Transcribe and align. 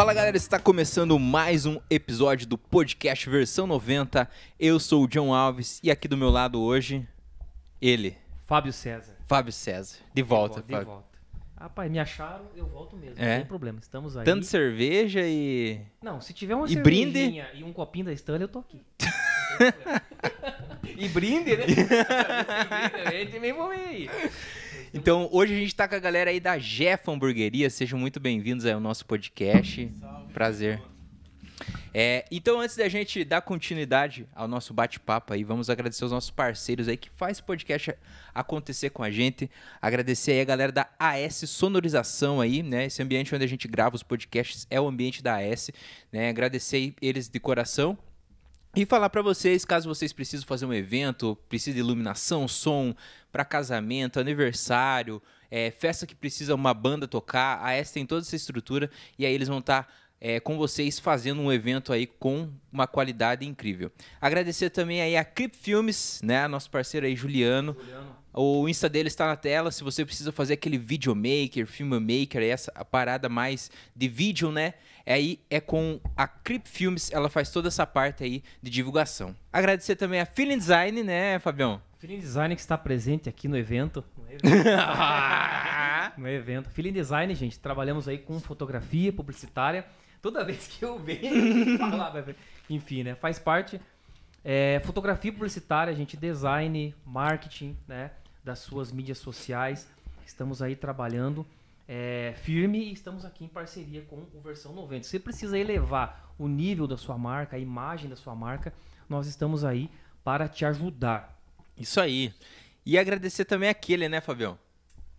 Fala 0.00 0.14
galera, 0.14 0.34
está 0.34 0.58
começando 0.58 1.18
mais 1.18 1.66
um 1.66 1.78
episódio 1.90 2.46
do 2.46 2.56
podcast 2.56 3.28
versão 3.28 3.66
90. 3.66 4.26
Eu 4.58 4.80
sou 4.80 5.04
o 5.04 5.06
John 5.06 5.34
Alves 5.34 5.78
e 5.82 5.90
aqui 5.90 6.08
do 6.08 6.16
meu 6.16 6.30
lado 6.30 6.58
hoje, 6.58 7.06
ele, 7.82 8.16
Fábio 8.46 8.72
César. 8.72 9.14
Fábio 9.26 9.52
César. 9.52 9.98
De 10.14 10.22
volta, 10.22 10.62
de 10.62 10.68
volta. 10.68 10.72
Fábio. 10.72 10.80
De 10.80 10.86
volta. 10.86 11.18
Rapaz, 11.54 11.90
me 11.90 11.98
acharam, 11.98 12.46
eu 12.56 12.66
volto 12.66 12.96
mesmo. 12.96 13.22
É? 13.22 13.28
Não 13.28 13.36
tem 13.40 13.46
problema. 13.46 13.78
Estamos 13.78 14.16
aí. 14.16 14.24
Tanto 14.24 14.46
cerveja 14.46 15.20
e. 15.22 15.82
Não, 16.02 16.18
se 16.18 16.32
tiver 16.32 16.54
uma 16.54 16.66
E 16.66 16.76
brinde? 16.76 17.38
e 17.52 17.62
um 17.62 17.70
copinho 17.70 18.06
da 18.06 18.12
Stanley, 18.14 18.44
eu 18.44 18.48
tô 18.48 18.60
aqui. 18.60 18.80
E 20.96 21.08
brinde, 21.08 21.56
né? 21.56 21.64
também 23.32 23.52
vamos 23.52 23.76
aí. 23.76 24.08
Então, 24.92 25.28
hoje 25.30 25.54
a 25.54 25.56
gente 25.56 25.74
tá 25.74 25.86
com 25.86 25.94
a 25.94 26.00
galera 26.00 26.30
aí 26.30 26.40
da 26.40 26.58
Jeff 26.58 27.08
Hamburgueria. 27.08 27.70
Sejam 27.70 27.96
muito 27.96 28.18
bem-vindos 28.18 28.66
ao 28.66 28.80
nosso 28.80 29.06
podcast. 29.06 29.88
Prazer. 30.34 30.82
É, 31.94 32.24
então, 32.28 32.60
antes 32.60 32.76
da 32.76 32.88
gente 32.88 33.24
dar 33.24 33.40
continuidade 33.40 34.26
ao 34.34 34.48
nosso 34.48 34.74
bate-papo 34.74 35.32
aí, 35.32 35.44
vamos 35.44 35.70
agradecer 35.70 36.04
os 36.04 36.10
nossos 36.10 36.30
parceiros 36.30 36.88
aí 36.88 36.96
que 36.96 37.08
faz 37.10 37.38
o 37.38 37.44
podcast 37.44 37.94
acontecer 38.34 38.90
com 38.90 39.04
a 39.04 39.10
gente. 39.10 39.48
Agradecer 39.80 40.32
aí 40.32 40.40
a 40.40 40.44
galera 40.44 40.72
da 40.72 40.88
AS 40.98 41.48
Sonorização 41.48 42.40
aí, 42.40 42.60
né? 42.60 42.86
Esse 42.86 43.00
ambiente 43.00 43.32
onde 43.32 43.44
a 43.44 43.48
gente 43.48 43.68
grava 43.68 43.94
os 43.94 44.02
podcasts 44.02 44.66
é 44.70 44.80
o 44.80 44.88
ambiente 44.88 45.22
da 45.22 45.36
AS, 45.36 45.70
né? 46.10 46.28
Agradecer 46.28 46.94
eles 47.00 47.28
de 47.28 47.38
coração. 47.38 47.96
E 48.74 48.86
falar 48.86 49.10
pra 49.10 49.20
vocês, 49.20 49.64
caso 49.64 49.88
vocês 49.88 50.12
precisem 50.12 50.46
fazer 50.46 50.64
um 50.64 50.72
evento, 50.72 51.36
precisa 51.48 51.74
de 51.74 51.80
iluminação, 51.80 52.46
som, 52.46 52.94
para 53.32 53.44
casamento, 53.44 54.20
aniversário, 54.20 55.20
é, 55.50 55.72
festa 55.72 56.06
que 56.06 56.14
precisa 56.14 56.54
uma 56.54 56.72
banda 56.72 57.08
tocar, 57.08 57.58
a 57.58 57.76
AS 57.76 57.90
tem 57.90 58.06
toda 58.06 58.22
essa 58.22 58.36
estrutura 58.36 58.88
e 59.18 59.26
aí 59.26 59.34
eles 59.34 59.48
vão 59.48 59.58
estar 59.58 59.92
com 60.44 60.58
vocês 60.58 60.98
fazendo 60.98 61.40
um 61.40 61.50
evento 61.50 61.94
aí 61.94 62.06
com 62.06 62.50
uma 62.70 62.86
qualidade 62.86 63.46
incrível. 63.46 63.90
Agradecer 64.20 64.68
também 64.68 65.00
aí 65.00 65.16
a 65.16 65.24
Clip 65.24 65.56
Filmes, 65.56 66.20
né, 66.22 66.46
nosso 66.46 66.70
parceiro 66.70 67.06
aí 67.06 67.16
Juliano. 67.16 67.74
Juliano, 67.80 68.16
O 68.32 68.68
Insta 68.68 68.88
dele 68.88 69.08
está 69.08 69.26
na 69.26 69.34
tela. 69.34 69.72
Se 69.72 69.82
você 69.82 70.04
precisa 70.04 70.30
fazer 70.30 70.54
aquele 70.54 70.78
videomaker, 70.78 71.66
filmmaker, 71.66 72.42
essa 72.42 72.70
a 72.74 72.84
parada 72.84 73.28
mais 73.28 73.70
de 73.96 74.08
vídeo, 74.08 74.52
né? 74.52 74.74
Aí 75.10 75.40
é 75.50 75.60
com 75.60 76.00
a 76.16 76.28
Crip 76.28 76.68
Filmes, 76.68 77.10
ela 77.12 77.28
faz 77.28 77.50
toda 77.50 77.68
essa 77.68 77.86
parte 77.86 78.22
aí 78.22 78.42
de 78.62 78.70
divulgação. 78.70 79.34
Agradecer 79.52 79.96
também 79.96 80.20
a 80.20 80.26
Feeling 80.26 80.58
Design, 80.58 81.02
né, 81.02 81.38
Fabião? 81.40 81.82
Feeling 81.98 82.20
Design 82.20 82.54
que 82.54 82.60
está 82.60 82.78
presente 82.78 83.28
aqui 83.28 83.48
no 83.48 83.56
evento. 83.56 84.04
No 84.16 84.24
evento. 84.24 84.46
no 86.16 86.28
evento. 86.28 86.70
Feeling 86.70 86.92
Design, 86.92 87.34
gente, 87.34 87.58
trabalhamos 87.58 88.06
aí 88.06 88.18
com 88.18 88.38
fotografia 88.38 89.12
publicitária. 89.12 89.84
Toda 90.22 90.44
vez 90.44 90.66
que 90.68 90.84
eu 90.84 90.98
venho 90.98 91.76
falar, 91.76 92.10
ver. 92.10 92.36
enfim, 92.68 93.02
né? 93.02 93.14
Faz 93.14 93.38
parte. 93.38 93.80
É, 94.44 94.80
fotografia 94.84 95.32
publicitária, 95.32 95.94
gente, 95.94 96.16
design, 96.16 96.94
marketing, 97.04 97.76
né? 97.88 98.12
Das 98.44 98.60
suas 98.60 98.92
mídias 98.92 99.18
sociais. 99.18 99.88
Estamos 100.24 100.62
aí 100.62 100.76
trabalhando 100.76 101.44
é, 101.92 102.34
firme 102.44 102.78
e 102.78 102.92
estamos 102.92 103.24
aqui 103.24 103.44
em 103.44 103.48
parceria 103.48 104.02
com 104.02 104.24
o 104.32 104.40
Versão 104.40 104.72
90. 104.72 105.02
Você 105.02 105.18
precisa 105.18 105.58
elevar 105.58 106.32
o 106.38 106.46
nível 106.46 106.86
da 106.86 106.96
sua 106.96 107.18
marca, 107.18 107.56
a 107.56 107.58
imagem 107.58 108.08
da 108.08 108.14
sua 108.14 108.32
marca. 108.32 108.72
Nós 109.08 109.26
estamos 109.26 109.64
aí 109.64 109.90
para 110.22 110.46
te 110.46 110.64
ajudar. 110.64 111.36
Isso 111.76 112.00
aí. 112.00 112.32
E 112.86 112.96
agradecer 112.96 113.44
também 113.44 113.68
aquele, 113.68 114.08
né, 114.08 114.20
Fabião? 114.20 114.56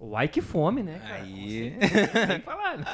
Uai, 0.04 0.28
que 0.28 0.42
fome, 0.42 0.82
né? 0.82 0.98
Cara? 0.98 1.14
Aí. 1.22 1.78
Tem 1.78 2.40
que 2.40 2.46
falar, 2.46 2.76
né? 2.80 2.86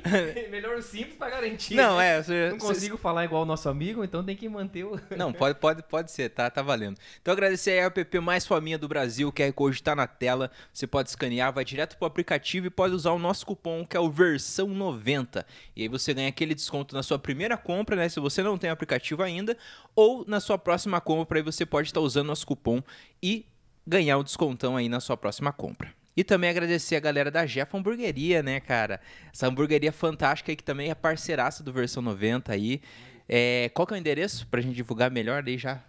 Melhor 0.50 0.82
simples 0.82 1.14
pra 1.14 1.28
garantir. 1.28 1.74
Não, 1.74 1.98
né? 1.98 2.16
é. 2.16 2.22
Você, 2.22 2.48
Não 2.48 2.56
consigo 2.56 2.96
falar 2.96 3.26
igual 3.26 3.42
o 3.42 3.44
nosso 3.44 3.68
amigo, 3.68 4.02
então 4.02 4.24
tem 4.24 4.34
que 4.34 4.48
manter 4.48 4.84
o. 4.84 4.98
Não, 5.14 5.34
pode, 5.34 5.58
pode, 5.58 5.82
pode 5.82 6.10
ser, 6.10 6.30
tá, 6.30 6.48
tá 6.48 6.62
valendo. 6.62 6.96
Então 7.20 7.32
agradecer 7.32 7.72
aí 7.72 7.80
a 7.80 7.84
app 7.84 8.20
mais 8.20 8.46
faminha 8.46 8.78
do 8.78 8.88
Brasil, 8.88 9.28
o 9.28 9.32
QR 9.32 9.52
Code 9.52 9.82
tá 9.82 9.94
na 9.94 10.06
tela, 10.06 10.50
você 10.72 10.86
pode 10.86 11.10
escanear, 11.10 11.52
vai 11.52 11.62
direto 11.62 11.98
pro 11.98 12.06
aplicativo 12.06 12.68
e 12.68 12.70
pode 12.70 12.94
usar 12.94 13.10
o 13.12 13.18
nosso 13.18 13.44
cupom, 13.44 13.84
que 13.84 13.94
é 13.94 14.00
o 14.00 14.08
versão 14.08 14.68
90. 14.68 15.44
E 15.76 15.82
aí 15.82 15.88
você 15.88 16.14
ganha 16.14 16.30
aquele 16.30 16.54
desconto 16.54 16.94
na 16.94 17.02
sua 17.02 17.18
primeira 17.18 17.58
compra, 17.58 17.96
né, 17.96 18.08
se 18.08 18.18
você 18.18 18.42
não 18.42 18.56
tem 18.56 18.70
aplicativo 18.70 19.22
ainda, 19.22 19.58
ou 19.94 20.24
na 20.26 20.40
sua 20.40 20.56
próxima 20.56 21.02
compra, 21.02 21.38
aí 21.38 21.42
você 21.42 21.66
pode 21.66 21.88
estar 21.88 22.00
usando 22.00 22.28
nosso 22.28 22.46
cupom 22.46 22.82
e 23.22 23.44
ganhar 23.86 24.16
o 24.16 24.24
descontão 24.24 24.74
aí 24.74 24.88
na 24.88 25.00
sua 25.00 25.18
próxima 25.18 25.52
compra. 25.52 25.94
E 26.16 26.24
também 26.24 26.48
agradecer 26.48 26.96
a 26.96 27.00
galera 27.00 27.30
da 27.30 27.44
Jeff 27.44 27.76
Hamburgueria, 27.76 28.42
né, 28.42 28.58
cara? 28.58 29.00
Essa 29.32 29.46
hamburgueria 29.46 29.92
fantástica 29.92 30.50
aí 30.50 30.56
que 30.56 30.64
também 30.64 30.90
é 30.90 30.94
parceiraça 30.94 31.62
do 31.62 31.72
versão 31.72 32.02
90 32.02 32.52
aí. 32.52 32.80
É, 33.28 33.70
qual 33.74 33.86
que 33.86 33.92
é 33.92 33.96
o 33.96 34.00
endereço 34.00 34.46
pra 34.46 34.60
gente 34.60 34.74
divulgar 34.74 35.10
melhor 35.10 35.44
aí 35.46 35.58
já? 35.58 35.82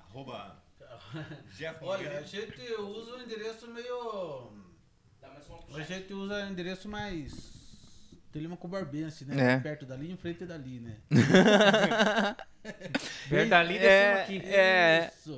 Arroba 0.00 0.56
Jeff 1.56 1.78
Olha, 1.82 2.18
a 2.18 2.22
gente 2.22 2.60
usa 2.80 3.16
um 3.16 3.22
endereço 3.22 3.68
meio. 3.68 4.52
A 5.72 5.80
gente 5.82 6.12
usa 6.12 6.34
um 6.44 6.50
endereço 6.50 6.88
mais. 6.88 7.63
Telema 8.34 8.56
com 8.56 8.66
Barbense, 8.68 9.24
né? 9.24 9.54
É. 9.54 9.60
Perto 9.60 9.86
dali, 9.86 10.10
em 10.10 10.16
frente 10.16 10.44
dali, 10.44 10.80
né? 10.80 10.96
Perto 13.30 13.48
dali, 13.48 13.76
É, 13.78 14.22
aqui. 14.22 14.38
é. 14.44 15.10
Isso. 15.16 15.36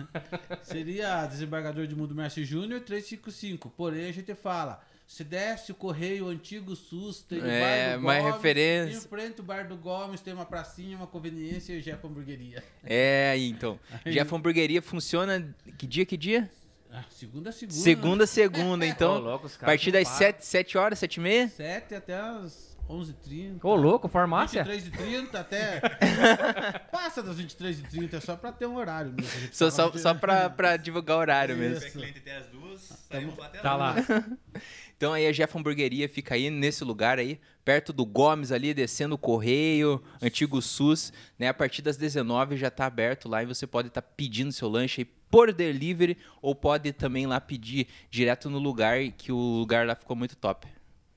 Seria 0.64 1.26
desembargador 1.26 1.86
de 1.86 1.94
Mundo 1.94 2.14
Mércio 2.14 2.42
Júnior 2.42 2.80
355. 2.80 3.68
Porém, 3.70 4.08
a 4.08 4.12
gente 4.12 4.34
fala. 4.34 4.82
Se 5.06 5.22
desce 5.24 5.72
o 5.72 5.74
correio 5.74 6.26
antigo 6.28 6.74
SUS, 6.74 7.20
tem 7.20 7.38
o 7.38 7.44
É, 7.46 7.90
bar 7.90 7.98
do 7.98 8.02
mais 8.04 8.22
Gomes, 8.22 8.36
referência. 8.36 8.96
Em 8.96 9.00
frente 9.02 9.40
o 9.40 9.44
bar 9.44 9.68
do 9.68 9.76
Gomes, 9.76 10.22
tem 10.22 10.32
uma 10.32 10.46
pracinha, 10.46 10.96
uma 10.96 11.06
conveniência 11.06 11.74
e 11.74 11.78
o 11.80 11.82
Jeff 11.82 12.06
Hamburgueria. 12.06 12.64
É, 12.82 13.36
então. 13.36 13.78
Aí. 14.06 14.12
Jeff 14.14 14.34
Hamburgueria 14.34 14.80
funciona 14.80 15.54
que 15.76 15.86
dia, 15.86 16.06
que 16.06 16.16
dia? 16.16 16.50
Ah, 16.94 17.04
segunda 17.08 17.48
a 17.50 17.52
segunda. 17.52 17.80
Segunda, 17.80 18.26
segunda. 18.26 18.84
Ô, 18.86 18.88
Então, 18.88 19.18
louco, 19.18 19.46
os 19.46 19.54
a 19.56 19.58
caras 19.58 19.72
partir 19.74 19.92
não 19.92 19.98
das 20.00 20.08
param. 20.08 20.18
7, 20.18 20.44
7 20.46 20.78
horas, 20.78 20.98
7 20.98 21.16
e 21.16 21.20
meia? 21.20 21.48
7 21.48 21.94
até 21.94 22.14
as 22.20 22.76
11h30. 22.88 23.60
Ô, 23.62 23.74
louco, 23.74 24.08
farmácia? 24.08 24.62
23h30 24.64 25.34
até. 25.34 25.80
Passa 26.92 27.22
das 27.22 27.36
23h30 27.38 28.20
só 28.20 28.36
pra 28.36 28.52
ter 28.52 28.66
um 28.66 28.76
horário 28.76 29.12
mesmo. 29.12 29.30
A 29.34 29.40
gente 29.40 29.56
Só, 29.56 29.70
fala 29.70 29.88
só, 29.88 29.88
de- 29.96 30.00
só 30.02 30.14
pra, 30.14 30.50
pra 30.50 30.76
divulgar 30.76 31.16
o 31.16 31.20
horário 31.20 31.56
mesmo. 31.56 31.80
Se 31.80 31.86
é 31.86 31.90
cliente 31.90 32.18
até 32.18 32.36
as 32.36 32.46
duas, 32.48 32.80
saímos 33.10 33.34
pra 33.34 33.46
até 33.46 33.58
Tá 33.60 33.74
lá. 33.76 33.94
Então 35.02 35.14
aí 35.14 35.26
a 35.26 35.32
Jeff 35.32 35.58
Hamburgueria 35.58 36.08
fica 36.08 36.36
aí 36.36 36.48
nesse 36.48 36.84
lugar 36.84 37.18
aí, 37.18 37.40
perto 37.64 37.92
do 37.92 38.06
Gomes 38.06 38.52
ali, 38.52 38.72
descendo 38.72 39.16
o 39.16 39.18
correio, 39.18 40.00
antigo 40.22 40.62
SUS, 40.62 41.12
né? 41.36 41.48
A 41.48 41.54
partir 41.54 41.82
das 41.82 41.96
19 41.96 42.56
já 42.56 42.70
tá 42.70 42.86
aberto 42.86 43.28
lá 43.28 43.42
e 43.42 43.46
você 43.46 43.66
pode 43.66 43.88
estar 43.88 44.00
pedindo 44.00 44.52
seu 44.52 44.68
lanche 44.68 45.00
aí 45.00 45.04
por 45.28 45.52
delivery 45.52 46.16
ou 46.40 46.54
pode 46.54 46.92
também 46.92 47.26
lá 47.26 47.40
pedir 47.40 47.88
direto 48.12 48.48
no 48.48 48.60
lugar, 48.60 49.00
que 49.18 49.32
o 49.32 49.36
lugar 49.58 49.84
lá 49.88 49.96
ficou 49.96 50.14
muito 50.14 50.36
top. 50.36 50.68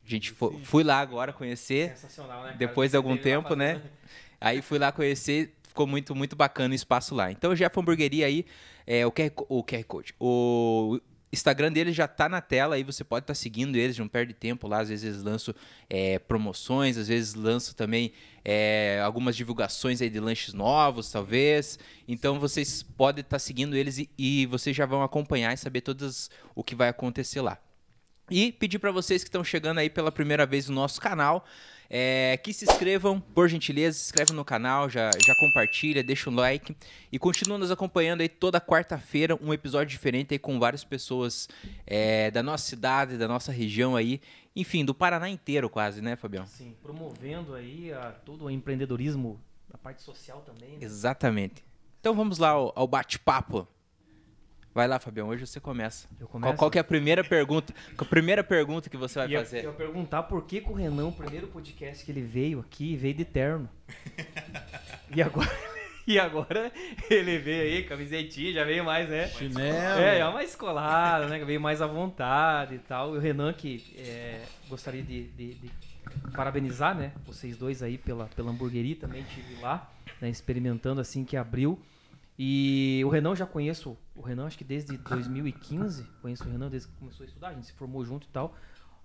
A 0.03 0.09
gente 0.09 0.31
fo- 0.31 0.59
fui 0.63 0.83
lá 0.83 0.99
agora 0.99 1.31
conhecer, 1.31 1.89
Sensacional, 1.89 2.43
né? 2.43 2.55
depois 2.57 2.89
de 2.89 2.97
algum 2.97 3.15
tempo, 3.15 3.55
né? 3.55 3.75
fazendo- 3.75 3.91
Aí 4.41 4.63
fui 4.63 4.79
lá 4.79 4.91
conhecer, 4.91 5.53
ficou 5.61 5.85
muito, 5.85 6.15
muito 6.15 6.35
bacana 6.35 6.71
o 6.71 6.75
espaço 6.75 7.13
lá. 7.13 7.31
Então, 7.31 7.51
o 7.51 7.55
Jeff 7.55 7.79
Hamburgueria 7.79 8.25
aí, 8.25 8.47
é, 8.87 9.05
o, 9.05 9.11
QR, 9.11 9.31
o 9.47 9.63
QR 9.63 9.83
Code, 9.83 10.15
o 10.19 10.99
Instagram 11.31 11.71
deles 11.71 11.95
já 11.95 12.07
tá 12.07 12.29
na 12.29 12.39
tela, 12.41 12.75
aí 12.75 12.83
você 12.83 13.03
pode 13.03 13.23
estar 13.23 13.33
seguindo 13.33 13.75
eles, 13.75 13.97
não 13.97 14.07
perde 14.07 14.33
tempo 14.33 14.67
lá. 14.67 14.79
Às 14.79 14.89
vezes 14.89 15.21
lançam 15.21 15.53
é, 15.89 16.19
promoções, 16.19 16.97
às 16.97 17.07
vezes 17.07 17.33
lançam 17.33 17.73
também 17.73 18.13
é, 18.43 19.01
algumas 19.03 19.35
divulgações 19.35 20.01
aí 20.01 20.09
de 20.09 20.19
lanches 20.19 20.53
novos, 20.53 21.11
talvez. 21.11 21.77
Então, 22.07 22.39
vocês 22.39 22.83
podem 22.83 23.21
estar 23.21 23.39
seguindo 23.39 23.75
eles 23.75 23.97
e, 23.97 24.09
e 24.17 24.45
vocês 24.45 24.75
já 24.75 24.85
vão 24.85 25.03
acompanhar 25.03 25.53
e 25.53 25.57
saber 25.57 25.81
todas 25.81 26.29
o 26.53 26.63
que 26.63 26.75
vai 26.75 26.89
acontecer 26.89 27.41
lá. 27.41 27.59
E 28.29 28.51
pedir 28.51 28.79
para 28.79 28.91
vocês 28.91 29.23
que 29.23 29.29
estão 29.29 29.43
chegando 29.43 29.79
aí 29.79 29.89
pela 29.89 30.11
primeira 30.11 30.45
vez 30.45 30.67
no 30.67 30.75
nosso 30.75 30.99
canal, 30.99 31.45
é, 31.89 32.39
que 32.43 32.51
se 32.53 32.65
inscrevam, 32.65 33.19
por 33.19 33.47
gentileza, 33.47 33.97
se 33.97 34.05
inscreve 34.05 34.33
no 34.33 34.43
canal, 34.43 34.89
já, 34.89 35.11
já 35.11 35.35
compartilha, 35.39 36.03
deixa 36.03 36.29
um 36.29 36.35
like 36.35 36.75
e 37.11 37.19
continua 37.19 37.57
nos 37.57 37.69
acompanhando 37.69 38.21
aí 38.21 38.29
toda 38.29 38.59
quarta-feira, 38.59 39.37
um 39.41 39.53
episódio 39.53 39.91
diferente 39.91 40.33
aí 40.33 40.39
com 40.39 40.59
várias 40.59 40.83
pessoas 40.83 41.47
é, 41.85 42.31
da 42.31 42.41
nossa 42.41 42.65
cidade, 42.65 43.17
da 43.17 43.27
nossa 43.27 43.51
região 43.51 43.95
aí, 43.95 44.19
enfim, 44.55 44.83
do 44.83 44.93
Paraná 44.93 45.29
inteiro 45.29 45.69
quase, 45.69 46.01
né, 46.01 46.15
Fabião? 46.15 46.47
Sim, 46.47 46.75
promovendo 46.81 47.53
aí 47.53 47.93
a, 47.93 48.11
todo 48.11 48.45
o 48.45 48.49
empreendedorismo, 48.49 49.39
a 49.71 49.77
parte 49.77 50.01
social 50.01 50.41
também. 50.41 50.77
Né? 50.77 50.77
Exatamente. 50.81 51.63
Então 51.99 52.15
vamos 52.15 52.37
lá 52.37 52.49
ao, 52.49 52.71
ao 52.75 52.87
bate-papo. 52.87 53.67
Vai 54.75 54.89
lá, 54.89 54.99
Fabião, 54.99 55.29
hoje 55.29 55.47
você 55.47 55.57
começa. 55.57 56.05
Eu 56.19 56.27
Qual, 56.27 56.41
começo? 56.41 56.57
qual 56.57 56.69
que 56.69 56.77
é 56.77 56.81
a 56.81 56.83
primeira 56.83 57.23
pergunta? 57.23 57.73
A 57.97 58.03
primeira 58.03 58.43
pergunta 58.43 58.89
que 58.89 58.97
você 58.97 59.19
vai 59.19 59.29
E 59.29 59.33
eu, 59.33 59.39
fazer? 59.39 59.59
eu 59.63 59.71
ia 59.71 59.75
perguntar 59.77 60.23
por 60.23 60.43
que, 60.43 60.59
que 60.59 60.69
o 60.69 60.73
Renan, 60.73 61.07
o 61.07 61.11
primeiro 61.13 61.47
podcast 61.47 62.03
que 62.03 62.11
ele 62.11 62.19
veio 62.21 62.59
aqui, 62.59 62.93
veio 62.97 63.13
de 63.13 63.23
terno. 63.23 63.69
e 65.15 65.21
agora, 65.21 65.49
e 66.05 66.19
agora 66.19 66.73
ele 67.09 67.37
veio 67.39 67.61
aí, 67.77 67.83
camisetinha, 67.85 68.51
já 68.51 68.65
veio 68.65 68.83
mais, 68.83 69.07
né? 69.07 69.29
Chinelo. 69.29 69.77
É, 69.97 70.19
é 70.19 70.25
uma 70.27 70.43
escolada, 70.43 71.29
né? 71.29 71.39
Veio 71.45 71.61
mais 71.61 71.81
à 71.81 71.87
vontade 71.87 72.75
e 72.75 72.79
tal. 72.79 73.15
E 73.15 73.17
o 73.17 73.21
Renan 73.21 73.53
que 73.53 73.81
é, 73.97 74.41
gostaria 74.67 75.01
de, 75.01 75.23
de- 75.29 75.53
de 75.53 75.71
parabenizar, 76.35 76.93
né, 76.95 77.13
vocês 77.25 77.55
dois 77.57 77.81
aí 77.81 77.97
pela, 77.97 78.25
pela 78.27 78.51
hamburgueria, 78.51 78.95
também 78.95 79.23
tive 79.23 79.59
lá, 79.61 79.89
né, 80.21 80.29
experimentando 80.29 80.99
assim 80.99 81.23
que 81.23 81.37
abriu. 81.37 81.79
E 82.37 83.01
o 83.05 83.09
Renan 83.09 83.29
eu 83.29 83.35
já 83.37 83.45
conheço, 83.45 83.97
o 84.15 84.21
Renan 84.21 84.45
acho 84.47 84.57
que 84.57 84.63
desde 84.63 84.97
2015, 84.97 86.03
conheço 86.21 86.43
o 86.47 86.51
Renan 86.51 86.69
desde 86.69 86.87
que 86.89 86.95
começou 86.95 87.23
a 87.23 87.27
estudar, 87.27 87.49
a 87.49 87.53
gente 87.53 87.67
se 87.67 87.73
formou 87.73 88.03
junto 88.05 88.25
e 88.27 88.29
tal. 88.29 88.55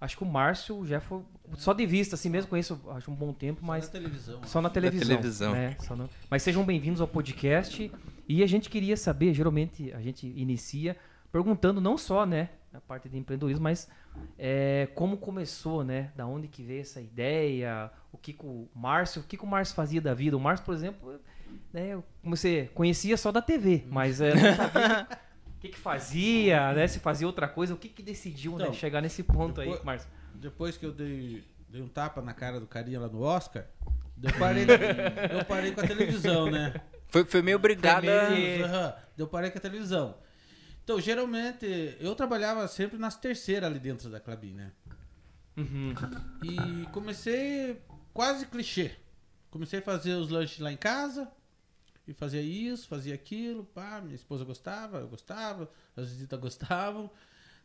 Acho 0.00 0.16
que 0.16 0.22
o 0.22 0.26
Márcio 0.26 0.86
já 0.86 0.98
foi 0.98 1.22
só 1.58 1.74
de 1.74 1.84
vista 1.84 2.14
assim 2.14 2.30
mesmo, 2.30 2.48
conheço 2.48 2.80
acho 2.92 3.10
um 3.10 3.14
bom 3.14 3.34
tempo, 3.34 3.62
mas 3.64 3.84
Só 3.84 3.90
na 3.92 3.92
televisão. 4.00 4.40
só 4.44 4.60
na 4.62 4.70
televisão. 4.70 5.08
televisão. 5.08 5.52
né? 5.52 5.76
Só 5.80 5.94
na- 5.94 6.08
Mas 6.30 6.42
sejam 6.42 6.64
bem-vindos 6.64 7.00
ao 7.02 7.08
podcast. 7.08 7.92
E 8.26 8.42
a 8.42 8.46
gente 8.46 8.70
queria 8.70 8.96
saber, 8.96 9.34
geralmente 9.34 9.92
a 9.92 10.00
gente 10.00 10.26
inicia 10.26 10.96
perguntando 11.30 11.80
não 11.82 11.98
só, 11.98 12.24
né, 12.24 12.48
a 12.72 12.80
parte 12.80 13.08
de 13.08 13.18
empreendedorismo, 13.18 13.62
mas 13.64 13.88
é, 14.38 14.88
como 14.94 15.16
começou, 15.18 15.84
né? 15.84 16.10
Da 16.16 16.26
onde 16.26 16.48
que 16.48 16.62
veio 16.62 16.80
essa 16.80 17.00
ideia? 17.00 17.90
O 18.12 18.16
que, 18.16 18.32
que 18.32 18.46
o 18.46 18.68
Márcio, 18.74 19.20
o 19.20 19.24
que, 19.24 19.36
que 19.36 19.44
o 19.44 19.46
Márcio 19.46 19.74
fazia 19.74 20.00
da 20.00 20.14
vida? 20.14 20.36
O 20.36 20.40
Márcio, 20.40 20.64
por 20.64 20.74
exemplo, 20.74 21.20
né, 21.72 21.88
eu 21.94 22.04
comecei, 22.22 22.66
conhecia 22.68 23.16
só 23.16 23.30
da 23.32 23.40
TV, 23.42 23.84
mas 23.88 24.20
é, 24.20 24.34
não 24.34 24.54
sabia 24.56 25.06
o 25.56 25.60
que, 25.60 25.68
que 25.68 25.78
fazia, 25.78 26.72
né? 26.72 26.86
Se 26.88 26.98
fazia 27.00 27.26
outra 27.26 27.46
coisa, 27.48 27.74
o 27.74 27.76
que, 27.76 27.88
que 27.88 28.02
decidiu 28.02 28.56
né, 28.56 28.64
Então, 28.64 28.74
chegar 28.74 29.00
nesse 29.00 29.22
ponto 29.22 29.60
aí, 29.60 29.66
depois- 29.68 29.84
Márcio? 29.84 30.08
Depois 30.34 30.76
que 30.76 30.86
eu 30.86 30.92
dei, 30.92 31.44
dei 31.68 31.82
um 31.82 31.88
tapa 31.88 32.22
na 32.22 32.32
cara 32.32 32.58
do 32.58 32.66
carinha 32.66 32.98
lá 33.00 33.08
no 33.08 33.20
Oscar, 33.22 33.66
eu 34.22 34.32
parei, 34.38 34.64
eu 34.64 35.44
parei 35.44 35.72
com 35.72 35.80
a 35.80 35.86
televisão, 35.86 36.50
né? 36.50 36.74
Foi, 37.08 37.24
foi 37.24 37.42
meio 37.42 37.56
obrigada. 37.56 38.06
Aham. 38.64 38.94
Eu 39.18 39.26
parei 39.26 39.50
com 39.50 39.58
a 39.58 39.60
televisão. 39.60 40.14
Então, 40.84 41.00
geralmente, 41.00 41.96
eu 42.00 42.14
trabalhava 42.14 42.66
sempre 42.68 42.98
nas 42.98 43.16
terceiras 43.16 43.68
ali 43.70 43.78
dentro 43.78 44.08
da 44.08 44.18
Clabin, 44.20 44.54
né? 44.54 44.72
Uhum. 45.56 45.92
E 46.42 46.86
comecei 46.92 47.80
quase 48.14 48.46
clichê. 48.46 48.92
Comecei 49.50 49.80
a 49.80 49.82
fazer 49.82 50.14
os 50.14 50.28
lanches 50.30 50.58
lá 50.60 50.72
em 50.72 50.76
casa. 50.76 51.28
E 52.10 52.12
fazia 52.12 52.42
isso, 52.42 52.88
fazia 52.88 53.14
aquilo, 53.14 53.62
pá, 53.64 54.00
minha 54.02 54.16
esposa 54.16 54.44
gostava, 54.44 54.98
eu 54.98 55.06
gostava, 55.06 55.70
as 55.96 56.08
visitas 56.10 56.40
gostavam. 56.40 57.08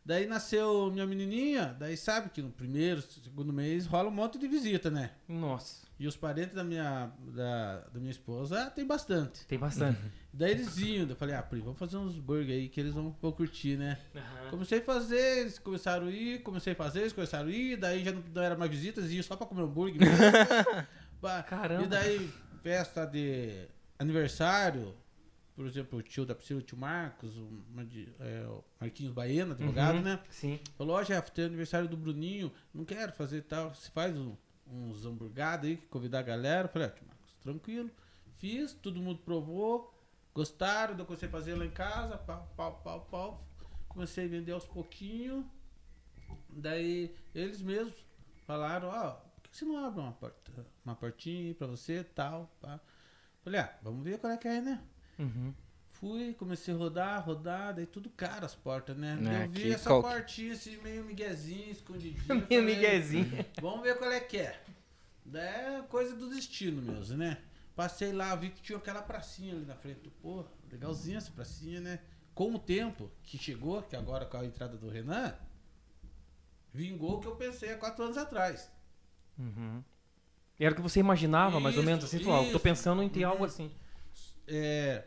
Daí 0.04 0.24
nasceu 0.24 0.88
minha 0.92 1.04
menininha, 1.04 1.74
daí 1.76 1.96
sabe 1.96 2.30
que 2.30 2.40
no 2.40 2.48
primeiro, 2.52 3.02
segundo 3.02 3.52
mês 3.52 3.86
rola 3.86 4.08
um 4.08 4.12
monte 4.12 4.38
de 4.38 4.46
visita, 4.46 4.88
né? 4.88 5.10
Nossa, 5.28 5.84
E 5.98 6.06
os 6.06 6.16
parentes 6.16 6.54
da 6.54 6.62
minha, 6.62 7.10
da, 7.34 7.80
da 7.92 7.98
minha 7.98 8.12
esposa 8.12 8.70
tem 8.70 8.86
bastante. 8.86 9.44
tem 9.46 9.58
bastante. 9.58 9.98
Daí 10.32 10.52
eles 10.52 10.76
iam, 10.78 11.08
eu 11.08 11.16
falei, 11.16 11.34
ah, 11.34 11.42
Pri, 11.42 11.60
vamos 11.60 11.76
fazer 11.78 11.96
uns 11.96 12.16
burger 12.20 12.54
aí 12.54 12.68
que 12.68 12.78
eles 12.78 12.92
vão, 12.92 13.16
vão 13.20 13.32
curtir, 13.32 13.76
né? 13.76 13.98
Aham. 14.14 14.50
Comecei 14.50 14.78
a 14.78 14.84
fazer, 14.84 15.38
eles 15.40 15.58
começaram 15.58 16.06
a 16.06 16.10
ir, 16.10 16.40
comecei 16.44 16.72
a 16.74 16.76
fazer, 16.76 17.00
eles 17.00 17.12
começaram 17.12 17.48
a 17.48 17.50
ir, 17.50 17.76
daí 17.76 18.04
já 18.04 18.12
não, 18.12 18.22
não 18.32 18.42
era 18.42 18.54
mais 18.54 18.70
visitas, 18.70 19.10
ia 19.10 19.24
só 19.24 19.34
pra 19.34 19.44
comer 19.44 19.62
hambúrguer 19.62 20.06
Caramba. 21.48 21.82
E 21.82 21.88
daí, 21.88 22.30
festa 22.62 23.04
de 23.04 23.66
aniversário, 23.98 24.94
por 25.54 25.66
exemplo, 25.66 25.98
o 25.98 26.02
tio 26.02 26.24
da 26.26 26.34
Priscila, 26.34 26.60
o 26.60 26.62
tio 26.62 26.76
Marcos, 26.76 27.36
o, 27.36 27.48
é, 28.20 28.46
o 28.48 28.62
Marquinhos 28.80 29.12
Baena, 29.12 29.54
advogado, 29.54 29.96
Uhum, 29.96 30.02
né? 30.02 30.20
Sim. 30.30 30.60
Falou, 30.76 30.96
ó, 30.96 31.02
Jeff, 31.02 31.30
tem 31.32 31.44
aniversário 31.46 31.88
do 31.88 31.96
Bruninho, 31.96 32.52
não 32.74 32.84
quero 32.84 33.12
fazer 33.12 33.42
tal, 33.42 33.74
você 33.74 33.90
faz 33.90 34.16
um- 34.16 34.36
uns 34.66 35.06
hamburgados 35.06 35.66
aí, 35.68 35.76
convidar 35.76 36.18
a 36.18 36.22
galera. 36.22 36.66
Eu 36.68 36.72
Falei, 36.72 36.88
ó, 36.88 36.90
tio 36.90 37.06
Marcos, 37.06 37.34
tranquilo. 37.40 37.90
Fiz, 38.36 38.72
todo 38.74 39.00
mundo 39.00 39.20
provou, 39.24 39.94
gostaram, 40.34 40.96
eu 40.98 41.06
comecei 41.06 41.28
a 41.28 41.30
fazer 41.30 41.54
lá 41.54 41.64
em 41.64 41.70
casa, 41.70 42.18
pau, 42.18 42.52
pau, 42.56 42.80
pau, 42.84 43.00
pau. 43.10 43.46
Comecei 43.88 44.26
a 44.26 44.28
vender 44.28 44.52
aos 44.52 44.66
pouquinhos. 44.66 45.42
Daí 46.50 47.14
eles 47.34 47.62
mesmos 47.62 47.94
falaram, 48.46 48.88
ó, 48.88 49.12
por 49.40 49.50
que 49.50 49.56
você 49.56 49.64
não 49.64 49.84
abre 49.84 50.00
uma, 50.00 50.12
porta, 50.12 50.66
uma 50.84 50.94
portinha 50.94 51.48
aí 51.48 51.54
pra 51.54 51.66
você 51.66 52.04
tal, 52.04 52.50
pá. 52.60 52.78
Falei, 53.46 53.60
ah, 53.60 53.72
vamos 53.80 54.02
ver 54.02 54.18
qual 54.18 54.32
é 54.32 54.36
que 54.36 54.48
é, 54.48 54.60
né? 54.60 54.82
Uhum. 55.20 55.54
Fui, 55.92 56.34
comecei 56.34 56.74
a 56.74 56.76
rodar, 56.76 57.24
rodar, 57.24 57.72
daí 57.72 57.86
tudo 57.86 58.10
caro 58.10 58.44
as 58.44 58.56
portas, 58.56 58.96
né? 58.96 59.16
É, 59.24 59.44
eu 59.44 59.48
vi 59.50 59.70
essa 59.70 59.88
qual- 59.88 60.02
portinha 60.02 60.52
assim, 60.52 60.76
meio 60.78 61.04
miguezinho, 61.04 61.70
escondidinho. 61.70 62.24
Meio 62.50 62.64
miguezinho. 62.64 63.46
Vamos 63.62 63.82
ver 63.84 63.96
qual 63.98 64.10
é 64.10 64.18
que 64.18 64.38
é. 64.38 64.60
Daí 65.24 65.76
é 65.76 65.82
coisa 65.82 66.16
do 66.16 66.28
destino 66.28 66.82
mesmo, 66.82 67.16
né? 67.16 67.38
Passei 67.76 68.12
lá, 68.12 68.34
vi 68.34 68.50
que 68.50 68.60
tinha 68.60 68.78
aquela 68.78 69.00
pracinha 69.00 69.54
ali 69.54 69.64
na 69.64 69.76
frente. 69.76 70.10
Pô, 70.20 70.44
legalzinha 70.68 71.18
essa 71.18 71.30
pracinha, 71.30 71.80
né? 71.80 72.00
Com 72.34 72.52
o 72.52 72.58
tempo 72.58 73.08
que 73.22 73.38
chegou, 73.38 73.80
que 73.80 73.94
agora 73.94 74.26
com 74.26 74.38
a 74.38 74.44
entrada 74.44 74.76
do 74.76 74.88
Renan, 74.88 75.32
vingou 76.74 77.18
o 77.18 77.20
que 77.20 77.28
eu 77.28 77.36
pensei 77.36 77.72
há 77.72 77.78
quatro 77.78 78.02
anos 78.02 78.16
atrás. 78.16 78.68
Uhum. 79.38 79.84
Era 80.58 80.72
o 80.72 80.76
que 80.76 80.82
você 80.82 81.00
imaginava, 81.00 81.60
mais 81.60 81.76
ou 81.76 81.82
menos, 81.82 82.04
assim, 82.04 82.18
falou, 82.20 82.48
ó, 82.48 82.52
tô 82.52 82.58
pensando 82.60 83.02
em 83.02 83.08
ter 83.08 83.24
algo 83.24 83.44
assim. 83.44 83.70
é, 84.48 85.04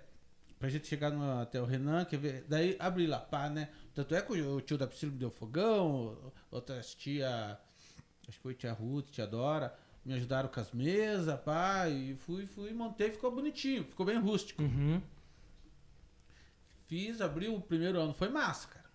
pra 0.59 0.69
gente 0.69 0.87
chegar 0.87 1.09
no- 1.11 1.41
até 1.41 1.59
o 1.61 1.65
Renan, 1.65 2.05
quer 2.05 2.17
ver? 2.17 2.45
Daí 2.47 2.75
abri 2.79 3.07
lá, 3.07 3.19
pá, 3.19 3.49
né? 3.49 3.69
Tanto 3.95 4.13
é 4.13 4.21
que 4.21 4.31
o, 4.33 4.61
tio 4.61 4.77
da 4.77 4.85
Priscila 4.85 5.11
me 5.11 5.17
deu 5.17 5.31
fogão, 5.31 6.17
outras 6.51 6.93
tia, 6.93 7.57
acho 8.27 8.37
que 8.37 8.43
foi 8.43 8.53
tia 8.53 8.73
Ruth, 8.73 9.09
tia 9.09 9.25
Dora, 9.25 9.73
me 10.05 10.13
ajudaram 10.13 10.49
com 10.49 10.59
as 10.59 10.71
mesas, 10.71 11.39
pá, 11.41 11.87
e 11.89 12.15
fui, 12.15 12.45
fui, 12.45 12.71
montei, 12.73 13.11
ficou 13.11 13.31
bonitinho, 13.31 13.83
ficou 13.85 14.05
bem 14.05 14.19
rústico. 14.19 14.61
Uhum. 14.61 15.01
Fiz, 16.87 17.21
abri 17.21 17.47
o 17.47 17.59
primeiro 17.61 17.99
ano, 17.99 18.13
foi 18.13 18.29
massa, 18.29 18.67
cara. 18.67 18.85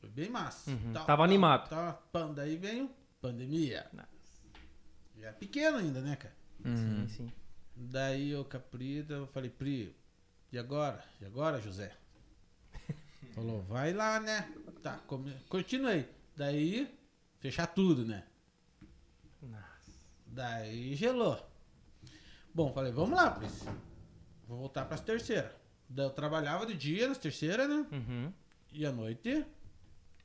Foi 0.00 0.08
bem 0.08 0.28
massa. 0.30 0.70
Uhum. 0.70 0.92
Tal, 0.92 1.04
Tava 1.04 1.16
tal, 1.18 1.24
animado. 1.24 1.68
tal, 1.68 2.02
pam, 2.12 2.32
daí 2.32 2.56
veio 2.56 2.90
pandemia. 3.20 3.86
Já 5.26 5.32
pequeno 5.32 5.78
ainda, 5.78 6.00
né, 6.00 6.14
cara? 6.14 6.32
Sim, 6.62 7.08
sim. 7.08 7.32
Daí 7.74 8.30
eu 8.30 8.44
caprida, 8.44 9.14
eu 9.14 9.26
falei, 9.26 9.50
Pri, 9.50 9.92
e 10.52 10.56
agora? 10.56 11.04
E 11.20 11.24
agora, 11.24 11.60
José? 11.60 11.92
Falou, 13.34 13.60
vai 13.62 13.92
lá, 13.92 14.20
né? 14.20 14.48
Tá, 14.80 14.98
come... 15.08 15.34
continuei. 15.48 16.08
Daí, 16.36 16.88
fechar 17.40 17.66
tudo, 17.66 18.04
né? 18.04 18.24
Daí 20.26 20.94
gelou. 20.94 21.44
Bom, 22.54 22.72
falei, 22.72 22.92
vamos 22.92 23.16
lá, 23.16 23.32
Pri. 23.32 23.48
Vou 24.46 24.58
voltar 24.58 24.84
pras 24.84 25.00
terceiras. 25.00 25.50
Daí 25.88 26.06
eu 26.06 26.10
trabalhava 26.10 26.64
de 26.64 26.74
dia 26.74 27.08
nas 27.08 27.18
terceiras, 27.18 27.68
né? 27.68 27.84
Uhum. 27.90 28.32
E 28.72 28.86
à 28.86 28.92
noite, 28.92 29.44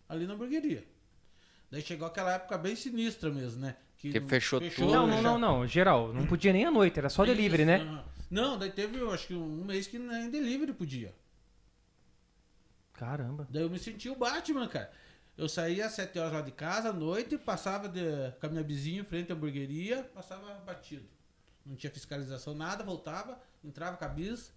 ali 0.08 0.28
na 0.28 0.36
hamburgueria. 0.36 0.86
Daí 1.72 1.82
chegou 1.82 2.08
aquela 2.08 2.34
época 2.34 2.56
bem 2.56 2.76
sinistra 2.76 3.32
mesmo, 3.32 3.62
né? 3.62 3.76
Que 4.02 4.20
fechou 4.22 4.60
tudo, 4.60 4.92
Não, 4.92 5.06
não, 5.06 5.22
não, 5.22 5.38
não. 5.38 5.68
Geral, 5.68 6.12
não 6.14 6.26
podia 6.26 6.52
nem 6.52 6.66
à 6.66 6.72
noite, 6.72 6.98
era 6.98 7.10
só 7.10 7.24
delivery, 7.24 7.66
né? 7.66 8.04
Não, 8.30 8.58
daí 8.58 8.72
teve, 8.72 8.98
eu 8.98 9.12
acho 9.12 9.28
que 9.28 9.34
um 9.36 9.64
mês 9.64 9.86
que 9.88 10.00
nem 10.00 10.30
delivery 10.30 10.74
podia. 10.74 11.14
Caramba. 12.94 13.48
Daí 13.50 13.64
eu 13.64 13.70
me 13.70 13.80
senti 13.80 14.10
o 14.10 14.16
Batman, 14.16 14.68
cara. 14.68 14.92
Eu 15.38 15.48
saía 15.50 15.86
às 15.86 15.94
7 15.94 16.20
horas 16.20 16.34
lá 16.34 16.42
de 16.42 16.52
casa, 16.52 16.90
à 16.90 16.94
noite, 16.94 17.38
passava 17.38 17.88
de, 17.88 18.02
com 18.40 18.46
a 18.46 18.50
minha 18.50 18.64
vizinha 18.64 19.02
em 19.02 19.06
frente 19.06 19.32
à 19.32 19.36
hamburgueria, 19.36 20.04
passava 20.14 20.54
batido. 20.66 21.06
Não 21.66 21.76
tinha 21.76 21.92
fiscalização, 21.92 22.54
nada, 22.54 22.84
voltava, 22.84 23.40
entrava 23.64 23.98
com 23.98 24.06
a 24.06 24.08
bis, 24.08 24.54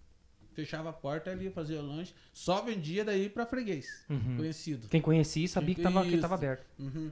fechava 0.53 0.91
a 0.91 0.93
porta 0.93 1.31
ali, 1.31 1.51
fazia 1.51 1.81
o 1.81 1.87
lanche. 1.87 2.15
Só 2.33 2.61
vendia 2.63 3.05
daí 3.05 3.29
pra 3.29 3.47
freguês, 3.47 4.05
Uhum. 4.11 4.37
conhecido. 4.37 4.89
Quem 4.89 5.01
conhecia 5.01 5.47
sabia 5.49 5.75
que 5.75 5.83
tava, 5.83 6.05
que 6.05 6.19
tava 6.19 6.35
aberto. 6.35 6.67
Uhum. 6.79 7.11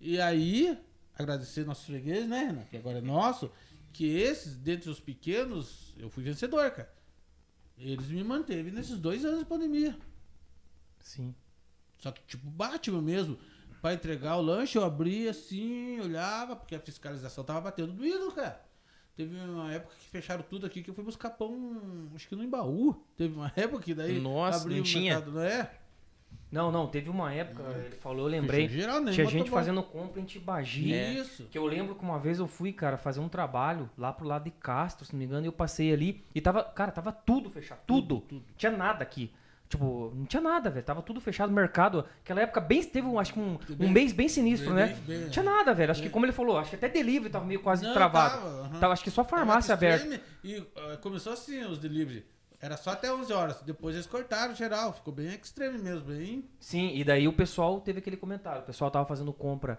E 0.00 0.20
aí, 0.20 0.78
agradecer 1.18 1.64
nossos 1.64 1.84
fregueses, 1.84 2.28
né, 2.28 2.44
Renan? 2.46 2.64
Que 2.64 2.76
agora 2.76 2.98
é 2.98 3.02
nosso. 3.02 3.50
Que 3.92 4.18
esses, 4.18 4.56
dentre 4.56 4.90
os 4.90 5.00
pequenos, 5.00 5.94
eu 5.98 6.10
fui 6.10 6.22
vencedor, 6.22 6.70
cara. 6.70 6.92
Eles 7.78 8.08
me 8.08 8.22
manteve 8.22 8.70
nesses 8.70 8.98
dois 8.98 9.24
anos 9.24 9.40
de 9.40 9.44
pandemia. 9.44 9.96
Sim. 11.00 11.34
Só 11.98 12.10
que, 12.10 12.22
tipo, 12.26 12.48
Batman 12.48 13.02
mesmo. 13.02 13.38
Pra 13.80 13.94
entregar 13.94 14.36
o 14.36 14.42
lanche, 14.42 14.76
eu 14.76 14.84
abria 14.84 15.30
assim, 15.30 16.00
olhava, 16.00 16.56
porque 16.56 16.74
a 16.74 16.80
fiscalização 16.80 17.44
tava 17.44 17.60
batendo 17.60 17.92
doído, 17.92 18.32
cara. 18.32 18.64
Teve 19.14 19.36
uma 19.38 19.72
época 19.72 19.94
que 19.98 20.08
fecharam 20.08 20.42
tudo 20.42 20.66
aqui 20.66 20.82
que 20.82 20.90
eu 20.90 20.94
fui 20.94 21.04
buscar 21.04 21.30
pão, 21.30 22.10
acho 22.14 22.28
que 22.28 22.36
no 22.36 22.42
Embaú. 22.42 23.02
Teve 23.16 23.34
uma 23.34 23.52
época 23.56 23.82
que 23.82 23.94
daí. 23.94 24.20
Nossa, 24.20 24.62
abri 24.62 24.74
não 24.74 24.80
o 24.82 24.84
tinha? 24.84 25.14
mercado, 25.14 25.32
não 25.32 25.42
é? 25.42 25.70
Não, 26.50 26.70
não, 26.70 26.86
teve 26.86 27.10
uma 27.10 27.32
época, 27.32 27.62
ele 27.84 27.96
falou, 27.96 28.26
eu 28.26 28.30
lembrei. 28.30 28.68
Fechou 28.68 28.80
geral, 28.82 29.00
nem 29.00 29.12
Tinha 29.12 29.26
gente 29.26 29.50
fazendo 29.50 29.82
compra 29.82 30.20
em 30.20 30.24
Tibagi. 30.24 30.92
Isso. 30.92 31.44
Que 31.50 31.58
eu 31.58 31.66
lembro 31.66 31.94
que 31.94 32.02
uma 32.04 32.18
vez 32.18 32.38
eu 32.38 32.46
fui, 32.46 32.72
cara, 32.72 32.96
fazer 32.96 33.20
um 33.20 33.28
trabalho 33.28 33.90
lá 33.98 34.12
pro 34.12 34.26
lado 34.26 34.44
de 34.44 34.50
Castro, 34.52 35.04
se 35.04 35.12
não 35.12 35.18
me 35.18 35.24
engano, 35.24 35.44
e 35.44 35.48
eu 35.48 35.52
passei 35.52 35.92
ali 35.92 36.24
e 36.34 36.40
tava, 36.40 36.62
cara, 36.62 36.92
tava 36.92 37.10
tudo 37.10 37.50
fechado, 37.50 37.80
tudo. 37.86 38.22
Tinha 38.56 38.70
nada 38.72 39.02
aqui. 39.02 39.32
Tipo, 39.68 40.12
não 40.14 40.24
tinha 40.26 40.40
nada, 40.40 40.70
velho. 40.70 40.86
Tava 40.86 41.02
tudo 41.02 41.20
fechado, 41.20 41.52
mercado. 41.52 42.04
Aquela 42.22 42.40
época 42.40 42.60
bem 42.60 42.80
teve 42.84 43.06
um, 43.08 43.18
acho 43.18 43.32
que 43.32 43.40
um, 43.40 43.58
um 43.80 43.88
mês 43.88 44.12
bem 44.12 44.28
sinistro, 44.28 44.72
Bem- 44.72 44.86
né? 44.86 44.98
bem- 45.04 45.18
Não 45.22 45.28
tinha 45.28 45.44
nada, 45.44 45.74
velho. 45.74 45.90
Acho 45.90 46.02
que 46.02 46.08
como 46.08 46.24
ele 46.24 46.32
falou, 46.32 46.56
acho 46.56 46.70
que 46.70 46.76
até 46.76 46.88
delivery 46.88 47.30
tava 47.30 47.44
meio 47.44 47.60
quase 47.60 47.84
Não, 47.84 47.92
travado. 47.92 48.36
tava, 48.36 48.48
aham. 48.60 48.78
Tava, 48.80 48.92
acho 48.92 49.02
que 49.02 49.10
só 49.10 49.24
farmácia 49.24 49.76
Tava 49.76 49.92
aberta. 49.92 50.20
E 50.44 50.64
ah, 50.76 50.96
começou 50.98 51.32
assim 51.32 51.64
os 51.64 51.78
delivery. 51.78 52.24
Era 52.60 52.76
só 52.76 52.90
até 52.90 53.12
11 53.12 53.32
horas. 53.32 53.60
Depois 53.62 53.94
eles 53.94 54.06
cortaram 54.06 54.54
geral. 54.54 54.92
Ficou 54.92 55.12
bem 55.12 55.28
extreme 55.28 55.78
mesmo. 55.78 56.06
Bem. 56.06 56.44
Sim, 56.58 56.90
e 56.94 57.04
daí 57.04 57.28
o 57.28 57.32
pessoal 57.32 57.80
teve 57.80 57.98
aquele 57.98 58.16
comentário. 58.16 58.62
O 58.62 58.64
pessoal 58.64 58.90
tava 58.90 59.04
fazendo 59.06 59.32
compra 59.32 59.78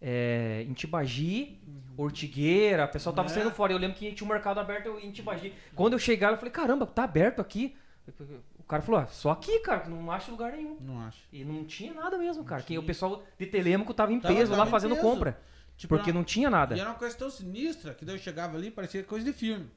é, 0.00 0.64
em 0.68 0.72
Tibagi, 0.72 1.58
Ortigueira, 1.96 2.84
o 2.84 2.88
pessoal 2.88 3.14
tava 3.14 3.28
É. 3.28 3.32
saindo 3.32 3.50
fora. 3.50 3.72
Eu 3.72 3.78
lembro 3.78 3.96
que 3.96 4.12
tinha 4.12 4.26
um 4.28 4.32
mercado 4.32 4.58
aberto 4.60 4.98
em 5.00 5.10
Tibagi. 5.10 5.54
Quando 5.74 5.94
eu 5.94 5.98
chegar, 5.98 6.32
eu 6.32 6.36
falei, 6.36 6.50
caramba, 6.52 6.86
tá 6.86 7.04
aberto 7.04 7.40
aqui? 7.40 7.74
O 8.58 8.62
cara 8.64 8.82
falou, 8.82 9.00
ah, 9.00 9.06
só 9.06 9.30
aqui, 9.30 9.58
cara, 9.60 9.80
que 9.80 9.88
não 9.90 10.10
acha 10.10 10.30
lugar 10.30 10.52
nenhum. 10.52 10.76
Não 10.80 11.00
acho. 11.00 11.18
E 11.32 11.44
não 11.44 11.64
tinha 11.64 11.94
nada 11.94 12.18
mesmo, 12.18 12.44
cara. 12.44 12.62
Que 12.62 12.76
o 12.78 12.82
pessoal 12.82 13.22
de 13.38 13.46
Telêmaco 13.46 13.94
tava 13.94 14.12
em 14.12 14.20
Tava- 14.20 14.34
peso 14.34 14.50
tava 14.50 14.62
lá 14.62 14.68
em 14.68 14.70
fazendo 14.70 14.94
peso. 14.96 15.06
compra. 15.06 15.40
Tipo, 15.76 15.94
Porque 15.96 16.10
era- 16.10 16.18
não 16.18 16.24
tinha 16.24 16.48
nada. 16.50 16.76
E 16.76 16.80
era 16.80 16.88
uma 16.90 16.98
coisa 16.98 17.16
tão 17.16 17.28
sinistra 17.30 17.94
que 17.94 18.04
daí 18.04 18.16
eu 18.16 18.18
chegava 18.20 18.56
ali 18.56 18.70
parecia 18.70 19.02
coisa 19.04 19.24
de 19.24 19.32
filme. 19.32 19.68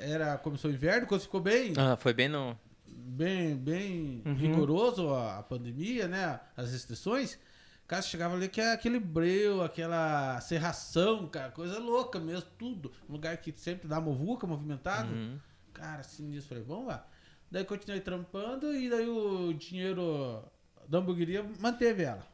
Era, 0.00 0.36
começou 0.38 0.70
o 0.70 0.74
inverno, 0.74 1.06
quando 1.06 1.20
ficou 1.20 1.40
bem, 1.40 1.72
Ah, 1.76 1.96
foi 1.96 2.12
bem 2.12 2.28
no. 2.28 2.58
bem, 2.86 3.56
bem 3.56 4.22
Uhum. 4.26 4.34
rigoroso 4.34 5.08
a, 5.14 5.38
a 5.38 5.42
pandemia, 5.42 6.08
né? 6.08 6.40
As 6.56 6.72
restrições. 6.72 7.38
Cara, 7.86 8.02
chegava 8.02 8.34
ali 8.34 8.48
que 8.48 8.60
é 8.60 8.72
aquele 8.72 8.98
breu, 8.98 9.62
aquela 9.62 10.40
serração, 10.40 11.28
cara, 11.28 11.50
coisa 11.52 11.78
louca 11.78 12.18
mesmo, 12.18 12.48
tudo. 12.58 12.90
Um 13.08 13.12
lugar 13.12 13.36
que 13.36 13.52
sempre 13.56 13.86
dá 13.86 14.00
movuca, 14.00 14.46
movimentado. 14.46 15.12
Uhum. 15.12 15.38
Cara, 15.74 16.02
sinistro. 16.02 16.50
Falei, 16.50 16.64
vamos 16.64 16.86
lá. 16.86 17.06
Daí 17.50 17.64
continuei 17.64 18.00
trampando 18.00 18.74
e 18.74 18.88
daí 18.88 19.06
o 19.06 19.52
dinheiro 19.52 20.42
da 20.88 20.98
hamburgueria 20.98 21.42
manteve 21.60 22.02
ela. 22.02 22.26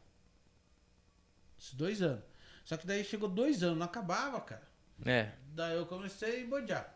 Esses 1.59 1.75
dois 1.75 2.01
anos. 2.03 2.23
Só 2.65 2.77
que 2.77 2.87
daí 2.87 3.03
chegou 3.05 3.29
dois 3.29 3.63
anos, 3.63 3.79
não 3.79 3.87
acabava, 3.87 4.41
cara. 4.41 4.63
É. 5.05 5.31
Daí 5.55 5.77
eu 5.77 5.87
comecei 5.87 6.45
a 6.45 6.47
bodear. 6.47 6.95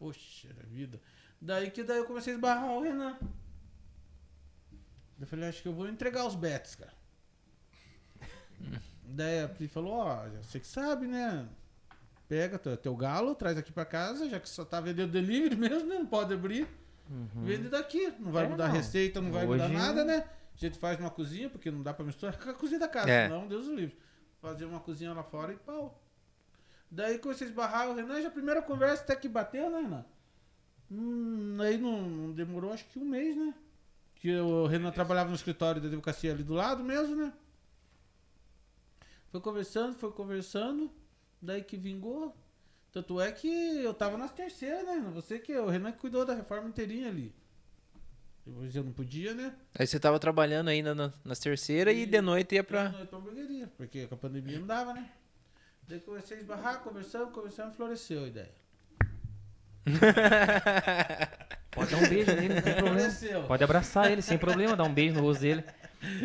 Poxa 0.00 0.48
vida. 0.64 0.98
Daí 1.40 1.70
que 1.70 1.84
daí 1.84 1.98
eu 1.98 2.06
comecei 2.06 2.32
a 2.32 2.36
esbarrar 2.36 2.70
o 2.72 2.82
Renan. 2.82 3.16
Eu 5.20 5.26
falei, 5.26 5.48
acho 5.48 5.60
que 5.62 5.68
eu 5.68 5.74
vou 5.74 5.86
entregar 5.86 6.26
os 6.26 6.34
bets, 6.34 6.74
cara. 6.74 6.92
daí 9.04 9.42
a 9.44 9.48
Pri 9.48 9.68
falou, 9.68 9.92
ó, 9.92 10.26
você 10.42 10.58
que 10.58 10.66
sabe, 10.66 11.06
né? 11.06 11.46
Pega 12.26 12.58
teu, 12.58 12.76
teu 12.76 12.96
galo, 12.96 13.34
traz 13.34 13.58
aqui 13.58 13.70
pra 13.72 13.84
casa, 13.84 14.28
já 14.28 14.40
que 14.40 14.48
só 14.48 14.64
tá 14.64 14.80
vendendo 14.80 15.12
delivery 15.12 15.54
mesmo, 15.56 15.86
né? 15.88 15.98
Não 15.98 16.06
pode 16.06 16.32
abrir. 16.32 16.66
Vende 17.34 17.68
daqui. 17.68 18.10
Não 18.18 18.32
vai 18.32 18.44
É, 18.46 18.48
mudar 18.48 18.64
a 18.66 18.68
não. 18.68 18.74
receita, 18.76 19.20
não 19.20 19.30
vai 19.32 19.44
mudar 19.46 19.64
Hoje- 19.66 19.74
nada, 19.74 20.04
né? 20.04 20.28
A 20.54 20.56
gente 20.56 20.78
faz 20.78 20.98
uma 20.98 21.10
cozinha, 21.10 21.50
porque 21.50 21.70
não 21.70 21.82
dá 21.82 21.92
pra 21.92 22.04
misturar 22.04 22.36
com 22.40 22.48
a 22.48 22.54
cozinha 22.54 22.80
da 22.80 22.88
casa, 22.88 23.10
É. 23.10 23.26
senão 23.28 23.46
Deus 23.46 23.66
o 23.66 23.74
livre. 23.74 23.98
Fazer 24.40 24.64
uma 24.64 24.80
cozinha 24.80 25.12
lá 25.12 25.22
fora 25.22 25.52
e 25.52 25.56
pau. 25.56 25.99
Daí 26.90 27.18
comecei 27.18 27.46
a 27.46 27.50
esbarrar 27.50 27.88
o 27.88 27.94
Renan, 27.94 28.20
já 28.20 28.28
a 28.28 28.32
primeira 28.32 28.60
conversa 28.62 29.02
até 29.04 29.14
que 29.14 29.28
bateu, 29.28 29.70
né, 29.70 29.80
Renan? 29.80 30.04
Hum, 30.90 31.56
aí 31.60 31.78
não, 31.78 32.02
não 32.02 32.32
demorou 32.32 32.72
acho 32.72 32.84
que 32.86 32.98
um 32.98 33.04
mês, 33.04 33.36
né? 33.36 33.54
Que 34.16 34.34
o 34.36 34.66
Renan 34.66 34.90
trabalhava 34.90 35.28
no 35.30 35.36
escritório 35.36 35.80
da 35.80 35.86
advocacia 35.86 36.32
ali 36.32 36.42
do 36.42 36.54
lado 36.54 36.82
mesmo, 36.82 37.14
né? 37.14 37.32
Foi 39.30 39.40
conversando, 39.40 39.94
foi 39.94 40.10
conversando, 40.12 40.90
daí 41.40 41.62
que 41.62 41.76
vingou. 41.76 42.36
Tanto 42.92 43.20
é 43.20 43.30
que 43.30 43.46
eu 43.48 43.94
tava 43.94 44.18
nas 44.18 44.32
terceiras, 44.32 44.84
né? 44.84 45.10
Você 45.14 45.38
que 45.38 45.56
o 45.56 45.68
Renan 45.68 45.92
que 45.92 45.98
cuidou 45.98 46.26
da 46.26 46.34
reforma 46.34 46.68
inteirinha 46.68 47.08
ali. 47.08 47.32
Depois 48.44 48.74
eu 48.74 48.82
não 48.82 48.92
podia, 48.92 49.32
né? 49.32 49.54
Aí 49.78 49.86
você 49.86 50.00
tava 50.00 50.18
trabalhando 50.18 50.68
ainda 50.68 50.92
na- 50.92 51.12
nas 51.24 51.38
terceiras 51.38 51.94
e 51.94 52.04
de 52.04 52.20
noite 52.20 52.56
ia 52.56 52.64
pra. 52.64 52.90
Pra... 52.90 53.06
pra 53.06 53.18
hamburgueria, 53.18 53.68
porque 53.76 54.08
com 54.08 54.16
a 54.16 54.18
pandemia 54.18 54.58
não 54.58 54.66
dava, 54.66 54.92
né? 54.92 55.08
Daí 55.90 55.98
comecei 55.98 56.36
a 56.36 56.40
esbarrar, 56.40 56.78
conversando, 56.78 57.32
conversando, 57.32 57.72
floresceu 57.74 58.22
a 58.22 58.28
ideia. 58.28 58.50
Pode 61.72 61.90
dar 61.90 61.96
um 61.96 62.08
beijo 62.08 62.32
nele, 62.32 62.54
não 62.54 62.62
tem 62.62 62.74
problema. 62.74 62.98
Floresceu. 63.00 63.42
Pode 63.42 63.64
abraçar 63.64 64.08
ele, 64.12 64.22
sem 64.22 64.38
problema, 64.38 64.76
dar 64.76 64.84
um 64.84 64.94
beijo 64.94 65.16
no 65.16 65.22
rosto 65.22 65.40
dele. 65.40 65.64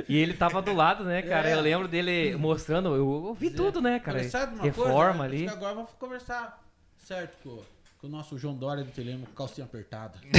E 0.08 0.16
ele 0.18 0.36
tava 0.36 0.62
do 0.62 0.72
lado, 0.72 1.04
né, 1.04 1.24
cara? 1.24 1.50
É. 1.50 1.54
Eu 1.56 1.62
lembro 1.62 1.88
dele 1.88 2.36
mostrando, 2.36 2.96
eu 2.96 3.08
ouvi 3.08 3.50
tudo, 3.50 3.82
né, 3.82 3.98
cara? 4.00 4.18
Falei, 4.20 4.30
sabe 4.30 4.54
uma 4.54 4.64
Reforma 4.64 4.94
coisa? 4.94 5.10
Acho 5.12 5.24
ali. 5.24 5.44
que 5.46 5.50
agora 5.50 5.74
vamos 5.74 5.90
conversar 5.98 6.64
certo 7.00 7.36
com, 7.44 7.64
com 8.02 8.06
o 8.08 8.10
nosso 8.10 8.38
João 8.38 8.54
Dória 8.56 8.84
do 8.84 8.92
Telemo 8.92 9.26
com 9.26 9.34
calcinha 9.34 9.66
apertada. 9.66 10.20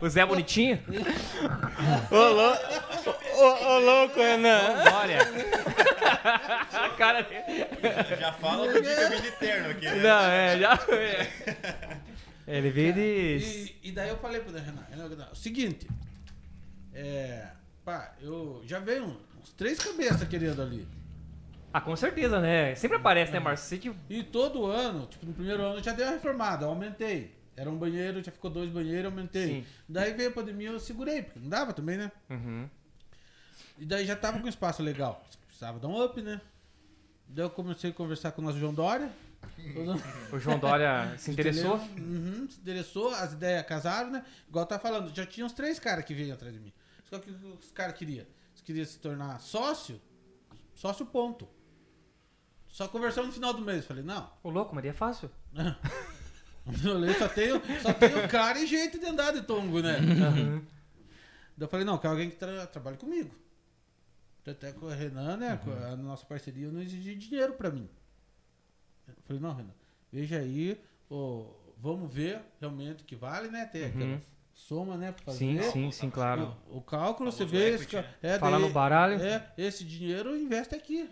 O 0.00 0.08
Zé 0.08 0.26
Bonitinho? 0.26 0.78
Ô, 2.10 2.14
lou- 2.16 2.56
ô, 3.36 3.66
ô, 3.66 3.78
louco, 3.80 4.18
Renan! 4.20 4.60
Olha. 4.94 5.18
A 6.72 6.88
cara 6.96 7.22
dele. 7.22 7.44
Já 8.18 8.32
fala 8.32 8.70
que 8.72 8.78
eu 8.78 9.10
vim 9.10 9.20
de 9.22 9.30
terno 9.32 9.70
aqui, 9.70 9.84
né? 9.86 9.96
Não, 10.02 10.20
é, 10.24 10.58
já. 10.58 10.78
Ele 12.46 12.70
veio 12.70 12.92
de. 12.92 13.00
E, 13.02 13.88
e 13.88 13.92
daí 13.92 14.08
eu 14.08 14.16
falei 14.18 14.40
pro 14.40 14.52
Renan, 14.52 14.84
Renan, 14.90 15.28
o 15.32 15.36
seguinte, 15.36 15.88
é, 16.94 17.48
pá, 17.84 18.12
eu 18.20 18.62
já 18.64 18.78
veio 18.78 19.04
uns 19.40 19.50
três 19.56 19.78
cabeças 19.78 20.26
querendo 20.28 20.62
ali. 20.62 20.86
Ah, 21.72 21.80
com 21.80 21.94
certeza, 21.96 22.40
né? 22.40 22.74
Sempre 22.74 22.96
aparece, 22.96 23.32
né, 23.32 23.40
Márcio? 23.40 23.78
Que- 23.78 23.92
E 24.08 24.22
todo 24.22 24.64
ano, 24.66 25.06
tipo, 25.06 25.26
no 25.26 25.32
primeiro 25.34 25.62
ano 25.62 25.78
eu 25.78 25.82
já 25.82 25.92
dei 25.92 26.06
uma 26.06 26.12
reformada, 26.12 26.64
eu 26.64 26.70
aumentei. 26.70 27.34
Era 27.56 27.68
um 27.70 27.76
banheiro, 27.76 28.22
já 28.22 28.30
ficou 28.30 28.50
dois 28.50 28.70
banheiros, 28.70 29.04
eu 29.04 29.10
aumentei. 29.10 29.46
Sim. 29.46 29.66
Daí 29.88 30.12
veio 30.14 30.28
a 30.28 30.32
pandemia, 30.32 30.68
eu 30.70 30.78
segurei, 30.80 31.22
porque 31.22 31.38
não 31.40 31.48
dava 31.48 31.72
também, 31.72 31.96
né? 31.96 32.12
Uhum. 32.30 32.68
E 33.78 33.84
daí 33.84 34.06
já 34.06 34.16
tava 34.16 34.40
com 34.40 34.48
espaço 34.48 34.82
legal. 34.82 35.24
Precisava 35.46 35.78
dar 35.78 35.88
um 35.88 36.02
up, 36.02 36.20
né? 36.20 36.40
Daí 37.28 37.44
eu 37.44 37.50
comecei 37.50 37.90
a 37.90 37.92
conversar 37.92 38.32
com 38.32 38.42
o 38.42 38.44
nosso 38.44 38.58
João 38.58 38.74
Dória. 38.74 39.10
O 40.32 40.38
João 40.38 40.58
Dória 40.58 41.14
se 41.18 41.30
interessou? 41.30 41.76
Uhum, 41.76 42.48
se 42.50 42.58
interessou, 42.60 43.10
as 43.10 43.32
ideias 43.32 43.64
casaram, 43.64 44.10
né? 44.10 44.24
Igual 44.48 44.66
tá 44.66 44.78
falando, 44.78 45.14
já 45.14 45.24
tinha 45.24 45.46
uns 45.46 45.52
três 45.52 45.78
caras 45.78 46.04
que 46.04 46.14
veio 46.14 46.34
atrás 46.34 46.52
de 46.52 46.60
mim. 46.60 46.72
Só 47.08 47.18
que 47.18 47.30
o 47.30 47.34
que 47.34 47.46
os 47.66 47.72
caras 47.72 47.96
queriam? 47.96 48.26
Eles 48.52 48.62
queriam 48.64 48.84
se 48.84 48.98
tornar 48.98 49.40
sócio, 49.40 50.00
sócio 50.74 51.06
ponto. 51.06 51.48
Só 52.68 52.88
conversamos 52.88 53.28
no 53.28 53.34
final 53.34 53.54
do 53.54 53.62
mês. 53.62 53.86
Falei, 53.86 54.02
não, 54.02 54.30
Ô, 54.42 54.50
louco, 54.50 54.74
mas 54.74 54.84
é 54.84 54.92
fácil. 54.92 55.30
eu 55.54 57.14
só 57.14 57.28
tenho, 57.28 57.62
só 57.80 57.92
tenho 57.92 58.28
cara 58.28 58.58
e 58.58 58.66
jeito 58.66 58.98
de 58.98 59.06
andar 59.06 59.32
de 59.32 59.42
tongo, 59.42 59.80
né? 59.80 59.98
Uhum. 59.98 60.58
Daí 61.56 61.64
eu 61.64 61.68
falei, 61.68 61.86
não, 61.86 61.96
quero 61.96 62.12
alguém 62.12 62.28
que 62.28 62.36
tra 62.36 62.66
trabalhe 62.66 62.96
comigo. 62.96 63.30
Até 64.46 64.72
com 64.72 64.86
o 64.86 64.88
Renan, 64.88 65.36
né? 65.36 65.60
Com 65.64 65.70
a 65.72 65.96
nossa 65.96 66.24
parceria 66.24 66.70
não 66.70 66.80
exigia 66.80 67.16
dinheiro 67.16 67.54
pra 67.54 67.70
mim. 67.70 67.88
Eu 69.08 69.14
falei, 69.24 69.42
não, 69.42 69.54
Renan, 69.54 69.74
veja 70.12 70.38
aí, 70.38 70.80
ô, 71.10 71.46
vamos 71.78 72.12
ver 72.12 72.40
realmente 72.60 73.02
o 73.02 73.06
que 73.06 73.16
vale, 73.16 73.48
né? 73.48 73.64
Ter 73.66 73.86
aquela 73.86 74.04
Uhum. 74.04 74.20
soma, 74.54 74.96
né? 74.96 75.12
Pra 75.12 75.32
Sim, 75.34 75.56
fazer. 75.58 75.70
sim, 75.72 75.90
sim, 75.90 76.10
claro. 76.10 76.56
O, 76.70 76.78
o 76.78 76.80
cálculo, 76.80 77.30
você 77.32 77.38
Famoso 77.46 77.56
vê. 77.56 77.74
equity, 77.74 77.96
Esse, 77.96 78.06
né? 78.06 78.14
é, 78.22 78.38
Fala 78.38 78.58
daí- 78.58 78.66
no 78.68 78.72
baralho. 78.72 79.20
É, 79.20 79.52
esse 79.58 79.84
dinheiro 79.84 80.36
investe 80.36 80.74
aqui. 80.74 81.10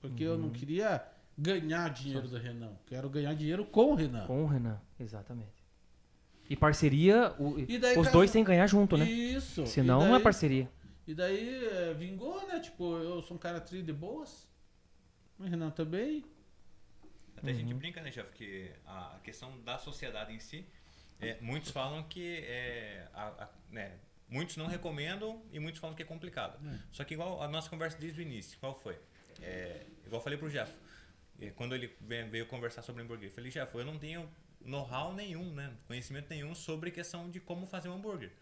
Porque 0.00 0.22
eu 0.22 0.32
Uhum. 0.32 0.38
não 0.38 0.50
queria 0.50 1.02
ganhar 1.36 1.88
dinheiro 1.90 2.28
do 2.28 2.36
Renan. 2.36 2.72
Quero 2.86 3.08
ganhar 3.08 3.34
dinheiro 3.34 3.64
com 3.64 3.92
o 3.92 3.94
Renan. 3.94 4.26
Com 4.26 4.44
o 4.44 4.46
Renan, 4.46 4.80
exatamente. 5.00 5.64
E 6.48 6.54
parceria, 6.54 7.32
o- 7.38 7.58
E 7.58 7.78
daí, 7.78 7.96
os 7.96 8.04
cara, 8.04 8.12
dois 8.12 8.30
têm 8.30 8.44
que 8.44 8.50
ganhar 8.50 8.66
junto, 8.66 8.96
né? 8.96 9.04
Isso. 9.10 9.66
Senão 9.66 10.00
E 10.00 10.04
não 10.04 10.10
é 10.10 10.18
daí- 10.18 10.22
parceria. 10.22 10.70
E 11.06 11.14
daí 11.14 11.64
é, 11.66 11.94
vingou, 11.94 12.46
né? 12.48 12.60
Tipo, 12.60 12.96
eu 12.98 13.22
sou 13.22 13.36
um 13.36 13.40
cara 13.40 13.60
tri 13.60 13.82
de 13.82 13.92
boas. 13.92 14.46
O 15.38 15.44
Renan 15.44 15.70
também. 15.70 16.24
Até 17.36 17.50
a 17.50 17.54
gente 17.54 17.72
Uhum. 17.72 17.78
brinca, 17.78 18.00
né, 18.00 18.10
Jeff, 18.10 18.32
que 18.32 18.70
a 18.86 19.18
questão 19.22 19.60
da 19.62 19.76
sociedade 19.78 20.32
em 20.32 20.40
si, 20.40 20.66
é, 21.20 21.38
muitos 21.40 21.70
falam 21.70 22.02
que 22.04 22.38
é, 22.46 23.06
a- 23.12 23.44
a- 23.44 23.48
né, 23.68 23.98
muitos 24.28 24.56
não 24.56 24.66
recomendam 24.66 25.42
e 25.52 25.58
muitos 25.58 25.80
falam 25.80 25.94
que 25.94 26.02
é 26.02 26.06
complicado. 26.06 26.58
Só 26.92 27.04
que 27.04 27.12
igual 27.14 27.42
a 27.42 27.48
nossa 27.48 27.68
conversa 27.68 27.98
desde 27.98 28.20
o 28.20 28.22
início, 28.22 28.58
qual 28.58 28.74
foi? 28.80 28.98
É, 29.42 29.84
igual 30.06 30.20
eu 30.20 30.24
falei 30.24 30.38
pro 30.38 30.48
Jeff, 30.48 30.72
é, 31.40 31.50
quando 31.50 31.74
ele 31.74 31.94
veio, 32.00 32.30
veio 32.30 32.46
conversar 32.46 32.82
sobre 32.82 33.02
hambúrguer, 33.02 33.28
eu 33.28 33.32
falei, 33.34 33.50
Jeff, 33.50 33.74
eu 33.76 33.84
não 33.84 33.98
tenho 33.98 34.30
know-how 34.60 35.12
nenhum, 35.12 35.52
né, 35.52 35.76
conhecimento 35.86 36.30
nenhum 36.30 36.54
sobre 36.54 36.90
questão 36.90 37.28
de 37.30 37.40
como 37.40 37.66
fazer 37.66 37.88
um 37.90 37.94
hambúrguer. 37.94 38.32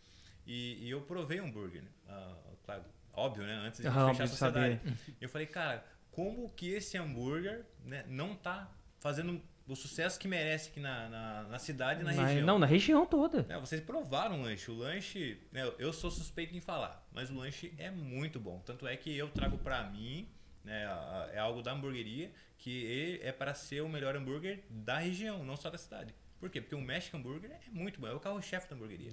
E, 0.46 0.78
e 0.86 0.90
eu 0.90 1.00
provei 1.02 1.40
um 1.40 1.46
hambúrguer, 1.46 1.82
né? 1.82 1.88
Ah, 2.08 2.34
claro, 2.64 2.84
óbvio, 3.12 3.44
né, 3.44 3.54
antes 3.66 3.80
de 3.80 3.86
Aham, 3.86 4.08
fechar 4.08 4.22
a 4.24 4.26
de 4.26 4.32
saber. 4.36 4.78
sociedade. 4.80 5.16
Eu 5.20 5.28
falei, 5.28 5.46
cara, 5.46 5.84
como 6.10 6.50
que 6.50 6.70
esse 6.70 6.96
hambúrguer 6.98 7.64
né, 7.84 8.04
não 8.08 8.34
tá 8.34 8.70
fazendo 8.98 9.40
o 9.68 9.76
sucesso 9.76 10.18
que 10.18 10.26
merece 10.26 10.70
aqui 10.70 10.80
na, 10.80 11.08
na, 11.08 11.42
na 11.44 11.58
cidade 11.58 12.00
e 12.00 12.04
na 12.04 12.12
Mas- 12.12 12.28
região? 12.28 12.46
Não, 12.46 12.58
na 12.58 12.66
região 12.66 13.06
toda. 13.06 13.46
É, 13.48 13.58
vocês 13.58 13.80
provaram 13.80 14.40
o 14.40 14.42
lanche. 14.42 14.70
O 14.70 14.74
lanche, 14.74 15.40
né, 15.52 15.70
eu 15.78 15.92
sou 15.92 16.10
suspeito 16.10 16.54
em 16.54 16.60
falar, 16.60 17.06
mas 17.12 17.30
o 17.30 17.34
lanche 17.34 17.72
é 17.78 17.90
muito 17.90 18.40
bom. 18.40 18.60
Tanto 18.66 18.86
é 18.86 18.96
que 18.96 19.16
eu 19.16 19.28
trago 19.30 19.56
pra 19.58 19.84
mim, 19.84 20.28
né, 20.64 20.82
é 21.32 21.38
algo 21.38 21.62
da 21.62 21.72
hamburgueria, 21.72 22.32
que 22.58 23.20
é 23.22 23.30
para 23.32 23.54
ser 23.54 23.80
o 23.82 23.88
melhor 23.88 24.14
hambúrguer 24.16 24.64
da 24.68 24.98
região, 24.98 25.44
não 25.44 25.56
só 25.56 25.70
da 25.70 25.78
cidade. 25.78 26.12
Por 26.42 26.50
quê? 26.50 26.60
Porque 26.60 26.74
o 26.74 26.80
Mexican 26.80 27.20
Burger 27.20 27.52
é 27.52 27.60
muito 27.70 28.00
bom, 28.00 28.08
é 28.08 28.12
o 28.12 28.18
carro-chefe 28.18 28.68
da 28.68 28.74
hamburgueria. 28.74 29.12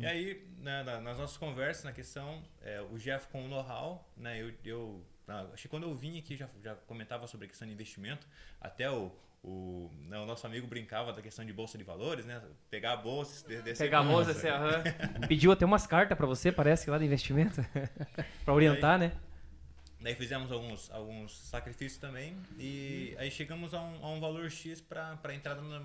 E 0.00 0.04
aí, 0.04 0.44
né, 0.58 0.82
na- 0.82 1.00
nas 1.00 1.16
nossas 1.16 1.36
conversas, 1.36 1.84
na 1.84 1.92
questão, 1.92 2.42
é, 2.60 2.80
o 2.80 2.98
Jeff 2.98 3.28
com 3.28 3.44
o 3.44 3.48
know-how, 3.48 4.04
né, 4.16 4.42
eu, 4.42 4.52
eu 4.64 5.00
ah, 5.28 5.46
acho 5.52 5.62
que 5.62 5.68
quando 5.68 5.84
eu 5.84 5.94
vim 5.94 6.18
aqui 6.18 6.36
já, 6.36 6.48
já 6.64 6.74
comentava 6.74 7.28
sobre 7.28 7.46
a 7.46 7.48
questão 7.48 7.68
de 7.68 7.72
investimento, 7.72 8.26
até 8.60 8.90
o, 8.90 9.12
o, 9.44 9.92
né, 10.08 10.18
o 10.18 10.26
nosso 10.26 10.44
amigo 10.44 10.66
brincava 10.66 11.12
da 11.12 11.22
questão 11.22 11.44
de 11.44 11.52
bolsa 11.52 11.78
de 11.78 11.84
valores, 11.84 12.26
né? 12.26 12.42
Pegar 12.68 12.94
a 12.94 12.96
bolsa, 12.96 13.46
de- 13.46 13.62
descer 13.62 13.84
Pegar 13.84 14.00
a 14.00 14.02
bolsa, 14.02 14.32
bolsa. 14.32 14.38
assim, 14.40 14.48
aham. 14.48 14.82
Pediu 15.28 15.52
até 15.52 15.64
umas 15.64 15.86
cartas 15.86 16.18
pra 16.18 16.26
você, 16.26 16.50
parece, 16.50 16.90
lá 16.90 16.98
de 16.98 17.04
investimento. 17.04 17.64
pra 18.44 18.52
orientar, 18.52 18.98
né? 18.98 19.12
Daí 20.00 20.14
fizemos 20.14 20.52
alguns, 20.52 20.90
alguns 20.90 21.36
sacrifícios 21.48 22.00
também 22.00 22.36
e 22.58 23.14
aí 23.18 23.30
chegamos 23.30 23.72
a 23.72 23.80
um, 23.80 24.04
a 24.04 24.10
um 24.10 24.20
valor 24.20 24.50
X 24.50 24.80
para 24.80 25.34
entrada 25.34 25.62
na, 25.62 25.80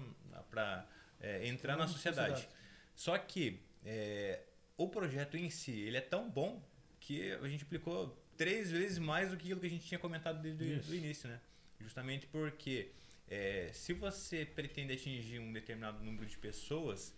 pra, 0.52 0.86
é, 1.20 1.48
entrar 1.48 1.76
na 1.78 1.88
sociedade. 1.88 2.34
sociedade. 2.34 2.62
Só 2.94 3.18
que 3.18 3.60
é, 3.84 4.44
o 4.78 4.88
projeto 4.88 5.38
em 5.38 5.50
si 5.50 5.72
ele 5.72 5.98
é 5.98 6.02
tão 6.02 6.30
bom 6.30 6.62
que 7.00 7.32
a 7.32 7.48
gente 7.48 7.64
aplicou 7.64 8.16
três 8.38 8.70
vezes 8.70 9.00
mais 9.00 9.32
do 9.32 9.38
que 9.38 9.46
aquilo 9.46 9.60
que 9.60 9.68
a 9.68 9.70
gente 9.70 9.86
tinha 9.86 10.00
comentado 10.00 10.40
desde 10.42 10.92
o 10.92 10.96
início, 10.96 11.28
né? 11.28 11.40
Justamente 11.80 12.28
porque 12.28 12.92
é, 13.28 13.70
se 13.74 13.94
você 13.94 14.46
pretende 14.46 14.94
atingir 14.94 15.40
um 15.40 15.52
determinado 15.52 16.04
número 16.04 16.26
de 16.26 16.38
pessoas, 16.38 17.16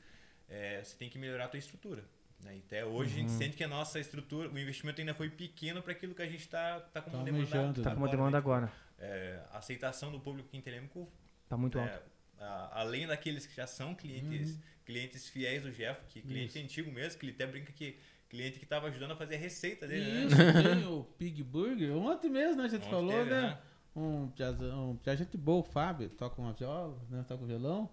é, 0.48 0.82
você 0.82 0.96
tem 0.96 1.10
que 1.10 1.18
melhorar 1.18 1.46
a 1.46 1.48
tua 1.50 1.60
estrutura. 1.60 2.04
Né? 2.44 2.58
E 2.58 2.60
Até 2.60 2.86
hoje 2.86 3.16
a 3.16 3.20
gente 3.20 3.32
sente 3.32 3.58
que 3.58 3.64
a 3.64 3.68
nossa 3.68 4.00
estrutura, 4.00 4.50
o 4.50 4.60
investimento 4.60 5.02
ainda 5.02 5.14
foi 5.14 5.30
pequeno 5.30 5.82
para 5.82 5.92
aquilo 5.92 6.14
que 6.14 6.22
a 6.22 6.28
gente 6.28 6.42
está 6.42 6.80
tá 6.80 7.02
com 7.02 7.10
uma 7.10 7.20
Tá 7.20 7.24
demanda. 7.32 7.82
Tá 7.82 7.92
com 7.92 7.98
uma 7.98 8.10
demanda 8.10 8.32
né? 8.32 8.38
agora. 8.38 8.72
É, 9.00 9.42
a 9.52 9.58
aceitação 9.58 10.12
do 10.12 10.20
público 10.20 10.50
quintelêmico, 10.50 11.12
Tá 11.50 11.58
muito 11.58 11.80
alto. 11.80 12.02
A- 12.44 12.82
além 12.82 13.08
daqueles 13.08 13.46
que 13.46 13.56
já 13.56 13.66
são 13.68 13.96
clientes, 13.96 14.58
clientes 14.86 15.30
fiéis 15.30 15.64
do 15.64 15.72
Jeff, 15.72 16.02
que 16.08 16.22
cliente 16.22 16.58
Isso. 16.58 16.66
antigo 16.66 16.92
mesmo, 16.92 17.20
que 17.20 17.26
ele 17.26 17.34
até 17.34 17.48
brinca 17.48 17.72
que 17.72 17.98
cliente 18.30 18.58
que 18.58 18.66
estava 18.66 18.88
ajudando 18.88 19.12
a 19.12 19.16
fazer 19.16 19.36
a 19.36 19.38
receita 19.40 19.88
dele, 19.88 20.12
né? 20.12 20.26
Isso, 20.26 20.36
tem 20.64 20.88
o 20.88 21.04
Pig 21.04 21.44
Burger. 21.44 21.96
Ontem 21.96 22.30
mesmo, 22.30 22.58
né? 22.58 22.64
A 22.64 22.68
gente 22.68 22.82
Ontem 22.82 22.90
falou, 22.90 23.12
teve, 23.12 23.30
né? 23.30 23.42
né? 23.42 23.60
Um 23.96 24.24
um 24.24 24.98
pia 24.98 25.16
gente 25.16 25.38
boa, 25.38 25.60
o 25.62 25.64
Fábio, 25.64 26.10
toca 26.10 26.42
uma 26.42 26.52
viola, 26.52 27.00
né? 27.12 27.24
Toca 27.28 27.44
um 27.44 27.48
violão. 27.48 27.90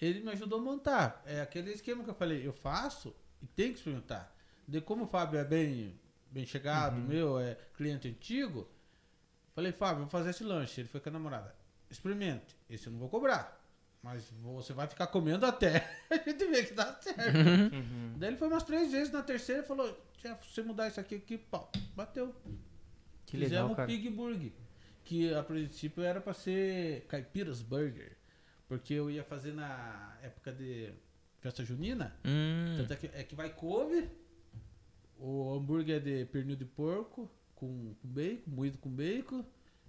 Ele 0.00 0.20
me 0.20 0.30
ajudou 0.32 0.58
a 0.58 0.62
montar. 0.62 1.22
É 1.24 1.40
aquele 1.40 1.72
esquema 1.72 2.02
que 2.04 2.10
eu 2.10 2.14
falei, 2.14 2.46
eu 2.46 2.52
faço 2.52 3.14
e 3.40 3.46
tem 3.46 3.72
que 3.72 3.78
experimentar. 3.78 4.34
De 4.66 4.80
como 4.80 5.04
o 5.04 5.06
Fábio 5.06 5.38
é 5.38 5.44
bem, 5.44 5.98
bem 6.30 6.44
chegado, 6.44 6.96
meu, 7.00 7.38
é 7.38 7.56
cliente 7.76 8.08
antigo, 8.08 8.68
falei, 9.54 9.70
Fábio, 9.72 10.00
vou 10.02 10.08
fazer 10.10 10.30
esse 10.30 10.42
lanche. 10.44 10.80
Ele 10.80 10.88
foi 10.88 11.00
com 11.00 11.08
a 11.08 11.12
namorada. 11.12 11.54
Experimente. 11.88 12.56
Esse 12.68 12.86
eu 12.88 12.92
não 12.92 12.98
vou 12.98 13.08
cobrar. 13.08 13.57
Mas 14.02 14.30
você 14.42 14.72
vai 14.72 14.86
ficar 14.86 15.08
comendo 15.08 15.44
até 15.44 15.84
a 16.08 16.16
gente 16.16 16.44
ver 16.46 16.66
que 16.68 16.74
dá 16.74 16.94
certo. 17.00 17.74
Uhum. 17.74 18.14
Daí 18.16 18.30
ele 18.30 18.36
foi 18.36 18.48
umas 18.48 18.62
três 18.62 18.92
vezes, 18.92 19.12
na 19.12 19.22
terceira 19.22 19.60
ele 19.60 19.66
falou, 19.68 19.88
se 20.22 20.28
você 20.54 20.62
mudar 20.62 20.88
isso 20.88 21.00
aqui, 21.00 21.16
aqui, 21.16 21.36
pau, 21.36 21.70
bateu. 21.96 22.34
Que 23.26 23.36
legal, 23.36 23.48
Fizemos 23.68 23.76
cara. 23.76 23.86
Pig 23.88 24.08
Burger, 24.10 24.52
que 25.04 25.34
a 25.34 25.42
princípio 25.42 26.02
era 26.02 26.20
pra 26.20 26.32
ser 26.32 27.04
Caipiras 27.08 27.60
Burger, 27.60 28.16
porque 28.68 28.94
eu 28.94 29.10
ia 29.10 29.24
fazer 29.24 29.52
na 29.52 30.16
época 30.22 30.52
de 30.52 30.92
festa 31.40 31.64
junina, 31.64 32.16
Hum. 32.24 32.74
tanto 32.76 32.92
é 32.92 32.96
que, 32.96 33.06
é 33.12 33.22
que 33.24 33.34
vai 33.34 33.50
couve, 33.52 34.08
o 35.18 35.54
hambúrguer 35.54 36.00
de 36.00 36.24
pernil 36.26 36.56
de 36.56 36.64
porco, 36.64 37.28
com, 37.54 37.94
com 38.00 38.08
bacon, 38.08 38.50
moído 38.50 38.78
com 38.78 38.88
bacon, 38.88 39.44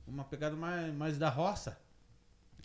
uma 0.07 0.23
pegada 0.23 0.55
mais, 0.55 0.93
mais 0.93 1.17
da 1.17 1.29
roça. 1.29 1.79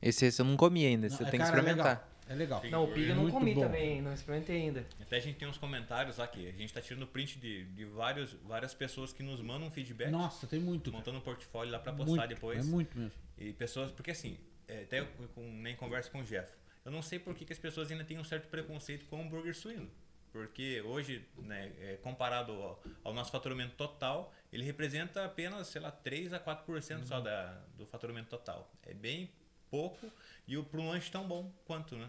Esse, 0.08 0.26
esse 0.26 0.40
eu 0.40 0.44
não 0.46 0.56
comi 0.56 0.84
ainda, 0.86 1.08
Não, 1.08 1.16
você 1.16 1.22
é, 1.22 1.30
tem 1.30 1.40
que 1.40 1.46
cara, 1.46 1.56
é 1.56 1.60
experimentar. 1.60 1.86
legal, 1.96 2.08
É 2.28 2.34
legal. 2.34 2.60
Sim. 2.60 2.70
Não, 2.70 2.84
o 2.84 2.92
pig 2.92 3.08
eu 3.08 3.16
não 3.16 3.30
comi 3.30 3.54
bom. 3.54 3.60
também, 3.62 4.02
não 4.02 4.12
experimentei 4.14 4.56
ainda. 4.62 4.86
Até 5.00 5.16
a 5.16 5.20
gente 5.20 5.36
tem 5.38 5.48
uns 5.48 5.58
comentários 5.58 6.18
lá 6.18 6.26
que 6.26 6.46
a 6.48 6.52
gente 6.52 6.64
está 6.66 6.80
tirando 6.80 7.06
print 7.06 7.38
de, 7.38 7.64
de 7.66 7.84
vários, 7.84 8.32
várias 8.44 8.74
pessoas 8.74 9.12
que 9.12 9.22
nos 9.22 9.40
mandam 9.40 9.68
um 9.68 9.70
feedback, 9.70 10.10
Nossa, 10.10 10.46
tem 10.46 10.60
muito. 10.60 10.90
cara. 10.90 10.98
montando 10.98 11.18
um 11.18 11.22
portfólio 11.22 11.72
lá 11.72 11.78
para 11.78 11.92
postar 11.92 12.10
Muito, 12.16 12.28
depois. 12.28 12.58
É 12.58 12.62
muito 12.70 12.98
mesmo. 12.98 13.12
E 13.38 13.52
pessoas, 13.52 13.90
porque 13.90 14.10
assim, 14.10 14.38
é, 14.68 14.82
até 14.82 15.00
eu 15.00 15.06
com, 15.34 15.42
nem 15.42 15.74
conversa 15.76 16.10
com 16.10 16.20
o 16.20 16.24
Jeff. 16.24 16.50
Eu 16.84 16.92
não 16.92 17.00
sei 17.02 17.18
por 17.18 17.34
que, 17.34 17.44
que 17.44 17.52
as 17.52 17.58
pessoas 17.58 17.90
ainda 17.90 18.04
têm 18.04 18.18
um 18.18 18.24
certo 18.24 18.46
preconceito 18.48 19.06
com 19.06 19.16
o 19.18 19.22
hambúrguer 19.22 19.54
suíno. 19.54 19.90
Porque 20.32 20.82
hoje, 20.82 21.24
né, 21.38 21.70
é, 21.80 21.96
comparado 22.02 22.52
ao, 22.52 22.82
ao 23.04 23.14
nosso 23.14 23.30
faturamento 23.30 23.74
total, 23.76 24.34
ele 24.52 24.64
representa 24.64 25.24
apenas, 25.24 25.68
sei 25.68 25.80
lá, 25.80 25.90
3 25.92 26.32
a 26.32 26.40
4% 26.40 27.04
só 27.04 27.20
da, 27.20 27.62
do 27.78 27.86
faturamento 27.86 28.28
total. 28.28 28.70
É 28.82 28.92
bem 28.92 29.30
pouco 29.74 30.06
e 30.46 30.56
para 30.62 30.80
um 30.80 30.88
lanche 30.88 31.10
tão 31.10 31.26
bom 31.26 31.52
quanto, 31.64 31.96
né? 31.96 32.08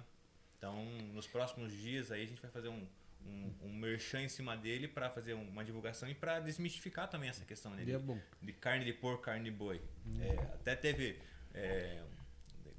Então, 0.57 0.85
nos 1.13 1.25
próximos 1.27 1.71
dias 1.73 2.11
aí 2.11 2.23
a 2.23 2.27
gente 2.27 2.41
vai 2.41 2.51
fazer 2.51 2.69
um, 2.69 2.85
um, 3.25 3.53
um 3.63 3.73
merchan 3.75 4.21
em 4.21 4.29
cima 4.29 4.55
dele 4.55 4.87
para 4.87 5.09
fazer 5.09 5.33
uma 5.33 5.63
divulgação 5.63 6.07
e 6.09 6.13
para 6.13 6.39
desmistificar 6.39 7.07
também 7.09 7.29
essa 7.29 7.43
questão 7.43 7.71
né, 7.71 7.81
Ele 7.81 7.93
é 7.93 7.99
de 8.41 8.53
carne 8.53 8.85
de 8.85 8.93
porco, 8.93 9.23
carne 9.23 9.43
de 9.45 9.51
boi. 9.51 9.81
É, 10.21 10.33
até 10.53 10.75
teve. 10.75 11.19
É, 11.53 12.03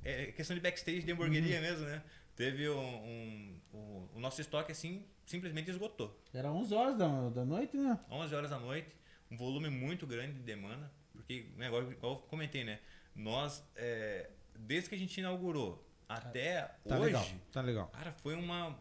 é 0.04 0.26
questão 0.32 0.54
de 0.54 0.62
backstage 0.62 1.02
de 1.02 1.12
hamburgueria 1.12 1.60
mesmo, 1.60 1.84
né? 1.86 2.02
Teve 2.36 2.68
um, 2.68 2.78
um- 2.78 3.60
um- 3.74 4.08
O 4.14 4.20
nosso 4.20 4.40
estoque, 4.40 4.70
assim, 4.70 5.04
simplesmente 5.24 5.70
esgotou. 5.70 6.16
Era 6.32 6.52
11 6.52 6.72
horas 6.74 6.96
da, 6.96 7.28
da 7.30 7.44
noite, 7.44 7.76
né? 7.76 7.98
11 8.10 8.34
horas 8.34 8.50
da 8.50 8.58
noite, 8.58 8.88
um 9.30 9.36
volume 9.36 9.68
muito 9.70 10.06
grande 10.06 10.34
de 10.34 10.42
demanda. 10.42 10.90
Porque, 11.12 11.46
né, 11.56 11.66
igual, 11.66 11.90
igual 11.90 12.12
eu 12.14 12.18
comentei, 12.28 12.62
né? 12.62 12.78
Nós, 13.14 13.64
é, 13.74 14.28
desde 14.58 14.88
que 14.88 14.94
a 14.94 14.98
gente 14.98 15.18
inaugurou 15.18 15.84
até 16.08 16.62
Tá 16.88 16.96
hoje, 16.96 17.04
legal, 17.06 17.26
tá 17.52 17.60
legal. 17.62 17.86
Cara, 17.88 18.12
foi 18.12 18.34
uma, 18.34 18.78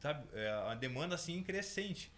sabe, 0.00 0.26
é, 0.32 0.56
uma 0.64 0.76
demanda 0.76 1.14
assim 1.14 1.42
crescente. 1.42 2.12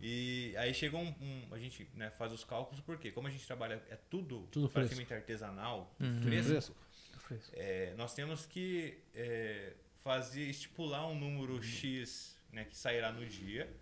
E 0.00 0.54
aí 0.58 0.74
chegou 0.74 1.00
um, 1.00 1.14
um- 1.20 1.48
a 1.54 1.58
gente 1.58 1.88
né, 1.94 2.10
faz 2.10 2.32
os 2.32 2.42
cálculos 2.44 2.80
porque 2.80 3.12
como 3.12 3.28
a 3.28 3.30
gente 3.30 3.46
trabalha 3.46 3.74
é 3.88 3.96
tudo, 4.10 4.48
Tudo 4.50 4.68
fresco. 4.68 4.72
praticamente 4.72 5.14
artesanal, 5.14 5.94
Uhum. 6.00 6.22
fresco, 6.22 6.48
Fresco. 6.50 6.76
Fresco. 7.20 7.52
é, 7.54 7.94
nós 7.96 8.12
temos 8.12 8.44
que 8.44 8.98
é, 9.14 9.74
fazer 10.02 10.42
estipular 10.42 11.06
um 11.06 11.14
número 11.18 11.62
X 11.62 12.36
né, 12.52 12.64
que 12.64 12.76
sairá 12.76 13.12
no 13.12 13.24
dia 13.24 13.72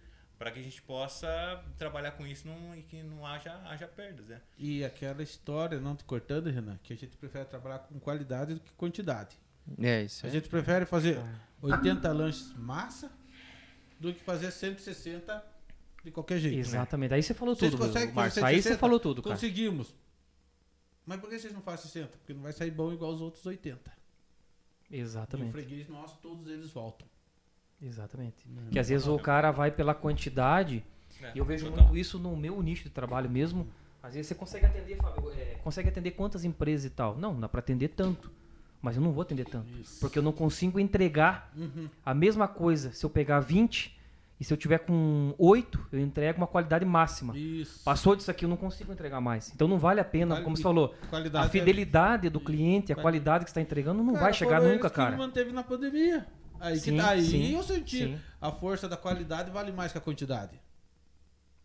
para 0.40 0.50
que 0.50 0.58
a 0.58 0.62
gente 0.62 0.80
possa 0.80 1.62
trabalhar 1.76 2.12
com 2.12 2.26
isso 2.26 2.48
num- 2.48 2.74
e 2.74 2.82
que 2.82 3.02
não 3.02 3.26
haja, 3.26 3.52
haja 3.66 3.86
perdas, 3.86 4.26
né? 4.26 4.40
E 4.56 4.82
aquela 4.82 5.22
história, 5.22 5.78
não 5.78 5.94
te 5.94 6.02
cortando, 6.02 6.48
Renan, 6.48 6.78
que 6.82 6.94
a 6.94 6.96
gente 6.96 7.14
prefere 7.18 7.44
trabalhar 7.44 7.80
com 7.80 8.00
qualidade 8.00 8.54
do 8.54 8.60
que 8.60 8.72
quantidade. 8.72 9.36
É 9.78 10.02
isso. 10.02 10.24
A 10.24 10.30
é. 10.30 10.32
gente 10.32 10.48
prefere 10.48 10.86
fazer 10.86 11.20
80 11.60 12.10
lanches 12.10 12.54
massa 12.56 13.12
do 14.00 14.14
que 14.14 14.20
fazer 14.20 14.50
160 14.50 15.44
de 16.02 16.10
qualquer 16.10 16.38
jeito. 16.38 16.54
né? 16.54 16.60
Exatamente. 16.60 17.12
Aí 17.12 17.22
você 17.22 17.34
falou 17.34 17.54
Vocês 17.54 17.70
tudo, 17.72 17.86
conseguem 17.86 18.14
fazer 18.14 18.40
Aí 18.42 18.54
você 18.56 18.62
160? 18.62 18.78
falou 18.78 18.98
tudo, 18.98 19.22
cara. 19.22 19.34
Conseguimos. 19.34 19.94
Mas 21.04 21.20
por 21.20 21.28
que 21.28 21.38
vocês 21.38 21.52
não 21.52 21.60
fazem 21.60 21.84
60? 21.84 22.16
Porque 22.16 22.32
não 22.32 22.40
vai 22.40 22.54
sair 22.54 22.70
bom 22.70 22.90
igual 22.90 23.12
os 23.12 23.20
outros 23.20 23.44
80. 23.44 23.92
E 24.90 24.96
o 24.96 25.00
Exatamente. 25.02 25.52
freguês 25.52 25.86
nosso, 25.86 26.16
todos 26.22 26.46
eles 26.50 26.70
voltam. 26.70 27.06
Exatamente. 27.82 28.46
Que 28.70 28.78
às 28.78 28.88
vezes 28.88 29.06
o 29.06 29.18
cara 29.18 29.50
vai 29.50 29.70
pela 29.70 29.94
quantidade, 29.94 30.84
É, 31.22 31.32
e 31.34 31.38
eu 31.38 31.44
vejo 31.44 31.66
total. 31.66 31.84
muito 31.84 31.96
isso 31.98 32.18
no 32.18 32.36
meu 32.36 32.62
nicho 32.62 32.84
de 32.84 32.90
trabalho 32.90 33.28
mesmo. 33.30 33.66
Às 34.02 34.14
vezes 34.14 34.28
você 34.28 34.34
consegue 34.34 34.66
atender, 34.66 34.96
Fábio, 34.96 35.30
é, 35.32 35.56
consegue 35.62 35.88
atender 35.88 36.12
quantas 36.12 36.44
empresas 36.44 36.84
e 36.86 36.90
tal? 36.90 37.16
Não, 37.16 37.38
dá 37.38 37.48
para 37.48 37.60
atender 37.60 37.88
tanto. 37.88 38.30
Mas 38.82 38.96
eu 38.96 39.02
não 39.02 39.12
vou 39.12 39.20
atender 39.22 39.44
tanto. 39.44 39.68
Isso. 39.78 40.00
Porque 40.00 40.18
eu 40.18 40.22
não 40.22 40.32
consigo 40.32 40.80
entregar 40.80 41.50
Uhum. 41.54 41.86
a 42.04 42.14
mesma 42.14 42.48
coisa 42.48 42.92
se 42.92 43.04
eu 43.04 43.10
pegar 43.10 43.38
20 43.40 43.94
e 44.40 44.44
se 44.44 44.50
eu 44.54 44.56
tiver 44.56 44.78
com 44.78 45.34
8, 45.36 45.78
eu 45.92 46.00
entrego 46.00 46.38
uma 46.38 46.46
qualidade 46.46 46.82
máxima. 46.86 47.36
Isso. 47.36 47.84
Passou 47.84 48.16
disso 48.16 48.30
aqui, 48.30 48.46
eu 48.46 48.48
não 48.48 48.56
consigo 48.56 48.90
entregar 48.90 49.20
mais. 49.20 49.52
Então 49.54 49.68
não 49.68 49.78
vale 49.78 50.00
a 50.00 50.04
pena, 50.04 50.34
Vale- 50.36 50.44
como 50.44 50.56
você 50.56 50.62
falou, 50.62 50.94
a 51.34 51.44
é- 51.44 51.48
fidelidade 51.50 52.30
do 52.30 52.38
e- 52.40 52.42
cliente, 52.44 52.90
a 52.90 52.94
quali- 52.96 53.02
qualidade 53.02 53.44
que 53.44 53.50
você 53.50 53.52
está 53.52 53.60
entregando 53.60 54.02
não 54.02 54.14
Cara, 54.14 54.24
vai 54.24 54.32
chegar 54.32 54.62
nunca, 54.62 54.88
que 54.88 54.96
cara. 54.96 55.10
me 55.10 55.18
manteve 55.18 55.52
na 55.52 55.62
pandemia. 55.62 56.26
Aí, 56.60 56.74
que 56.74 56.80
Sim, 56.90 56.96
tá 56.98 57.10
aí 57.10 57.22
sim, 57.24 57.54
eu 57.54 57.62
senti 57.62 57.98
sim. 58.04 58.20
a 58.40 58.52
força 58.52 58.86
da 58.88 58.96
qualidade 58.96 59.50
vale 59.50 59.72
mais 59.72 59.90
que 59.92 59.98
a 59.98 60.00
quantidade. 60.00 60.60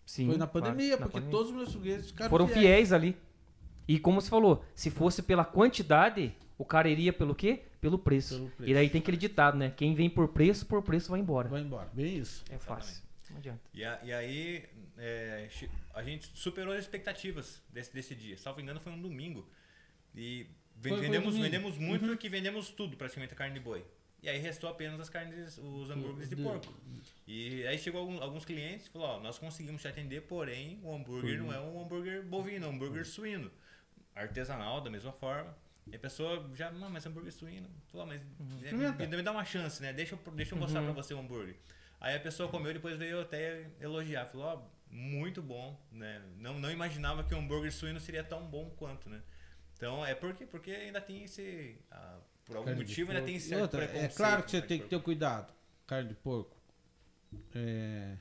Sim, 0.06 0.28
Foi 0.28 0.38
na 0.38 0.48
claro, 0.48 0.66
pandemia, 0.68 0.92
na 0.92 0.98
porque 0.98 1.14
pandemia. 1.14 1.32
todos 1.32 1.50
os 1.52 1.56
meus 1.58 1.72
fregueses 1.74 2.08
ficaram 2.08 2.30
foram 2.30 2.48
fiéis 2.48 2.94
ali. 2.94 3.18
E 3.88 4.00
como 4.00 4.22
você 4.22 4.30
falou, 4.30 4.64
se 4.74 4.90
fosse 4.90 5.22
pela 5.22 5.44
quantidade, 5.44 6.34
o 6.58 6.64
cara 6.66 6.88
iria 6.90 7.12
pelo 7.12 7.36
quê? 7.36 7.64
Pelo 7.82 8.00
preço. 8.00 8.36
Pelo 8.38 8.50
preço. 8.52 8.72
E 8.72 8.74
daí 8.74 8.90
tem 8.90 9.02
aquele 9.02 9.18
ditado, 9.18 9.58
né? 9.58 9.72
Quem 9.76 9.94
vem 9.94 10.10
por 10.10 10.28
preço, 10.30 10.66
por 10.66 10.82
preço 10.82 11.10
vai 11.12 11.20
embora. 11.20 11.50
Vai 11.50 11.62
embora. 11.62 11.90
Bem 11.94 12.18
isso. 12.18 12.44
É 12.50 12.58
fácil. 12.58 13.04
Não 13.32 13.38
adianta. 13.38 13.62
E, 13.74 13.84
a- 13.84 14.00
e 14.04 14.14
aí 14.14 14.64
é, 14.98 15.50
a 15.94 16.04
gente 16.04 16.32
superou 16.36 16.74
as 16.74 16.80
expectativas 16.82 17.62
desse, 17.70 17.94
desse 17.94 18.16
dia. 18.16 18.38
Salvo 18.38 18.62
engano, 18.62 18.80
foi 18.80 18.92
um 18.94 19.02
domingo. 19.02 19.46
E 20.16 20.48
Foi- 20.82 20.92
foi 20.92 21.02
vendemos, 21.02 21.34
domingo. 21.34 21.44
vendemos 21.44 21.78
muito 21.78 22.04
Uhum. 22.04 22.10
porque 22.10 22.30
vendemos 22.30 22.70
tudo, 22.70 22.96
praticamente, 22.96 23.34
a 23.34 23.36
carne 23.36 23.56
de 23.56 23.60
boi. 23.60 23.84
E 24.24 24.30
aí 24.30 24.40
restou 24.40 24.70
apenas 24.70 25.00
as 25.00 25.10
carnes, 25.10 25.58
os 25.60 25.90
hambúrgueres 25.92 26.30
de 26.30 26.36
porco. 26.36 26.74
E 27.28 27.66
aí 27.68 27.78
chegou 27.78 28.02
algum- 28.02 28.22
alguns 28.22 28.44
clientes 28.46 28.88
e 28.88 28.90
falou, 28.90 29.08
ó, 29.08 29.20
nós 29.20 29.38
conseguimos 29.38 29.82
te 29.82 29.88
atender, 29.88 30.22
porém 30.22 30.80
o 30.84 30.94
hambúrguer 30.96 31.38
não 31.44 31.54
é 31.54 31.60
um 31.60 31.82
hambúrguer 31.82 32.24
bovino, 32.24 32.66
é 32.66 32.70
um 32.70 32.72
hambúrguer 32.74 33.06
suíno. 33.06 33.52
Artesanal, 34.16 34.82
da 34.82 34.90
mesma 34.90 35.12
forma. 35.12 35.56
E 35.92 35.96
a 35.96 36.00
pessoa 36.00 36.50
já, 36.56 36.72
não, 36.72 36.90
mas 36.90 37.06
hambúrguer 37.06 37.32
suíno. 37.32 37.70
Falou, 37.92 38.08
mas 38.08 38.22
é, 38.22 38.66
Experimenta. 38.66 39.06
me, 39.08 39.18
me 39.18 39.22
dá 39.24 39.32
uma 39.32 39.46
chance, 39.46 39.82
né? 39.82 39.94
Deixa 39.94 40.16
eu, 40.16 40.32
deixa 40.34 40.56
eu 40.56 40.60
mostrar 40.60 40.82
pra 40.82 40.92
você 40.94 41.14
o 41.14 41.20
hambúrguer. 41.20 41.56
Aí 42.02 42.16
a 42.16 42.20
pessoa 42.20 42.50
comeu 42.50 42.72
e 42.72 42.74
depois 42.76 42.98
veio 42.98 43.22
até 43.22 43.70
elogiar. 43.80 44.26
Falou, 44.26 44.46
ó, 44.48 44.62
muito 44.90 45.42
bom, 45.44 45.80
né? 45.92 46.24
Não, 46.38 46.58
não 46.60 46.72
imaginava 46.72 47.24
que 47.24 47.34
o 47.36 47.38
hambúrguer 47.38 47.72
suíno 47.72 48.00
seria 48.00 48.24
tão 48.24 48.46
bom 48.48 48.70
quanto, 48.72 49.10
né? 49.10 49.22
Então, 49.76 50.04
é 50.06 50.16
porque, 50.16 50.46
porque 50.46 50.72
ainda 50.72 51.00
tem 51.02 51.24
esse, 51.26 51.78
a- 51.92 52.18
por 52.46 52.56
algum 52.58 52.68
Carne 52.68 52.82
motivo 52.82 53.12
ainda 53.12 53.24
tem 53.26 53.40
certo 53.40 53.62
outra, 53.64 53.84
É 53.84 53.88
preconceito 53.88 54.16
claro 54.18 54.38
que 54.38 54.44
com 54.44 54.50
você 54.50 54.62
tem 54.62 54.80
que 54.80 54.88
ter 54.88 55.02
cuidado. 55.02 55.54
Carne 55.88 56.10
de 56.10 56.16
porco. 56.16 56.56
É, 57.54 58.16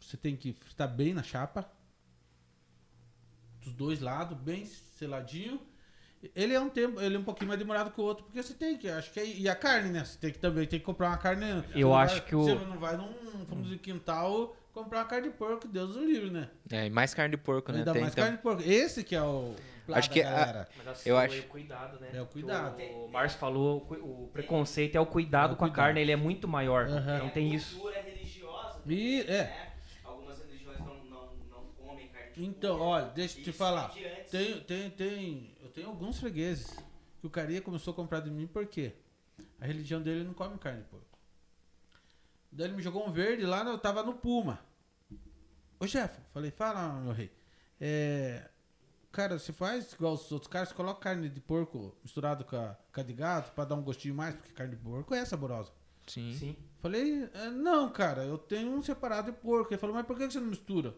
Você 0.00 0.16
tem 0.16 0.36
que 0.36 0.52
fritar 0.52 0.88
bem 0.88 1.12
na 1.12 1.22
chapa. 1.22 1.70
Dos 3.62 3.72
dois 3.74 4.00
lados, 4.00 4.38
bem 4.38 4.64
seladinho. 4.64 5.60
Ele 6.34 6.52
é 6.54 6.60
um 6.60 6.68
tempo, 6.68 7.00
ele 7.00 7.14
é 7.14 7.18
um 7.18 7.22
pouquinho 7.24 7.48
mais 7.48 7.58
demorado 7.60 7.90
que 7.92 8.00
o 8.00 8.04
outro, 8.04 8.24
porque 8.24 8.42
você 8.42 8.52
tem 8.54 8.76
que, 8.76 8.88
acho 8.88 9.12
que 9.12 9.20
é, 9.20 9.26
e 9.26 9.48
a 9.48 9.54
carne, 9.54 9.90
né? 9.90 10.04
Você 10.04 10.18
tem 10.18 10.32
que 10.32 10.38
também 10.38 10.66
tem 10.66 10.78
que 10.80 10.84
comprar 10.84 11.08
uma 11.10 11.16
carne. 11.18 11.44
você 11.62 11.78
Eu 11.78 11.88
não 11.88 11.96
acho 11.96 12.14
vai- 12.16 12.24
que 12.24 12.34
o- 12.34 12.42
Você 12.44 12.54
não 12.64 12.78
vai 12.78 12.96
num 12.96 13.12
fundo 13.46 13.68
de 13.68 13.78
quintal 13.78 14.56
comprar 14.72 15.00
uma 15.00 15.04
carne 15.04 15.28
de 15.30 15.34
porco, 15.36 15.68
Deus 15.68 15.94
o 15.94 16.04
livre, 16.04 16.30
né? 16.30 16.50
É, 16.70 16.86
e 16.86 16.90
mais 16.90 17.14
carne 17.14 17.36
de 17.36 17.42
porco, 17.42 17.70
né? 17.70 17.78
Ainda 17.80 17.92
Tem, 17.92 18.00
mais 18.02 18.12
então- 18.12 18.24
carne 18.24 18.36
de 18.36 18.42
porco. 18.42 18.62
Esse 18.62 19.04
que 19.04 19.14
é 19.14 19.22
o 19.22 19.54
Acho 19.96 20.10
que 20.10 20.22
da 20.22 20.28
a- 20.28 20.32
galera. 20.32 20.68
Mas 20.76 20.86
assim, 20.88 21.08
Eu 21.10 21.16
o- 21.16 21.18
acho- 21.18 21.40
o 21.40 21.44
cuidado, 21.44 22.00
né? 22.00 22.10
É 22.12 22.22
o 22.22 22.26
cuidado. 22.26 22.80
O, 22.82 23.04
o 23.06 23.08
Márcio 23.10 23.38
falou, 23.38 23.86
o 23.90 24.28
preconceito 24.32 24.96
é 24.96 25.00
o 25.00 25.06
cuidado 25.06 25.52
É 25.52 25.54
o 25.54 25.56
com 25.56 25.64
a 25.64 25.68
cuidado. 25.68 25.84
carne, 25.86 26.00
ele 26.00 26.12
é 26.12 26.16
muito 26.16 26.46
maior. 26.48 26.86
Aham. 26.88 27.18
Não 27.20 27.30
tem 27.30 27.54
isso. 27.54 27.76
cultura 27.78 28.00
religiosa. 28.02 28.82
E- 28.86 29.20
é. 29.22 29.44
né? 29.44 29.72
Algumas 30.04 30.38
religiões 30.38 30.78
não, 30.80 31.04
não, 31.04 31.34
não 31.50 31.64
comem 31.76 32.08
carne 32.08 32.32
de 32.32 32.44
Então, 32.44 32.80
olha, 32.80 33.06
deixa 33.10 33.38
eu 33.38 33.44
te 33.44 33.52
falar. 33.52 33.92
Tem, 34.30 34.60
tem, 34.60 34.90
tem. 34.90 35.54
Eu 35.62 35.68
tenho 35.70 35.88
alguns 35.88 36.18
fregueses 36.20 36.70
que 37.20 37.26
o 37.26 37.30
carinha 37.30 37.60
começou 37.60 37.92
a 37.92 37.96
comprar 37.96 38.20
de 38.20 38.30
mim 38.30 38.46
porque 38.46 38.92
a 39.60 39.66
religião 39.66 40.00
dele 40.02 40.24
não 40.24 40.34
come 40.34 40.56
carne 40.58 40.82
de 40.82 40.88
porco. 40.88 41.06
Daí 42.50 42.66
ele 42.68 42.76
me 42.76 42.82
jogou 42.82 43.06
um 43.06 43.12
verde 43.12 43.44
lá, 43.44 43.62
eu 43.64 43.78
tava 43.78 44.02
no 44.02 44.14
Puma. 44.14 44.58
Ô 45.80 45.86
chefe, 45.86 46.20
falei, 46.32 46.50
fala, 46.50 47.00
meu 47.00 47.12
rei. 47.12 47.30
É, 47.80 48.48
cara, 49.18 49.36
você 49.36 49.52
faz 49.52 49.92
igual 49.94 50.14
os 50.14 50.30
outros 50.30 50.48
caras, 50.48 50.68
você 50.68 50.74
coloca 50.76 51.00
carne 51.00 51.28
de 51.28 51.40
porco 51.40 51.92
misturado 52.04 52.44
com 52.44 52.54
a, 52.54 52.76
com 52.94 53.00
a 53.00 53.02
de 53.02 53.12
gato 53.12 53.52
pra 53.52 53.64
dar 53.64 53.74
um 53.74 53.82
gostinho 53.82 54.14
mais, 54.14 54.32
porque 54.36 54.52
carne 54.52 54.76
de 54.76 54.80
porco 54.80 55.12
é 55.12 55.24
saborosa. 55.24 55.72
Sim. 56.06 56.32
Sim. 56.34 56.56
Falei, 56.78 57.28
"É, 57.34 57.50
não, 57.50 57.90
cara, 57.90 58.22
eu 58.24 58.38
tenho 58.38 58.70
um 58.70 58.80
separado 58.80 59.32
de 59.32 59.36
porco. 59.38 59.72
Ele 59.72 59.80
falou, 59.80 59.96
mas 59.96 60.06
por 60.06 60.16
que 60.16 60.24
você 60.30 60.38
não 60.38 60.46
mistura? 60.46 60.94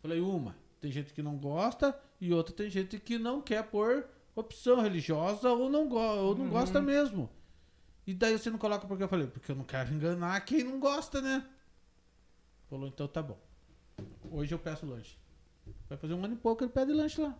Falei, 0.00 0.18
uma, 0.18 0.56
tem 0.80 0.90
gente 0.90 1.12
que 1.12 1.22
não 1.22 1.36
gosta 1.36 1.94
e 2.18 2.32
outra 2.32 2.54
tem 2.54 2.70
gente 2.70 2.98
que 2.98 3.18
não 3.18 3.42
quer 3.42 3.62
pôr 3.64 4.06
opção 4.34 4.80
religiosa 4.80 5.50
ou 5.52 5.68
não, 5.68 5.86
go 5.86 5.98
ou 5.98 6.34
não 6.34 6.48
gosta 6.48 6.80
mesmo. 6.80 7.28
E 8.06 8.14
daí 8.14 8.38
você 8.38 8.48
não 8.48 8.56
coloca 8.58 8.86
porque 8.86 9.02
eu 9.02 9.08
falei, 9.08 9.26
porque 9.26 9.52
eu 9.52 9.56
não 9.56 9.64
quero 9.64 9.92
enganar 9.92 10.40
quem 10.40 10.64
não 10.64 10.80
gosta, 10.80 11.20
né? 11.20 11.46
Falou, 12.70 12.88
então 12.88 13.06
tá 13.06 13.22
bom. 13.22 13.38
Hoje 14.30 14.54
eu 14.54 14.58
peço 14.58 14.86
lanche. 14.86 15.18
Vai 15.86 15.98
fazer 15.98 16.14
um 16.14 16.24
ano 16.24 16.32
e 16.32 16.38
pouco 16.38 16.64
ele 16.64 16.72
pede 16.72 16.94
lanche 16.94 17.20
lá. 17.20 17.36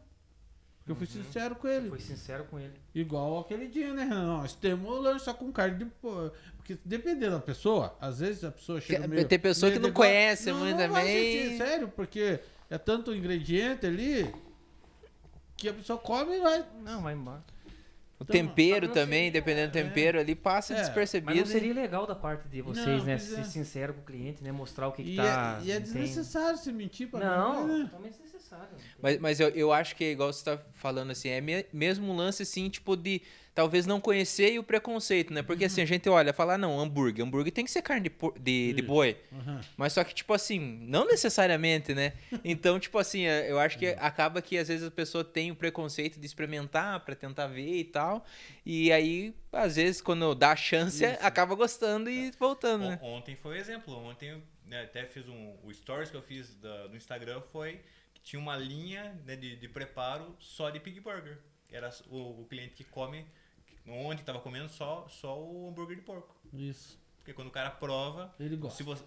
Eu 0.88 0.94
fui 0.96 1.06
sincero 1.06 1.54
com 1.56 1.68
ele. 1.68 1.88
Foi 1.90 2.00
sincero 2.00 2.44
com 2.44 2.58
ele. 2.58 2.72
Igual 2.94 3.40
aquele 3.40 3.68
dia, 3.68 3.92
né, 3.92 4.04
Renan? 4.04 4.38
Nós 4.38 4.54
temos 4.54 5.02
lanche 5.02 5.24
só 5.24 5.34
com 5.34 5.52
carne 5.52 5.78
de 5.78 5.84
porco. 5.84 6.34
Porque 6.56 6.78
dependendo 6.84 7.32
da 7.36 7.40
pessoa, 7.42 7.96
às 8.00 8.20
vezes 8.20 8.42
a 8.44 8.50
pessoa 8.50 8.80
chega 8.80 9.02
Que- 9.02 9.08
meio... 9.08 9.28
tem 9.28 9.38
pessoa 9.38 9.68
meio 9.70 9.80
que 9.80 9.82
não 9.82 9.90
negócio- 9.90 10.10
conhece 10.10 10.50
não, 10.50 10.58
muito 10.60 10.78
não 10.78 10.88
vai 10.90 11.02
também. 11.04 11.42
sentir, 11.42 11.58
sério, 11.58 11.88
porque 11.88 12.40
é 12.70 12.78
tanto 12.78 13.14
ingrediente 13.14 13.86
ali 13.86 14.32
que 15.56 15.68
a 15.68 15.74
pessoa 15.74 15.98
come 15.98 16.36
e 16.36 16.40
vai... 16.40 16.64
Não, 16.82 17.02
vai 17.02 17.14
embora. 17.14 17.42
O 18.20 18.24
Então, 18.24 18.34
tempero 18.34 18.86
não 18.88 18.94
também, 18.94 19.26
seria- 19.26 19.32
dependendo 19.32 19.68
do 19.70 19.72
tempero 19.72 20.18
ali, 20.18 20.34
passa 20.34 20.72
É, 20.72 20.76
Mas 20.78 20.86
despercebido. 20.86 21.38
não 21.38 21.46
seria 21.46 21.72
legal 21.74 22.04
da 22.06 22.14
parte 22.16 22.48
de 22.48 22.60
vocês, 22.62 22.86
Não, 22.98 23.04
né? 23.04 23.12
é. 23.14 23.18
Ser 23.18 23.44
sincero 23.44 23.94
com 23.94 24.00
o 24.00 24.04
cliente, 24.04 24.42
né? 24.42 24.50
Mostrar 24.50 24.88
o 24.88 24.92
que, 24.92 25.04
que 25.04 25.12
E, 25.12 25.16
tá. 25.16 25.60
é, 25.62 25.64
e 25.66 25.70
é 25.70 25.74
tem. 25.74 25.82
desnecessário 25.84 26.58
você 26.58 26.72
mentir 26.72 27.08
pra 27.08 27.20
Não, 27.20 27.64
mim, 27.66 27.78
né? 27.78 27.84
totalmente 27.84 28.10
desnecessário. 28.12 28.37
Mas, 29.00 29.18
mas 29.18 29.40
eu, 29.40 29.48
eu 29.50 29.72
acho 29.72 29.94
que 29.96 30.04
é 30.04 30.10
igual 30.12 30.32
você 30.32 30.44
tá 30.44 30.58
falando 30.74 31.10
assim, 31.10 31.28
é 31.28 31.40
me- 31.40 31.66
mesmo 31.72 32.10
um 32.12 32.16
lance 32.16 32.42
assim, 32.42 32.68
tipo, 32.68 32.96
de 32.96 33.22
talvez 33.54 33.86
não 33.86 34.00
conhecer 34.00 34.52
e 34.52 34.58
o 34.58 34.62
preconceito, 34.62 35.32
né? 35.32 35.42
Porque 35.42 35.64
assim, 35.64 35.80
a 35.82 35.84
gente 35.84 36.08
olha, 36.08 36.32
fala, 36.32 36.54
ah, 36.54 36.58
não, 36.58 36.78
hambúrguer, 36.78 37.24
hambúrguer 37.24 37.52
tem 37.52 37.64
que 37.64 37.70
ser 37.70 37.82
carne 37.82 38.08
de, 38.08 38.10
de, 38.40 38.72
de 38.72 38.78
Isso. 38.80 38.86
boi. 38.86 39.16
Aham. 39.32 39.60
Mas 39.76 39.92
só 39.94 40.04
que, 40.04 40.14
tipo 40.14 40.32
assim, 40.32 40.60
não 40.82 41.04
necessariamente, 41.06 41.92
né? 41.92 42.12
Então, 42.44 42.78
tipo 42.78 42.96
assim, 42.98 43.26
é, 43.26 43.50
eu 43.50 43.58
acho 43.58 43.76
que 43.76 43.86
acaba 43.98 44.40
que 44.40 44.56
às 44.56 44.68
vezes 44.68 44.86
a 44.86 44.90
pessoa 44.92 45.24
tem 45.24 45.50
o 45.50 45.56
preconceito 45.56 46.20
de 46.20 46.26
experimentar 46.26 47.00
pra 47.00 47.16
tentar 47.16 47.48
ver 47.48 47.78
e 47.80 47.84
tal. 47.84 48.24
E 48.64 48.92
aí, 48.92 49.34
às 49.52 49.74
vezes, 49.76 50.00
quando 50.00 50.34
dá 50.36 50.52
a 50.52 50.56
chance, 50.56 51.04
acaba 51.20 51.54
gostando 51.56 52.08
e 52.08 52.30
voltando, 52.38 52.86
né? 52.88 52.98
On- 53.02 53.18
Ontem 53.18 53.34
foi 53.34 53.56
o 53.56 53.58
exemplo. 53.58 53.92
Ontem 53.94 54.40
né, 54.66 54.82
até 54.82 55.04
fiz 55.04 55.26
um. 55.28 55.56
O 55.64 55.72
stories 55.74 56.10
que 56.10 56.16
eu 56.16 56.22
fiz 56.22 56.54
da- 56.56 56.86
no 56.88 56.96
Instagram 56.96 57.40
foi 57.52 57.80
tinha 58.28 58.38
uma 58.40 58.56
linha 58.58 59.18
né, 59.24 59.36
de, 59.36 59.56
de 59.56 59.68
preparo 59.68 60.36
só 60.38 60.68
de 60.68 60.78
Pig 60.78 61.00
Burger. 61.00 61.38
Era 61.70 61.88
o, 62.10 62.42
o 62.42 62.46
cliente 62.46 62.74
que 62.74 62.84
come. 62.84 63.24
Ontem 63.86 64.20
estava 64.20 64.38
comendo 64.38 64.68
só, 64.68 65.06
só 65.08 65.40
o 65.40 65.66
hambúrguer 65.70 65.96
de 65.96 66.02
porco. 66.02 66.36
Isso. 66.52 67.00
Porque 67.16 67.32
quando 67.32 67.48
o 67.48 67.50
cara 67.50 67.70
prova. 67.70 68.34
Ele 68.38 68.54
gosta. 68.54 68.76
Se 68.76 68.82
você, 68.82 69.02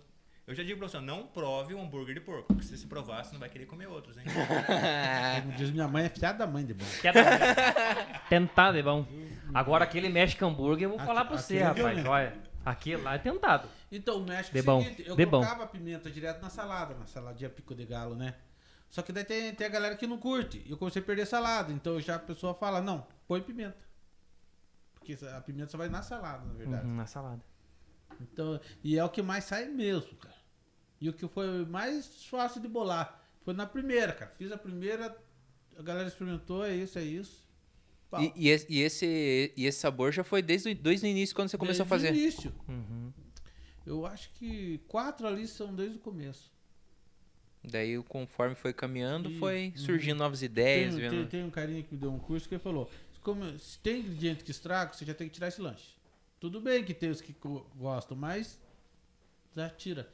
eu 0.48 0.56
já 0.56 0.64
digo 0.64 0.80
pra 0.80 0.88
você, 0.88 1.00
não 1.00 1.28
prove 1.28 1.76
o 1.76 1.80
hambúrguer 1.80 2.16
de 2.16 2.22
porco. 2.22 2.48
Porque 2.48 2.64
se 2.64 2.76
você 2.76 2.88
provar, 2.88 3.24
você 3.24 3.34
não 3.34 3.40
vai 3.40 3.48
querer 3.50 3.68
comer 3.68 3.86
outros, 3.86 4.18
hein? 4.18 4.24
Como 5.44 5.54
diz 5.56 5.70
minha 5.70 5.88
mãe, 5.88 6.06
é 6.06 6.10
fiada 6.10 6.40
da 6.40 6.48
mãe 6.48 6.66
de 6.66 6.74
bom. 6.74 6.86
Tentar 8.28 8.72
de 8.72 8.82
bom. 8.82 9.06
Agora 9.54 9.84
aquele 9.84 10.10
México 10.10 10.44
hambúrguer, 10.44 10.86
eu 10.86 10.90
vou 10.90 10.98
Aqui- 10.98 11.06
falar 11.08 11.26
pra 11.26 11.38
você, 11.38 11.58
é 11.58 11.64
rapaz. 11.64 12.06
Olha, 12.06 12.34
aquele 12.66 13.02
lá 13.04 13.14
é 13.16 13.18
tentado. 13.20 13.68
Então, 13.92 14.18
o 14.18 14.24
México 14.26 14.52
De 14.54 14.60
é 14.60 14.62
o 14.62 14.66
bom, 14.66 14.82
seguinte, 14.82 15.04
eu 15.06 15.16
de 15.16 15.26
bom. 15.26 15.40
colocava 15.42 15.64
a 15.66 15.68
pimenta 15.68 16.10
direto 16.10 16.42
na 16.42 16.50
salada, 16.50 16.96
na 16.96 17.06
saladinha 17.06 17.50
pico 17.52 17.76
de 17.76 17.86
galo, 17.86 18.16
né? 18.16 18.34
Só 18.92 19.02
que 19.02 19.12
daí 19.12 19.24
tem, 19.24 19.56
tem 19.56 19.66
a 19.66 19.70
galera 19.70 19.96
que 19.96 20.06
não 20.06 20.18
curte. 20.20 20.62
E 20.66 20.70
eu 20.72 20.78
comecei 20.78 21.02
a 21.02 21.06
perder 21.06 21.26
salada. 21.26 21.72
Então 21.74 22.00
já 22.00 22.16
a 22.16 22.20
pessoa 22.20 22.54
fala, 22.54 22.80
não, 22.82 23.08
põe 23.28 23.42
pimenta. 23.42 23.78
Porque 24.96 25.18
a 25.26 25.42
pimenta 25.42 25.72
só 25.72 25.78
vai 25.80 25.90
na 25.90 26.04
salada, 26.04 26.46
na 26.46 26.54
verdade. 26.54 26.86
Uhum, 26.88 26.96
na 26.96 27.08
salada. 27.08 27.42
Então, 28.20 28.60
e 28.84 29.00
é 29.00 29.04
o 29.04 29.10
que 29.10 29.22
mais 29.22 29.46
sai 29.46 29.66
mesmo, 29.70 30.16
cara. 30.18 30.36
E 31.00 31.10
o 31.10 31.14
que 31.14 31.28
foi 31.28 31.66
mais 31.66 32.24
fácil 32.26 32.62
de 32.62 32.68
bolar 32.68 33.20
foi 33.44 33.54
na 33.56 33.66
primeira, 33.66 34.14
cara. 34.14 34.32
Fiz 34.38 34.52
a 34.52 34.58
primeira, 34.58 35.18
a 35.80 35.82
galera 35.82 36.08
experimentou, 36.08 36.64
é 36.64 36.76
isso, 36.76 37.00
é 37.00 37.04
isso. 37.04 37.50
E, 38.20 38.34
e 38.36 38.50
esse- 38.50 38.68
e 38.70 38.82
esse, 38.82 39.54
e 39.56 39.66
esse 39.66 39.80
sabor 39.80 40.12
já 40.12 40.22
foi 40.24 40.42
desde, 40.42 40.70
o- 40.70 40.76
desde 40.76 41.06
o 41.06 41.10
início, 41.10 41.34
quando 41.34 41.48
você 41.48 41.58
começou 41.58 41.86
a 41.86 41.88
Desde 41.90 42.08
fazer. 42.08 42.14
o 42.14 42.22
início. 42.22 42.54
Uhum. 42.68 43.14
Eu 43.86 44.06
acho 44.06 44.30
que 44.34 44.80
quatro 44.90 45.26
ali 45.26 45.48
são 45.48 45.74
desde 45.74 45.98
o 45.98 46.02
começo. 46.02 46.52
Daí, 47.64 48.02
conforme 48.04 48.56
foi 48.56 48.74
caminhando, 48.74 49.30
E- 49.30 49.38
foi 49.40 49.68
uhum. 49.76 49.78
surgindo 49.84 50.18
novas 50.18 50.42
ideias. 50.42 50.96
Tem, 50.96 51.02
vendo... 51.04 51.12
tem, 51.22 51.28
tem 51.28 51.44
um 51.44 51.50
carinha 51.52 51.84
que 51.84 51.94
me 51.94 52.00
deu 52.00 52.12
um 52.12 52.18
curso 52.20 52.48
que 52.50 52.56
ele 52.56 52.62
falou: 52.64 52.90
se, 53.14 53.20
come- 53.20 53.58
se 53.60 53.78
tem 53.80 54.00
ingrediente 54.00 54.44
que 54.44 54.52
estraga, 54.52 54.94
você 54.94 55.06
já 55.06 55.14
tem 55.14 55.28
que 55.28 55.34
tirar 55.36 55.48
esse 55.50 55.62
lanche. 55.62 55.96
Tudo 56.40 56.60
bem 56.60 56.84
que 56.84 56.94
tem 56.94 57.10
os 57.12 57.22
que 57.22 57.36
gostam, 57.76 58.18
mas 58.18 58.60
já 59.56 59.70
tira. 59.70 60.10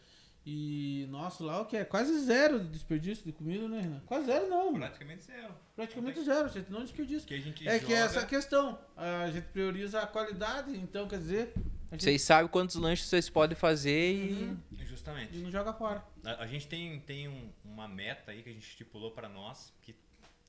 E 0.46 1.06
nosso 1.10 1.44
lá, 1.44 1.62
o 1.62 1.66
que 1.66 1.76
é 1.76 1.84
quase 1.84 2.20
zero 2.22 2.60
de 2.60 2.68
desperdício 2.70 3.26
de 3.26 3.34
comida, 3.34 3.68
né, 3.68 3.82
Renan? 3.82 4.00
Quase 4.06 4.26
zero, 4.28 4.48
não. 4.50 4.66
mano. 4.68 4.80
Praticamente 4.80 5.24
zero. 5.26 5.54
Praticamente 5.76 6.24
zero, 6.24 6.46
a 6.46 6.50
gente 6.50 6.72
não 6.72 6.82
desperdiça. 6.84 7.28
Que 7.28 7.34
a 7.34 7.40
gente 7.40 7.68
É 7.68 7.80
que 7.80 7.86
joga- 7.86 7.96
é 7.96 8.00
essa 8.00 8.20
a 8.22 8.26
questão. 8.26 8.80
A 8.96 9.30
gente 9.30 9.46
prioriza 9.48 10.00
a 10.02 10.08
qualidade, 10.08 10.72
então 10.78 11.06
quer 11.08 11.20
dizer, 11.20 11.54
Vocês 11.90 12.22
sabem 12.22 12.50
quantos 12.52 12.76
lanches 12.76 13.08
vocês 13.08 13.30
podem 13.30 13.56
fazer 13.56 14.14
e. 14.14 14.34
Uhum. 14.44 14.58
Justamente. 14.86 15.38
não 15.38 15.50
joga 15.52 15.72
fora. 15.74 16.04
A, 16.24 16.44
a 16.44 16.48
gente 16.48 16.68
tem, 16.68 17.00
tem 17.02 17.28
um- 17.28 17.52
uma 17.64 17.88
meta 17.88 18.32
aí 18.32 18.44
que 18.44 18.50
a 18.50 18.54
gente 18.54 18.68
estipulou 18.68 19.12
para 19.12 19.30
nós, 19.30 19.74
que 19.82 19.96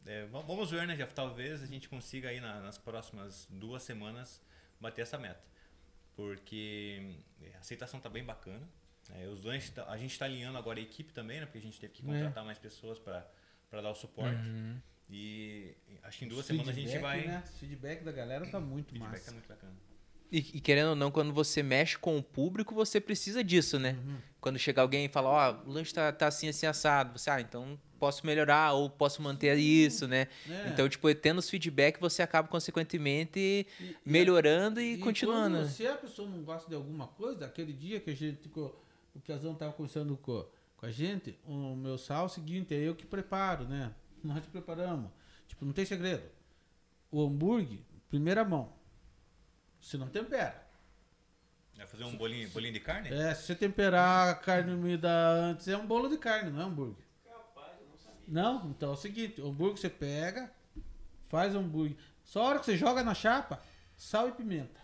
é, 0.06 0.26
va- 0.26 0.40
vamos 0.40 0.70
ver, 0.70 0.86
né, 0.86 0.96
Jeff? 0.96 1.12
Talvez 1.14 1.62
a 1.62 1.66
gente 1.66 1.88
consiga 1.88 2.28
aí 2.30 2.40
na- 2.40 2.60
nas 2.60 2.76
próximas 2.78 3.46
duas 3.50 3.82
semanas 3.82 4.42
bater 4.80 5.02
essa 5.02 5.18
meta. 5.18 5.42
Porque 6.16 7.14
é, 7.42 7.54
a 7.54 7.58
aceitação 7.60 8.00
tá 8.00 8.08
bem 8.08 8.24
bacana. 8.24 8.68
É, 9.14 9.26
os 9.28 9.42
lanches, 9.44 9.70
tá- 9.70 9.86
a 9.88 9.96
gente 9.96 10.10
está 10.12 10.24
alinhando 10.24 10.58
agora 10.58 10.78
a 10.78 10.82
equipe 10.82 11.12
também, 11.12 11.38
né? 11.40 11.46
Porque 11.46 11.58
a 11.58 11.62
gente 11.62 11.78
teve 11.78 11.92
que 11.92 12.02
contratar 12.02 12.44
mais 12.44 12.58
pessoas 12.58 12.98
para 12.98 13.24
dar 13.70 13.90
o 13.90 13.94
suporte. 13.94 14.36
E 15.10 15.74
acho 16.02 16.18
que 16.18 16.24
em 16.24 16.28
duas 16.28 16.44
semanas 16.44 16.68
a 16.68 16.72
gente 16.72 16.88
Feedback, 16.90 17.02
vai. 17.02 17.26
Né? 17.26 17.42
Esse 17.46 17.58
feedback 17.60 18.04
da 18.04 18.12
galera 18.12 18.44
tá 18.50 18.60
muito 18.60 18.88
O 18.88 18.92
feedback 18.92 19.12
massa. 19.12 19.24
tá 19.26 19.32
muito 19.32 19.48
bacana. 19.48 19.72
E, 20.30 20.38
e 20.38 20.60
querendo 20.60 20.90
ou 20.90 20.96
não, 20.96 21.10
quando 21.10 21.32
você 21.32 21.62
mexe 21.62 21.96
com 21.98 22.18
o 22.18 22.22
público, 22.22 22.74
você 22.74 23.00
precisa 23.00 23.42
disso, 23.42 23.78
né? 23.78 23.96
Uhum. 24.06 24.16
Quando 24.40 24.58
chega 24.58 24.82
alguém 24.82 25.06
e 25.06 25.08
fala, 25.08 25.28
ó, 25.30 25.68
o 25.68 25.72
lanche 25.72 25.92
tá, 25.94 26.12
tá 26.12 26.26
assim, 26.26 26.48
assim, 26.48 26.66
assado. 26.66 27.18
Você, 27.18 27.30
ah, 27.30 27.40
então 27.40 27.78
posso 27.98 28.24
melhorar 28.24 28.74
ou 28.74 28.88
posso 28.88 29.20
manter 29.22 29.56
isso, 29.58 30.06
né? 30.06 30.28
É. 30.48 30.68
Então, 30.68 30.88
tipo, 30.88 31.12
tendo 31.14 31.38
os 31.38 31.48
feedback, 31.50 31.98
você 31.98 32.22
acaba, 32.22 32.46
consequentemente, 32.46 33.66
E- 33.80 33.96
melhorando 34.04 34.80
e, 34.80 34.94
E 34.94 34.98
continuando. 34.98 35.66
se 35.66 35.86
a 35.86 35.94
pessoa 35.96 36.28
não 36.28 36.42
gosta 36.42 36.68
de 36.68 36.74
alguma 36.76 37.08
coisa, 37.08 37.46
aquele 37.46 37.72
dia 37.72 37.98
que 38.00 38.10
a 38.10 38.14
gente. 38.14 38.48
O 38.54 39.20
Piazão 39.24 39.54
tava 39.54 39.72
conversando 39.72 40.16
com, 40.18 40.46
com 40.76 40.86
a 40.86 40.90
gente, 40.90 41.36
o 41.44 41.74
meu 41.74 41.98
sal 41.98 42.24
é 42.24 42.26
o 42.26 42.28
seguinte, 42.28 42.72
é 42.74 42.78
eu 42.78 42.94
que 42.94 43.04
preparo, 43.06 43.64
né? 43.64 43.92
Nós 44.22 44.44
preparamos. 44.46 45.10
Tipo, 45.48 45.64
não 45.64 45.72
tem 45.72 45.84
segredo. 45.84 46.22
O 47.10 47.24
hambúrguer, 47.24 47.80
primeira 48.08 48.44
mão. 48.44 48.72
Você 49.80 49.96
não 49.96 50.08
tempera. 50.08 50.66
Vai 51.76 51.86
fazer 51.86 52.04
um 52.04 52.16
bolinho, 52.16 52.48
bolinho 52.50 52.72
de 52.72 52.80
carne? 52.80 53.08
É, 53.08 53.34
se 53.34 53.44
você 53.44 53.54
temperar 53.54 54.28
a 54.28 54.34
carne 54.34 54.74
moída 54.74 55.08
antes, 55.08 55.68
é 55.68 55.76
um 55.76 55.86
bolo 55.86 56.08
de 56.08 56.18
carne, 56.18 56.50
não 56.50 56.60
é 56.60 56.64
hambúrguer. 56.64 57.06
Não, 58.26 58.68
então 58.70 58.90
é 58.90 58.92
o 58.92 58.96
seguinte, 58.96 59.40
o 59.40 59.48
hambúrguer 59.48 59.78
você 59.78 59.88
pega, 59.88 60.52
faz 61.28 61.54
o 61.54 61.58
hambúrguer. 61.58 61.96
Só 62.22 62.42
a 62.42 62.48
hora 62.48 62.58
que 62.58 62.66
você 62.66 62.76
joga 62.76 63.02
na 63.02 63.14
chapa, 63.14 63.62
sal 63.96 64.28
e 64.28 64.32
pimenta. 64.32 64.80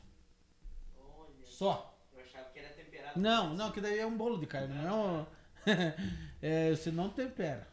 Olha, 0.99 1.45
Só. 1.45 1.99
eu 2.15 2.23
achava 2.23 2.49
que 2.51 2.59
era 2.59 2.71
temperado. 2.71 3.21
Não, 3.21 3.53
não, 3.53 3.71
que 3.71 3.83
daí 3.83 3.99
é 3.99 4.07
um 4.07 4.17
bolo 4.17 4.39
de 4.39 4.47
carne, 4.47 4.75
não 4.75 4.89
é 4.89 4.93
um... 4.93 5.27
é, 6.41 6.71
você 6.71 6.91
não 6.91 7.11
tempera. 7.11 7.69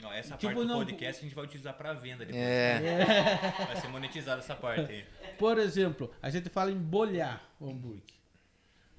Não, 0.00 0.12
essa 0.12 0.36
Tipo, 0.36 0.54
parte 0.54 0.66
do 0.66 0.72
não- 0.72 0.78
podcast 0.78 1.20
a 1.20 1.24
gente 1.24 1.34
vai 1.34 1.44
utilizar 1.44 1.74
pra 1.74 1.92
venda 1.92 2.24
depois. 2.24 2.40
É. 2.42 3.36
Vai 3.66 3.76
ser 3.76 3.88
monetizada 3.88 4.40
essa 4.40 4.54
parte 4.54 4.90
aí. 4.92 5.04
Por 5.38 5.58
exemplo, 5.58 6.10
a 6.22 6.30
gente 6.30 6.48
fala 6.48 6.70
em 6.70 6.78
bolhar 6.78 7.42
o 7.58 7.68
hambúrguer. 7.68 8.02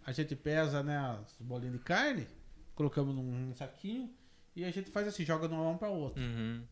A 0.06 0.12
gente 0.12 0.36
pesa 0.36 0.84
né, 0.84 0.98
as 0.98 1.38
bolinhas 1.40 1.74
de 1.74 1.80
carne, 1.80 2.28
colocamos 2.76 3.16
num 3.16 3.54
saquinho 3.56 4.10
e 4.56 4.66
a 4.66 4.72
gente 4.72 4.90
faz 4.92 5.08
assim, 5.08 5.24
joga 5.24 5.48
de 5.48 5.54
uma 5.54 5.64
mão 5.64 5.78
pra 5.78 5.90
outra. 5.90 6.22
Uhum. 6.22 6.64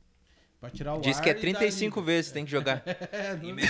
Pra 0.60 0.70
tirar 0.72 0.96
o 0.96 1.02
Diz 1.02 1.18
ar 1.18 1.24
que 1.24 1.30
é 1.30 1.32
e 1.34 1.36
dar 1.36 1.42
35 1.42 2.00
liga. 2.00 2.12
vezes 2.12 2.32
tem 2.32 2.44
que 2.44 2.52
jogar. 2.52 2.84
É, 3.12 3.36
não- 3.36 3.54
média, 3.54 3.70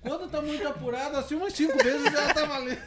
quando 0.00 0.30
tá 0.30 0.40
muito 0.40 0.66
apurado, 0.66 1.16
assim, 1.16 1.34
umas 1.34 1.52
5 1.52 1.76
vezes 1.82 2.10
já 2.12 2.32
tá 2.34 2.44
valendo. 2.46 2.80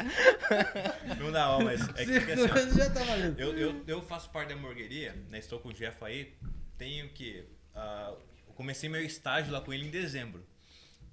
é, 0.51 1.15
não 1.19 1.31
dá, 1.31 1.49
ó, 1.51 1.63
mas 1.63 1.81
é 1.89 2.05
que 2.05 2.13
5 2.13 2.19
fica 2.21 2.33
assim, 2.33 2.71
ó. 2.71 2.75
já 2.77 2.89
tá 2.89 3.03
valendo. 3.03 3.39
Eu, 3.39 3.57
eu, 3.57 3.83
eu 3.87 4.01
faço 4.01 4.29
parte 4.29 4.49
da 4.49 4.55
hamburgueria, 4.55 5.15
né? 5.29 5.37
Estou 5.39 5.59
com 5.59 5.69
o 5.69 5.73
Jeff 5.73 5.97
aí. 6.03 6.33
Tenho 6.77 7.09
que. 7.09 7.43
ah, 7.75 8.13
eu 8.47 8.53
comecei 8.53 8.89
meu 8.89 9.01
estágio 9.03 9.51
lá 9.51 9.61
com 9.61 9.73
ele 9.73 9.85
em 9.87 9.91
dezembro. 9.91 10.45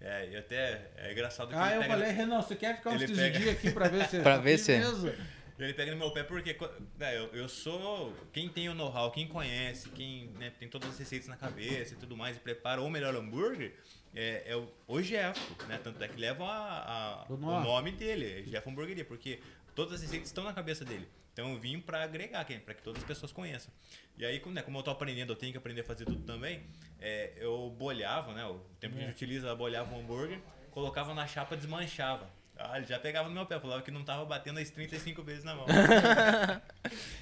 É, 0.00 0.30
e 0.30 0.36
até 0.36 0.90
é 0.96 1.12
engraçado 1.12 1.48
que 1.48 1.54
Ah, 1.54 1.66
ele 1.66 1.76
eu 1.76 1.80
pega, 1.82 1.92
falei, 1.94 2.10
Renan, 2.12 2.40
você 2.40 2.56
quer 2.56 2.76
ficar 2.76 2.90
uns 2.90 3.02
ele 3.02 3.08
15 3.08 3.20
pega- 3.20 3.38
dias 3.38 3.54
aqui 3.56 3.70
pra 3.70 3.88
ver 3.88 4.08
se 4.08 4.18
Pra 4.22 4.36
tá 4.36 4.42
ver 4.42 4.58
se- 4.58 4.78
mesmo? 4.78 5.12
ele 5.58 5.74
pega 5.74 5.90
no 5.92 5.98
meu 5.98 6.10
pé 6.10 6.22
porque 6.22 6.56
né, 6.98 7.18
eu, 7.18 7.26
eu 7.34 7.46
sou. 7.50 8.14
Quem 8.32 8.48
tem 8.48 8.70
o 8.70 8.74
know-how, 8.74 9.10
quem 9.10 9.28
conhece, 9.28 9.90
quem 9.90 10.28
né, 10.38 10.50
tem 10.58 10.66
todas 10.68 10.88
as 10.88 10.98
receitas 10.98 11.28
na 11.28 11.36
cabeça 11.36 11.92
e 11.92 11.96
tudo 11.98 12.16
mais, 12.16 12.38
e 12.38 12.40
prepara 12.40 12.80
o 12.80 12.88
melhor 12.88 13.14
hambúrguer, 13.14 13.74
é, 14.14 14.42
é 14.46 14.56
o, 14.56 14.68
o 14.88 15.00
Jeff, 15.02 15.38
né? 15.66 15.78
Tanto 15.82 16.02
é 16.02 16.08
que 16.08 16.18
leva 16.20 16.44
a- 16.44 17.22
a- 17.22 17.26
O 17.28 17.34
o, 17.34 17.36
nome. 17.36 17.66
nome 17.66 17.92
dele, 17.92 18.42
Jeff 18.42 18.68
Hamburgueria, 18.68 19.04
porque 19.04 19.40
todas 19.74 19.94
as 19.94 20.02
receitas 20.02 20.28
estão 20.28 20.44
na 20.44 20.52
cabeça 20.52 20.84
dele. 20.84 21.08
Então 21.32 21.52
eu 21.52 21.58
vim 21.58 21.80
pra 21.80 22.02
agregar, 22.02 22.44
para 22.44 22.74
que 22.74 22.82
todas 22.82 23.00
as 23.02 23.06
pessoas 23.06 23.30
conheçam. 23.32 23.72
E 24.18 24.24
aí, 24.24 24.40
como, 24.40 24.54
né, 24.54 24.62
como 24.62 24.78
eu 24.78 24.82
tô 24.82 24.90
aprendendo, 24.90 25.32
eu 25.32 25.36
tenho 25.36 25.52
que 25.52 25.58
aprender 25.58 25.80
a 25.82 25.84
fazer 25.84 26.04
tudo 26.04 26.22
também. 26.24 26.62
é, 27.00 27.32
eu 27.36 27.70
bolhava, 27.78 28.34
né? 28.34 28.44
O 28.44 28.58
tempo 28.78 28.94
que 28.96 29.00
a 29.02 29.06
gente 29.06 29.14
utiliza, 29.14 29.54
bolhava 29.54 29.94
o 29.94 29.98
hambúrguer, 30.00 30.38
colocava 30.70 31.14
na 31.14 31.26
chapa, 31.26 31.56
desmanchava. 31.56 32.28
Ah, 32.62 32.76
ele 32.76 32.86
já 32.86 32.98
pegava 32.98 33.26
no 33.28 33.34
meu 33.34 33.46
pé, 33.46 33.58
falava 33.58 33.80
que 33.82 33.90
não 33.90 34.04
tava 34.04 34.24
batendo 34.26 34.60
as 34.60 34.68
35 34.70 35.22
vezes 35.22 35.44
na 35.44 35.54
mão. 35.54 35.66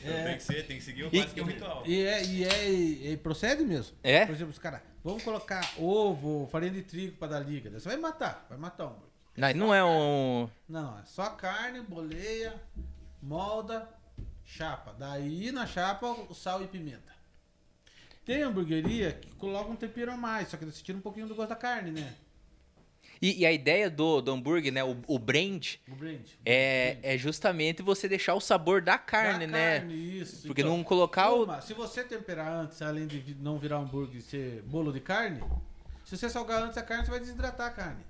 Então 0.03 0.24
tem 0.24 0.37
que 0.37 0.42
ser, 0.42 0.66
tem 0.66 0.77
que 0.79 0.83
seguir 0.85 1.05
o 1.05 1.09
E- 1.09 1.11
básico, 1.20 1.35
que 1.35 1.40
é 1.40 1.42
o 1.42 1.46
ritual. 1.46 1.83
E, 1.87 2.01
é, 2.03 2.24
e, 2.24 2.44
é, 2.44 2.68
e 3.12 3.16
procede 3.16 3.62
mesmo. 3.64 3.96
É? 4.03 4.24
Por 4.27 4.35
exemplo, 4.35 4.53
os 4.53 4.59
caras, 4.59 4.81
vamos 5.05 5.22
colocar 5.22 5.61
ovo, 5.79 6.48
farinha 6.51 6.72
de 6.72 6.83
trigo 6.83 7.16
pra 7.16 7.29
dar 7.29 7.40
liga. 7.40 7.70
Você 7.70 7.88
vai 7.88 7.96
matar, 7.98 8.46
vai 8.48 8.57
matar 8.59 8.85
o 8.85 8.88
hambúrguer. 8.88 9.09
Não, 9.37 9.55
não 9.66 9.74
é 9.74 9.85
um. 9.85 10.48
Não, 10.68 10.98
é 10.98 11.05
só 11.05 11.31
carne, 11.31 11.81
boleia, 11.81 12.55
molda, 13.22 13.88
chapa. 14.44 14.94
Daí 14.98 15.53
na 15.53 15.66
chapa 15.66 16.07
o 16.07 16.35
sal 16.35 16.62
e 16.62 16.66
pimenta. 16.68 17.12
Tem 18.24 18.42
hamburgueria 18.42 19.12
que 19.12 19.31
coloca 19.37 19.70
um 19.70 19.77
tempero 19.77 20.12
a 20.12 20.16
mais, 20.16 20.48
só 20.48 20.57
que 20.57 20.64
você 20.64 20.83
tira 20.83 20.98
um 20.98 21.03
pouquinho 21.03 21.27
do 21.27 21.35
gosto 21.35 21.48
da 21.51 21.57
carne, 21.57 21.90
né? 21.92 22.14
E, 23.21 23.41
e 23.41 23.47
a 23.47 23.53
ideia 23.53 23.91
do, 23.91 24.21
do 24.21 24.31
hambúrguer, 24.33 24.73
né? 24.73 24.83
O, 24.85 24.97
o 25.07 25.19
brand 25.19 25.75
O 25.91 25.95
brand. 25.95 26.21
é, 26.47 26.99
é 27.03 27.19
justamente 27.19 27.83
você 27.83 28.09
deixar 28.09 28.35
o 28.35 28.41
sabor 28.41 28.81
da 28.81 28.97
carne, 28.99 29.47
Da 29.47 29.53
né? 29.53 29.79
carne, 29.81 30.21
isso. 30.21 30.47
Porque 30.47 30.61
Então, 30.63 30.77
não 30.77 30.85
colocar 30.85 31.31
o. 31.33 31.45
Uma, 31.45 31.61
se 31.61 31.75
você 31.75 32.05
temperar 32.05 32.49
antes, 32.53 32.81
além 32.83 33.07
de 33.07 33.35
não 33.41 33.59
virar 33.59 33.79
hambúrguer 33.79 34.17
e 34.19 34.23
ser 34.23 34.63
bolo 34.63 34.93
de 34.93 35.01
carne, 35.01 35.41
se 36.05 36.17
você 36.17 36.31
salgar 36.31 36.63
antes 36.63 36.79
a 36.79 36.83
carne, 36.83 37.05
você 37.05 37.11
vai 37.11 37.21
desidratar 37.21 37.67
a 37.67 37.71
carne. 37.71 38.05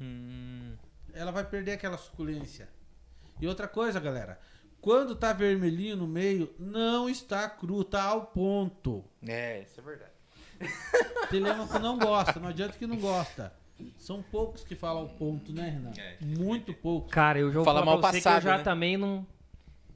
Hum, 0.00 0.74
Ela 1.14 1.30
vai 1.32 1.44
perder 1.44 1.72
aquela 1.72 1.96
suculência. 1.98 2.68
E 3.40 3.46
outra 3.46 3.68
coisa, 3.68 3.98
galera. 4.00 4.38
Quando 4.80 5.14
tá 5.16 5.32
vermelhinho 5.32 5.96
no 5.96 6.06
meio, 6.06 6.54
não 6.58 7.08
está 7.08 7.48
cru, 7.48 7.82
tá 7.82 8.02
ao 8.04 8.26
ponto. 8.26 9.04
é, 9.26 9.62
isso 9.62 9.80
é 9.80 9.82
verdade. 9.82 10.12
Tem 11.30 11.40
lema 11.40 11.66
que 11.68 11.78
não 11.78 11.98
gosta, 11.98 12.38
não 12.40 12.48
adianta 12.48 12.76
que 12.78 12.86
não 12.86 12.96
gosta. 12.96 13.52
São 13.96 14.22
poucos 14.22 14.64
que 14.64 14.74
falam 14.74 15.02
ao 15.02 15.08
ponto, 15.08 15.52
né, 15.52 15.68
Renan? 15.70 15.92
É, 15.98 16.16
Muito 16.24 16.72
poucos. 16.74 17.12
Cara, 17.12 17.38
eu 17.38 17.50
já 17.52 17.62
Fala 17.64 17.84
mal 17.84 18.00
passado, 18.00 18.40
que 18.42 18.46
eu 18.46 18.50
já 18.52 18.58
né? 18.58 18.62
também 18.64 18.96
não... 18.96 19.26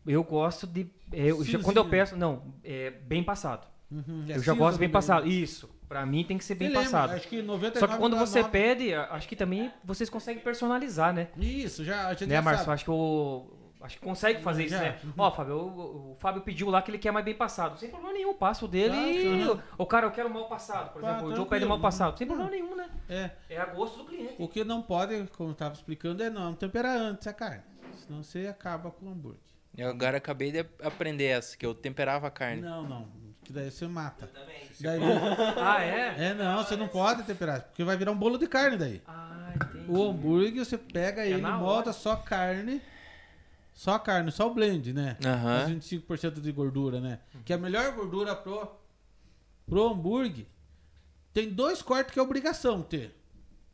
Eu 0.07 0.25
gosto 0.25 0.67
de... 0.67 0.87
é, 1.13 1.31
Eu, 1.31 1.45
já- 1.45 1.59
quando 1.61 1.77
eu 1.77 1.89
peço... 1.89 2.17
Não, 2.17 2.43
é 2.65 2.91
bem 2.91 3.23
passado. 3.23 3.67
Uhum, 3.91 4.25
é 4.29 4.33
eu 4.33 4.43
já 4.43 4.53
cinza 4.53 4.55
gosto 4.55 4.79
bem 4.79 4.89
meio. 4.89 4.93
passado. 4.93 5.27
Isso. 5.29 5.69
Pra 5.89 6.07
mim 6.07 6.25
tem 6.25 6.39
que 6.39 6.45
ser 6.45 6.55
bem 6.55 6.73
passado. 6.73 7.11
Acho 7.13 7.29
que 7.29 7.43
99 7.43 7.79
Só 7.79 7.87
que 7.87 7.99
quando 7.99 8.17
você 8.17 8.41
99 8.41 8.51
pede, 8.51 8.95
acho 8.95 9.29
que 9.29 9.37
também 9.37 9.71
vocês 9.85 10.09
conseguem 10.09 10.43
personalizar, 10.43 11.13
né? 11.13 11.29
Isso, 11.37 11.85
já 11.85 12.07
a 12.09 12.15
gente 12.15 12.27
Né, 12.31 12.37
já 12.43 12.57
sabe. 12.59 12.71
Acho 12.71 12.85
que 12.85 12.91
o... 12.91 13.47
Acho 13.83 13.99
que 13.99 14.05
consegue 14.05 14.41
fazer 14.43 14.65
isso, 14.65 14.77
né? 14.77 14.99
Ó, 15.19 15.31
Fábio, 15.33 15.57
o, 15.57 16.13
o 16.13 16.17
Fábio 16.21 16.43
pediu 16.43 16.71
lá 16.71 16.81
que 16.83 16.91
ele 16.91 16.99
quer 16.99 17.11
mais 17.11 17.25
bem 17.25 17.35
passado. 17.35 17.79
Sem 17.79 17.89
problema 17.91 18.15
nenhum, 18.15 18.33
passo 18.35 18.69
dele 18.69 18.95
Tá, 18.95 19.09
e... 19.09 19.61
O 19.77 19.85
cara, 19.87 20.07
eu 20.07 20.11
quero 20.13 20.31
mal 20.31 20.47
passado, 20.49 20.93
por 20.93 21.03
Tá, 21.03 21.11
exemplo. 21.17 21.33
o 21.33 21.37
Joe 21.37 21.47
pede 21.47 21.65
mal 21.67 21.81
passado. 21.81 22.17
Sem 22.17 22.27
problema 22.27 22.51
nenhum, 22.51 22.77
né? 22.77 22.89
É. 23.09 23.31
É 23.51 23.59
a 23.61 23.67
gosto 23.67 23.99
do 23.99 24.05
cliente. 24.05 24.35
O 24.39 24.47
que 24.49 24.63
não 24.65 24.81
pode, 24.83 25.27
como 25.37 25.51
eu 25.51 25.55
tava 25.55 25.75
explicando, 25.75 26.23
é 26.23 26.31
não 26.31 26.55
temperar 26.55 26.97
antes 26.97 27.27
a 27.27 27.33
carne. 27.33 27.63
Senão 28.07 28.23
você 28.23 28.47
acaba 28.47 28.91
com 28.91 29.07
o 29.07 29.11
hambúrguer. 29.11 29.41
Eu 29.77 29.89
agora 29.89 30.19
acabei 30.19 30.53
de 30.53 30.61
aprender 30.83 31.25
essa, 31.25 31.57
que 31.57 31.65
eu 31.65 31.75
temperava 31.75 32.27
a 32.27 32.31
carne. 32.31 32.61
Não, 32.63 32.83
não. 32.83 33.09
Que 33.43 33.53
daí 33.53 33.71
você 33.71 33.89
mata. 33.89 34.27
Também. 34.29 34.63
Daí, 34.81 35.01
Ah, 35.61 35.83
é? 35.83 36.15
é, 36.29 36.35
não, 36.35 36.63
você 36.63 36.77
não 36.77 36.87
pode 36.87 37.25
temperar, 37.25 37.63
porque 37.63 37.83
vai 37.83 37.97
virar 37.97 38.13
um 38.13 38.17
bolo 38.17 38.39
de 38.39 38.47
carne 38.47 38.77
daí. 38.77 39.03
Ah, 39.07 39.53
entendi. 39.57 39.85
O 39.91 40.09
hambúrguer, 40.11 40.65
você 40.65 40.79
pega 40.79 41.25
ele, 41.25 41.41
É 41.41 41.43
na 41.43 41.57
molda 41.57 41.91
hora. 41.91 41.93
só 41.93 42.15
carne. 42.17 42.81
Só 43.73 43.99
carne, 43.99 44.31
só 44.31 44.51
o 44.51 44.55
blend, 44.55 44.93
né? 44.93 45.17
Os 45.67 45.73
25% 45.73 46.41
de 46.41 46.53
gordura, 46.53 47.01
né? 47.01 47.21
Que 47.45 47.53
a 47.53 47.59
melhor 47.59 47.93
gordura 47.95 48.37
pro, 48.37 48.71
pro 49.67 49.89
hambúrguer 49.89 50.47
tem 51.33 51.49
dois 51.49 51.81
cortes 51.83 52.13
que 52.13 52.19
é 52.19 52.23
obrigação 52.23 52.83
ter. 52.83 53.17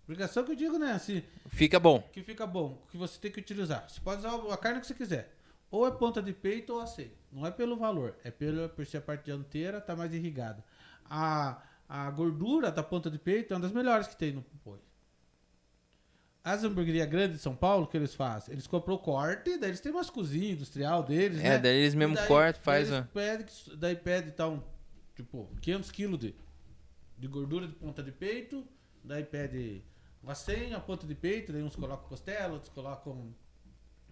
Obrigação 0.05 0.45
que 0.45 0.53
eu 0.53 0.57
digo, 0.57 0.79
né? 0.79 0.93
Assim, 0.93 1.23
Fica 1.49 1.79
bom. 1.79 2.01
que 2.13 2.23
fica 2.23 2.47
bom, 2.47 2.81
que 2.91 2.97
você 2.97 3.19
tem 3.19 3.31
que 3.31 3.41
utilizar. 3.41 3.85
Você 3.89 4.01
pode 4.01 4.21
usar 4.21 4.37
a 4.53 4.57
carne 4.57 4.81
que 4.81 4.87
você 4.87 4.95
quiser. 4.95 5.35
Ou 5.71 5.87
é 5.87 5.91
ponta 5.91 6.23
de 6.23 6.33
peito 6.33 6.73
ou 6.73 6.81
aceio. 6.81 7.11
Não 7.31 7.47
é 7.47 7.51
pelo 7.51 7.77
valor, 7.77 8.17
é 8.25 8.31
pelo, 8.31 8.69
por 8.71 8.87
ser 8.87 8.99
a 8.99 9.03
parte 9.03 9.25
dianteira 9.27 9.81
tá 9.81 9.95
mais 9.95 10.15
irrigada. 10.15 10.65
A, 11.05 11.61
a 11.87 12.11
gordura 12.11 12.71
da 12.73 12.83
ponta 12.83 13.11
de 13.11 13.19
peito 13.19 13.53
é 13.53 13.57
uma 13.57 13.63
das 13.63 13.73
melhores 13.73 14.07
que 14.07 14.17
tem 14.17 14.33
no 14.33 14.45
boi. 14.65 14.79
As 16.51 16.65
hamburguerias 16.65 17.09
grandes 17.09 17.37
de 17.39 17.43
São 17.43 17.55
Paulo, 17.55 17.87
que 17.87 17.97
eles 17.97 18.15
fazem? 18.15 18.55
Eles 18.55 18.67
compram 18.67 18.95
o 18.95 18.99
corte, 18.99 19.59
daí 19.59 19.71
eles 19.71 19.81
têm 19.81 19.93
umas 19.93 20.09
cozinhas 20.09 20.53
industrial 20.57 21.03
deles, 21.03 21.41
É, 21.41 21.43
né? 21.51 21.59
daí 21.59 21.77
eles 21.81 21.95
mesmo 21.95 22.15
daí- 22.15 22.27
cortam, 22.27 22.63
daí 22.65 22.85
faz 22.87 22.93
a... 22.93 23.03
pede 23.03 23.45
daí 23.77 23.97
pede, 23.97 24.29
então, 24.31 24.65
tipo, 25.15 25.49
500 25.61 25.91
quilos 25.91 26.19
de, 26.19 26.35
de 27.19 27.27
gordura 27.29 27.67
de 27.67 27.75
ponta 27.75 28.03
de 28.03 28.13
peito, 28.13 28.67
daí 29.05 29.25
pede 29.25 29.83
uma 30.23 30.35
100 30.35 30.75
a 30.75 30.81
ponta 30.81 31.07
de 31.07 31.15
peito, 31.15 31.53
daí 31.53 31.63
uns 31.63 31.77
colocam 31.77 32.09
costela, 32.09 32.55
outros 32.55 32.73
colocam 32.73 33.35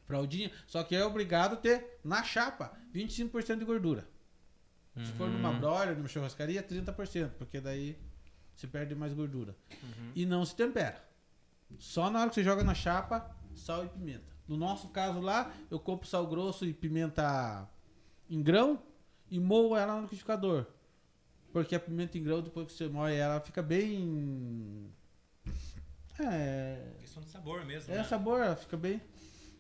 fraldinha, 0.07 0.51
só 0.67 0.83
que 0.85 0.95
é 0.95 1.05
obrigado 1.05 1.55
a 1.55 1.57
ter 1.57 1.99
na 2.05 2.23
chapa 2.23 2.73
25% 2.95 3.59
de 3.59 3.65
gordura. 3.65 4.07
Se 5.05 5.13
for 5.13 5.29
numa 5.29 5.51
Uhum. 5.51 5.61
broiler, 5.61 5.95
numa 5.97 6.09
churrascaria, 6.09 6.63
30%, 6.63 7.31
porque 7.37 7.61
daí 7.61 7.99
se 8.55 8.67
perde 8.67 8.95
mais 8.95 9.13
gordura. 9.13 9.55
Uhum. 9.83 10.13
E 10.15 10.25
não 10.25 10.43
se 10.45 10.55
tempera. 10.57 11.05
Só 11.79 12.11
na 12.11 12.21
hora 12.21 12.29
que 12.29 12.35
você 12.35 12.45
joga 12.45 12.65
na 12.65 12.75
chapa, 12.75 13.31
sal 13.55 13.85
e 13.85 13.89
pimenta. 13.89 14.35
No 14.47 14.57
nosso 14.57 14.89
caso 14.89 15.21
lá, 15.21 15.53
eu 15.71 15.79
compro 15.79 16.07
sal 16.07 16.27
grosso 16.27 16.65
e 16.65 16.73
pimenta 16.73 17.69
em 18.31 18.43
grão 18.43 18.81
e 19.31 19.41
moo 19.41 19.77
ela 19.77 19.97
no 19.97 20.03
liquidificador. 20.03 20.67
Porque 21.53 21.75
a 21.75 21.81
pimenta 21.81 22.19
em 22.19 22.23
grão, 22.23 22.43
depois 22.43 22.67
que 22.67 22.73
você 22.75 22.89
moe 22.89 23.13
ela, 23.15 23.35
ela 23.35 23.41
fica 23.41 23.63
bem. 23.63 24.93
É. 26.19 26.93
Questão 27.01 27.23
de 27.23 27.29
sabor 27.29 27.65
mesmo. 27.65 27.93
É 27.93 27.99
né? 27.99 28.05
sabor, 28.05 28.41
ela 28.41 28.57
fica 28.57 28.77
bem, 28.77 29.01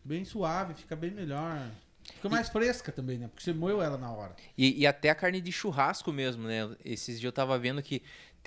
bem 0.04 0.24
suave, 0.24 0.74
fica 0.74 0.94
bem 0.94 1.10
melhor. 1.10 1.70
Fica 2.14 2.28
mais 2.28 2.48
fresca 2.48 2.92
também, 2.92 3.18
né? 3.18 3.28
Porque 3.28 3.42
você 3.42 3.52
moeu 3.52 3.82
ela 3.82 3.98
na 3.98 4.12
hora. 4.12 4.36
E, 4.56 4.80
e 4.80 4.86
até 4.86 5.10
a 5.10 5.14
carne 5.14 5.40
de 5.40 5.50
churrasco 5.50 6.12
mesmo, 6.12 6.46
né? 6.46 6.76
Esses 6.84 7.18
dias 7.18 7.24
eu 7.28 7.32
tava 7.32 7.58
vendo 7.58 7.82
que 7.82 8.02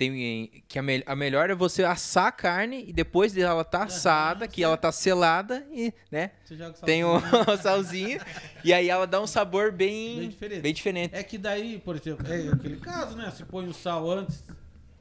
tem 0.08 0.62
que 0.66 0.78
a, 0.78 0.82
me- 0.82 1.02
a 1.04 1.14
melhor 1.14 1.50
é 1.50 1.54
você 1.54 1.84
assar 1.84 2.28
a 2.28 2.32
carne 2.32 2.84
e 2.88 2.92
depois 2.92 3.34
dela 3.34 3.62
tá 3.62 3.82
assada, 3.84 4.48
que 4.48 4.64
ela 4.64 4.76
tá 4.78 4.90
selada 4.90 5.66
e, 5.70 5.92
né? 6.10 6.30
Você 6.42 6.56
joga 6.56 6.74
sal 6.74 6.86
Tem 6.86 7.04
o, 7.04 7.20
salzinho 7.60 8.18
e 8.64 8.72
aí 8.72 8.88
ela 8.88 9.06
dá 9.06 9.20
um 9.20 9.26
sabor 9.26 9.70
bem 9.70 10.20
Bem 10.20 10.28
diferente. 10.30 10.60
bem 10.62 10.72
diferente. 10.72 11.14
É 11.14 11.22
que 11.22 11.36
daí, 11.36 11.78
por 11.84 11.96
exemplo, 11.96 12.26
é 12.32 12.48
aquele 12.48 12.78
caso, 12.78 13.14
né? 13.14 13.30
Se 13.30 13.44
põe 13.44 13.68
o 13.68 13.74
sal 13.74 14.10
antes, 14.10 14.42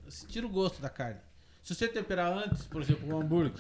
você 0.06 0.28
tira 0.28 0.46
o 0.46 0.50
gosto 0.50 0.82
da 0.82 0.90
carne. 0.90 1.20
Se 1.64 1.74
você 1.76 1.88
temperar 1.88 2.34
antes, 2.34 2.64
por 2.66 2.82
exemplo, 2.82 3.08
um 3.08 3.22
hambúrguer, 3.22 3.54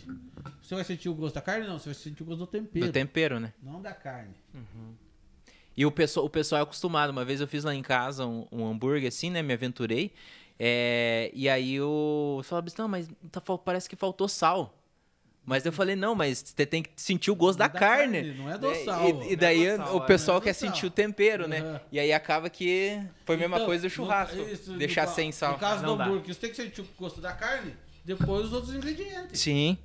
você 0.61 0.75
vai 0.75 0.83
sentir 0.83 1.07
o 1.07 1.13
gosto 1.13 1.35
da 1.35 1.41
carne? 1.41 1.67
Não, 1.67 1.79
você 1.79 1.85
vai 1.85 1.93
sentir 1.93 2.23
o 2.23 2.25
gosto 2.25 2.39
do 2.39 2.47
tempero. 2.47 2.85
Do 2.87 2.91
tempero, 2.91 3.39
né? 3.39 3.53
Não 3.63 3.81
da 3.81 3.93
carne. 3.93 4.33
E 5.77 5.85
o 5.85 5.91
pessoal, 5.91 6.25
o 6.25 6.29
pessoal 6.29 6.59
é 6.59 6.63
acostumado. 6.63 7.11
Uma 7.11 7.23
vez 7.23 7.39
eu 7.39 7.47
fiz 7.47 7.63
lá 7.63 7.73
em 7.73 7.81
casa 7.81 8.25
um, 8.25 8.45
um 8.51 8.67
hambúrguer 8.67 9.07
assim, 9.07 9.29
né? 9.29 9.41
Me 9.41 9.53
aventurei. 9.53 10.11
É, 10.59 11.31
e 11.33 11.47
aí 11.47 11.79
o 11.81 12.39
pessoal 12.41 12.61
disse, 12.61 12.77
não, 12.77 12.87
mas 12.87 13.07
tá 13.31 13.41
parece 13.63 13.87
que 13.89 13.95
faltou 13.95 14.27
sal. 14.27 14.75
Mas 15.45 15.65
eu 15.65 15.71
falei, 15.71 15.95
não, 15.95 16.13
mas 16.13 16.43
você 16.55 16.65
tem 16.65 16.83
que 16.83 16.89
sentir 17.01 17.31
o 17.31 17.35
gosto 17.35 17.57
da, 17.57 17.67
Da 17.67 17.79
carne. 17.79 18.21
carne, 18.21 18.33
não 18.37 18.51
é 18.51 18.57
do 18.57 18.69
né? 18.69 18.75
sal. 18.83 19.07
E, 19.09 19.13
Não 19.13 19.23
e 19.23 19.33
é 19.33 19.35
daí 19.35 19.71
do 19.71 19.77
sal, 19.77 19.97
o 19.97 20.03
é, 20.03 20.05
pessoal 20.05 20.37
é 20.37 20.41
quer 20.41 20.53
sentir 20.53 20.85
o 20.85 20.91
tempero, 20.91 21.47
né? 21.47 21.59
Aham. 21.59 21.81
E 21.91 21.99
aí 21.99 22.13
acaba 22.13 22.49
que 22.51 23.01
foi 23.25 23.35
a 23.35 23.37
mesma 23.39 23.55
Então, 23.57 23.65
coisa 23.65 23.81
do 23.81 23.85
no 23.85 23.89
churrasco. 23.89 24.35
isso, 24.37 24.73
deixar 24.77 25.07
no 25.07 25.13
sem 25.15 25.31
sal. 25.31 25.53
No 25.53 25.57
caso 25.59 25.81
Não 25.81 25.93
do 25.93 25.97
dá. 25.97 26.05
hambúrguer, 26.05 26.35
você 26.35 26.39
tem 26.41 26.49
que 26.51 26.55
sentir 26.57 26.81
o 26.81 26.87
gosto 26.99 27.19
da 27.21 27.31
carne, 27.33 27.73
depois 28.05 28.45
os 28.47 28.53
outros 28.53 28.75
ingredientes. 28.75 29.39
Sim. 29.39 29.77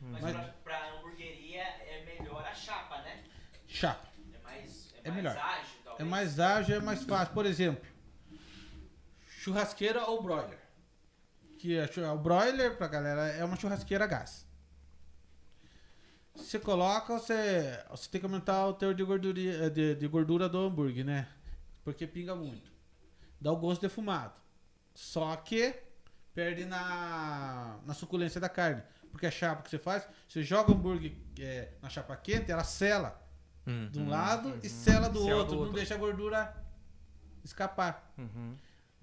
Mas, 0.00 0.20
Mas- 0.20 0.32
pra, 0.34 0.42
pra 0.64 0.88
hamburgueria 0.98 1.62
é 1.62 2.04
melhor 2.18 2.44
a 2.44 2.52
chapa, 2.54 2.98
né? 3.02 3.20
Chapa. 3.66 4.06
É 4.34 4.42
mais, 4.44 4.92
é 4.92 4.98
É 4.98 5.10
mais 5.10 5.16
melhor. 5.22 5.36
ágil, 5.38 5.64
É 5.80 5.84
talvez. 5.84 6.08
mais 6.10 6.40
ágil, 6.40 6.76
é 6.76 6.80
mais 6.80 7.02
fácil. 7.04 7.32
Por 7.32 7.46
exemplo, 7.46 7.82
churrasqueira 9.44 10.04
ou 10.06 10.22
broiler. 10.22 10.58
Que 11.58 11.78
a 11.78 11.86
chu- 11.86 12.02
o 12.04 12.18
broiler, 12.18 12.76
pra 12.76 12.88
galera, 12.88 13.26
é 13.28 13.44
uma 13.44 13.56
churrasqueira 13.56 14.04
a 14.04 14.06
gás. 14.06 14.46
Você 16.34 16.58
coloca, 16.58 17.12
você, 17.18 17.78
você 17.90 18.08
tem 18.10 18.20
que 18.20 18.26
aumentar 18.26 18.66
o 18.66 18.74
teor 18.74 18.94
de 18.94 19.04
gordura, 19.04 19.38
eh, 19.40 19.70
de, 19.70 19.94
de 19.94 20.08
gordura 20.08 20.48
do 20.48 20.58
hambúrguer, 20.58 21.04
né? 21.04 21.28
Porque 21.84 22.06
pinga 22.06 22.34
muito. 22.34 22.72
Dá 23.40 23.52
o 23.52 23.56
gosto 23.56 23.82
defumado. 23.82 24.34
Só 24.94 25.36
que 25.36 25.74
perde 26.34 26.64
na, 26.64 27.78
na 27.86 27.94
suculência 27.94 28.40
da 28.40 28.48
carne. 28.48 28.82
Porque 29.12 29.26
a 29.26 29.30
chapa 29.30 29.62
que 29.62 29.70
você 29.70 29.78
faz, 29.78 30.08
você 30.28 30.42
joga 30.42 30.72
o 30.72 30.74
hambúrguer 30.74 31.12
eh, 31.38 31.72
na 31.80 31.88
chapa 31.88 32.16
quente, 32.16 32.50
ela 32.50 32.64
sela 32.64 33.20
Hum. 33.66 33.88
de 33.90 33.98
um 33.98 34.10
lado 34.10 34.58
e 34.62 34.68
sela 34.68 35.08
do, 35.08 35.20
Sela 35.24 35.30
do 35.30 35.38
outro, 35.38 35.54
não 35.54 35.60
outro. 35.62 35.76
deixa 35.76 35.94
a 35.94 35.96
gordura 35.98 36.54
escapar. 37.42 38.12
Uhum. 38.18 38.54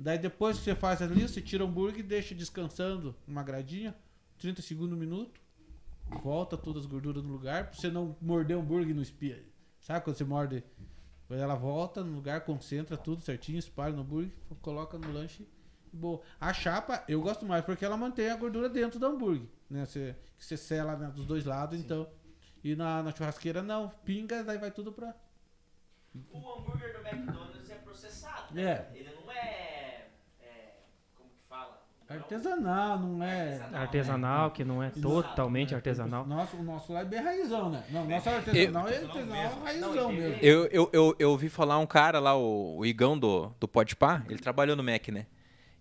Daí 0.02 0.18
depois 0.18 0.58
que 0.58 0.64
você 0.64 0.76
faz 0.76 1.02
ali, 1.02 1.28
você 1.28 1.42
tira 1.42 1.64
o 1.64 1.68
hambúrguer 1.68 2.00
e 2.00 2.04
deixa 2.04 2.34
descansando 2.34 3.16
numa 3.28 3.44
gradinha, 3.44 3.96
30 4.40 4.62
segundos, 4.62 4.98
um 4.98 5.00
minuto, 5.00 5.40
volta 6.24 6.58
todas 6.58 6.84
as 6.84 6.90
gorduras 6.90 7.24
no 7.24 7.32
lugar, 7.32 7.68
pra 7.68 7.80
você 7.80 7.90
não 7.90 8.16
morder 8.20 8.58
o 8.58 8.62
hambúrguer 8.62 8.96
no 8.96 9.02
espia. 9.02 9.44
Sabe 9.80 10.04
quando 10.04 10.18
você 10.18 10.24
morde? 10.24 10.64
Depois 11.22 11.40
ela 11.40 11.56
volta 11.56 12.04
no 12.04 12.14
lugar, 12.16 12.42
concentra 12.42 12.98
tudo 12.98 13.22
certinho, 13.22 13.60
espalha 13.60 13.94
no 13.96 14.02
hambúrguer, 14.02 14.32
coloca 14.62 14.98
no 14.98 15.12
lanche 15.14 15.48
e 15.94 15.96
boa. 15.96 16.22
A 16.40 16.52
chapa 16.52 17.04
eu 17.08 17.22
gosto 17.22 17.46
mais 17.46 17.64
porque 17.64 17.86
ela 17.86 17.96
mantém 17.96 18.30
a 18.30 18.36
gordura 18.36 18.68
dentro 18.70 19.00
do 19.00 19.06
hambúrguer, 19.06 19.48
né? 19.70 19.86
Você, 19.86 20.16
você 20.38 20.58
sela 20.58 20.96
né, 20.98 21.08
dos 21.16 21.26
dois 21.26 21.46
lados, 21.46 21.80
então. 21.80 22.10
E 22.64 22.76
na, 22.76 23.02
na 23.02 23.12
churrasqueira 23.16 23.62
não, 23.64 23.90
pinga, 24.04 24.44
daí 24.44 24.58
vai 24.58 24.72
tudo 24.72 24.92
pra. 24.92 25.16
O 26.32 26.38
hambúrguer 26.38 26.92
do 26.94 27.08
McDonald's 27.08 27.70
é 27.70 27.76
processado, 27.76 28.54
né? 28.54 28.64
É. 28.64 28.92
Ele 28.94 29.16
não 29.16 29.32
é, 29.32 30.10
é, 30.42 30.76
Como 31.16 31.30
que 31.30 31.42
fala? 31.48 31.82
Não 31.98 32.01
é 32.01 32.01
um- 32.01 32.01
Artesanal, 32.12 33.00
não 33.00 33.24
é. 33.24 33.54
Artesanal. 33.54 33.82
Artesanal, 33.82 34.52
que 34.52 34.64
não 34.64 34.84
é 34.84 34.90
totalmente 34.90 35.74
artesanal. 35.74 36.26
Nosso, 36.26 36.58
o 36.58 36.64
nosso 36.64 36.92
lá 36.92 37.02
é 37.02 37.06
bem 37.06 37.22
raizão, 37.22 37.70
né? 37.70 37.84
Não, 37.90 38.06
nosso 38.06 38.30
artesanal 38.30 38.88
é 38.88 38.98
artesanal 38.98 39.60
raizão 39.64 39.96
Não, 39.96 40.12
e 40.12 40.18
mesmo. 40.18 40.38
Eu, 40.42 40.66
eu, 40.68 40.90
eu, 40.92 41.16
eu 41.18 41.30
ouvi 41.32 41.50
falar 41.50 41.78
um 41.80 41.88
cara 41.88 42.20
lá, 42.20 42.36
o, 42.36 42.78
o 42.78 42.86
Igão 42.86 43.18
do, 43.18 43.52
do 43.60 43.68
Podpah, 43.68 44.24
ele 44.30 44.40
trabalhou 44.40 44.76
no 44.76 44.84
Mac, 44.84 45.08
né? 45.10 45.26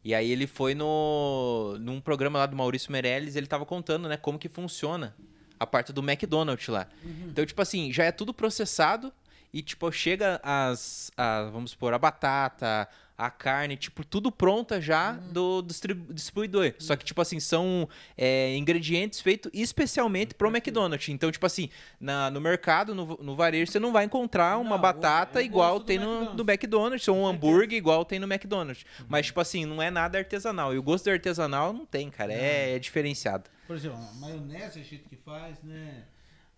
E 0.03 0.15
aí 0.15 0.31
ele 0.31 0.47
foi 0.47 0.75
no 0.75 1.77
num 1.79 2.01
programa 2.01 2.39
lá 2.39 2.47
do 2.47 2.57
Maurício 2.57 2.91
Meirelles, 2.91 3.37
ele 3.37 3.47
tava 3.47 3.67
contando, 3.67 4.09
né, 4.09 4.17
como 4.17 4.39
que 4.39 4.49
funciona 4.49 5.15
a 5.59 5.67
parte 5.67 5.93
do 5.93 6.01
McDonald's 6.01 6.69
lá. 6.69 6.87
Então, 7.27 7.45
tipo 7.45 7.61
assim, 7.61 7.93
já 7.93 8.05
é 8.05 8.11
tudo 8.11 8.33
processado 8.33 9.13
e, 9.53 9.63
tipo, 9.63 9.91
chega 9.93 10.41
as, 10.43 11.11
a, 11.17 11.43
vamos 11.53 11.73
supor, 11.73 11.93
a 11.93 11.99
batata, 11.99 12.89
a 13.27 13.31
carne, 13.31 13.77
tipo, 13.77 14.05
tudo 14.05 14.33
pronta 14.33 14.81
já 14.81 15.13
do 15.13 15.61
distribu- 15.63 16.13
distribuidor. 16.13 16.75
Só 16.79 16.97
que, 16.97 17.05
tipo 17.05 17.21
assim, 17.21 17.39
são 17.39 17.89
é, 18.17 18.57
ingredientes 18.57 19.21
feitos 19.21 19.51
especialmente 19.55 20.35
pro 20.35 20.49
McDonald's. 20.49 21.09
Então, 21.09 21.31
tipo 21.31 21.45
assim, 21.45 21.69
na, 22.01 22.31
no 22.31 22.41
mercado, 22.41 22.95
no, 22.95 23.05
no 23.21 23.37
varejo, 23.37 23.71
você 23.71 23.79
não 23.79 23.93
vai 23.93 24.05
encontrar 24.05 24.57
uma 24.59 24.77
Não, 24.77 24.79
batata 24.81 25.41
é 25.41 25.45
igual 25.45 25.79
do 25.79 25.85
tem 25.85 25.99
no, 25.99 26.05
McDonald's. 26.05 26.37
do 26.37 26.51
McDonald's, 26.51 27.09
ou 27.09 27.17
um 27.19 27.27
hambúrguer 27.27 27.77
igual 27.77 28.05
tem 28.05 28.19
no 28.19 28.27
McDonald's. 28.27 28.85
Mas, 29.09 29.27
tipo 29.27 29.41
assim, 29.41 29.65
não 29.67 29.83
é 29.83 29.91
nada 29.91 30.17
artesanal. 30.19 30.75
E 30.75 30.79
o 30.79 30.83
gosto 30.83 31.05
do 31.05 31.11
artesanal 31.11 31.73
não 31.73 31.85
tem, 31.85 32.11
cara. 32.11 32.33
É, 32.33 32.75
é 32.75 32.79
diferenciado. 32.79 33.51
Por 33.67 33.77
exemplo, 33.77 33.99
a 33.99 34.15
maionese, 34.15 34.81
a 34.81 34.83
gente 34.83 35.09
que 35.09 35.17
faz, 35.17 35.63
né? 35.63 36.05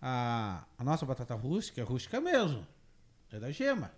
A, 0.01 0.63
a 0.77 0.83
nossa 0.83 1.05
batata 1.05 1.35
rústica 1.35 1.79
é 1.81 1.83
rústica 1.83 2.19
mesmo. 2.21 2.65
É 3.31 3.39
da 3.39 3.51
gema. 3.51 3.91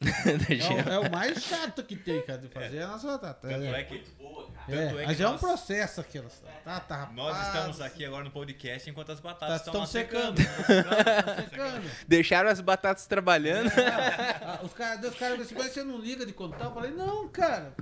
É, 0.00 0.90
o, 0.92 1.04
é 1.04 1.08
o 1.08 1.10
mais 1.10 1.42
chato 1.42 1.82
que 1.82 1.96
tem, 1.96 2.22
cara, 2.22 2.38
de 2.38 2.48
fazer 2.48 2.76
é 2.76 2.82
a 2.84 2.86
nossa 2.88 3.06
batata. 3.08 3.48
Tanto 3.48 3.64
É, 3.64 3.80
é 3.80 3.84
que 3.84 3.98
Boa, 4.16 4.46
cara. 4.52 4.76
é, 4.76 4.86
tanto 4.86 4.98
é 4.98 5.00
que 5.00 5.06
mas 5.06 5.20
é 5.20 5.28
um 5.28 5.38
processo 5.38 6.00
aquilo. 6.00 6.28
Batata, 6.64 6.94
rapaz. 6.94 7.16
nós 7.16 7.46
estamos 7.48 7.80
aqui 7.80 8.04
agora 8.04 8.22
no 8.22 8.30
podcast 8.30 8.88
enquanto 8.88 9.10
as 9.10 9.18
batatas 9.18 9.62
Tá- 9.62 9.70
estão 9.70 9.82
estão 9.84 10.00
lá 10.02 10.06
secando. 10.06 10.36
Tá 10.36 11.34
secando. 11.42 11.90
Deixaram 12.06 12.48
as 12.50 12.60
batatas 12.60 13.06
trabalhando. 13.06 13.70
Ah, 13.70 14.60
os 14.62 14.72
caras 14.72 15.04
os 15.10 15.18
caras 15.18 15.38
dizem, 15.38 15.58
mas 15.58 15.72
você 15.72 15.82
não 15.82 15.98
liga 15.98 16.24
de 16.24 16.32
contar? 16.32 16.66
Eu 16.66 16.72
falei, 16.74 16.92
não, 16.92 17.28
cara. 17.28 17.74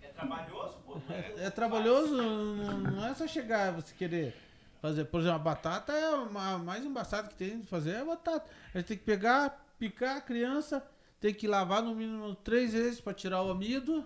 É 0.00 0.06
trabalhoso, 0.08 0.76
pô. 0.86 1.00
não 1.08 1.16
é- 1.16 1.46
É 1.46 1.50
trabalhoso, 1.50 2.16
não, 2.16 2.78
não 2.78 3.06
é 3.08 3.14
só 3.14 3.26
chegar 3.26 3.72
e 3.72 3.82
você 3.82 3.92
querer 3.94 4.36
fazer. 4.80 5.06
Por 5.06 5.20
exemplo, 5.20 5.36
a 5.36 5.42
batata 5.42 5.92
é 5.92 6.08
o 6.10 6.32
ma- 6.32 6.58
mais 6.58 6.84
embaçado 6.84 7.28
que 7.30 7.34
tem 7.34 7.60
de 7.60 7.66
fazer 7.66 7.94
é 7.94 8.00
a 8.00 8.04
batata. 8.04 8.48
A 8.72 8.78
gente 8.78 8.86
tem 8.86 8.96
que 8.96 9.04
pegar, 9.04 9.64
picar 9.78 10.18
a 10.18 10.20
criança, 10.20 10.80
tem 11.22 11.32
que 11.32 11.46
lavar 11.46 11.82
no 11.84 11.94
mínimo 11.94 12.34
três 12.34 12.72
vezes 12.72 13.00
para 13.00 13.14
tirar 13.14 13.42
o 13.42 13.50
amido, 13.52 14.04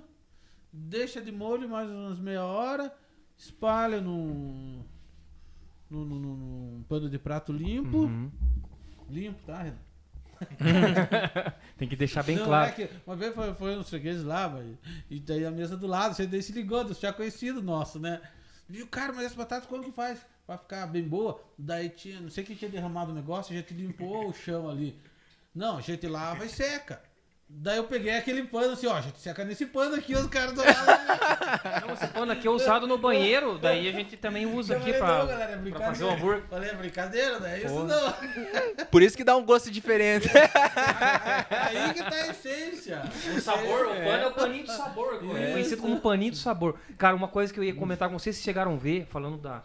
deixa 0.71 1.19
de 1.21 1.33
molho 1.33 1.67
mais 1.67 1.89
umas 1.91 2.19
meia 2.19 2.45
hora, 2.45 2.95
espalha 3.39 4.03
num, 4.03 4.85
num, 5.89 6.05
num- 6.05 6.19
num- 6.21 6.85
pano 6.87 7.09
de 7.09 7.19
prato 7.19 7.53
limpo. 7.55 8.01
Uhum. 8.01 8.31
Limpo, 9.09 9.43
tá, 9.47 9.63
Renan? 9.63 9.79
Tem 11.79 11.89
que 11.89 11.97
deixar 11.97 12.23
bem 12.23 12.37
Não, 12.37 12.45
claro. 12.45 12.69
é 12.69 12.73
que 12.75 12.91
uma 13.07 13.17
vez 13.17 13.35
foi, 13.35 13.55
foi 13.55 13.79
uns 13.79 13.89
fregueses 13.89 14.23
lá, 14.23 14.47
mas, 14.49 14.77
e 15.09 15.19
daí 15.19 15.47
a 15.47 15.51
mesa 15.51 15.75
do 15.75 15.87
lado, 15.87 16.15
você 16.15 16.27
daí 16.27 16.43
se 16.43 16.53
ligou, 16.53 16.85
do 16.85 16.93
já 16.93 17.15
conhecido 17.15 17.63
nosso, 17.63 17.99
né? 17.99 18.21
Viu, 18.69 18.87
cara, 18.87 19.15
mas 19.15 19.25
essa 19.27 19.37
batata 19.37 19.67
como 19.67 19.85
que 19.85 19.93
faz? 19.93 20.21
Pra 20.47 20.59
ficar 20.59 20.87
bem 20.87 21.03
boa? 21.09 21.41
Daí 21.57 21.89
tinha, 21.89 22.21
não 22.21 22.29
sei 22.29 22.45
quem 22.45 22.55
tinha 22.55 22.71
derramado 22.71 23.11
o 23.11 23.15
negócio, 23.15 23.55
a 23.55 23.57
gente 23.59 23.73
limpou 23.73 24.29
o 24.29 24.35
chão 24.35 24.69
ali. 24.69 24.99
Não, 25.55 25.79
a 25.79 25.81
gente 25.81 26.07
lava 26.07 26.45
e 26.45 26.51
seca. 26.51 27.03
Daí 27.49 27.77
eu 27.77 27.85
peguei 27.85 28.13
aquele 28.17 28.43
pano 28.43 28.73
assim, 28.73 28.89
ó, 28.89 28.95
a 28.95 29.01
gente 29.01 29.21
seca 29.21 29.45
nesse 29.45 29.67
pano 29.67 29.95
aqui, 29.95 30.15
os 30.15 30.27
caras 30.27 30.53
do 30.53 30.63
lado. 30.63 31.93
esse 31.93 32.09
pano 32.09 32.33
aqui 32.33 32.49
é 32.49 32.51
usado 32.51 32.89
no 32.89 32.99
banheiro, 32.99 33.57
daí 33.57 33.89
a 33.89 33.93
gente 33.93 34.17
também 34.17 34.47
usa 34.47 34.75
Eu 34.75 34.81
aqui 34.81 34.93
falei, 34.93 35.01
pra, 35.01 35.19
não, 35.19 35.27
galera, 35.29 35.53
é 35.53 35.71
pra 35.71 35.81
fazer 35.87 36.05
o 36.05 36.09
brincadeira. 36.09 36.15
hambúrguer. 36.15 36.43
Falei, 36.51 36.71
é 36.71 36.75
brincadeira, 36.75 37.39
não 37.39 37.47
é 37.47 37.59
isso 37.63 37.85
não. 37.85 38.87
Por 38.87 39.01
isso 39.01 39.17
que 39.17 39.23
dá 39.23 39.37
um 39.37 39.45
gosto 39.45 39.71
diferente. 39.71 40.29
Aí 40.37 41.95
que 41.95 42.03
tá 42.03 42.17
a 42.17 42.29
essência. 42.31 43.03
O 43.37 43.41
sabor, 43.41 43.87
o 43.87 43.95
pano 43.95 44.23
é 44.25 44.27
o 44.27 44.33
paninho 44.33 44.65
do 44.65 44.73
sabor. 44.73 45.15
É 45.37 45.53
conhecido 45.53 45.83
como 45.83 46.01
paninho 46.01 46.33
do 46.33 46.37
sabor. 46.39 46.77
Cara, 46.99 47.15
uma 47.15 47.29
coisa 47.29 47.55
que 47.55 47.61
eu 47.61 47.65
ia 47.65 47.75
comentar 47.75 48.09
com 48.09 48.19
vocês, 48.19 48.35
vocês 48.35 48.45
chegaram 48.45 48.75
a 48.75 48.77
ver, 48.77 49.07
falando 49.07 49.39
da, 49.39 49.63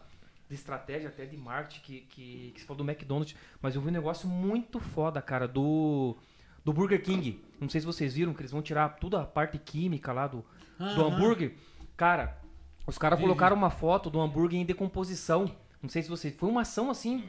de 0.47 0.55
estratégia 0.55 1.09
até 1.09 1.25
de 1.25 1.35
marketing, 1.35 1.81
que, 1.81 2.01
que, 2.01 2.51
que 2.53 2.61
você 2.61 2.67
falou 2.67 2.83
do 2.83 2.89
McDonald's, 2.89 3.35
mas 3.59 3.73
eu 3.73 3.81
vi 3.81 3.87
um 3.87 3.91
negócio 3.91 4.27
muito 4.27 4.79
foda, 4.79 5.21
cara, 5.21 5.47
do, 5.47 6.15
do 6.63 6.71
Burger 6.73 7.01
King. 7.01 7.39
Não 7.59 7.69
sei 7.69 7.81
se 7.81 7.87
vocês 7.87 8.13
viram, 8.13 8.33
que 8.33 8.41
eles 8.41 8.51
vão 8.51 8.61
tirar 8.61 8.89
toda 8.97 9.21
a 9.21 9.25
parte 9.25 9.57
química 9.57 10.11
lá 10.13 10.27
do, 10.27 10.43
do 10.77 10.83
Aham. 10.83 11.07
hambúrguer. 11.07 11.53
Cara, 11.97 12.37
os 12.87 12.97
caras 12.97 13.19
colocaram 13.19 13.55
uma 13.55 13.69
foto 13.69 14.09
do 14.09 14.19
hambúrguer 14.19 14.59
em 14.59 14.65
decomposição. 14.65 15.45
Não 15.81 15.89
sei 15.89 16.01
se 16.03 16.09
vocês... 16.09 16.35
Foi 16.35 16.49
uma 16.49 16.61
ação, 16.61 16.89
assim, 16.89 17.23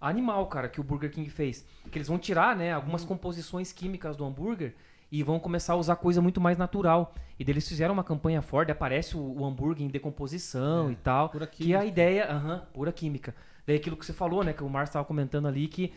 animal, 0.00 0.46
cara, 0.46 0.68
que 0.68 0.80
o 0.80 0.84
Burger 0.84 1.10
King 1.10 1.28
fez. 1.30 1.66
Que 1.90 1.98
eles 1.98 2.08
vão 2.08 2.18
tirar, 2.18 2.56
né, 2.56 2.72
algumas 2.72 3.02
Uhum. 3.02 3.08
composições 3.08 3.72
químicas 3.72 4.16
do 4.16 4.24
hambúrguer 4.24 4.74
e 5.12 5.22
vão 5.22 5.38
começar 5.38 5.74
a 5.74 5.76
usar 5.76 5.96
coisa 5.96 6.20
muito 6.20 6.40
mais 6.40 6.58
natural. 6.58 7.14
E 7.38 7.44
daí 7.44 7.52
eles 7.52 7.68
fizeram 7.68 7.94
uma 7.94 8.04
campanha 8.04 8.42
forte, 8.42 8.72
aparece 8.72 9.16
o, 9.16 9.20
o 9.20 9.44
hambúrguer 9.44 9.84
em 9.86 9.88
decomposição 9.90 10.88
É, 10.88 10.92
e 10.92 10.96
tal. 10.96 11.28
pura 11.28 11.46
que 11.46 11.72
é 11.72 11.76
a 11.76 11.80
química. 11.80 11.84
ideia, 11.86 12.30
aham, 12.32 12.62
pura 12.72 12.92
química. 12.92 13.34
Daí 13.66 13.76
aquilo 13.76 13.96
que 13.96 14.04
você 14.04 14.12
falou, 14.12 14.42
né, 14.44 14.52
que 14.52 14.62
o 14.62 14.68
Márcio 14.68 14.90
estava 14.90 15.04
comentando 15.04 15.46
ali, 15.46 15.68
que 15.68 15.92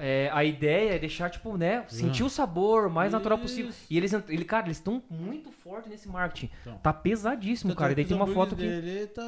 é, 0.00 0.30
a 0.32 0.42
ideia 0.44 0.94
é 0.94 0.98
deixar, 0.98 1.30
tipo, 1.30 1.56
né, 1.56 1.84
sentir 1.88 2.22
o 2.22 2.28
sabor 2.30 2.86
o 2.86 2.90
mais 2.90 3.12
natural 3.12 3.38
possível. 3.38 3.70
Isso. 3.70 3.86
E 3.90 3.96
eles, 3.96 4.12
ele, 4.28 4.44
cara, 4.44 4.66
eles 4.66 4.78
estão 4.78 5.02
muito 5.10 5.50
fortes 5.52 5.90
nesse 5.90 6.08
marketing. 6.08 6.50
Então. 6.62 6.78
Tá 6.78 6.92
pesadíssimo, 6.92 7.74
cara. 7.74 7.90
é 7.90 7.92
E 7.92 7.96
daí 7.96 8.04
tem 8.04 8.16
uma 8.16 8.26
foto 8.26 8.56
que... 8.56 8.62
dele 8.62 9.06
tá, 9.06 9.22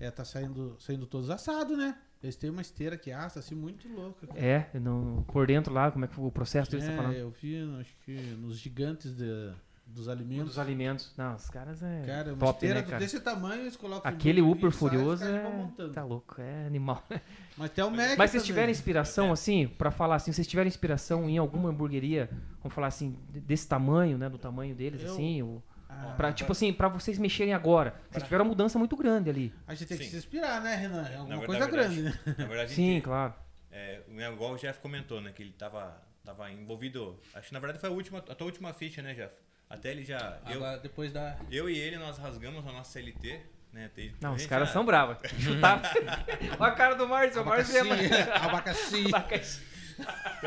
é, 0.00 0.10
tá 0.10 0.24
saindo, 0.24 0.76
saindo 0.78 1.06
todos 1.06 1.30
assados, 1.30 1.76
né? 1.76 1.96
Eles 2.22 2.36
têm 2.36 2.48
uma 2.48 2.62
esteira 2.62 2.96
que 2.96 3.12
assa 3.12 3.38
assim 3.40 3.54
muito 3.54 3.86
louca. 3.86 4.26
cara. 4.26 4.40
É, 4.40 4.70
no, 4.78 5.24
por 5.28 5.46
dentro 5.46 5.72
lá, 5.74 5.90
como 5.90 6.06
é 6.06 6.08
que 6.08 6.14
foi 6.14 6.24
o 6.24 6.30
processo 6.32 6.70
deles 6.70 6.86
tá 6.86 6.92
É, 6.92 6.96
falando? 6.96 7.12
eu 7.14 7.30
vi, 7.30 7.56
acho 7.80 7.94
que 8.04 8.12
nos 8.40 8.58
gigantes 8.58 9.14
de- 9.14 9.52
dos 9.86 10.08
alimentos. 10.08 10.44
Dos 10.46 10.58
alimentos. 10.58 11.12
Não, 11.16 11.34
os 11.36 11.48
caras 11.50 11.82
é 11.82 12.02
Cara, 12.06 12.30
uma 12.30 12.38
top, 12.38 12.52
esteira 12.54 12.74
né, 12.80 12.82
cara? 12.82 12.98
desse 12.98 13.20
tamanho, 13.20 13.62
eles 13.62 13.76
colocam 13.76 14.10
Aquele 14.10 14.42
os 14.42 14.74
Furioso 14.76 15.24
é... 15.24 15.88
Tá 15.92 16.02
louco, 16.04 16.40
é 16.40 16.66
animal. 16.66 17.06
Mas 17.56 17.70
tem 17.70 17.84
o 17.84 17.90
Mac 17.90 18.16
Mas 18.18 18.30
vocês 18.30 18.42
também. 18.42 18.46
tiverem 18.46 18.70
inspiração, 18.72 19.30
assim, 19.32 19.68
pra 19.68 19.90
falar 19.92 20.16
assim, 20.16 20.32
vocês 20.32 20.46
tiverem 20.46 20.68
inspiração 20.68 21.28
em 21.30 21.38
alguma 21.38 21.68
hamburgueria, 21.70 22.28
vamos 22.60 22.74
falar 22.74 22.88
assim, 22.88 23.16
de- 23.30 23.40
desse 23.40 23.68
tamanho, 23.68 24.18
né, 24.18 24.28
do 24.28 24.38
tamanho 24.38 24.74
deles, 24.74 25.02
Eu- 25.02 25.12
assim, 25.12 25.42
o... 25.42 25.62
Ah, 25.88 26.14
Pra, 26.16 26.32
tipo 26.32 26.50
assim, 26.50 26.72
pra 26.72 26.88
vocês 26.88 27.16
mexerem 27.20 27.54
agora. 27.54 27.94
Vocês 28.10 28.24
tiveram 28.24 28.44
uma 28.44 28.48
mudança 28.48 28.76
muito 28.80 28.96
grande 28.96 29.30
ali. 29.30 29.54
A 29.64 29.74
gente 29.74 29.86
tem 29.86 29.96
que 29.96 30.04
Sim. 30.04 30.10
se 30.10 30.16
inspirar, 30.16 30.60
né, 30.60 30.74
Renan? 30.74 31.02
É 31.06 31.16
alguma 31.16 31.36
Na 31.36 31.46
coisa 31.46 31.66
verdade- 31.68 31.94
grande, 32.02 32.02
né? 32.02 32.18
Na 32.36 32.46
verdade, 32.46 32.72
Sim, 32.72 32.94
gente- 32.94 33.04
claro. 33.04 33.32
É, 33.70 34.00
né, 34.08 34.32
igual 34.32 34.54
o 34.54 34.56
Jeff 34.56 34.80
comentou, 34.80 35.20
né? 35.20 35.30
Que 35.32 35.42
ele 35.44 35.52
tava, 35.52 35.96
tava 36.24 36.50
envolvido. 36.50 37.16
Acho 37.32 37.46
que 37.48 37.54
na 37.54 37.60
verdade 37.60 37.78
foi 37.78 37.88
a, 37.88 37.92
última, 37.92 38.18
a 38.18 38.34
tua 38.34 38.46
última 38.46 38.72
ficha, 38.72 39.02
né, 39.02 39.14
Jeff? 39.14 39.32
Até 39.68 39.90
ele 39.90 40.04
já. 40.04 40.38
Eu, 40.46 40.56
Agora, 40.56 40.78
depois 40.78 41.12
da... 41.12 41.36
eu 41.50 41.68
e 41.68 41.78
ele, 41.78 41.96
nós 41.96 42.18
rasgamos 42.18 42.66
a 42.66 42.72
nossa 42.72 42.92
CLT, 42.92 43.40
né? 43.72 43.90
tem- 43.94 44.14
Não, 44.20 44.34
os 44.34 44.46
caras 44.46 44.68
já- 44.68 44.74
são 44.74 44.84
bravos. 44.84 45.16
Chutaram. 45.40 45.82
Olha 46.60 46.72
a 46.72 46.74
cara 46.74 46.94
do 46.94 47.08
Márcio. 47.08 47.42
O 47.42 47.44
Márcio 47.44 47.76
é 47.78 48.22
Abacaxi. 48.36 49.06
Abacaxi. 49.08 49.62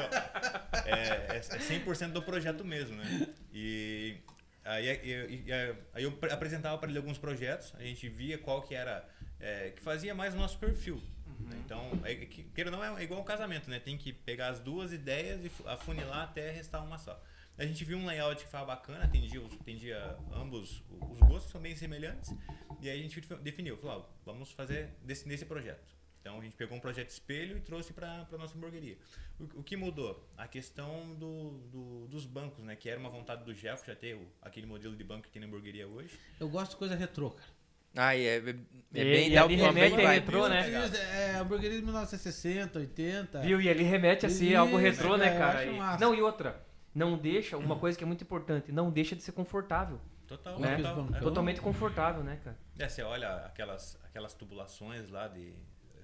é, 0.86 1.36
é, 1.36 1.38
é 1.38 1.40
100% 1.40 2.12
do 2.12 2.22
projeto 2.22 2.64
mesmo, 2.64 2.96
né? 2.98 3.28
E 3.54 4.18
aí, 4.64 4.88
eu- 5.10 5.30
e- 5.30 5.44
e- 5.48 5.54
aí 5.94 6.04
eu 6.04 6.12
pre- 6.12 6.32
apresentava 6.32 6.78
para 6.78 6.90
ele 6.90 6.98
alguns 6.98 7.18
projetos, 7.18 7.74
a 7.78 7.84
gente 7.84 8.08
via 8.10 8.38
qual 8.38 8.62
que 8.62 8.76
era, 8.76 9.08
é, 9.40 9.72
que 9.76 9.82
fazia 9.82 10.14
mais 10.14 10.34
o 10.34 10.38
nosso 10.38 10.58
perfil. 10.58 11.02
né? 11.40 11.56
Então, 11.66 11.92
é, 12.04 12.16
que- 12.16 12.44
queira 12.44 12.70
não, 12.72 12.84
é 12.98 13.04
igual 13.04 13.22
um 13.22 13.26
casamento, 13.26 13.70
né? 13.70 13.80
Tem 13.80 13.98
que 13.98 14.12
pegar 14.12 14.50
as 14.50 14.60
duas 14.60 14.92
ideias 14.92 15.44
e 15.46 15.50
fu- 15.50 15.68
afunilar 15.68 16.24
até 16.24 16.50
restar 16.52 16.84
uma 16.84 16.98
só. 16.98 17.22
A 17.58 17.66
gente 17.66 17.84
viu 17.84 17.98
um 17.98 18.06
layout 18.06 18.38
que 18.40 18.46
ficava 18.46 18.66
bacana, 18.66 19.04
atendia, 19.06 19.42
os- 19.42 19.54
atendia 19.54 20.16
ambos 20.32 20.84
os 21.10 21.20
gostos, 21.20 21.52
são 21.52 21.60
bem 21.60 21.76
semelhantes. 21.76 22.34
E 22.82 22.90
aí 22.90 23.00
a 23.00 23.02
gente 23.02 23.20
definiu, 23.42 23.78
falou, 23.78 24.08
ó, 24.26 24.32
vamos 24.32 24.52
fazer 24.52 24.90
desse, 25.04 25.28
nesse 25.28 25.46
projeto. 25.46 25.96
Então 26.22 26.40
a 26.40 26.44
gente 26.44 26.56
pegou 26.56 26.78
um 26.78 26.80
projeto 26.80 27.10
espelho 27.10 27.58
e 27.58 27.62
trouxe 27.62 27.94
para 27.94 28.28
a 28.32 28.38
nossa 28.38 28.56
hamburgueria. 28.56 28.98
O, 29.40 29.60
o 29.60 29.64
que 29.64 29.76
mudou? 29.78 30.30
A 30.38 30.48
questão 30.48 31.16
do, 31.16 31.52
do- 31.72 32.08
dos 32.08 32.26
bancos, 32.26 32.64
né? 32.64 32.76
Que 32.76 32.90
era 32.90 33.00
uma 33.00 33.10
vontade 33.10 33.44
do 33.44 33.54
Jeff 33.54 33.86
já 33.88 33.96
ter 33.96 34.16
o- 34.16 34.28
aquele 34.42 34.68
modelo 34.68 34.96
de 34.96 35.04
banco 35.04 35.24
que 35.24 35.32
tem 35.32 35.40
na 35.40 35.48
hamburgueria 35.48 35.88
hoje. 35.88 36.20
Eu 36.40 36.50
gosto 36.50 36.72
de 36.72 36.78
coisa 36.78 36.96
retrô, 36.96 37.32
cara. 37.32 37.50
Ai, 37.96 38.22
é, 38.28 38.36
é, 38.36 38.38
é 38.38 38.40
E- 38.40 38.54
bem 38.94 39.30
e 39.32 39.38
uma 39.38 39.48
bem 39.48 39.58
remete 39.58 39.96
a 40.06 40.12
retrô, 40.12 40.48
né? 40.50 40.90
É, 41.16 41.36
hamburgueria 41.38 41.78
de 41.80 41.84
1960, 41.86 42.78
80. 42.78 43.40
Viu? 43.42 43.60
E 43.62 43.70
ali 43.70 43.84
remete 43.84 44.26
a 44.26 44.30
ser 44.30 44.56
algo 44.56 44.78
retrô, 44.78 45.18
né, 45.18 45.30
é, 45.30 45.34
eu 45.34 45.40
cara? 45.40 45.66
E-. 45.66 46.00
Não, 46.00 46.14
e 46.14 46.22
outra. 46.22 46.67
Não 46.98 47.18
deixa, 47.18 47.58
uma 47.58 47.78
coisa 47.78 47.98
que 47.98 48.04
é 48.04 48.08
muito 48.08 48.24
importante, 48.24 48.72
não 48.72 48.90
deixa 48.90 49.16
de 49.16 49.22
ser 49.22 49.32
confortável. 49.32 50.00
Total, 50.28 50.60
Né? 50.60 50.76
total. 50.78 51.08
É. 51.14 51.20
Totalmente 51.20 51.62
confortável, 51.62 52.24
né, 52.24 52.40
cara? 52.44 52.58
É, 52.80 52.90
você 52.90 53.02
olha 53.04 53.30
aquelas, 53.46 53.98
aquelas 54.04 54.34
tubulações 54.34 55.10
lá 55.10 55.28
de. 55.28 55.54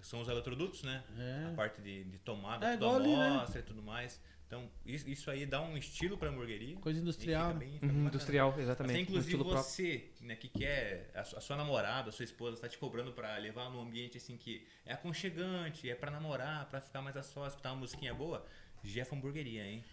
São 0.02 0.22
os 0.22 0.28
eletrodutos, 0.28 0.84
né? 0.84 1.04
É. 1.18 1.48
A 1.52 1.56
parte 1.56 1.82
de, 1.82 2.04
de 2.04 2.18
tomada, 2.20 2.66
É, 2.68 2.78
tudo 2.78 3.00
né? 3.18 3.28
amostra 3.30 3.60
e 3.60 3.64
tudo 3.64 3.82
mais. 3.82 4.22
Então, 4.46 4.70
isso, 4.86 5.10
isso 5.10 5.32
aí 5.32 5.46
dá 5.48 5.62
um 5.62 5.76
estilo 5.76 6.16
pra 6.18 6.30
hamburgueria. 6.30 6.76
Coisa 6.78 7.00
industrial, 7.00 7.48
fica 7.48 7.54
né? 7.54 7.60
bem- 7.66 7.80
fica 7.80 7.92
Uhum, 7.92 8.06
industrial, 8.08 8.50
Até 8.52 8.62
exatamente. 8.62 8.98
um 9.00 9.02
inclusive 9.02 9.38
próprio. 9.38 9.58
você, 9.64 10.12
né, 10.22 10.36
que 10.36 10.48
quer, 10.48 11.10
a 11.16 11.24
sua, 11.24 11.40
a 11.40 11.42
sua 11.42 11.56
namorada, 11.56 12.10
a 12.10 12.12
sua 12.12 12.24
esposa 12.26 12.56
está 12.58 12.68
te 12.70 12.78
cobrando 12.78 13.14
pra 13.14 13.36
levar 13.38 13.70
num 13.72 13.82
ambiente 13.82 14.18
assim 14.18 14.38
que 14.38 14.68
é 14.86 14.94
aconchegante, 14.94 15.90
é 15.90 15.96
pra 15.96 16.12
namorar, 16.12 16.68
pra 16.70 16.80
ficar 16.80 17.02
mais 17.02 17.18
a 17.18 17.24
sós, 17.24 17.54
escutar 17.54 17.72
uma 17.72 17.80
musiquinha 17.80 18.14
boa, 18.14 18.46
Jeff 18.84 19.14
Hamburgueria, 19.16 19.64
hein? 19.64 19.84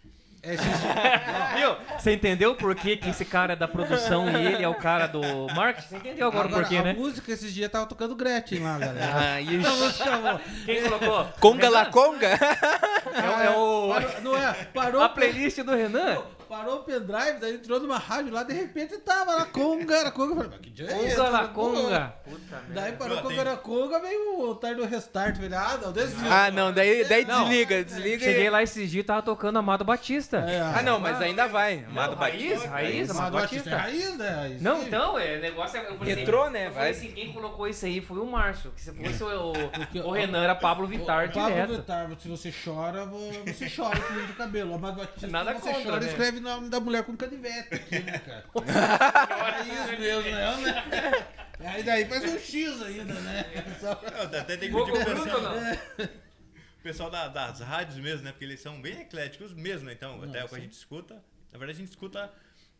É, 0.43 0.55
Viu? 1.55 1.75
Você 1.99 2.13
entendeu 2.13 2.55
por 2.55 2.73
que, 2.75 2.97
que 2.97 3.09
esse 3.09 3.23
cara 3.23 3.53
é 3.53 3.55
da 3.55 3.67
produção 3.67 4.27
e 4.27 4.45
ele 4.47 4.63
é 4.63 4.67
o 4.67 4.73
cara 4.73 5.05
do 5.07 5.21
marketing? 5.53 5.87
Você 5.87 5.95
entendeu 5.97 6.27
agora, 6.27 6.47
Agora, 6.47 6.63
por 6.63 6.69
quê, 6.69 6.77
a 6.77 6.83
né? 6.83 6.93
música 6.93 7.31
esses 7.31 7.53
dias 7.53 7.71
tava 7.71 7.85
tocando 7.85 8.15
Gretchen 8.15 8.59
lá, 8.59 8.79
galera. 8.79 9.11
Ah, 9.15 9.39
e 9.41 9.57
o 9.57 10.65
Quem 10.65 10.81
colocou? 10.81 11.25
Conga 11.39 11.69
la 11.69 11.85
Conga? 11.85 12.27
É, 12.27 13.29
o- 13.29 13.41
é 13.41 13.49
o... 13.51 13.89
Parou- 13.93 14.21
não 14.21 14.35
é? 14.37 14.53
Parou, 14.73 15.01
A 15.03 15.09
playlist 15.09 15.59
do 15.59 15.75
Renan? 15.75 16.23
Parou 16.51 16.79
o 16.79 16.83
pendrive, 16.83 17.39
daí 17.39 17.55
entrou 17.55 17.79
numa 17.79 17.97
rádio 17.97 18.33
lá, 18.33 18.43
de 18.43 18.51
repente 18.51 18.97
tava 18.97 19.33
lá 19.35 19.45
Conga, 19.45 19.95
era 19.95 20.11
Conga. 20.11 20.31
Eu 20.31 20.35
falei, 20.35 20.49
mas 20.51 20.59
que 20.59 20.69
dia 20.69 20.91
é 20.91 21.05
esse? 21.07 21.15
Conga 21.15 21.47
Pô, 21.47 21.53
Conga. 21.71 22.13
Puta 22.25 22.63
Daí 22.73 22.91
parou 22.91 23.15
Pô, 23.17 23.23
Conga 23.23 23.33
tem- 23.35 23.39
era 23.39 23.55
Conga, 23.55 23.99
veio 24.01 24.33
o 24.35 24.49
otário 24.49 24.77
do 24.77 24.85
restart. 24.85 25.35
Falei, 25.37 25.53
ah, 25.53 25.79
não. 25.81 26.29
Ah, 26.29 26.51
não, 26.51 26.73
daí, 26.73 27.05
daí 27.05 27.23
Não. 27.23 27.43
desliga, 27.47 27.83
desliga 27.85 28.25
Cheguei 28.25 28.49
lá 28.49 28.61
esses 28.61 28.91
dias 28.91 29.01
e 29.01 29.07
tava 29.07 29.21
tocando 29.21 29.57
Amado 29.59 29.85
Batista. 29.85 30.37
É, 30.39 30.59
Ah, 30.59 30.81
não, 30.83 30.99
mas 30.99 31.21
ainda 31.21 31.47
vai. 31.47 31.85
Amado 31.87 32.11
Não, 32.11 32.17
raiz, 32.17 32.49
Batista. 32.51 32.69
raiz, 32.69 33.09
Amado 33.11 33.31
Batista 33.31 33.69
é 33.69 33.73
raiz, 33.73 34.17
né? 34.17 34.57
Não, 34.59 34.75
aí. 34.75 34.85
então, 34.87 35.17
é, 35.17 35.37
o 35.37 35.41
negócio 35.41 35.77
é. 35.79 35.87
Eu 35.89 35.97
falei 35.97 36.15
Retrô, 36.15 36.43
assim, 36.43 36.53
né? 36.53 36.67
Eu 36.67 36.71
falei 36.73 36.91
Vai. 36.93 37.01
assim, 37.01 37.11
quem 37.13 37.31
colocou 37.31 37.65
isso 37.67 37.85
aí 37.85 38.01
foi 38.01 38.17
o 38.19 38.25
Márcio. 38.25 38.71
Que 38.75 38.81
se 38.81 38.91
fosse 38.91 39.23
o, 39.23 39.53
Porque 39.69 39.99
o, 40.01 40.07
o- 40.07 40.11
Renan, 40.11 40.43
era 40.43 40.55
Pablo 40.55 40.85
Vittar 40.85 41.31
Pablo 41.31 41.49
direto. 41.49 41.73
Vittar, 41.77 42.09
se 42.19 42.27
você 42.27 42.51
chora, 42.65 43.05
vo- 43.05 43.31
você 43.47 43.69
chora 43.73 43.97
com 44.01 44.13
o 44.13 44.35
cabelo. 44.35 44.75
Amado 44.75 44.97
Batista, 44.97 45.27
Nada 45.27 45.53
se 45.55 45.61
você 45.61 45.71
contra, 45.73 45.83
chora, 45.91 46.01
né? 46.03 46.07
escreve 46.11 46.40
o 46.41 46.43
nome 46.43 46.69
da 46.69 46.79
mulher 46.79 47.03
com 47.03 47.15
canivete 47.15 47.75
aqui, 47.75 47.99
né, 47.99 48.19
cara? 48.19 48.45
é 49.59 49.91
isso 49.91 49.99
mesmo, 49.99 50.31
né? 50.31 50.57
né? 50.57 51.27
Aí 51.69 51.83
daí 51.83 52.05
faz 52.05 52.23
um 52.23 52.37
X 52.39 52.81
ainda, 52.81 53.13
né? 53.13 53.45
Só- 53.79 53.91
até 53.91 54.57
tem 54.57 54.71
que 54.71 54.75
pedir 54.77 54.91
pro 54.91 55.15
pessoal, 55.15 55.41
não? 55.41 55.73
o 55.73 56.81
pessoal 56.83 57.09
da- 57.11 57.27
das 57.27 57.59
rádios 57.59 57.97
mesmo, 57.99 58.23
né? 58.23 58.31
Porque 58.31 58.45
eles 58.45 58.59
são 58.59 58.81
bem 58.81 59.01
ecléticos 59.01 59.53
mesmo, 59.53 59.85
né? 59.85 59.93
Então, 59.93 60.21
até 60.23 60.43
o 60.43 60.49
que 60.49 60.55
a 60.55 60.59
gente 60.59 60.73
escuta, 60.73 61.15
na 61.51 61.59
verdade 61.59 61.77
a 61.77 61.79
gente 61.79 61.89
escuta 61.89 62.33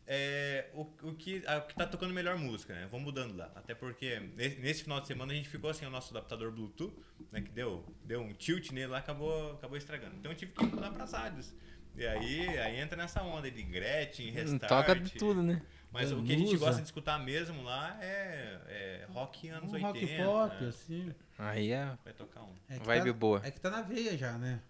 é, 0.08 0.70
o, 0.74 0.82
o, 1.04 1.16
que, 1.16 1.44
a, 1.46 1.60
o 1.60 1.62
que 1.62 1.76
tá 1.76 1.86
tocando 1.86 2.14
melhor 2.14 2.36
música, 2.38 2.74
né? 2.74 2.88
Vamos 2.90 3.06
mudando 3.06 3.38
lá. 3.38 3.52
Até 3.56 3.76
porque 3.76 4.20
nesse, 4.36 4.60
nesse 4.60 4.84
final 4.84 5.00
de 5.00 5.08
semana 5.08 5.32
a 5.32 5.36
gente 5.36 5.48
ficou 5.48 5.70
assim, 5.70 5.86
o 5.86 5.90
nosso 5.92 6.12
adaptador 6.12 6.52
Bluetooth, 6.52 6.94
né? 7.32 7.42
Que 7.42 7.52
deu, 7.52 7.86
deu 8.04 8.20
um 8.22 8.34
tilt 8.34 8.72
nele 8.72 8.88
lá, 8.88 8.98
acabou, 8.98 9.54
acabou 9.54 9.78
estragando. 9.78 10.16
Então 10.18 10.32
eu 10.32 10.36
tive 10.36 10.52
que 10.54 10.66
mudar 10.66 10.90
pras 10.92 11.14
rádios. 11.14 11.54
E 11.96 12.06
aí, 12.08 12.58
aí 12.60 12.80
entra 12.80 12.96
nessa 12.98 13.22
onda 13.22 13.50
de 13.52 13.62
Gretchen, 13.64 14.30
Restart. 14.32 14.68
Toca 14.70 14.96
de 14.96 15.12
tudo, 15.12 15.44
né? 15.44 15.62
Mas 15.92 16.12
o 16.12 16.24
que 16.24 16.34
a 16.34 16.38
gente 16.38 16.56
gosta 16.58 16.78
de 16.82 16.88
escutar 16.88 17.20
mesmo 17.20 17.64
lá 17.64 17.98
é, 18.02 18.60
é 18.68 19.06
rock 19.10 19.50
anos 19.50 19.70
Um 19.72 19.76
80. 19.76 19.88
rock 19.88 20.18
pop, 20.50 20.64
né? 20.64 20.70
assim. 20.70 21.14
Aí 21.38 21.72
é 21.72 21.98
Vai 22.04 22.14
tocar 22.14 22.44
um. 22.44 22.54
É 22.70 22.80
que 22.80 22.86
vibe 22.86 23.12
tá- 23.12 23.18
boa. 23.18 23.42
É 23.44 23.52
que 23.52 23.60
tá 23.60 23.70
na 23.70 23.82
veia 23.82 24.18
já, 24.18 24.38
né? 24.38 24.62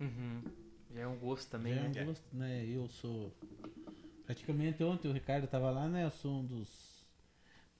Uhum. 0.00 0.42
Já 0.92 1.00
é 1.02 1.06
um 1.06 1.16
gosto 1.16 1.48
também, 1.48 1.74
Já 1.74 1.80
é 1.80 1.88
né? 1.88 2.02
um 2.02 2.06
gosto, 2.06 2.24
né? 2.32 2.64
Eu 2.66 2.88
sou. 2.88 3.32
Praticamente 4.26 4.82
ontem 4.82 5.08
o 5.08 5.12
Ricardo 5.12 5.46
tava 5.46 5.70
lá, 5.70 5.86
né? 5.88 6.04
Eu 6.04 6.10
sou 6.10 6.40
um 6.40 6.44
dos. 6.44 6.87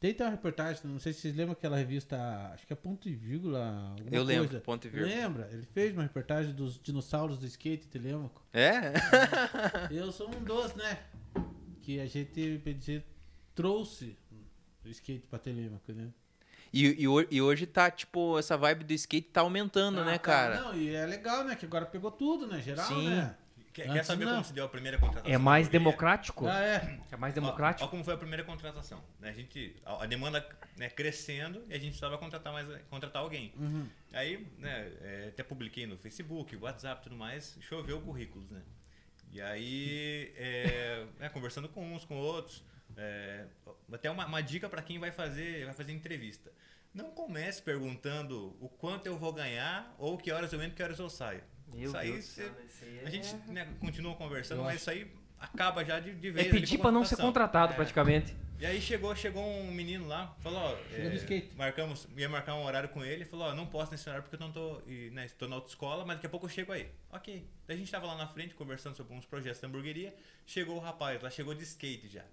Tem 0.00 0.12
até 0.12 0.22
uma 0.24 0.30
reportagem, 0.30 0.80
não 0.84 1.00
sei 1.00 1.12
se 1.12 1.22
vocês 1.22 1.34
lembram 1.34 1.52
aquela 1.54 1.76
revista, 1.76 2.16
acho 2.54 2.64
que 2.64 2.72
é 2.72 2.76
ponto 2.76 3.08
e 3.08 3.14
vírgula. 3.16 3.94
alguma 3.98 4.16
Eu 4.16 4.22
lembro, 4.22 4.48
coisa. 4.48 4.60
ponto 4.60 4.86
e 4.86 4.90
vírgula. 4.90 5.12
Lembra? 5.12 5.48
Ele 5.50 5.66
fez 5.74 5.92
uma 5.92 6.04
reportagem 6.04 6.54
dos 6.54 6.80
dinossauros 6.80 7.36
do 7.36 7.46
skate 7.46 7.88
Telêmaco. 7.88 8.46
É? 8.52 8.92
Eu 9.90 10.12
sou 10.12 10.28
um 10.28 10.44
dos, 10.44 10.72
né? 10.76 11.00
Que 11.82 11.98
a 11.98 12.06
gente, 12.06 12.58
dizer, 12.74 13.04
trouxe 13.56 14.16
o 14.84 14.88
skate 14.88 15.26
pra 15.26 15.38
Telêmaco, 15.38 15.92
né? 15.92 16.10
E, 16.72 16.86
e, 16.86 17.04
e 17.30 17.42
hoje 17.42 17.66
tá, 17.66 17.90
tipo, 17.90 18.38
essa 18.38 18.56
vibe 18.56 18.84
do 18.84 18.92
skate 18.92 19.30
tá 19.30 19.40
aumentando, 19.40 20.00
Ah, 20.00 20.04
né, 20.04 20.12
tá, 20.12 20.18
cara? 20.18 20.60
Não, 20.60 20.76
e 20.76 20.94
é 20.94 21.06
legal, 21.06 21.42
né? 21.42 21.56
Que 21.56 21.66
agora 21.66 21.86
pegou 21.86 22.12
tudo, 22.12 22.46
né? 22.46 22.60
Geral, 22.62 22.86
Sim. 22.86 23.08
né? 23.08 23.34
Quer, 23.78 23.92
quer 23.92 24.04
saber 24.04 24.24
não. 24.24 24.32
como 24.32 24.44
se 24.44 24.52
deu 24.52 24.64
a 24.64 24.68
primeira 24.68 24.98
contratação? 24.98 25.32
É 25.32 25.38
mais 25.38 25.68
democrático? 25.68 26.48
Ah, 26.48 26.60
é. 26.60 27.00
É 27.12 27.16
mais 27.16 27.32
democrático? 27.32 27.84
Ó, 27.86 27.88
como 27.88 28.02
foi 28.02 28.14
a 28.14 28.16
primeira 28.16 28.42
contratação. 28.42 29.00
né? 29.20 29.30
A, 29.30 29.32
gente, 29.32 29.76
a, 29.84 30.02
a 30.02 30.06
demanda 30.06 30.44
né, 30.76 30.90
crescendo 30.90 31.64
e 31.68 31.74
a 31.74 31.78
gente 31.78 31.90
precisava 31.90 32.18
contratar, 32.18 32.52
mais, 32.52 32.68
contratar 32.90 33.22
alguém. 33.22 33.52
Uhum. 33.56 33.88
Aí, 34.12 34.44
né, 34.58 34.92
é, 35.00 35.28
até 35.28 35.44
publiquei 35.44 35.86
no 35.86 35.96
Facebook, 35.96 36.56
WhatsApp 36.56 37.00
e 37.00 37.04
tudo 37.04 37.16
mais, 37.16 37.56
choveu 37.60 38.00
currículos, 38.00 38.50
né? 38.50 38.62
E 39.30 39.40
aí, 39.40 40.32
é, 40.36 41.06
né, 41.20 41.28
conversando 41.28 41.68
com 41.68 41.94
uns, 41.94 42.04
com 42.04 42.16
outros, 42.16 42.64
é, 42.96 43.44
até 43.92 44.10
uma, 44.10 44.26
uma 44.26 44.40
dica 44.40 44.68
para 44.68 44.82
quem 44.82 44.98
vai 44.98 45.12
fazer, 45.12 45.64
vai 45.66 45.74
fazer 45.74 45.92
entrevista. 45.92 46.50
Não 46.92 47.12
comece 47.12 47.62
perguntando 47.62 48.56
o 48.60 48.68
quanto 48.68 49.06
eu 49.06 49.16
vou 49.16 49.32
ganhar 49.32 49.94
ou 49.98 50.18
que 50.18 50.32
horas 50.32 50.52
eu 50.52 50.60
entro, 50.60 50.74
que 50.74 50.82
horas 50.82 50.98
eu 50.98 51.08
saio. 51.08 51.44
Meu 51.74 51.84
isso 51.88 51.96
aí, 51.96 52.12
Deus 52.12 52.24
céu, 52.24 52.50
cê- 52.68 53.00
a 53.04 53.08
é- 53.08 53.10
gente 53.10 53.34
né, 53.50 53.68
continua 53.80 54.14
conversando, 54.14 54.58
Eu 54.58 54.64
mas 54.64 54.74
acho- 54.74 54.82
isso 54.82 54.90
aí 54.90 55.10
acaba 55.38 55.84
já 55.84 56.00
de, 56.00 56.14
de 56.14 56.28
É 56.28 56.32
vez. 56.32 56.46
ali 56.50 56.60
pedir 56.60 56.76
com 56.78 56.82
a 56.82 56.84
pra 56.86 56.92
não 56.92 57.04
ser 57.04 57.16
contratado, 57.16 57.72
É. 57.72 57.76
praticamente. 57.76 58.34
E 58.60 58.66
aí 58.66 58.80
chegou, 58.80 59.14
chegou 59.14 59.40
um 59.44 59.70
menino 59.70 60.08
lá, 60.08 60.34
falou, 60.40 60.58
ó, 60.58 60.76
Chegou 60.90 61.10
do 61.10 61.16
skate. 61.16 61.52
marcamos, 61.56 62.08
ia 62.16 62.28
marcar 62.28 62.54
um 62.56 62.64
horário 62.64 62.88
com 62.88 63.04
ele, 63.04 63.24
falou, 63.24 63.46
ó, 63.46 63.54
não 63.54 63.66
posso 63.66 63.92
nesse 63.92 64.08
horário 64.08 64.24
porque 64.28 64.34
eu 64.34 64.40
não 64.44 64.50
tô, 64.52 64.82
e, 64.84 65.10
né, 65.10 65.26
estou 65.26 65.48
na 65.48 65.54
autoescola, 65.54 66.04
mas 66.04 66.16
daqui 66.16 66.26
a 66.26 66.30
pouco 66.30 66.46
eu 66.46 66.50
chego 66.50 66.72
aí. 66.72 66.88
Ok. 67.12 67.46
Daí 67.68 67.76
a 67.76 67.78
gente 67.78 67.90
tava 67.92 68.06
lá 68.08 68.16
na 68.16 68.26
frente 68.26 68.54
conversando 68.56 68.96
sobre 68.96 69.14
uns 69.14 69.24
projetos 69.24 69.60
da 69.60 69.68
hamburgueria, 69.68 70.12
chegou 70.44 70.74
o 70.76 70.80
rapaz 70.80 71.22
lá, 71.22 71.30
chegou 71.30 71.54
de 71.54 71.62
skate 71.62 72.08
já. 72.08 72.24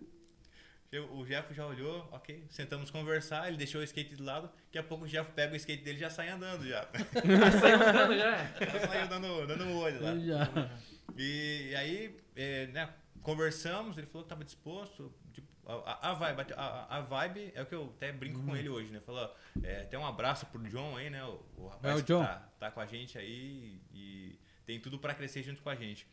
O 1.11 1.25
Jeff 1.25 1.53
já 1.53 1.65
olhou, 1.67 2.07
ok, 2.11 2.45
sentamos 2.49 2.89
conversar, 2.89 3.47
ele 3.49 3.57
deixou 3.57 3.81
o 3.81 3.83
skate 3.83 4.15
de 4.15 4.21
lado, 4.23 4.49
daqui 4.65 4.77
a 4.77 4.83
pouco 4.83 5.03
o 5.03 5.07
Jeff 5.07 5.29
pega 5.33 5.51
o 5.53 5.55
skate 5.57 5.83
dele 5.83 5.97
e 5.97 5.99
já 6.01 6.09
sai 6.09 6.29
andando 6.29 6.65
já. 6.65 6.87
Saiu 7.59 7.75
andando 7.87 8.17
já. 8.17 8.45
já 8.65 8.87
saiu 8.87 9.07
dando, 9.09 9.45
dando 9.47 9.65
um 9.65 9.77
olho 9.77 10.01
lá. 10.01 10.17
Já. 10.17 10.69
E 11.17 11.75
aí, 11.75 12.17
é, 12.35 12.67
né, 12.67 12.93
conversamos, 13.21 13.97
ele 13.97 14.07
falou 14.07 14.23
que 14.23 14.27
estava 14.27 14.45
disposto. 14.45 15.13
tipo, 15.33 15.47
a, 15.67 16.11
a, 16.11 16.13
vibe, 16.13 16.53
a, 16.55 16.97
a 16.97 17.01
vibe 17.01 17.51
é 17.55 17.61
o 17.61 17.65
que 17.65 17.75
eu 17.75 17.91
até 17.97 18.11
brinco 18.13 18.39
Uhum. 18.39 18.45
com 18.45 18.55
ele 18.55 18.69
hoje, 18.69 18.89
né? 18.91 19.01
Falou, 19.01 19.35
é, 19.63 19.81
até 19.81 19.97
um 19.97 20.05
abraço 20.05 20.45
pro 20.45 20.61
John 20.69 20.95
aí, 20.95 21.09
né? 21.09 21.25
O, 21.25 21.43
o 21.57 21.67
rapaz 21.67 21.95
É, 21.97 21.99
o 22.01 22.03
que. 22.05 22.13
Tá, 22.13 22.49
tá 22.59 22.71
com 22.71 22.79
a 22.79 22.85
gente 22.85 23.17
aí 23.17 23.81
e 23.93 24.39
tem 24.65 24.79
tudo 24.79 24.97
para 24.99 25.13
crescer 25.13 25.43
junto 25.43 25.61
com 25.61 25.69
a 25.69 25.75
gente. 25.75 26.07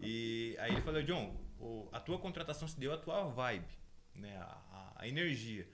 E 0.00 0.54
aí 0.58 0.72
ele 0.72 0.82
falou, 0.82 1.02
John, 1.02 1.34
o- 1.58 1.88
a 1.92 2.00
tua 2.00 2.18
contratação 2.18 2.68
se 2.68 2.78
deu 2.78 2.92
a 2.92 2.98
tua 2.98 3.22
vibe. 3.24 3.64
Né, 4.18 4.36
a, 4.36 4.92
a 4.96 5.08
energia. 5.08 5.66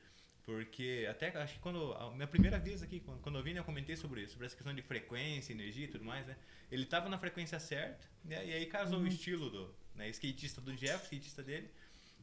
Porque 0.44 1.06
até 1.10 1.28
acho 1.38 1.54
que 1.54 1.60
quando. 1.60 1.94
A 1.94 2.10
minha 2.10 2.26
primeira 2.26 2.58
vez 2.58 2.82
aqui, 2.82 3.00
quando, 3.00 3.20
quando 3.20 3.38
eu 3.38 3.42
vim, 3.42 3.54
né, 3.54 3.60
eu 3.60 3.64
comentei 3.64 3.96
sobre 3.96 4.20
isso, 4.22 4.32
sobre 4.32 4.46
essa 4.46 4.54
questão 4.54 4.74
de 4.74 4.82
frequência, 4.82 5.52
energia 5.52 5.86
e 5.86 5.88
tudo 5.88 6.04
mais, 6.04 6.26
né? 6.26 6.36
Ele 6.70 6.82
estava 6.82 7.08
na 7.08 7.18
frequência 7.18 7.58
certa, 7.58 8.06
né, 8.24 8.44
e 8.46 8.52
aí 8.52 8.66
casou 8.66 9.00
o 9.00 9.06
estilo 9.06 9.48
do 9.48 9.74
né, 9.94 10.08
skatista 10.10 10.60
do 10.60 10.74
Jeff, 10.74 11.04
skatista 11.04 11.42
dele. 11.42 11.70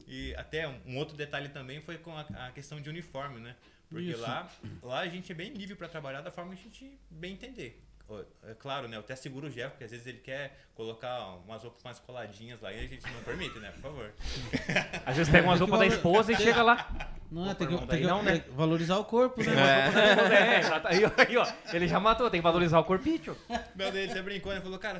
E 0.06 0.34
até 0.36 0.68
um, 0.68 0.80
um 0.86 0.98
outro 0.98 1.16
detalhe 1.16 1.48
também 1.48 1.80
foi 1.80 1.98
com 1.98 2.16
a, 2.16 2.20
a 2.20 2.52
questão 2.52 2.80
de 2.80 2.88
uniforme, 2.88 3.40
né? 3.40 3.56
Porque 3.88 4.10
Isso. 4.10 4.20
lá, 4.20 4.50
lá 4.82 5.00
a 5.00 5.08
gente 5.08 5.30
é 5.30 5.34
bem 5.34 5.52
livre 5.52 5.74
para 5.74 5.88
trabalhar 5.88 6.22
da 6.22 6.30
forma 6.30 6.54
que 6.54 6.60
a 6.60 6.64
gente 6.64 6.98
bem 7.10 7.34
entender. 7.34 7.82
É 8.44 8.54
claro, 8.54 8.88
né? 8.88 8.96
Eu 8.96 9.00
até 9.00 9.14
seguro 9.16 9.46
o 9.46 9.50
Jeff, 9.50 9.70
porque 9.70 9.84
às 9.84 9.90
vezes 9.90 10.06
ele 10.06 10.18
quer 10.18 10.56
colocar 10.74 11.36
umas 11.46 11.62
roupas 11.62 11.82
mais 11.82 11.98
coladinhas 11.98 12.60
lá 12.60 12.72
e 12.72 12.84
a 12.84 12.86
gente 12.88 13.04
não 13.12 13.22
permite, 13.22 13.58
né? 13.58 13.70
Por 13.72 13.80
favor. 13.82 14.12
Às 15.04 15.16
vezes 15.16 15.30
pega 15.30 15.46
umas 15.46 15.60
roupas 15.60 15.78
da 15.78 15.86
esposa 15.86 16.32
e 16.32 16.36
chega 16.36 16.62
lá. 16.62 17.10
Não, 17.30 17.50
é, 17.50 17.54
tem 17.54 17.66
que, 17.66 17.86
tem 17.86 18.00
que 18.00 18.06
não, 18.06 18.22
né? 18.22 18.44
valorizar 18.52 18.98
o 18.98 19.06
corpo, 19.06 19.42
né? 19.42 19.52
É, 19.54 20.58
exato. 20.60 20.88
Aí, 20.88 21.02
ó, 21.02 21.10
aí, 21.16 21.36
ó, 21.36 21.46
ele 21.72 21.88
já 21.88 21.98
matou, 21.98 22.28
tem 22.30 22.40
que 22.40 22.42
valorizar 22.42 22.78
o 22.78 22.84
corpinho. 22.84 23.34
Não, 23.48 23.90
daí 23.90 24.02
ele 24.02 24.12
até 24.12 24.20
brincou, 24.20 24.52
né? 24.52 24.60
Falou, 24.60 24.78
cara, 24.78 24.98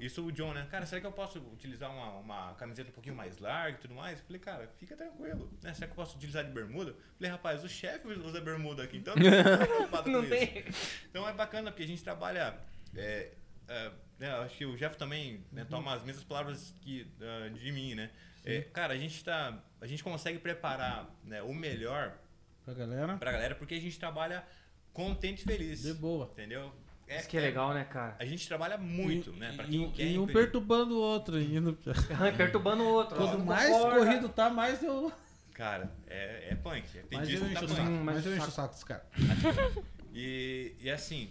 isso 0.00 0.24
o 0.24 0.32
John, 0.32 0.54
né? 0.54 0.66
Cara, 0.70 0.86
será 0.86 1.02
que 1.02 1.06
eu 1.06 1.12
posso 1.12 1.38
utilizar 1.38 1.90
uma, 1.90 2.12
uma 2.18 2.54
camiseta 2.54 2.88
um 2.88 2.92
pouquinho 2.94 3.14
mais 3.14 3.38
larga 3.38 3.76
e 3.76 3.80
tudo 3.80 3.94
mais? 3.94 4.18
Eu 4.18 4.24
falei, 4.24 4.40
cara, 4.40 4.70
fica 4.78 4.96
tranquilo, 4.96 5.50
né? 5.62 5.74
Será 5.74 5.86
que 5.86 5.92
eu 5.92 5.96
posso 5.96 6.16
utilizar 6.16 6.44
de 6.44 6.50
bermuda? 6.50 6.90
Eu 6.90 6.96
falei, 7.18 7.30
rapaz, 7.30 7.62
o 7.62 7.68
chefe 7.68 8.08
usa 8.08 8.40
bermuda 8.40 8.82
aqui, 8.82 8.96
então 8.96 9.14
eu 9.14 9.20
não 9.30 9.58
tô 9.58 9.66
preocupado 9.66 10.10
Não 10.10 10.22
com 10.22 10.28
tem. 10.30 10.64
isso. 10.66 11.00
Então 11.10 11.28
é 11.28 11.32
bacana, 11.32 11.70
porque 11.70 11.82
a 11.82 11.88
gente 11.88 12.02
trabalha. 12.02 12.45
É, 12.94 13.32
é, 13.68 13.90
eu 14.20 14.42
acho 14.42 14.56
que 14.56 14.64
o 14.66 14.76
Jeff 14.76 14.96
também 14.96 15.44
né, 15.52 15.64
toma 15.68 15.94
as 15.94 16.02
mesmas 16.04 16.24
palavras 16.24 16.74
que, 16.80 17.06
ah, 17.20 17.48
de 17.48 17.72
mim, 17.72 17.94
né? 17.94 18.10
É, 18.44 18.60
cara, 18.62 18.94
a 18.94 18.98
gente 18.98 19.22
tá. 19.24 19.58
A 19.80 19.86
gente 19.86 20.02
consegue 20.04 20.38
preparar 20.38 21.08
né, 21.24 21.42
o 21.42 21.52
melhor 21.54 22.16
Pra 22.64 22.74
galera, 22.74 23.16
pra 23.16 23.32
galera 23.32 23.54
porque 23.54 23.74
a 23.74 23.80
gente 23.80 23.98
trabalha 23.98 24.44
contente 24.92 25.42
e 25.42 25.44
feliz. 25.44 25.82
de 25.82 25.92
boa. 25.94 26.28
Entendeu? 26.32 26.72
Isso 27.08 27.28
que 27.28 27.36
é 27.36 27.40
legal, 27.40 27.72
né, 27.72 27.84
cara? 27.84 28.16
A 28.18 28.24
gente 28.24 28.48
trabalha 28.48 28.76
muito, 28.76 29.32
né? 29.32 29.52
Pra 29.54 29.64
E, 29.66 29.68
quem 29.70 29.84
e, 29.84 29.92
quer 29.92 30.06
e 30.06 30.18
um 30.18 30.26
perturbando 30.26 30.96
o 30.96 31.00
outro. 31.00 31.40
Indo... 31.40 31.78
Perturbando 32.36 32.82
o 32.82 32.86
outro. 32.88 33.16
Quanto 33.16 33.38
mais 33.38 33.70
concorda. 33.70 33.98
corrido 33.98 34.28
tá, 34.28 34.50
mais 34.50 34.82
eu. 34.82 35.12
Cara, 35.54 35.92
é, 36.08 36.48
é 36.50 36.54
punk. 36.56 36.82
Tem 37.08 37.18
Mais 37.18 37.28
dias 37.28 37.40
eu 37.42 37.48
que 37.48 37.54
tá 37.54 37.60
punk. 37.60 37.74
saco. 37.74 37.90
Mas 37.90 38.04
Mais 38.04 38.26
eu 38.26 38.32
o 38.32 38.34
encho 38.36 38.48
o 38.48 38.50
saco- 38.50 38.74
saco 38.74 38.74
dos 38.74 38.84
caras. 38.84 39.06
E, 40.12 40.74
e 40.80 40.90
assim, 40.90 41.30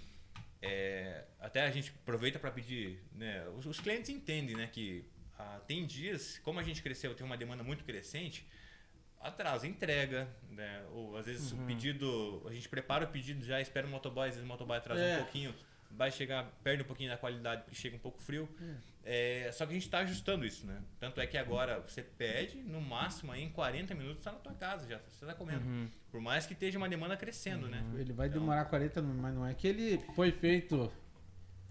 é, 0.62 1.24
até 1.40 1.62
a 1.64 1.72
gente 1.72 1.92
aproveita 2.02 2.40
para 2.40 2.52
pedir, 2.52 3.00
né? 3.14 3.48
Os, 3.58 3.66
os 3.66 3.80
clientes 3.80 4.10
entendem, 4.10 4.56
né? 4.56 4.68
Que 4.68 5.06
ah, 5.38 5.60
tem 5.68 5.86
dias, 5.86 6.40
como 6.44 6.60
a 6.60 6.64
gente 6.64 6.82
cresceu, 6.82 7.14
tem 7.14 7.26
uma 7.26 7.38
demanda 7.38 7.64
muito 7.64 7.84
crescente, 7.84 8.48
atrasa 9.20 9.68
entrega, 9.68 10.28
né? 10.50 10.84
Ou 10.92 11.18
às 11.18 11.26
vezes 11.26 11.52
Uhum. 11.52 11.64
o 11.64 11.68
pedido, 11.68 12.46
a 12.48 12.54
gente 12.54 12.70
prepara 12.70 13.06
o 13.06 13.08
pedido 13.08 13.44
já, 13.46 13.60
espera 13.60 13.86
o 13.86 13.90
motoboy, 13.90 14.28
às 14.30 14.36
vezes 14.36 14.46
o 14.46 14.52
motoboy 14.52 14.78
atrasa 14.78 15.02
É. 15.02 15.16
um 15.18 15.24
pouquinho, 15.24 15.54
vai 15.98 16.12
chegar, 16.12 16.46
perde 16.64 16.84
um 16.84 16.86
pouquinho 16.86 17.10
da 17.10 17.18
qualidade 17.18 17.64
porque 17.64 17.76
chega 17.76 17.96
um 17.96 18.00
pouco 18.00 18.20
frio. 18.22 18.48
É, 19.04 19.50
só 19.54 19.66
que 19.66 19.72
a 19.72 19.74
gente 19.76 19.84
está 19.86 20.00
ajustando 20.00 20.46
isso, 20.46 20.66
né? 20.66 20.82
Tanto 21.00 21.22
é 21.22 21.28
que 21.28 21.38
agora 21.38 21.80
você 21.80 22.02
pede, 22.02 22.58
no 22.58 22.82
máximo 22.82 23.32
aí 23.32 23.44
em 23.44 23.50
40 23.50 23.94
minutos 23.94 24.18
está 24.20 24.32
na 24.32 24.40
tua 24.40 24.54
casa 24.54 24.88
já, 24.88 24.98
você 24.98 25.26
está 25.26 25.34
comendo. 25.36 25.64
Uhum. 25.66 25.88
Por 26.12 26.20
mais 26.20 26.46
que 26.48 26.54
esteja 26.54 26.78
uma 26.78 26.90
demanda 26.90 27.16
crescendo, 27.16 27.68
né? 27.68 27.84
Ele 27.96 28.14
vai 28.14 28.28
Então- 28.28 28.40
demorar 28.40 28.66
40 28.66 29.02
minutos, 29.02 29.22
mas 29.22 29.36
não 29.36 29.46
é 29.46 29.54
que 29.54 29.68
ele 29.68 30.00
foi 30.16 30.32
feito 30.32 30.92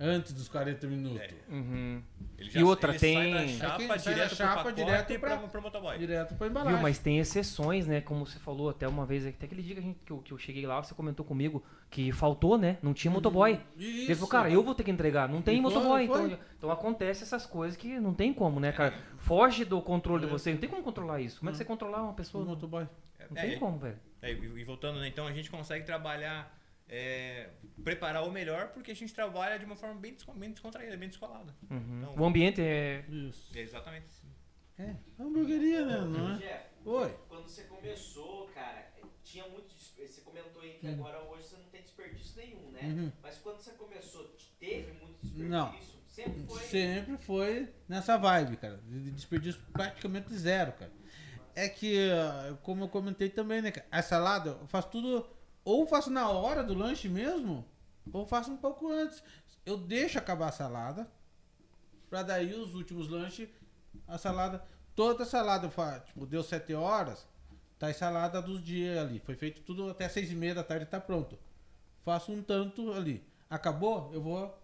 antes 0.05 0.33
dos 0.33 0.49
40 0.49 0.87
minutos. 0.87 1.21
É. 1.21 1.31
Uhum. 1.49 2.03
Ele 2.39 2.51
E 2.59 2.63
outra, 2.63 2.91
ele 2.91 2.99
tem- 2.99 3.33
Sai 3.33 3.45
É 3.45 3.49
chapa 3.49 3.99
sai 3.99 4.15
direto 4.15 4.35
chapa 4.37 4.73
direto 4.73 5.13
e 5.13 5.19
pra, 5.19 5.37
pro 5.39 5.63
motoboy. 5.63 5.97
Direto 5.99 6.35
pra 6.35 6.47
embalagem. 6.47 6.75
Viu, 6.75 6.83
mas 6.83 6.99
tem 6.99 7.19
exceções, 7.19 7.87
né? 7.87 8.01
Como 8.01 8.27
você 8.27 8.39
falou 8.39 8.69
até 8.69 8.87
uma 8.87 9.07
vez, 9.07 9.27
até 9.27 9.47
aquele 9.47 9.63
dia 9.63 9.75
que, 9.75 9.81
a 9.81 9.83
gente, 9.83 9.99
que, 10.05 10.13
eu, 10.13 10.19
que 10.19 10.33
eu 10.33 10.39
cheguei 10.39 10.67
lá, 10.67 10.83
você 10.83 10.95
comentou 10.95 11.25
comigo 11.25 11.65
que 11.91 12.13
faltou, 12.13 12.59
né? 12.59 12.77
Não 12.83 12.93
tinha 12.93 13.11
motoboy. 13.11 13.59
Ele 13.79 13.87
Isso. 13.87 14.15
falou, 14.17 14.29
cara, 14.29 14.51
eu 14.51 14.63
vou 14.63 14.75
ter 14.75 14.85
que 14.85 14.91
entregar. 14.91 15.29
Não 15.29 15.41
tem 15.41 15.59
E 15.59 15.63
foi, 15.63 15.73
motoboy. 15.73 16.07
foi. 16.07 16.25
Então, 16.27 16.39
então 16.59 16.71
acontece 16.71 17.23
essas 17.23 17.47
coisas 17.47 17.77
que 17.77 17.99
não 18.01 18.13
tem 18.13 18.33
como, 18.35 18.61
né, 18.61 18.73
cara? 18.73 18.95
Foge 19.19 19.65
do 19.65 19.81
controle 19.81 20.25
de 20.27 20.31
você. 20.31 20.51
Não 20.53 20.59
tem 20.59 20.69
como 20.69 20.83
controlar 20.83 21.21
isso. 21.21 21.39
Como 21.39 21.49
é 21.49 21.53
que 21.53 21.59
você 21.59 21.65
controlar 21.65 22.03
uma 22.03 22.11
O 22.13 22.15
pessoa? 22.15 22.45
Não 22.45 22.51
motoboy. 22.51 22.87
tem 23.35 23.53
É, 23.53 23.57
como, 23.57 23.79
velho. 23.79 23.97
é, 24.21 24.33
e, 24.33 24.37
e 24.61 24.65
voltando, 24.65 24.99
né? 25.01 25.09
Então 25.09 25.27
a 25.27 25.33
gente 25.33 25.51
consegue 25.51 25.85
trabalhar, 25.87 26.53
é, 26.89 27.51
preparar 27.83 28.27
o 28.27 28.31
melhor 28.31 28.69
porque 28.69 28.91
a 28.91 28.95
gente 28.97 29.13
trabalha 29.15 29.59
de 29.59 29.65
uma 29.65 29.77
forma 29.77 29.95
bem, 30.01 30.13
descon- 30.15 30.35
bem 30.35 30.51
descontraída, 30.51 30.97
bem 30.97 31.09
descolada. 31.09 31.55
Uhum. 31.71 31.99
Então- 32.03 32.15
O 32.23 32.25
ambiente 32.25 32.61
é. 32.61 33.05
Isso. 33.09 33.57
É 33.57 33.61
exatamente 33.61 34.07
assim. 34.07 34.29
É, 34.79 34.97
hamburgueria, 35.23 35.85
né? 35.87 36.01
Não 36.01 36.33
é? 36.35 36.39
Jeff, 36.39 36.65
Oi. 36.85 37.17
quando 37.29 37.47
você 37.49 37.63
começou, 37.65 38.49
cara, 38.49 38.93
tinha 39.23 39.47
muito. 39.49 39.73
Você 39.75 40.21
comentou 40.23 40.61
aí 40.63 40.75
que 40.75 40.87
Uhum. 40.87 40.95
agora 40.95 41.23
hoje 41.23 41.45
você 41.45 41.57
não 41.57 41.65
tem 41.67 41.81
desperdício 41.83 42.37
nenhum, 42.37 42.71
né? 42.73 42.81
Uhum. 42.83 43.13
Mas 43.23 43.39
quando 43.39 43.59
você 43.61 43.71
começou, 43.73 44.25
teve 44.59 44.93
muito 44.95 45.21
desperdício? 45.23 45.49
Não. 45.49 45.75
Sempre 46.09 46.43
foi. 46.47 46.61
Sempre 46.63 47.17
foi 47.19 47.69
nessa 47.89 48.17
vibe, 48.17 48.57
cara. 48.57 48.77
De 48.87 49.11
desperdício 49.13 49.61
praticamente 49.73 50.33
zero, 50.37 50.73
cara. 50.73 50.93
É 51.57 51.69
que, 51.69 52.11
ah, 52.11 52.57
como 52.63 52.85
eu 52.85 52.89
comentei 52.89 53.29
também, 53.31 53.63
né, 53.63 53.71
cara? 53.71 53.87
A 53.91 54.03
salada, 54.03 54.51
eu 54.51 54.67
faço 54.67 54.91
tudo. 54.91 55.27
Ou 55.65 55.87
faço 55.87 56.11
na 56.11 56.29
hora 56.29 56.63
do 56.63 56.75
lanche 56.75 57.09
mesmo, 57.09 57.65
ou 58.13 58.27
faço 58.27 58.51
um 58.51 58.57
pouco 58.57 58.91
antes. 58.91 59.23
Eu 59.65 59.79
deixo 59.79 60.19
acabar 60.19 60.49
a 60.49 60.53
salada, 60.53 61.11
pra 62.11 62.23
daí 62.23 62.55
os 62.55 62.75
últimos 62.75 63.09
lanches, 63.09 63.49
a 64.07 64.19
salada. 64.19 64.63
Toda 64.95 65.25
a 65.25 65.27
salada, 65.27 65.67
eu 65.67 65.71
faço, 65.71 66.07
tipo, 66.07 66.27
deu 66.27 66.43
7 66.43 66.75
horas, 66.75 67.27
tá 67.79 67.89
a 67.89 67.95
salada 67.95 68.41
dos 68.41 68.63
dias 68.63 68.99
ali. 68.99 69.19
Foi 69.21 69.35
feito 69.35 69.63
tudo 69.63 69.91
até 69.91 70.09
6 70.09 70.31
e 70.31 70.35
meia 70.37 70.55
da 70.55 70.63
tarde, 70.63 70.87
tá 70.87 71.01
pronto. 71.01 71.39
Faço 72.05 72.31
um 72.31 72.43
tanto 72.43 72.93
ali. 72.93 73.25
Acabou, 73.49 74.11
eu 74.13 74.21
vou 74.21 74.61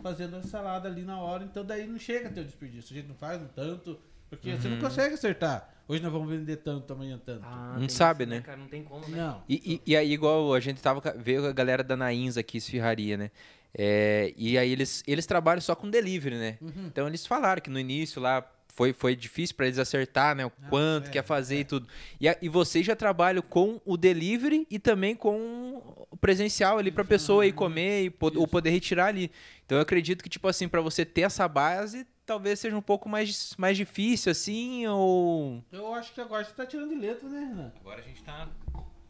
fazendo 0.00 0.36
a 0.36 0.42
salada 0.42 0.88
ali 0.88 1.02
na 1.02 1.18
hora, 1.18 1.44
então 1.44 1.64
daí 1.64 1.86
não 1.86 1.98
chega 1.98 2.28
a 2.28 2.32
ter 2.32 2.40
o 2.40 2.44
desperdício. 2.44 2.92
A 2.92 2.98
gente 2.98 3.08
não 3.08 3.14
faz 3.14 3.40
um 3.40 3.48
tanto, 3.48 3.98
porque 4.28 4.54
você 4.54 4.68
não 4.68 4.78
consegue 4.78 5.14
acertar. 5.14 5.71
Hoje 5.88 6.02
nós 6.02 6.12
vamos 6.12 6.28
vender 6.30 6.56
tanto, 6.58 6.92
amanhã 6.92 7.20
tanto. 7.24 7.44
Ah, 7.44 7.76
Não 7.78 7.88
sabe, 7.88 8.24
isso, 8.24 8.30
né? 8.32 8.40
Cara, 8.40 8.56
não 8.56 8.68
tem 8.68 8.82
como, 8.82 9.06
né? 9.08 9.16
não. 9.18 9.42
E, 9.48 9.80
e, 9.86 9.92
e 9.92 9.96
aí, 9.96 10.12
igual 10.12 10.54
a 10.54 10.60
gente 10.60 10.80
tava. 10.80 11.00
Veio 11.18 11.46
a 11.46 11.52
galera 11.52 11.82
da 11.82 11.96
Nains 11.96 12.36
aqui, 12.36 12.58
esfirraria, 12.58 13.16
né? 13.16 13.30
É, 13.74 14.32
e 14.36 14.56
aí 14.58 14.70
eles, 14.70 15.02
eles 15.06 15.24
trabalham 15.26 15.60
só 15.60 15.74
com 15.74 15.88
delivery, 15.90 16.36
né? 16.36 16.58
Uhum. 16.60 16.86
Então 16.86 17.06
eles 17.06 17.26
falaram 17.26 17.60
que 17.60 17.70
no 17.70 17.78
início 17.78 18.20
lá 18.20 18.46
foi, 18.74 18.92
foi 18.92 19.16
difícil 19.16 19.56
para 19.56 19.66
eles 19.66 19.78
acertar, 19.78 20.34
né? 20.36 20.44
O 20.46 20.52
Ah, 20.62 20.68
quanto 20.68 21.06
é, 21.08 21.10
que 21.10 21.18
ia 21.18 21.22
fazer 21.22 21.56
é. 21.56 21.60
e 21.60 21.64
tudo. 21.64 21.88
E, 22.20 22.28
a- 22.28 22.36
e 22.40 22.48
vocês 22.50 22.84
já 22.86 22.94
trabalham 22.94 23.42
com 23.42 23.80
o 23.84 23.96
delivery 23.96 24.66
e 24.70 24.78
também 24.78 25.14
com 25.16 25.82
o 26.10 26.16
presencial 26.18 26.78
ali 26.78 26.90
pra 26.90 27.04
pessoa 27.04 27.46
ir 27.46 27.52
comer 27.52 28.04
e 28.04 28.10
po- 28.10 28.32
ou 28.36 28.46
poder 28.46 28.70
retirar 28.70 29.06
ali. 29.06 29.30
Então 29.64 29.78
eu 29.78 29.82
acredito 29.82 30.22
que, 30.22 30.28
tipo 30.28 30.46
assim, 30.48 30.68
para 30.68 30.80
você 30.82 31.04
ter 31.04 31.22
essa 31.22 31.48
base, 31.48 32.06
talvez 32.26 32.60
seja 32.60 32.76
um 32.76 32.82
pouco 32.82 33.08
mais, 33.08 33.54
mais 33.56 33.76
difícil, 33.76 34.30
assim, 34.32 34.86
ou. 34.86 35.62
Eu 35.72 35.94
acho 35.94 36.12
que 36.12 36.20
agora 36.20 36.44
você 36.44 36.52
tá 36.52 36.64
tirando 36.66 36.88
de 36.90 36.94
letra, 36.96 37.28
né, 37.28 37.40
Renan? 37.40 37.72
Agora 37.80 38.00
a 38.00 38.04
gente 38.04 38.22
tá. 38.22 38.48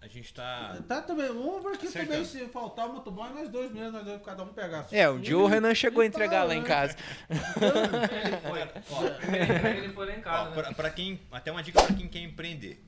A 0.00 0.08
gente 0.08 0.34
tá. 0.34 0.78
Tá 0.88 1.00
também. 1.00 1.28
Vamos 1.28 1.62
porque 1.62 1.86
Acertando. 1.86 2.10
também 2.12 2.24
se 2.24 2.44
faltar 2.48 2.88
o 2.88 2.94
motoboy, 2.94 3.30
nós 3.32 3.48
dois 3.48 3.70
mesmo, 3.70 3.92
nós 3.92 4.04
vamos 4.04 4.22
cada 4.24 4.42
um 4.42 4.48
pegar. 4.48 4.86
É, 4.90 5.08
um 5.08 5.12
sua 5.14 5.20
dia 5.22 5.38
o 5.38 5.46
Renan 5.46 5.74
chegou 5.76 6.00
a 6.02 6.04
e 6.04 6.08
entregar 6.08 6.40
tá, 6.40 6.44
lá 6.44 6.54
em 6.56 6.60
né? 6.62 6.66
casa. 6.66 6.96
Ele 7.30 8.36
foi. 8.38 8.62
Ó, 8.90 9.04
ele 9.78 9.88
foi 9.92 10.06
lá 10.06 10.12
em 10.12 10.18
Ó, 10.18 10.22
casa. 10.22 10.50
né? 10.50 10.56
pra, 10.56 10.74
pra 10.74 10.90
quem. 10.90 11.20
Até 11.30 11.52
uma 11.52 11.62
dica 11.62 11.80
pra 11.82 11.94
quem 11.94 12.08
quer 12.08 12.18
empreender. 12.18 12.82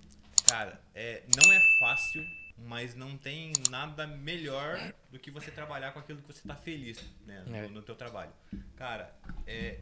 Cara, 0.48 0.80
é, 0.94 1.22
não 1.36 1.52
é 1.52 1.60
fácil, 1.78 2.22
mas 2.66 2.94
não 2.96 3.16
tem 3.16 3.52
nada 3.70 4.06
melhor 4.08 4.92
do 5.10 5.18
que 5.18 5.30
você 5.30 5.50
trabalhar 5.52 5.92
com 5.92 6.00
aquilo 6.00 6.20
que 6.20 6.26
você 6.32 6.46
tá 6.46 6.56
feliz, 6.56 6.98
né? 7.26 7.44
No, 7.46 7.56
É. 7.56 7.68
no 7.68 7.80
teu 7.80 7.94
trabalho. 7.94 8.32
Cara, 8.76 9.14
é, 9.46 9.78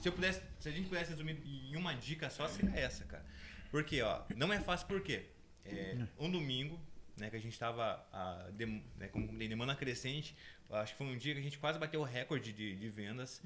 se 0.00 0.08
eu 0.08 0.12
pudesse. 0.12 0.42
Se 0.58 0.68
a 0.68 0.72
gente 0.72 0.88
pudesse 0.88 1.10
resumir 1.10 1.40
em 1.44 1.76
uma 1.76 1.94
dica 1.94 2.28
só, 2.30 2.46
seria 2.48 2.74
essa, 2.78 3.04
cara. 3.04 3.24
Porque, 3.70 4.00
ó, 4.02 4.22
não 4.36 4.52
é 4.52 4.60
fácil 4.60 4.86
por 4.86 5.00
quê? 5.02 5.26
É, 5.64 5.96
um 6.18 6.30
domingo, 6.30 6.80
né, 7.16 7.30
que 7.30 7.36
a 7.36 7.40
gente 7.40 7.58
tava, 7.58 8.04
a, 8.12 8.48
dem- 8.52 8.82
né, 8.96 9.08
tem 9.08 9.48
demanda 9.48 9.74
crescente, 9.76 10.34
acho 10.70 10.92
que 10.92 10.98
foi 10.98 11.06
um 11.06 11.16
dia 11.16 11.34
que 11.34 11.40
a 11.40 11.42
gente 11.42 11.58
quase 11.58 11.78
bateu 11.78 12.00
o 12.00 12.04
recorde 12.04 12.52
de, 12.52 12.74
de 12.76 12.88
vendas. 12.88 13.40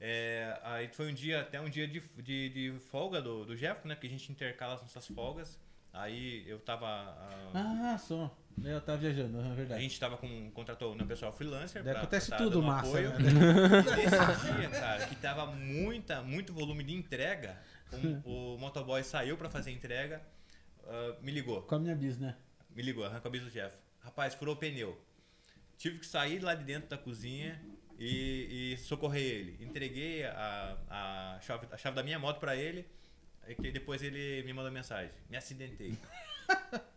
É, 0.00 0.58
aí 0.62 0.88
foi 0.88 1.10
um 1.10 1.14
dia, 1.14 1.42
até 1.42 1.60
um 1.60 1.68
dia 1.68 1.86
de, 1.86 2.00
de, 2.16 2.48
de 2.48 2.78
folga 2.90 3.20
do, 3.20 3.44
do 3.44 3.56
Jeff, 3.56 3.86
né, 3.86 3.94
que 3.94 4.06
a 4.06 4.10
gente 4.10 4.32
intercala 4.32 4.74
as 4.74 4.80
nossas 4.82 5.06
folgas. 5.06 5.58
Aí 5.92 6.44
eu 6.48 6.58
tava. 6.58 6.86
ah, 6.86 7.50
Ah, 7.94 7.98
só. 7.98 8.34
Eu 8.64 8.80
tava 8.80 8.98
viajando, 8.98 9.40
é 9.40 9.50
a 9.50 9.54
verdade. 9.54 9.82
gente 9.82 9.98
tava 9.98 10.16
com, 10.16 10.50
contratou 10.52 10.94
né, 10.94 11.04
pessoal 11.04 11.32
freelancer. 11.32 11.82
Pra- 11.82 11.92
acontece 11.92 12.28
pra 12.28 12.38
tudo 12.38 12.62
massa, 12.62 12.88
apoio. 12.88 13.10
né? 13.18 13.30
E 13.30 13.96
Nesse 13.96 14.52
dia, 14.56 14.68
cara, 14.70 15.06
que 15.06 15.16
tava 15.16 15.46
muita, 15.46 16.22
muito 16.22 16.52
volume 16.52 16.84
de 16.84 16.92
entrega, 16.94 17.56
o, 18.24 18.54
o 18.54 18.58
motoboy 18.58 19.02
saiu 19.02 19.36
pra 19.36 19.48
fazer 19.48 19.70
a 19.70 19.72
entrega, 19.72 20.20
ah, 20.86 21.16
me 21.22 21.30
ligou. 21.32 21.62
Com 21.62 21.74
a 21.76 21.78
minha 21.78 21.94
bis, 21.94 22.18
né? 22.18 22.36
Me 22.74 22.82
ligou, 22.82 23.04
arrancou 23.04 23.28
a 23.28 23.32
bis 23.32 23.42
do 23.42 23.50
Jeff. 23.50 23.76
Rapaz, 24.00 24.34
furou 24.34 24.54
o 24.54 24.58
pneu. 24.58 24.98
Tive 25.76 25.98
que 25.98 26.06
sair 26.06 26.40
lá 26.40 26.54
de 26.54 26.64
dentro 26.64 26.88
da 26.90 26.98
cozinha 26.98 27.60
e, 27.98 28.72
e 28.74 28.76
socorrer 28.78 29.22
ele. 29.22 29.64
Entreguei 29.64 30.24
a, 30.24 30.76
a, 30.88 31.40
chave, 31.40 31.66
a 31.70 31.76
chave 31.76 31.96
da 31.96 32.02
minha 32.02 32.18
moto 32.18 32.38
pra 32.38 32.54
ele. 32.54 32.86
Aí 33.42 33.54
que 33.54 33.70
depois 33.72 34.02
ele 34.02 34.42
me 34.44 34.52
mandou 34.52 34.70
mensagem. 34.70 35.10
Me 35.30 35.36
acidentei. 35.36 35.94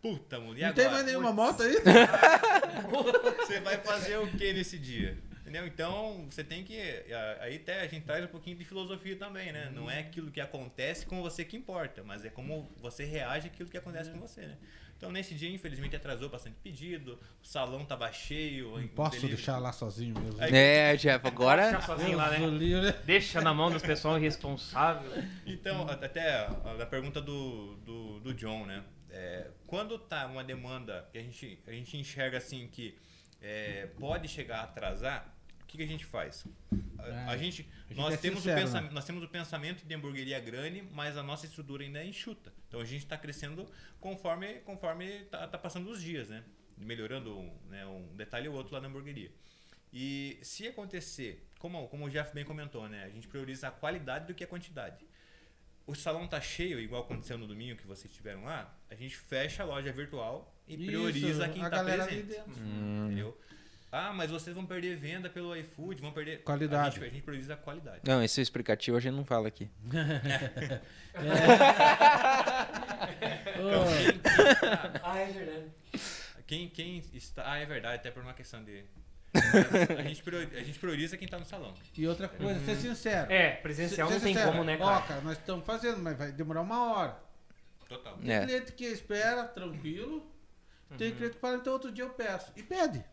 Puta, 0.02 0.38
mano, 0.38 0.56
e 0.58 0.60
Não 0.60 0.68
agora? 0.68 0.72
tem 0.74 0.90
mais 0.92 1.06
nenhuma 1.06 1.32
moto 1.32 1.62
aí? 1.62 1.76
Você 3.46 3.60
vai 3.60 3.78
fazer 3.78 4.18
o 4.18 4.26
que 4.28 4.52
nesse 4.52 4.78
dia? 4.78 5.16
Entendeu? 5.40 5.66
Então, 5.66 6.26
você 6.30 6.42
tem 6.42 6.64
que. 6.64 6.74
Aí 7.40 7.56
até 7.56 7.82
a 7.82 7.86
gente 7.86 8.04
traz 8.04 8.24
um 8.24 8.28
pouquinho 8.28 8.56
de 8.56 8.64
filosofia 8.64 9.14
também, 9.16 9.52
né? 9.52 9.70
Não 9.74 9.90
é 9.90 10.00
aquilo 10.00 10.30
que 10.30 10.40
acontece 10.40 11.04
com 11.06 11.20
você 11.22 11.44
que 11.44 11.56
importa, 11.56 12.02
mas 12.02 12.24
é 12.24 12.30
como 12.30 12.72
você 12.80 13.04
reage 13.04 13.48
àquilo 13.48 13.68
que 13.68 13.76
acontece 13.76 14.10
com 14.10 14.18
você, 14.18 14.40
né? 14.42 14.56
Então, 14.96 15.12
nesse 15.12 15.34
dia, 15.34 15.50
infelizmente, 15.50 15.94
atrasou 15.94 16.30
bastante 16.30 16.56
pedido, 16.62 17.18
o 17.42 17.46
salão 17.46 17.84
tava 17.84 18.10
cheio. 18.10 18.70
Posso 18.94 19.10
delivery- 19.12 19.36
deixar 19.36 19.58
lá 19.58 19.70
sozinho 19.70 20.18
mesmo. 20.18 20.40
Aí- 20.40 20.54
É, 20.54 20.96
Jeff, 20.96 21.24
agora. 21.28 21.62
Deixa 21.72 21.80
sozinho 21.86 22.16
lá, 22.16 22.30
né? 22.30 22.38
livre. 22.46 22.92
Deixa 23.04 23.40
na 23.42 23.52
mão 23.52 23.70
dos 23.70 23.82
pessoal 23.82 24.16
irresponsável. 24.18 25.10
Então, 25.44 25.86
até 25.88 26.36
a, 26.36 26.76
a 26.80 26.86
pergunta 26.86 27.20
do, 27.20 27.74
do, 27.84 28.20
do 28.20 28.34
John, 28.34 28.64
né? 28.64 28.82
É, 29.16 29.50
quando 29.66 29.98
tá 29.98 30.26
uma 30.26 30.42
demanda 30.42 31.08
que 31.12 31.18
a 31.18 31.22
gente, 31.22 31.58
a 31.66 31.70
gente 31.72 31.96
enxerga 31.96 32.38
assim 32.38 32.66
que 32.68 32.98
é, 33.40 33.86
pode 33.98 34.26
chegar 34.28 34.58
a 34.60 34.62
atrasar, 34.64 35.32
o 35.62 35.66
que, 35.66 35.76
que 35.78 35.84
a 35.84 35.86
gente 35.86 36.04
faz? 36.04 36.44
A, 36.98 37.30
a 37.30 37.34
É, 37.34 37.38
gente, 37.38 37.62
a 37.84 37.88
gente 37.88 37.96
nós, 37.96 38.14
é 38.14 38.16
temos 38.16 38.40
sincero, 38.40 38.58
o 38.60 38.62
pensam- 38.64 38.82
né? 38.82 38.90
nós 38.92 39.04
temos 39.04 39.22
o 39.22 39.28
pensamento 39.28 39.84
de 39.86 39.94
hamburgueria 39.94 40.40
grande, 40.40 40.82
mas 40.92 41.16
a 41.16 41.22
nossa 41.22 41.46
estrutura 41.46 41.84
ainda 41.84 42.00
é 42.00 42.06
enxuta. 42.06 42.52
Então 42.68 42.80
a 42.80 42.84
gente 42.84 43.02
está 43.04 43.16
crescendo 43.16 43.68
conforme 44.00 44.54
conforme 44.60 45.20
tá, 45.30 45.46
tá 45.46 45.58
passando 45.58 45.88
os 45.90 46.00
dias, 46.02 46.28
né? 46.28 46.42
Melhorando 46.76 47.40
né, 47.68 47.86
um 47.86 48.14
detalhe 48.16 48.48
ou 48.48 48.54
outro 48.56 48.74
lá 48.74 48.80
na 48.80 48.88
hamburgueria. 48.88 49.30
E 49.92 50.38
se 50.42 50.66
acontecer, 50.66 51.46
como, 51.60 51.86
como 51.88 52.06
o 52.06 52.10
Jeff 52.10 52.34
bem 52.34 52.44
comentou, 52.44 52.88
né? 52.88 53.04
A 53.04 53.10
gente 53.10 53.28
prioriza 53.28 53.68
a 53.68 53.70
qualidade 53.70 54.26
do 54.26 54.34
que 54.34 54.42
a 54.42 54.46
quantidade. 54.46 55.06
O 55.86 55.94
salão 55.94 56.26
tá 56.26 56.40
cheio, 56.40 56.80
igual 56.80 57.02
aconteceu 57.02 57.36
no 57.36 57.46
domingo 57.46 57.76
que 57.76 57.86
vocês 57.86 58.10
estiveram 58.10 58.44
lá, 58.44 58.74
a 58.90 58.94
gente 58.94 59.16
fecha 59.16 59.62
a 59.62 59.66
loja 59.66 59.92
virtual 59.92 60.52
e 60.66 60.74
Isso, 60.74 60.86
prioriza 60.86 61.48
quem 61.48 61.62
a 61.62 61.70
tá 61.70 61.84
presente. 61.84 62.22
dentro. 62.22 62.52
Entendeu? 63.06 63.38
Ah, 63.92 64.12
mas 64.12 64.30
vocês 64.30 64.56
vão 64.56 64.66
perder 64.66 64.96
venda 64.96 65.30
pelo 65.30 65.54
iFood, 65.54 66.00
vão 66.00 66.10
perder. 66.10 66.42
Qualidade. 66.42 66.88
A 66.88 66.90
gente, 67.00 67.04
a 67.04 67.08
gente 67.14 67.22
prioriza 67.22 67.54
a 67.54 67.56
qualidade. 67.56 68.00
Não, 68.04 68.24
esse 68.24 68.40
explicativo 68.40 68.96
a 68.96 69.00
gente 69.00 69.14
não 69.14 69.24
fala 69.24 69.46
aqui. 69.46 69.70
Ô, 69.84 69.88
Ah, 75.02 75.18
é 75.18 75.26
verdade. 75.26 75.70
Quem, 76.46 76.68
quem 76.68 77.02
está. 77.12 77.50
Ah, 77.52 77.58
é 77.58 77.66
verdade, 77.66 77.96
até 77.96 78.10
por 78.10 78.22
uma 78.22 78.34
questão 78.34 78.62
de. 78.64 78.84
A, 79.98 80.02
gente 80.02 80.22
priori- 80.22 80.56
a 80.56 80.62
gente 80.62 80.78
prioriza 80.78 81.16
quem 81.16 81.26
tá 81.28 81.38
no 81.38 81.44
salão. 81.44 81.74
E 81.96 82.06
outra 82.06 82.28
coisa, 82.28 82.60
ser 82.64 82.76
sincero. 82.76 83.32
É, 83.32 83.52
presencial 83.56 84.08
Ser 84.08 84.14
não 84.14 84.20
tem 84.20 84.34
sincero. 84.34 84.52
como, 84.52 84.64
né, 84.64 84.78
Ó, 84.80 84.86
cara? 84.86 85.02
cara, 85.02 85.20
nós 85.22 85.38
estamos 85.38 85.64
fazendo, 85.64 85.98
mas 86.00 86.16
vai 86.16 86.32
demorar 86.32 86.60
uma 86.62 86.92
hora. 86.94 87.16
Total. 87.88 88.16
Tem 88.18 88.32
É. 88.32 88.44
cliente 88.46 88.72
que 88.72 88.84
espera, 88.84 89.44
tranquilo. 89.44 90.30
Tem 90.96 91.10
Uhum. 91.10 91.16
cliente 91.16 91.34
que 91.34 91.40
fala, 91.40 91.56
então 91.56 91.72
outro 91.72 91.90
dia 91.90 92.04
eu 92.04 92.10
peço. 92.10 92.52
E 92.56 92.62
pede. 92.62 93.04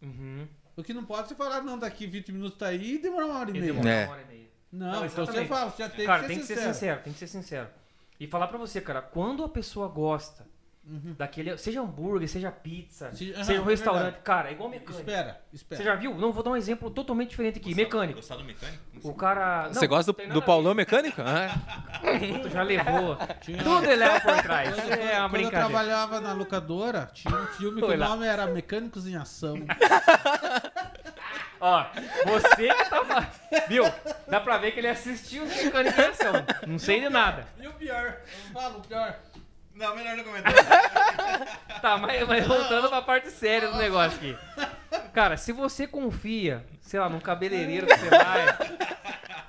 Uhum. 0.00 0.46
O 0.76 0.82
que 0.82 0.92
não 0.94 1.04
pode 1.04 1.28
você 1.28 1.34
falar, 1.34 1.62
não, 1.62 1.78
daqui 1.78 2.06
20 2.06 2.32
minutos 2.32 2.58
tá 2.58 2.66
aí 2.68 2.94
e 2.94 2.98
demorar 2.98 3.26
uma 3.26 3.38
hora 3.38 3.50
e 3.50 3.56
E 3.56 3.60
meia. 3.60 3.72
demora 3.72 3.90
É. 3.90 4.04
uma 4.04 4.12
hora 4.12 4.22
e 4.22 4.26
meia. 4.26 4.42
Não, 4.72 4.86
Não, 4.92 5.06
então 5.06 5.26
você 5.26 5.44
fala, 5.44 5.70
você 5.70 5.82
já 5.82 5.88
tem 5.90 6.06
cara, 6.06 6.22
que 6.22 6.26
ser 6.28 6.32
tem 6.32 6.38
que 6.40 6.46
ser 6.46 6.54
sincero. 6.54 6.74
sincero, 6.74 7.02
tem 7.02 7.12
que 7.12 7.18
ser 7.18 7.26
sincero. 7.26 7.68
E 8.18 8.26
falar 8.26 8.48
pra 8.48 8.56
você, 8.58 8.80
cara, 8.80 9.02
quando 9.02 9.44
a 9.44 9.48
pessoa 9.48 9.86
gosta 9.88 10.46
daquele, 10.84 11.56
seja 11.58 11.80
hambúrguer, 11.80 12.28
seja 12.28 12.50
pizza, 12.50 13.06
Uhum. 13.08 13.14
Se- 13.14 13.32
aham, 13.34 13.44
seja 13.44 13.60
um 13.62 13.66
é 13.66 13.68
restaurante, 13.70 14.02
verdade. 14.04 14.22
cara, 14.24 14.48
é 14.48 14.52
igual 14.52 14.68
mecânico. 14.68 14.98
Espera, 14.98 15.40
espera. 15.52 15.78
Você 15.80 15.84
já 15.88 15.94
viu? 15.94 16.14
Não, 16.16 16.32
vou 16.32 16.42
dar 16.42 16.50
um 16.50 16.56
exemplo 16.56 16.90
totalmente 16.90 17.30
diferente 17.30 17.58
aqui. 17.58 17.72
Mecânico. 17.74 18.16
Gostar 18.18 18.36
do 18.36 18.44
mecânico? 18.44 18.82
O 19.04 19.14
cara. 19.14 19.68
Você 19.68 19.80
não, 19.82 19.88
gosta 19.88 20.12
tem 20.12 20.28
do, 20.28 20.34
do 20.34 20.42
Paulão 20.42 20.74
mecânico? 20.74 21.20
Ah, 21.22 21.48
ver, 22.02 22.50
Já 22.50 22.62
levou. 22.62 23.16
Tinha- 23.40 23.62
Tudo 23.62 23.84
ele 23.84 23.96
leva 23.96 24.20
por 24.20 24.42
trás. 24.42 24.74
Quando, 24.74 24.92
É 24.92 25.20
uma 25.20 25.28
quando 25.30 25.42
eu 25.44 25.50
trabalhava 25.50 26.20
na 26.20 26.32
locadora, 26.32 27.10
tinha 27.12 27.34
um 27.34 27.46
filme 27.46 27.80
que 27.80 27.86
Foi 27.86 27.96
o 27.96 27.98
lá. 28.00 28.08
nome 28.08 28.26
era 28.26 28.46
Mecânicos 28.48 29.06
em 29.06 29.14
Ação. 29.16 29.56
Ó, 31.60 31.86
você 32.26 32.68
que 32.74 32.90
tava. 32.90 33.28
Viu? 33.68 33.84
Dá 34.28 34.40
pra 34.40 34.58
ver 34.58 34.72
que 34.72 34.80
ele 34.80 34.88
assistiu 34.88 35.44
o 35.44 35.46
Mecânico 35.46 36.00
em 36.00 36.04
Ação. 36.06 36.32
Não 36.66 36.78
sei 36.78 37.00
de 37.00 37.08
nada. 37.08 37.46
E 37.60 37.68
o 37.68 37.72
pior, 37.74 38.16
eu 38.48 38.52
falo 38.52 38.78
o 38.78 38.82
pior. 38.82 39.16
Não, 39.74 39.94
melhor 39.96 40.16
não 40.16 40.24
comentar. 40.24 40.52
Tá, 41.82 41.96
mas, 41.98 42.28
mas 42.28 42.46
voltando 42.46 42.88
pra 42.88 43.02
parte 43.02 43.28
séria 43.30 43.68
do 43.68 43.76
negócio 43.76 44.16
aqui. 44.16 44.38
Cara, 45.12 45.36
se 45.36 45.50
você 45.52 45.84
confia, 45.84 46.64
sei 46.80 47.00
lá, 47.00 47.08
num 47.08 47.18
cabeleireiro 47.18 47.88
que 47.88 47.96
você 47.96 48.08
vai, 48.08 48.46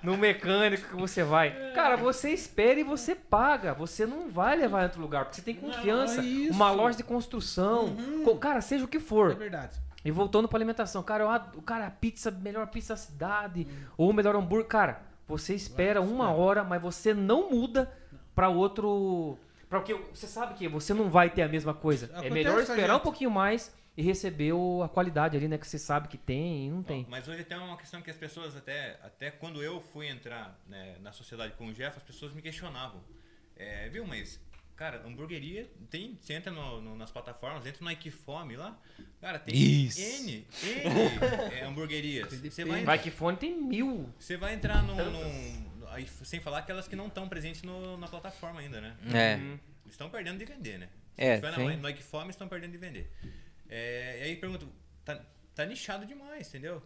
no 0.01 0.17
mecânico 0.17 0.87
que 0.89 0.95
você 0.95 1.23
vai, 1.23 1.51
cara, 1.75 1.95
você 1.95 2.31
espera 2.31 2.79
e 2.79 2.83
você 2.83 3.13
paga. 3.13 3.75
Você 3.75 4.07
não 4.07 4.31
vai 4.31 4.55
levar 4.55 4.79
em 4.81 4.83
outro 4.85 4.99
lugar, 5.01 5.25
porque 5.25 5.35
você 5.35 5.41
tem 5.43 5.53
confiança. 5.53 6.21
é 6.21 6.25
isso. 6.25 6.53
uma 6.53 6.71
loja 6.71 6.97
de 6.97 7.03
construção, 7.03 7.95
co- 8.25 8.35
cara, 8.37 8.61
seja 8.61 8.83
o 8.83 8.87
que 8.87 8.97
É 8.97 9.01
for. 9.01 9.35
verdade. 9.35 9.77
E 10.03 10.09
voltando 10.09 10.47
pra 10.47 10.57
alimentação, 10.57 11.03
cara, 11.03 11.27
o 11.55 11.61
cara, 11.61 11.85
a 11.85 11.91
pizza, 11.91 12.31
melhor 12.31 12.65
pizza 12.67 12.93
da 12.95 12.97
cidade, 12.97 13.67
ou 13.95 14.09
o 14.09 14.13
melhor 14.13 14.35
hambúrguer, 14.35 14.67
cara, 14.67 15.01
você 15.27 15.53
espera 15.53 16.01
uma 16.01 16.31
hora, 16.31 16.63
mas 16.63 16.81
você 16.81 17.13
não 17.13 17.51
muda 17.51 17.91
pra 18.33 18.49
outro. 18.49 19.37
Pra 19.73 19.79
o 19.79 19.83
que 19.83 19.93
você 20.13 20.27
sabe 20.27 20.53
que 20.53 20.67
você 20.67 20.93
não 20.93 21.09
vai 21.09 21.31
ter 21.31 21.41
a 21.41 21.47
mesma 21.47 21.73
coisa. 21.73 22.05
é 22.05 22.09
Acontece 22.11 22.29
melhor 22.31 22.53
com 22.53 22.59
a 22.59 22.61
esperar 22.61 22.95
um 22.95 22.99
pouquinho 22.99 23.31
mais 23.31 23.73
e 23.97 24.03
receber 24.03 24.53
o- 24.53 24.83
a 24.83 24.87
qualidade 24.87 25.35
ali, 25.35 25.47
né? 25.47 25.57
Que 25.57 25.65
você 25.67 25.79
sabe 25.79 26.07
que 26.07 26.15
tem 26.15 26.67
e 26.67 26.69
não 26.69 26.83
tem. 26.83 27.07
Mas 27.09 27.27
hoje 27.27 27.43
tem 27.43 27.57
uma 27.57 27.75
questão 27.75 27.99
que 27.99 28.11
as 28.11 28.15
pessoas, 28.15 28.55
até, 28.55 28.99
até 29.01 29.31
quando 29.31 29.63
eu 29.63 29.81
fui 29.81 30.07
entrar 30.07 30.61
né, 30.67 30.97
na 31.01 31.11
sociedade 31.11 31.53
com 31.53 31.65
o 31.65 31.73
Jeff, 31.73 31.97
as 31.97 32.03
pessoas 32.03 32.31
me 32.33 32.41
questionavam. 32.43 33.01
É, 33.57 33.89
viu, 33.89 34.05
mas, 34.05 34.39
cara, 34.75 35.01
hamburgueria, 35.07 35.67
tem, 35.89 36.19
você 36.21 36.33
entra 36.33 36.51
no- 36.51 36.79
no- 36.79 36.95
nas 36.95 37.09
plataformas, 37.09 37.65
entra 37.65 37.83
no 37.83 37.89
Equifome 37.89 38.55
lá, 38.55 38.77
cara, 39.19 39.39
tem 39.39 39.55
Isso. 39.55 39.99
N, 39.99 40.45
N 40.61 40.83
é, 41.51 41.65
hamburguerias. 41.65 42.31
Você 42.31 42.63
vai, 42.63 42.83
Vai 42.83 42.99
que 42.99 43.09
fone 43.09 43.37
tem 43.37 43.59
mil. 43.59 44.07
você 44.19 44.37
vai 44.37 44.53
entrar 44.53 44.83
num. 44.83 45.72
Aí, 45.93 46.07
sem 46.07 46.39
falar 46.39 46.59
aquelas 46.59 46.87
que 46.87 46.95
não 46.95 47.07
estão 47.07 47.27
presentes 47.29 47.61
no- 47.63 47.97
na 47.97 48.07
plataforma 48.07 48.59
ainda, 48.59 48.79
né? 48.81 48.95
é. 49.13 49.35
Uhum. 49.35 49.59
Estão 49.89 50.09
perdendo 50.09 50.39
de 50.39 50.45
vender, 50.45 50.79
né? 50.79 50.89
É, 51.17 51.35
Se 51.35 51.41
tiver 51.41 51.55
tem. 51.55 51.65
na, 51.65 51.71
estão 52.31 52.47
perdendo 52.47 52.71
de 52.71 52.77
vender. 52.77 53.11
É, 53.69 54.19
e 54.19 54.23
aí 54.23 54.35
pergunto, 54.35 54.67
tá, 55.05 55.21
tá 55.53 55.65
nichado 55.65 56.05
demais, 56.05 56.47
entendeu? 56.49 56.81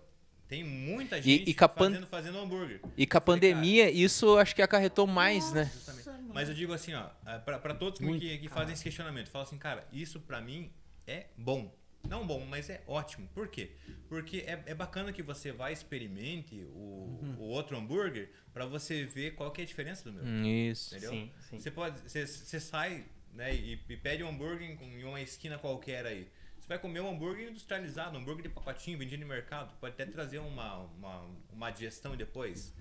Tem 0.47 0.63
muita 0.63 1.21
gente 1.21 1.49
e 1.49 1.53
pan- 1.67 1.85
fazendo, 1.89 2.07
fazendo 2.07 2.37
hambúrguer. 2.39 2.81
E 2.97 3.05
com 3.05 3.17
a 3.17 3.21
pandemia, 3.21 3.89
isso 3.89 4.37
acho 4.37 4.55
que 4.55 4.61
acarretou 4.61 5.05
mais, 5.07 5.51
né? 5.53 5.69
Justamente. 5.73 6.07
Mas 6.33 6.49
eu 6.49 6.55
digo 6.55 6.73
assim, 6.73 6.93
ó, 6.93 7.07
pra, 7.39 7.57
pra 7.59 7.73
todos 7.73 7.99
que, 7.99 8.19
que, 8.19 8.37
que 8.39 8.49
fazem 8.49 8.73
esse 8.73 8.83
questionamento, 8.83 9.29
fala 9.29 9.43
assim, 9.43 9.57
cara, 9.57 9.85
isso 9.91 10.19
pra 10.19 10.39
mim 10.41 10.71
é 11.05 11.25
bom. 11.37 11.73
Não 12.07 12.25
bom, 12.25 12.45
mas 12.45 12.69
é 12.69 12.81
ótimo. 12.87 13.27
Por 13.33 13.47
quê? 13.47 13.71
Porque 14.07 14.43
é, 14.47 14.63
é 14.65 14.75
bacana 14.75 15.11
que 15.11 15.21
você 15.21 15.51
vá 15.51 15.71
experimente 15.71 16.63
o, 16.73 17.19
o 17.37 17.43
outro 17.43 17.77
hambúrguer 17.77 18.29
pra 18.53 18.65
você 18.65 19.03
ver 19.03 19.35
qual 19.35 19.51
que 19.51 19.61
é 19.61 19.63
a 19.63 19.67
diferença 19.67 20.03
do 20.03 20.13
meu. 20.13 20.23
Hum, 20.23 20.45
Isso. 20.45 20.95
Entendeu? 20.95 21.11
Sim, 21.11 21.31
sim. 21.49 21.59
Você 21.59 21.71
pode, 21.71 21.99
você, 22.01 22.25
você 22.25 22.59
sai, 22.59 23.05
né, 23.33 23.53
e, 23.53 23.79
e 23.89 23.97
pede 23.97 24.23
um 24.23 24.29
hambúrguer 24.29 24.81
em, 24.81 25.03
uma 25.03 25.21
esquina 25.21 25.57
qualquer 25.57 26.05
aí. 26.05 26.27
Você 26.57 26.67
vai 26.67 26.79
comer 26.79 27.01
um 27.01 27.09
hambúrguer 27.09 27.49
industrializado, 27.49 28.17
um 28.17 28.21
hambúrguer 28.21 28.43
de 28.43 28.49
pacotinho 28.49 28.97
vendido 28.97 29.21
no 29.21 29.27
mercado. 29.27 29.73
Pode 29.79 29.93
até 29.93 30.05
trazer 30.05 30.39
uma, 30.39 30.79
uma, 30.97 31.25
uma 31.51 31.69
digestão 31.71 32.15
depois. 32.15 32.73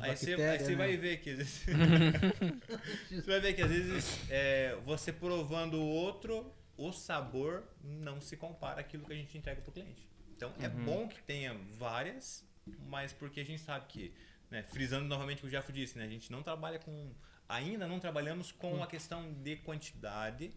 Aí 0.00 0.16
você, 0.16 0.34
aí 0.34 0.58
você 0.58 0.70
né? 0.70 0.76
vai 0.76 0.96
ver 0.96 1.18
que 1.18 1.30
às 1.30 1.36
vezes. 1.36 1.64
você 3.10 3.30
vai 3.30 3.40
ver 3.40 3.52
que 3.54 3.62
às 3.62 3.70
vezes 3.70 4.30
é, 4.30 4.76
você 4.84 5.12
provando 5.12 5.74
o 5.74 5.86
outro, 5.86 6.50
o 6.76 6.92
sabor 6.92 7.64
não 7.82 8.20
se 8.20 8.36
compara 8.36 8.80
àquilo 8.80 9.04
que 9.04 9.12
a 9.12 9.16
gente 9.16 9.36
entrega 9.36 9.60
pro 9.60 9.72
cliente. 9.72 10.08
Então 10.36 10.52
é 10.60 10.68
bom 10.68 11.08
que 11.08 11.22
tenha 11.22 11.54
várias, 11.78 12.44
mas 12.88 13.12
porque 13.12 13.40
a 13.40 13.44
gente 13.44 13.60
sabe 13.60 13.86
que, 13.86 14.14
né, 14.50 14.62
frisando 14.62 15.06
novamente 15.06 15.38
o 15.38 15.40
que 15.42 15.46
o 15.46 15.50
Jafo 15.50 15.72
disse, 15.72 15.96
né, 15.96 16.04
a 16.04 16.08
gente 16.08 16.30
não 16.30 16.42
trabalha 16.42 16.78
com. 16.78 17.12
Ainda 17.48 17.86
não 17.86 18.00
trabalhamos 18.00 18.50
com 18.50 18.82
a 18.82 18.86
questão 18.86 19.32
de 19.34 19.56
quantidade. 19.56 20.52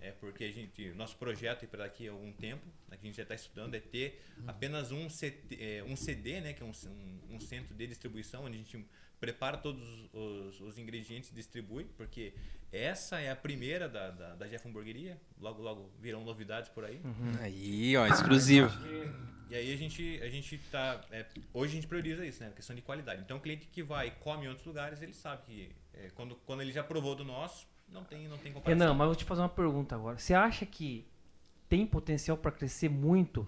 É 0.00 0.12
porque 0.12 0.44
a 0.44 0.52
gente, 0.52 0.90
nosso 0.92 1.16
projeto 1.16 1.66
para 1.66 1.84
daqui 1.84 2.08
a 2.08 2.12
algum 2.12 2.32
tempo, 2.32 2.64
que 2.88 2.94
a 2.94 3.06
gente 3.06 3.16
já 3.16 3.22
está 3.22 3.34
estudando, 3.34 3.74
é 3.74 3.80
ter 3.80 4.22
apenas 4.46 4.90
um, 4.92 5.08
CT, 5.08 5.58
é, 5.58 5.84
um 5.84 5.94
CD, 5.94 6.40
né, 6.40 6.52
que 6.52 6.62
é 6.62 6.66
um, 6.66 6.72
um, 6.88 7.36
um 7.36 7.40
centro 7.40 7.74
de 7.74 7.86
distribuição, 7.86 8.44
onde 8.44 8.56
a 8.56 8.58
gente 8.58 8.86
prepara 9.20 9.58
todos 9.58 10.08
os, 10.12 10.60
os 10.60 10.78
ingredientes 10.78 11.30
e 11.30 11.34
distribui, 11.34 11.84
porque 11.96 12.32
essa 12.72 13.20
é 13.20 13.30
a 13.30 13.36
primeira 13.36 13.88
da, 13.88 14.10
da, 14.10 14.34
da 14.36 14.46
Jeff 14.46 14.66
Hamburgueria, 14.66 15.20
logo 15.38 15.62
logo 15.62 15.92
virão 16.00 16.24
novidades 16.24 16.70
por 16.70 16.84
aí. 16.84 17.00
Aí, 17.40 17.96
ó, 17.96 18.06
exclusivo. 18.06 18.70
E 19.50 19.54
aí 19.54 19.72
a 19.72 19.76
gente, 19.76 20.20
a 20.22 20.28
gente 20.28 20.58
tá. 20.70 21.04
é, 21.10 21.26
hoje 21.52 21.72
a 21.72 21.74
gente 21.74 21.88
prioriza 21.88 22.24
isso, 22.24 22.40
né? 22.40 22.48
A 22.48 22.52
questão 22.52 22.74
de 22.74 22.80
qualidade. 22.80 23.20
Então 23.20 23.36
o 23.36 23.40
cliente 23.40 23.66
que 23.66 23.82
vai 23.82 24.08
e 24.08 24.10
come 24.12 24.46
em 24.46 24.48
outros 24.48 24.64
lugares, 24.64 25.02
ele 25.02 25.12
sabe 25.12 25.42
que 25.44 25.70
é, 25.92 26.08
quando, 26.14 26.36
quando 26.46 26.62
ele 26.62 26.72
já 26.72 26.84
provou 26.84 27.16
do 27.16 27.24
nosso, 27.24 27.66
não 27.92 28.04
tem, 28.04 28.28
não 28.28 28.38
tem 28.38 28.52
comparação. 28.52 28.78
Renan, 28.78 28.94
mas 28.94 29.04
eu 29.04 29.08
vou 29.08 29.16
te 29.16 29.24
fazer 29.24 29.42
uma 29.42 29.48
pergunta 29.48 29.94
agora. 29.94 30.18
Você 30.18 30.34
acha 30.34 30.64
que 30.64 31.06
tem 31.68 31.86
potencial 31.86 32.36
para 32.36 32.50
crescer 32.50 32.88
muito 32.88 33.46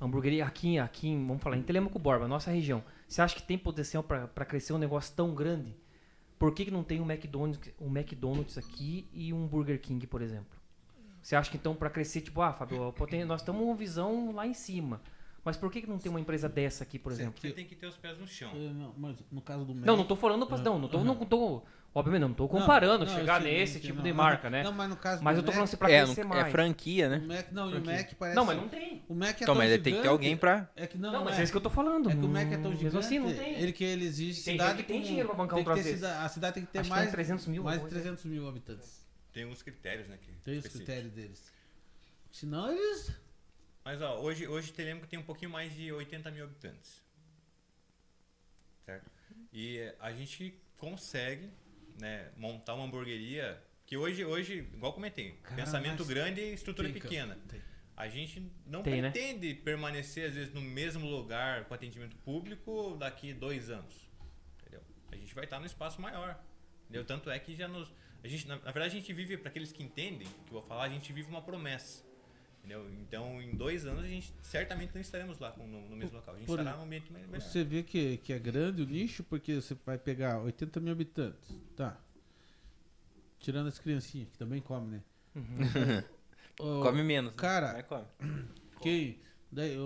a 0.00 0.04
hamburgueria 0.04 0.44
aqui, 0.44 0.78
aqui 0.78 1.08
em, 1.08 1.26
vamos 1.26 1.42
falar, 1.42 1.56
em 1.56 1.62
Telemaco 1.62 1.98
Borba, 1.98 2.26
nossa 2.26 2.50
região? 2.50 2.82
Você 3.06 3.22
acha 3.22 3.34
que 3.34 3.42
tem 3.42 3.56
potencial 3.56 4.02
para 4.02 4.44
crescer 4.44 4.72
um 4.72 4.78
negócio 4.78 5.14
tão 5.14 5.34
grande 5.34 5.76
por 6.38 6.52
que, 6.52 6.66
que 6.66 6.70
não 6.70 6.82
tem 6.82 7.00
um 7.00 7.10
McDonald's, 7.10 7.72
um 7.80 7.86
McDonald's 7.86 8.58
aqui 8.58 9.08
e 9.12 9.32
um 9.32 9.46
Burger 9.46 9.80
King, 9.80 10.06
por 10.06 10.20
exemplo? 10.20 10.58
Você 11.22 11.34
acha 11.34 11.50
que 11.50 11.56
então 11.56 11.74
para 11.74 11.88
crescer, 11.88 12.20
tipo, 12.20 12.42
ah, 12.42 12.52
Fábio, 12.52 12.94
nós 13.26 13.40
estamos 13.40 13.62
uma 13.62 13.74
visão 13.74 14.32
lá 14.32 14.46
em 14.46 14.52
cima. 14.52 15.00
Mas 15.42 15.56
por 15.56 15.70
que, 15.70 15.82
que 15.82 15.88
não 15.88 15.98
tem 15.98 16.10
uma 16.10 16.20
empresa 16.20 16.48
dessa 16.48 16.84
aqui, 16.84 16.98
por 16.98 17.12
exemplo? 17.12 17.40
Você 17.40 17.50
tem 17.52 17.66
que 17.66 17.74
ter 17.74 17.86
os 17.86 17.96
pés 17.96 18.18
no 18.18 18.26
chão. 18.26 18.54
Não, 18.54 18.94
mas 18.96 19.24
no 19.30 19.40
caso 19.40 19.64
do 19.64 19.74
Mac... 19.74 19.86
Não, 19.86 19.96
não 19.96 20.04
tô 20.04 20.16
falando, 20.16 20.46
pra, 20.46 20.58
não, 20.58 20.78
não 20.78 20.88
tô, 20.88 21.04
não 21.04 21.16
tô, 21.16 21.62
obviamente 21.94 22.20
não 22.22 22.34
tô 22.34 22.48
comparando, 22.48 23.04
Não, 23.04 23.12
não, 23.12 23.18
chegar 23.20 23.40
nesse 23.40 23.78
tipo 23.80 23.96
não, 23.96 24.02
de 24.02 24.08
não, 24.10 24.16
marca, 24.16 24.50
né? 24.50 24.62
Não, 24.62 24.72
mas 24.72 24.88
no 24.90 24.96
caso 24.96 25.22
Mas 25.22 25.36
do 25.36 25.40
eu 25.40 25.42
tô 25.44 25.46
Mac, 25.46 25.54
falando 25.54 25.68
assim 25.68 25.76
pra 25.76 25.90
É, 25.90 26.04
crescer 26.04 26.22
no- 26.24 26.28
mais. 26.30 26.46
é 26.46 26.50
franquia, 26.50 27.06
o 27.06 27.10
né? 27.10 27.18
Mac, 27.18 27.52
não, 27.52 27.70
e 27.70 27.74
o 27.76 27.84
Mac 27.84 28.14
parece... 28.18 28.36
Não, 28.36 28.44
mas 28.44 28.56
não 28.56 28.68
tem. 28.68 29.02
O 29.08 29.14
Mac 29.14 29.28
é 29.28 29.30
Então, 29.34 29.46
tão 29.46 29.54
mas 29.54 29.70
ele 29.70 29.82
tem 29.82 29.92
que 29.92 29.98
ter 29.98 30.02
gigante, 30.02 30.08
alguém 30.08 30.36
pra. 30.36 30.70
É 30.74 30.86
que 30.86 30.98
não, 30.98 31.12
Não, 31.12 31.24
mas 31.24 31.36
é. 31.36 31.40
é 31.40 31.44
isso 31.44 31.52
que 31.52 31.56
eu 31.56 31.62
tô 31.62 31.70
falando. 31.70 32.10
É 32.10 32.16
que 32.16 32.24
o 32.24 32.28
Mac 32.28 32.46
é 32.46 32.56
tão 32.56 32.70
Mesmo 32.70 32.76
gigante, 32.78 32.96
assim, 32.98 33.18
não 33.18 33.32
tem. 33.34 33.54
ele 33.60 33.72
que 33.72 33.84
ele 33.84 34.04
exige 34.04 34.42
Tem 34.42 34.54
cidade 34.54 34.82
que 34.82 34.88
tem 34.88 35.00
com- 35.00 35.06
dinheiro 35.06 35.28
pra 35.28 35.36
bancar 35.38 35.58
um 35.58 35.64
que 35.64 35.82
cida- 35.82 36.20
A 36.22 36.28
cidade 36.28 36.54
tem 36.54 36.64
que 36.66 36.72
ter 36.72 36.78
Acho 36.80 36.88
que 36.90 36.94
mais, 36.94 37.06
tem 37.06 37.12
300 37.14 37.46
mil, 37.46 37.62
mais 37.62 37.76
de 37.78 37.84
alguma 37.84 37.90
coisa. 37.90 38.02
300 38.16 38.24
mil 38.24 38.48
habitantes. 38.48 39.04
Tem 39.32 39.44
uns 39.46 39.62
critérios, 39.62 40.08
né? 40.08 40.16
Que, 40.20 40.32
Tem 40.44 40.58
os 40.58 40.66
critérios 40.68 41.12
deles. 41.12 41.52
Senão 42.30 42.70
eles... 42.72 43.10
Mas 43.84 44.00
ó, 44.00 44.18
hoje, 44.20 44.46
hoje 44.48 44.72
Telemaco 44.72 45.06
tem 45.06 45.18
um 45.18 45.22
pouquinho 45.24 45.50
mais 45.50 45.74
de 45.74 45.92
80 45.92 46.30
mil 46.30 46.44
habitantes. 46.44 47.02
Certo? 48.84 49.10
E 49.52 49.92
a 50.00 50.12
gente 50.12 50.54
consegue 50.78 51.50
né, 52.00 52.30
montar 52.36 52.74
uma 52.74 52.84
hamburgueria 52.84 53.62
que 53.86 53.96
hoje, 53.96 54.24
hoje 54.24 54.58
igual 54.72 54.92
comentei, 54.92 55.32
Cara, 55.42 55.56
pensamento 55.56 56.04
grande 56.04 56.40
e 56.40 56.54
estrutura 56.54 56.88
pequena. 56.88 57.38
tem. 57.48 57.60
A 57.96 58.08
gente 58.08 58.50
não 58.66 58.82
Tem, 58.82 59.00
né? 59.00 59.10
pretende 59.10 59.54
permanecer, 59.54 60.28
às 60.28 60.34
vezes, 60.34 60.52
no 60.52 60.60
mesmo 60.60 61.06
lugar 61.08 61.64
com 61.66 61.74
atendimento 61.74 62.16
público 62.16 62.96
daqui 62.98 63.32
dois 63.32 63.70
anos. 63.70 64.10
Entendeu? 64.60 64.80
A 65.12 65.16
gente 65.16 65.32
vai 65.32 65.44
estar 65.44 65.60
num 65.60 65.66
espaço 65.66 66.00
maior. 66.00 66.42
Entendeu? 66.84 67.04
Tanto 67.04 67.30
é 67.30 67.38
que 67.38 67.54
já 67.54 67.68
nos. 67.68 67.92
A 68.24 68.26
gente, 68.26 68.48
na, 68.48 68.56
na 68.56 68.72
verdade, 68.72 68.96
a 68.96 68.98
gente 68.98 69.12
vive, 69.12 69.36
para 69.36 69.48
aqueles 69.48 69.70
que 69.70 69.82
entendem 69.82 70.26
o 70.26 70.44
que 70.44 70.48
eu 70.50 70.60
vou 70.60 70.62
falar, 70.62 70.84
a 70.84 70.88
gente 70.88 71.12
vive 71.12 71.28
uma 71.28 71.42
promessa. 71.42 72.02
Entendeu? 72.64 72.90
Então, 73.02 73.42
em 73.42 73.54
dois 73.54 73.84
anos, 73.84 74.02
a 74.04 74.08
gente 74.08 74.32
certamente 74.42 74.94
não 74.94 75.00
estaremos 75.00 75.38
lá 75.38 75.50
com- 75.52 75.66
no, 75.66 75.86
no 75.86 75.96
mesmo 75.96 76.16
local. 76.16 76.34
A 76.34 76.38
gente 76.38 76.46
Por- 76.46 76.58
estará 76.58 76.76
num 76.78 76.84
ambiente 76.84 77.12
me- 77.12 77.18
melhor. 77.26 77.40
Você 77.42 77.62
vê 77.62 77.82
que, 77.82 78.16
que 78.18 78.32
é 78.32 78.38
grande 78.38 78.80
o 78.82 78.86
nicho, 78.86 79.22
porque 79.24 79.56
você 79.56 79.76
vai 79.84 79.98
pegar 79.98 80.38
80 80.40 80.80
mil 80.80 80.92
habitantes. 80.92 81.54
Tá. 81.76 82.00
Tirando 83.38 83.66
as 83.66 83.78
criancinhas, 83.78 84.30
que 84.30 84.38
também 84.38 84.62
comem, 84.62 84.88
né? 84.90 85.02
Ô, 86.58 86.80
Come 86.82 87.02
menos. 87.02 87.32
né? 87.32 87.36
cara, 87.38 87.72
Mas 87.74 87.86
come. 87.86 88.06
Quem 88.80 89.18
daí, 89.52 89.76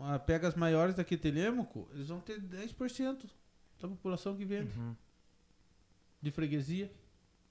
ah, 0.00 0.18
pega 0.18 0.48
as 0.48 0.54
maiores 0.54 0.94
daqui 0.94 1.16
Telêmaco, 1.16 1.88
eles 1.94 2.08
vão 2.08 2.20
ter 2.20 2.38
10% 2.40 3.24
da 3.80 3.88
população 3.88 4.36
que 4.36 4.44
vende 4.44 4.76
Uhum. 4.78 4.94
de 6.20 6.30
freguesia. 6.30 6.92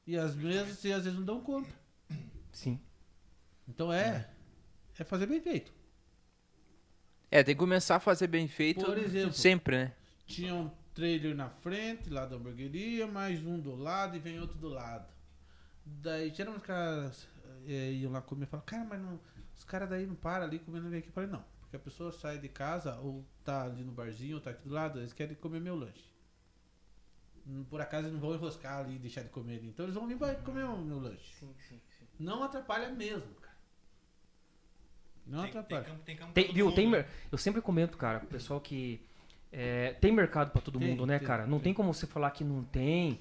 E 0.05 0.17
as 0.17 0.35
mesas, 0.35 0.83
e 0.83 0.91
às 0.93 1.03
vezes 1.05 1.17
não 1.17 1.25
dão 1.25 1.41
conta. 1.41 1.69
Sim. 2.51 2.79
Então 3.67 3.91
é, 3.93 4.07
é 4.07 4.29
fazer 5.05 5.27
bem 5.27 5.41
feito. 5.41 5.71
É, 7.29 7.43
tem 7.43 7.55
que 7.55 7.59
começar 7.59 7.95
a 7.95 7.99
fazer 7.99 8.27
bem 8.27 8.47
feito 8.47 8.85
Por 8.85 8.97
exemplo, 8.97 9.33
sempre, 9.33 9.77
né? 9.77 9.93
Tinha 10.25 10.53
um 10.55 10.69
trailer 10.93 11.35
na 11.35 11.49
frente, 11.49 12.09
lá 12.09 12.25
da 12.25 12.35
hamburgueria, 12.35 13.07
mais 13.07 13.43
um 13.45 13.59
do 13.59 13.75
lado 13.75 14.15
e 14.15 14.19
vem 14.19 14.39
outro 14.39 14.57
do 14.57 14.69
lado. 14.69 15.07
Daí 15.85 16.29
geralmente 16.33 16.61
os 16.61 16.67
caras 16.67 17.27
eh, 17.67 17.93
iam 17.93 18.11
lá 18.11 18.21
comer 18.21 18.45
e 18.45 18.47
falavam, 18.47 18.65
cara, 18.65 18.83
mas 18.85 19.01
não, 19.01 19.19
os 19.57 19.63
caras 19.63 19.89
daí 19.89 20.05
não 20.05 20.15
param 20.15 20.45
ali 20.45 20.59
comendo 20.59 20.89
vem 20.89 20.99
aqui. 20.99 21.09
Eu 21.09 21.13
falei, 21.13 21.29
não, 21.29 21.43
porque 21.61 21.75
a 21.75 21.79
pessoa 21.79 22.11
sai 22.11 22.37
de 22.37 22.49
casa 22.49 22.95
ou 22.99 23.25
tá 23.43 23.63
ali 23.63 23.83
no 23.83 23.91
barzinho 23.91 24.35
ou 24.35 24.41
tá 24.41 24.51
aqui 24.51 24.67
do 24.67 24.73
lado, 24.73 24.99
eles 24.99 25.13
querem 25.13 25.35
comer 25.35 25.59
meu 25.59 25.75
lanche. 25.75 26.11
Hum, 27.47 27.63
Por 27.69 27.81
acaso 27.81 28.07
eles 28.07 28.13
não 28.13 28.19
vão 28.19 28.35
enroscar 28.35 28.79
ali 28.79 28.95
e 28.95 28.99
deixar 28.99 29.23
de 29.23 29.29
comer 29.29 29.57
ali. 29.57 29.69
Então 29.69 29.85
eles 29.85 29.95
vão 29.95 30.07
vir 30.07 30.17
comer 30.43 30.63
o 30.65 30.77
meu 30.77 30.99
lanche. 30.99 31.33
Sim, 31.39 31.53
sim, 31.67 31.81
sim. 31.97 32.05
Não 32.19 32.43
atrapalha 32.43 32.89
mesmo. 32.89 33.40
Não 35.31 35.43
tem, 35.43 35.51
tem 35.51 35.61
atrapalha. 35.61 35.83
campo, 35.85 36.03
tem 36.05 36.15
campo 36.15 36.33
Tem, 36.33 36.51
viu, 36.53 36.65
mundo, 36.67 36.75
tem, 36.75 37.05
eu 37.31 37.37
sempre 37.37 37.61
comento, 37.61 37.97
cara, 37.97 38.19
pro 38.19 38.27
pessoal 38.27 38.59
que 38.59 39.01
é, 39.51 39.93
tem 39.99 40.11
mercado 40.11 40.51
pra 40.51 40.61
todo 40.61 40.77
Tem, 40.79 40.89
mundo, 40.89 41.05
né, 41.05 41.17
tem, 41.19 41.27
cara? 41.27 41.43
Não 41.45 41.57
tem. 41.57 41.65
tem 41.65 41.73
como 41.73 41.93
você 41.93 42.05
falar 42.07 42.31
que 42.31 42.43
não 42.43 42.63
tem, 42.63 43.19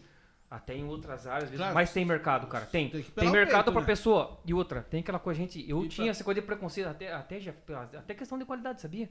até 0.50 0.74
em 0.76 0.84
outras 0.84 1.26
áreas, 1.26 1.50
Claro. 1.50 1.74
mas 1.74 1.92
tem 1.92 2.04
mercado, 2.04 2.46
cara. 2.48 2.66
Tem. 2.66 2.88
Tem 2.90 3.02
Tem, 3.02 3.28
o 3.28 3.32
mercado 3.32 3.64
peito, 3.64 3.72
pra 3.72 3.80
né? 3.82 3.86
pessoa. 3.86 4.40
E 4.44 4.52
outra, 4.52 4.82
tem 4.82 5.00
aquela 5.00 5.18
coisa, 5.18 5.38
gente, 5.40 5.64
eu 5.68 5.84
E 5.84 5.88
tinha 5.88 6.06
pra- 6.06 6.10
essa 6.10 6.24
coisa 6.24 6.40
de 6.40 6.46
preconceito, 6.46 6.88
até, 6.88 7.12
até, 7.12 7.40
já, 7.40 7.52
até 7.96 8.14
questão 8.14 8.38
de 8.38 8.44
qualidade, 8.44 8.80
sabia? 8.80 9.08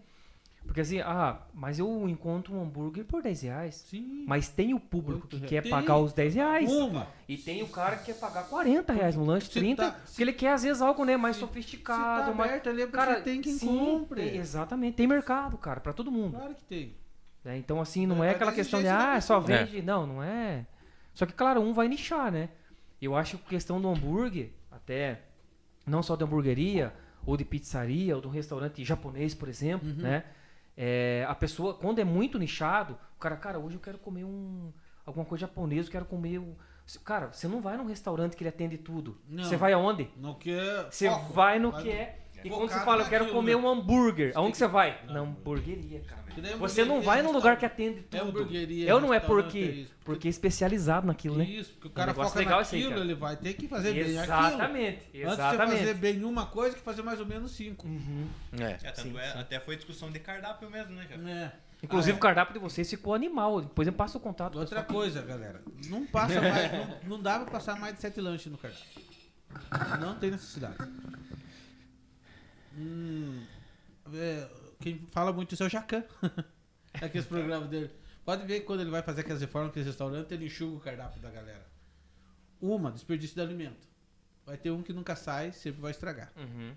Porque 0.70 0.82
assim, 0.82 1.00
ah, 1.02 1.42
mas 1.52 1.80
eu 1.80 2.08
encontro 2.08 2.54
um 2.54 2.62
hambúrguer 2.62 3.04
por 3.04 3.24
10 3.24 3.42
reais. 3.42 3.74
Sim. 3.90 4.24
Mas 4.28 4.50
tem 4.50 4.72
o 4.76 4.80
público 4.80 5.28
que 5.28 5.40
quer 5.40 5.64
reais. 5.64 5.70
pagar 5.70 5.98
os 5.98 6.14
10 6.14 6.36
reais. 6.36 6.72
Uma. 6.72 7.08
E 7.28 7.38
tem 7.38 7.64
o 7.64 7.68
cara 7.68 7.96
que 7.96 8.06
quer 8.06 8.20
pagar 8.20 8.44
40 8.48 8.94
reais 8.94 9.16
no 9.16 9.26
lanche, 9.26 9.48
Se 9.48 9.54
30, 9.54 9.84
tá- 9.92 10.00
porque 10.06 10.22
ele 10.22 10.32
quer 10.34 10.54
às 10.54 10.62
vezes 10.62 10.80
algo 10.80 11.04
né, 11.04 11.18
mais 11.18 11.38
se- 11.38 11.40
sofisticado. 11.40 12.26
se 12.26 12.30
tá 12.30 12.36
mais... 12.36 12.52
aberto 12.52 12.70
ali 12.70 12.84
é 12.84 12.88
cara, 12.88 13.20
tem 13.22 13.42
quem 13.42 13.54
sim, 13.58 13.68
compre. 13.68 14.22
tem- 14.30 14.38
exatamente, 14.38 14.94
tem 14.94 15.08
mercado, 15.08 15.58
cara, 15.58 15.80
pra 15.80 15.92
todo 15.92 16.12
mundo. 16.12 16.38
Claro 16.38 16.54
que 16.54 16.64
tem. 16.66 16.96
né? 17.44 17.58
Então, 17.58 17.82
assim, 17.82 18.06
não 18.06 18.18
é 18.18 18.28
vai 18.28 18.36
aquela 18.36 18.52
questão 18.54 18.80
de, 18.80 18.86
da 18.86 19.14
ah, 19.14 19.22
só 19.22 19.40
vende. 19.40 19.82
Não, 19.82 20.06
não 20.06 20.22
é. 20.22 20.68
Só 21.16 21.26
que, 21.26 21.34
claro, 21.34 21.62
um 21.62 21.74
vai 21.74 21.88
nichar, 21.88 22.32
né? 22.32 22.50
Eu 23.02 23.16
acho 23.16 23.40
que 23.40 23.44
a 23.48 23.50
questão 23.50 23.82
do 23.82 23.88
hambúrguer, 23.90 24.52
até 24.70 25.22
não 25.84 26.04
só 26.04 26.16
da 26.16 26.26
hamburgueria, 26.26 26.94
ou 27.26 27.36
de 27.36 27.44
pizzaria, 27.44 28.16
ou 28.16 28.22
de 28.22 28.28
um 28.28 28.32
restaurante 28.32 28.86
japonês, 28.86 29.34
por 29.34 29.50
exemplo, 29.50 29.90
Uhum. 29.90 29.96
né? 29.96 30.24
É, 30.82 31.26
a 31.28 31.36
pessoa, 31.36 31.74
quando 31.74 32.00
é 32.00 32.06
muito 32.06 32.40
nichado, 32.40 32.98
o 33.18 33.20
cara, 33.20 33.36
cara, 33.36 33.60
hoje 33.60 33.76
eu 33.76 33.82
quero 33.82 33.98
comer 33.98 34.24
um 34.24 34.72
alguma 35.06 35.26
coisa 35.26 35.42
japonesa, 35.42 35.90
eu 35.90 35.92
quero 35.92 36.06
comer. 36.06 36.40
Um... 36.40 36.56
Cara, 37.04 37.34
você 37.34 37.50
não 37.50 37.60
vai 37.60 37.76
num 37.76 37.86
restaurante 37.86 38.38
que 38.38 38.44
ele 38.44 38.50
atende 38.50 38.78
tudo. 38.78 39.18
Não. 39.28 39.44
Você 39.44 39.58
vai 39.58 39.74
aonde? 39.74 40.10
Não 40.16 40.36
quer. 40.36 40.88
Você 40.90 41.10
foco. 41.10 41.34
vai 41.34 41.60
no 41.60 41.74
que 41.74 41.90
é. 41.92 42.20
E 42.42 42.50
quando 42.50 42.72
você 42.72 42.80
fala, 42.80 43.04
eu 43.04 43.10
quero 43.10 43.30
comer 43.34 43.56
um 43.56 43.68
hambúrguer, 43.68 44.32
aonde 44.36 44.54
que 44.54 44.58
você 44.58 44.68
vai? 44.68 45.04
Na 45.06 45.16
Na 45.16 45.20
hamburgueria, 45.20 46.00
cara. 46.00 46.19
Daí 46.38 46.56
Você 46.56 46.86
não 46.86 47.02
vai 47.02 47.22
num 47.22 47.32
lugar 47.32 47.58
que 47.58 47.66
atende 47.66 48.00
É 48.12 48.18
tudo. 48.18 48.30
hamburgueria. 48.30 48.88
Eu 48.88 49.00
não 49.00 49.14
é 49.14 49.20
porque, 49.20 49.60
isso. 49.60 49.94
porque 50.04 50.28
é 50.28 50.32
especializado 50.32 51.08
naquilo, 51.08 51.38
né? 51.38 51.44
Isso, 51.46 51.72
porque 51.74 51.88
o 51.88 51.92
cara 51.92 52.12
negócio 52.12 52.30
foca 52.32 52.40
legal 52.40 52.60
naquilo, 52.60 52.90
cara. 52.90 53.02
ele 53.02 53.16
vai 53.16 53.36
ter 53.38 53.54
que 53.54 53.68
fazer 53.68 53.94
bem 53.94 54.02
aquilo. 54.02 54.24
Exatamente, 54.24 54.96
Antes 54.98 55.12
de 55.12 55.20
você 55.22 55.28
exatamente. 55.34 55.80
fazer 55.80 55.94
bem 55.96 56.24
uma 56.24 56.46
coisa, 56.46 56.76
que 56.76 56.82
fazer 56.82 57.02
mais 57.02 57.20
ou 57.20 57.26
menos 57.26 57.52
cinco. 57.52 57.88
Uhum. 57.88 58.28
É. 58.60 58.72
É, 58.84 58.92
tanto 58.92 59.10
Sim, 59.10 59.18
é, 59.18 59.32
sim. 59.32 59.40
até 59.40 59.60
foi 59.60 59.76
discussão 59.76 60.10
de 60.12 60.20
cardápio 60.20 60.70
mesmo, 60.70 60.94
né, 60.94 61.08
já? 61.10 61.16
É. 61.30 61.52
Inclusive 61.82 62.14
Ah, 62.14 62.18
o 62.18 62.20
cardápio 62.20 62.54
de 62.54 62.60
vocês 62.60 62.90
ficou 62.90 63.14
animal. 63.14 63.62
Depois 63.62 63.88
eu 63.88 63.94
passo 63.94 64.18
o 64.18 64.22
contato. 64.22 64.58
é. 64.58 64.62
Outra 64.62 64.84
coisa, 64.84 65.22
galera. 65.22 65.62
Não 65.88 66.06
passa 66.06 66.42
mais. 66.42 66.72
não, 66.74 66.98
não 67.18 67.22
dá 67.22 67.40
pra 67.40 67.52
passar 67.52 67.80
mais 67.80 67.96
de 67.96 68.02
sete 68.02 68.20
lanches 68.20 68.52
no 68.52 68.58
cardápio. 68.58 68.86
Não 70.02 70.16
tem 70.16 70.32
necessidade. 70.32 70.76
Hum, 72.78 73.44
é, 74.14 74.48
quem 74.80 74.98
fala 75.12 75.32
muito 75.34 75.54
isso 75.54 75.64
é 75.64 75.66
o 75.66 75.70
Jacan. 75.70 76.04
Aqueles 77.02 77.28
programas 77.28 77.70
dele. 77.70 77.92
Pode 78.26 78.46
ver 78.46 78.62
que 78.62 78.66
quando 78.66 78.82
ele 78.82 78.90
vai 78.90 79.02
fazer 79.02 79.22
aquelas 79.22 79.42
reformas 79.42 79.70
naqueles 79.70 79.88
restaurantes, 79.88 80.32
ele 80.32 80.46
enxuga 80.46 80.78
o 80.78 80.80
cardápio 80.80 81.22
da 81.22 81.30
galera. 81.30 81.66
Uma, 82.62 82.92
desperdício 82.92 83.36
de 83.36 83.42
alimento. 83.42 83.88
Vai 84.46 84.58
ter 84.58 84.72
um 84.72 84.82
que 84.82 84.94
nunca 84.94 85.16
sai, 85.16 85.52
sempre 85.52 85.82
vai 85.82 85.92
estragar. 85.92 86.32
Uhum. 86.36 86.74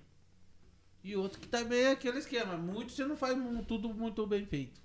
E 1.02 1.16
outro 1.16 1.40
que 1.40 1.48
também 1.48 1.80
é 1.84 1.90
aquele 1.92 2.18
esquema. 2.18 2.56
Muito 2.56 2.92
você 2.92 3.04
não 3.04 3.16
faz 3.16 3.36
tudo 3.66 3.88
muito 3.92 4.26
bem 4.26 4.44
feito. 4.46 4.80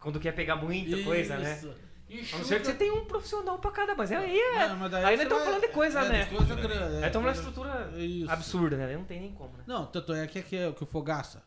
Quando 0.00 0.18
quer 0.18 0.32
pegar 0.32 0.56
muita 0.56 1.02
coisa, 1.04 1.36
né? 1.38 1.54
Isso. 1.54 1.68
A 1.68 1.70
não 2.12 2.20
Enxuga- 2.20 2.44
ser 2.44 2.58
que 2.60 2.66
você 2.66 2.74
tenha 2.74 2.92
um 2.92 3.04
profissional 3.04 3.58
pra 3.60 3.70
cada, 3.70 3.94
mas 3.94 4.10
aí 4.10 4.36
é. 4.36 4.68
Não, 4.68 4.76
mas 4.78 4.92
aí 4.94 5.02
nós 5.16 5.20
estamos 5.22 5.44
falando 5.44 5.60
de 5.60 5.68
coisa, 5.68 6.00
é, 6.00 6.08
né? 6.08 6.26
coisa 6.26 6.54
grande, 6.56 6.96
Aí 6.96 7.04
é, 7.04 7.06
estamos 7.06 7.26
na 7.26 7.34
coisa- 7.34 7.48
estrutura 7.48 7.98
Isso. 8.02 8.30
absurda, 8.30 8.76
né? 8.76 8.96
Não 8.96 9.04
tem 9.04 9.20
nem 9.20 9.32
como, 9.32 9.56
né? 9.56 9.62
Não, 9.66 9.86
tanto 9.86 10.12
é 10.12 10.26
que, 10.26 10.38
é 10.40 10.42
que, 10.42 10.56
é, 10.56 10.72
que 10.72 10.82
o 10.82 10.86
Fogaça, 10.86 11.40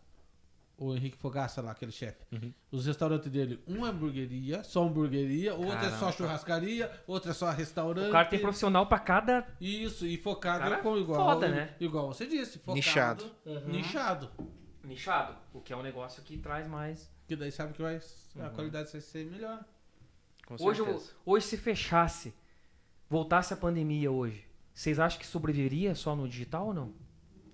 o 0.86 0.96
Henrique 0.96 1.18
Fogaça 1.18 1.62
lá, 1.62 1.72
aquele 1.72 1.92
chefe, 1.92 2.26
Uhum. 2.32 2.54
os 2.72 2.86
restaurantes 2.86 3.32
dele, 3.32 3.62
um 3.68 3.86
é 3.86 3.90
hamburgueria, 3.90 4.64
só 4.64 4.84
hamburgueria, 4.84 5.54
outro 5.56 5.78
é 5.78 5.90
só 5.90 5.98
Caramba. 5.98 6.12
churrascaria, 6.14 6.92
outro 7.08 7.32
é 7.32 7.34
só 7.34 7.50
restaurante. 7.52 8.10
O 8.10 8.12
cara 8.12 8.26
tem 8.28 8.40
profissional 8.40 8.86
pra 8.88 9.00
cada. 9.00 9.48
Isso, 9.62 10.06
e 10.06 10.18
focado 10.18 10.64
Cara, 10.64 10.78
com 10.78 10.98
igual. 10.98 11.34
foda, 11.34 11.48
né? 11.50 11.76
Igual 11.80 12.08
você 12.14 12.26
disse, 12.28 12.58
focado. 12.60 12.76
Nichado. 12.76 13.32
Uhum. 13.46 13.68
Nichado. 13.68 14.30
nichado. 14.84 15.38
O 15.54 15.62
que 15.62 15.72
é 15.72 15.78
um 15.78 15.82
negócio 15.84 16.22
que 16.24 16.38
traz 16.38 16.68
mais. 16.68 17.10
Que 17.28 17.36
daí 17.38 17.52
sabe 17.52 17.74
que 17.74 17.82
vai, 17.82 17.96
a 17.96 18.44
Uhum. 18.48 18.50
qualidade 18.54 18.92
vai 18.92 19.00
ser 19.02 19.26
melhor. 19.26 19.64
Com 20.46 20.56
Hoje, 20.62 20.84
certeza. 20.84 21.12
hoje, 21.26 21.46
se 21.46 21.58
fechasse, 21.58 22.34
voltasse 23.10 23.54
a 23.54 23.58
pandemia 23.58 24.12
hoje, 24.12 24.46
vocês 24.74 25.00
acham 25.00 25.18
que 25.20 25.26
sobreviveria 25.26 25.96
só 25.96 26.16
no 26.16 26.28
digital 26.28 26.68
ou 26.68 26.74
não? 26.74 26.94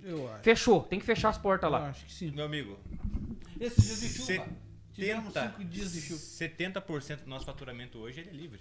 Eu 0.04 0.32
acho. 0.34 0.44
Fechou, 0.44 0.84
tem 0.84 1.00
que 1.00 1.06
fechar 1.06 1.30
as 1.30 1.38
portas 1.38 1.68
Eu 1.68 1.72
lá. 1.72 1.90
acho 1.90 2.06
que 2.06 2.14
sim. 2.14 2.32
Meu 2.32 2.46
amigo, 2.46 2.78
Esses 3.60 3.84
dias 3.86 4.00
de 4.02 4.10
chuva. 4.10 4.48
Tivemos 4.94 5.34
70, 5.34 5.50
cinco 5.58 5.64
dias 5.70 5.92
de 5.94 6.02
chuva. 6.02 6.20
70% 6.20 7.24
do 7.24 7.30
nosso 7.30 7.46
faturamento 7.46 7.98
hoje 8.00 8.20
ele 8.22 8.30
é 8.30 8.34
livre. 8.34 8.60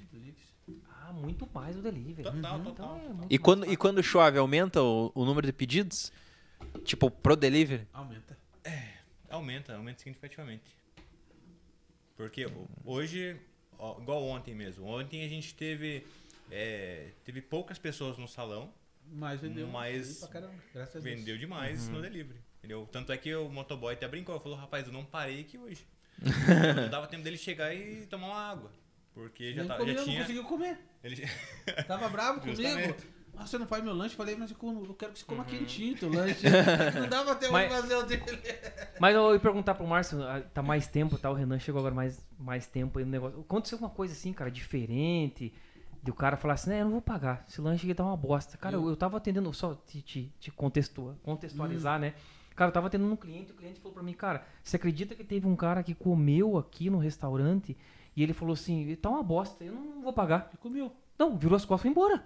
Ah, 0.90 1.12
muito 1.12 1.48
mais 1.52 1.76
o 1.76 1.82
delivery. 1.82 2.22
Total, 2.22 2.38
Então 2.58 2.64
total. 2.64 2.96
é 2.98 3.08
muito 3.08 3.24
E 3.24 3.38
mais 3.38 3.42
quando, 3.42 3.72
e 3.72 3.76
quando 3.76 4.02
chove, 4.02 4.38
aumenta 4.38 4.82
o, 4.82 5.10
o 5.14 5.24
número 5.24 5.46
de 5.46 5.52
pedidos? 5.52 6.12
Tipo, 6.84 7.10
pro 7.10 7.34
delivery? 7.36 7.86
Aumenta. 7.92 8.36
Aumenta, 9.30 9.74
aumenta 9.76 9.98
significativamente. 10.00 10.76
Porque 12.16 12.46
ho- 12.46 12.68
hoje 12.84 13.36
ó, 13.78 14.00
igual 14.00 14.22
ontem 14.24 14.54
mesmo. 14.54 14.86
Ontem 14.86 15.24
a 15.24 15.28
gente 15.28 15.54
teve, 15.54 16.06
é, 16.50 17.10
teve 17.24 17.40
poucas 17.40 17.78
pessoas 17.78 18.16
no 18.18 18.26
salão, 18.28 18.72
Mas 19.12 19.40
vendeu. 19.40 19.66
Mas 19.68 20.18
pra 20.18 20.28
caramba, 20.28 20.54
graças 20.74 20.96
a 20.96 21.00
Deus. 21.00 21.18
vendeu 21.18 21.38
demais 21.38 21.88
no 21.88 22.00
delivery. 22.02 22.40
Entendeu? 22.58 22.88
Tanto 22.90 23.12
é 23.12 23.16
que 23.16 23.34
o 23.34 23.48
motoboy 23.48 23.94
até 23.94 24.06
brincou, 24.08 24.38
falou, 24.40 24.58
rapaz, 24.58 24.86
eu 24.86 24.92
não 24.92 25.04
parei 25.04 25.40
aqui 25.40 25.56
hoje. 25.58 25.86
não 26.76 26.90
dava 26.90 27.06
tempo 27.06 27.22
dele 27.22 27.36
chegar 27.36 27.72
e 27.74 28.06
tomar 28.06 28.26
uma 28.28 28.50
água. 28.50 28.72
Porque 29.14 29.52
já, 29.52 29.64
tá, 29.64 29.76
comeu, 29.76 29.94
já 29.94 30.00
não 30.00 30.06
tinha. 30.08 30.20
conseguiu 30.20 30.44
comer. 30.44 30.78
Ele... 31.02 31.22
Tava 31.86 32.08
bravo 32.08 32.40
comigo. 32.40 32.60
Ah, 33.36 33.46
você 33.46 33.56
não 33.56 33.66
faz 33.68 33.84
meu 33.84 33.94
lanche? 33.94 34.16
Falei, 34.16 34.34
mas 34.34 34.50
eu 34.50 34.56
como- 34.56 34.84
eu 34.84 34.94
quero 34.94 35.12
que 35.12 35.20
você 35.20 35.24
coma 35.24 35.44
quentinho 35.44 35.96
teu 35.96 36.08
lanche. 36.10 36.42
não 36.98 37.08
dava 37.08 37.36
tempo 37.36 37.52
Mas- 37.52 37.68
de 37.68 37.80
fazer 37.80 37.94
o 37.94 38.02
dele. 38.02 38.24
Mas 38.98 39.14
eu 39.14 39.32
ia 39.32 39.38
perguntar 39.38 39.74
pro 39.76 39.86
Márcio, 39.86 40.20
ah, 40.24 40.40
tá 40.40 40.60
mais 40.60 40.88
tempo, 40.88 41.16
tá? 41.16 41.30
O 41.30 41.34
Renan 41.34 41.58
chegou 41.60 41.78
agora 41.78 41.94
mais, 41.94 42.20
mais 42.36 42.66
tempo 42.66 42.98
aí 42.98 43.04
no 43.04 43.10
negócio. 43.12 43.38
Aconteceu 43.40 43.76
alguma 43.76 43.90
coisa 43.94 44.12
assim, 44.12 44.32
cara, 44.32 44.50
diferente? 44.50 45.54
O 46.10 46.14
cara 46.14 46.36
falar 46.36 46.54
assim, 46.54 46.70
né, 46.70 46.80
eu 46.80 46.84
não 46.84 46.92
vou 46.92 47.02
pagar. 47.02 47.44
Esse 47.48 47.60
lanche 47.60 47.84
aqui 47.86 47.94
tá 47.94 48.04
uma 48.04 48.16
bosta. 48.16 48.56
Cara, 48.56 48.76
eu, 48.76 48.88
eu 48.88 48.96
tava 48.96 49.16
atendendo, 49.16 49.52
só 49.52 49.74
te, 49.74 50.00
te, 50.02 50.32
te 50.38 50.50
contextua- 50.50 51.16
contextualizar, 51.22 51.98
né? 51.98 52.14
Cara, 52.54 52.70
eu 52.70 52.72
tava 52.72 52.88
atendendo 52.88 53.12
um 53.12 53.16
cliente, 53.16 53.52
o 53.52 53.54
cliente 53.54 53.78
falou 53.78 53.94
pra 53.94 54.02
mim, 54.02 54.12
cara, 54.12 54.44
você 54.64 54.76
acredita 54.76 55.14
que 55.14 55.22
teve 55.22 55.46
um 55.46 55.54
cara 55.54 55.82
que 55.82 55.94
comeu 55.94 56.58
aqui 56.58 56.90
no 56.90 56.98
restaurante 56.98 57.76
e 58.16 58.22
ele 58.22 58.32
falou 58.32 58.54
assim, 58.54 58.96
tá 58.96 59.08
uma 59.08 59.22
bosta, 59.22 59.62
eu 59.62 59.72
não 59.72 60.02
vou 60.02 60.12
pagar. 60.12 60.50
E 60.52 60.56
comeu. 60.56 60.92
Não, 61.16 61.36
virou 61.36 61.54
as 61.56 61.64
costas 61.64 61.82
e 61.82 61.82
foi 61.82 61.90
embora. 61.90 62.24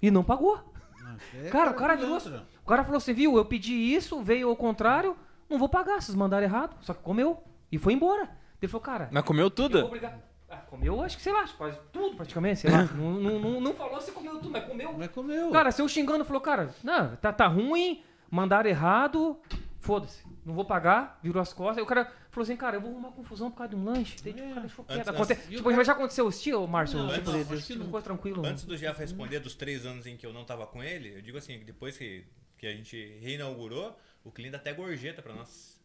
E 0.00 0.10
não 0.10 0.24
pagou. 0.24 0.56
Nossa, 1.02 1.36
é 1.36 1.50
Cara, 1.50 1.70
o 1.70 1.74
cara 1.74 1.94
virou. 1.96 2.16
O 2.62 2.66
cara 2.66 2.84
falou 2.84 2.98
assim, 2.98 3.12
viu? 3.12 3.36
Eu 3.36 3.44
pedi 3.44 3.72
isso, 3.72 4.22
veio 4.22 4.48
ao 4.48 4.56
contrário, 4.56 5.16
não 5.48 5.58
vou 5.58 5.68
pagar, 5.68 6.00
vocês 6.00 6.14
mandaram 6.14 6.44
errado. 6.44 6.76
Só 6.80 6.94
que 6.94 7.02
comeu. 7.02 7.42
E 7.70 7.76
foi 7.78 7.92
embora. 7.92 8.30
Ele 8.60 8.70
falou, 8.70 8.82
cara. 8.82 9.08
Mas 9.12 9.24
comeu 9.24 9.44
eu 9.46 9.50
vou 9.50 9.68
tudo? 9.68 9.88
brigar. 9.88 10.18
Ah, 10.50 10.56
comeu, 10.56 11.02
acho 11.02 11.16
que 11.16 11.22
sei 11.22 11.32
lá, 11.32 11.46
quase 11.48 11.78
tudo 11.92 12.16
praticamente, 12.16 12.60
sei 12.60 12.70
lá. 12.70 12.84
não, 12.94 13.12
não, 13.12 13.38
não, 13.38 13.60
não 13.60 13.74
falou 13.74 14.00
se 14.00 14.10
comeu 14.12 14.32
tudo, 14.38 14.50
mas 14.50 14.64
comeu. 14.64 14.92
Mas 14.96 15.10
comeu. 15.10 15.50
Cara, 15.50 15.70
se 15.70 15.82
eu 15.82 15.88
xingando, 15.88 16.24
falou, 16.24 16.40
cara, 16.40 16.74
não, 16.82 17.16
tá, 17.16 17.32
tá 17.32 17.46
ruim, 17.46 18.02
mandaram 18.30 18.68
errado, 18.70 19.38
foda-se, 19.78 20.24
não 20.46 20.54
vou 20.54 20.64
pagar, 20.64 21.18
virou 21.22 21.42
as 21.42 21.52
costas. 21.52 21.78
Aí 21.78 21.82
o 21.82 21.86
cara 21.86 22.10
falou 22.30 22.44
assim, 22.44 22.56
cara, 22.56 22.76
eu 22.76 22.80
vou 22.80 22.90
arrumar 22.92 23.10
confusão 23.10 23.50
por 23.50 23.58
causa 23.58 23.70
de 23.74 23.76
um 23.76 23.84
lanche. 23.84 24.16
Daí, 24.24 24.32
tipo, 24.32 24.46
o 24.46 24.48
cara 24.48 24.60
deixou 24.62 24.84
quieto. 24.86 24.98
Antes- 25.00 25.08
Aconte- 25.08 25.32
antes- 25.34 25.48
Tipo, 25.56 25.70
mas 25.72 25.86
já 25.86 25.92
aconteceu 25.92 26.28
isso, 26.30 26.42
tio, 26.42 26.66
Márcio? 26.66 26.98
Não, 26.98 27.08
tipo, 27.12 27.30
que 27.32 27.62
tipo, 27.62 27.84
ficou 27.84 28.02
tranquilo. 28.02 28.46
Antes 28.46 28.64
do 28.64 28.76
Jeff 28.76 28.98
responder 28.98 29.40
dos 29.40 29.54
três 29.54 29.84
anos 29.84 30.06
em 30.06 30.16
que 30.16 30.24
eu 30.24 30.32
não 30.32 30.44
tava 30.44 30.66
com 30.66 30.82
ele, 30.82 31.14
eu 31.16 31.20
digo 31.22 31.36
assim, 31.36 31.58
depois 31.64 31.98
que, 31.98 32.24
que 32.56 32.66
a 32.66 32.72
gente 32.72 33.18
reinaugurou, 33.20 33.94
o 34.24 34.30
cliente 34.32 34.56
até 34.56 34.72
gorjeta 34.72 35.20
pra 35.20 35.34
nós. 35.34 35.77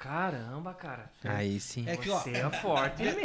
Caramba, 0.00 0.72
cara. 0.72 1.10
Aí 1.22 1.60
sim. 1.60 1.86
É 1.86 1.94
que, 1.94 2.08
ó, 2.08 2.18
Você 2.20 2.30
é 2.30 2.50
forte 2.50 3.02
mesmo. 3.04 3.20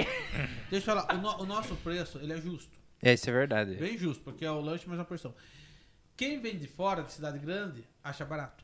deixa 0.69 0.91
eu 0.91 0.95
falar, 0.95 1.15
o, 1.15 1.17
no- 1.17 1.41
o 1.43 1.45
nosso 1.45 1.73
preço, 1.77 2.19
ele 2.19 2.33
é 2.33 2.37
justo. 2.37 2.69
É, 3.01 3.13
isso 3.13 3.29
é 3.29 3.33
verdade. 3.33 3.75
Bem 3.75 3.97
justo, 3.97 4.21
porque 4.25 4.43
é 4.43 4.51
o 4.51 4.59
lanche 4.59 4.85
mais 4.85 4.99
uma 4.99 5.05
porção. 5.05 5.33
Quem 6.17 6.41
vem 6.41 6.57
de 6.57 6.67
fora, 6.67 7.01
de 7.01 7.13
cidade 7.13 7.39
grande, 7.39 7.87
acha 8.03 8.25
barato. 8.25 8.61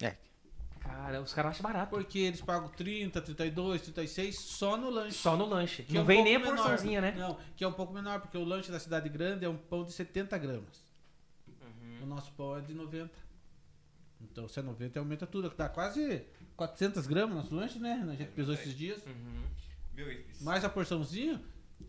É. 0.00 0.16
Cara, 0.78 1.20
os 1.20 1.32
caras 1.34 1.52
acham 1.52 1.62
barato. 1.64 1.90
Porque 1.90 2.18
eles 2.20 2.40
pagam 2.40 2.68
30, 2.68 3.20
32, 3.20 3.82
36 3.82 4.38
só 4.38 4.76
no 4.76 4.88
lanche. 4.88 5.18
Só 5.18 5.36
no 5.36 5.46
lanche. 5.46 5.82
que 5.82 5.92
é 5.92 5.94
não 5.96 6.02
um 6.02 6.06
vem 6.06 6.18
pouco 6.18 6.28
nem 6.28 6.36
a 6.36 6.38
menor. 6.38 6.56
porçãozinha, 6.56 7.00
né? 7.00 7.12
Não, 7.18 7.36
que 7.56 7.64
é 7.64 7.68
um 7.68 7.72
pouco 7.72 7.92
menor, 7.92 8.20
porque 8.20 8.38
o 8.38 8.44
lanche 8.44 8.70
da 8.70 8.78
cidade 8.78 9.08
grande 9.08 9.44
é 9.44 9.48
um 9.48 9.56
pão 9.56 9.82
de 9.82 9.90
70 9.92 10.38
gramas. 10.38 10.84
Uhum. 11.48 12.02
O 12.02 12.06
nosso 12.06 12.30
pão 12.34 12.56
é 12.56 12.60
de 12.60 12.72
90. 12.72 13.10
Então, 14.20 14.46
se 14.46 14.60
é 14.60 14.62
90, 14.62 14.98
aumenta 15.00 15.26
tudo. 15.26 15.52
Dá 15.56 15.68
quase 15.68 16.24
400 16.56 17.06
gramas 17.06 17.34
nosso 17.36 17.54
lanche, 17.54 17.78
né? 17.78 18.00
A 18.10 18.14
gente 18.14 18.30
pesou 18.32 18.54
esses 18.54 18.76
dias. 18.76 19.04
Uhum. 19.06 19.42
Viu? 19.94 20.10
E 20.12 20.24
Mais 20.40 20.64
a 20.64 20.68
porçãozinha, 20.68 21.40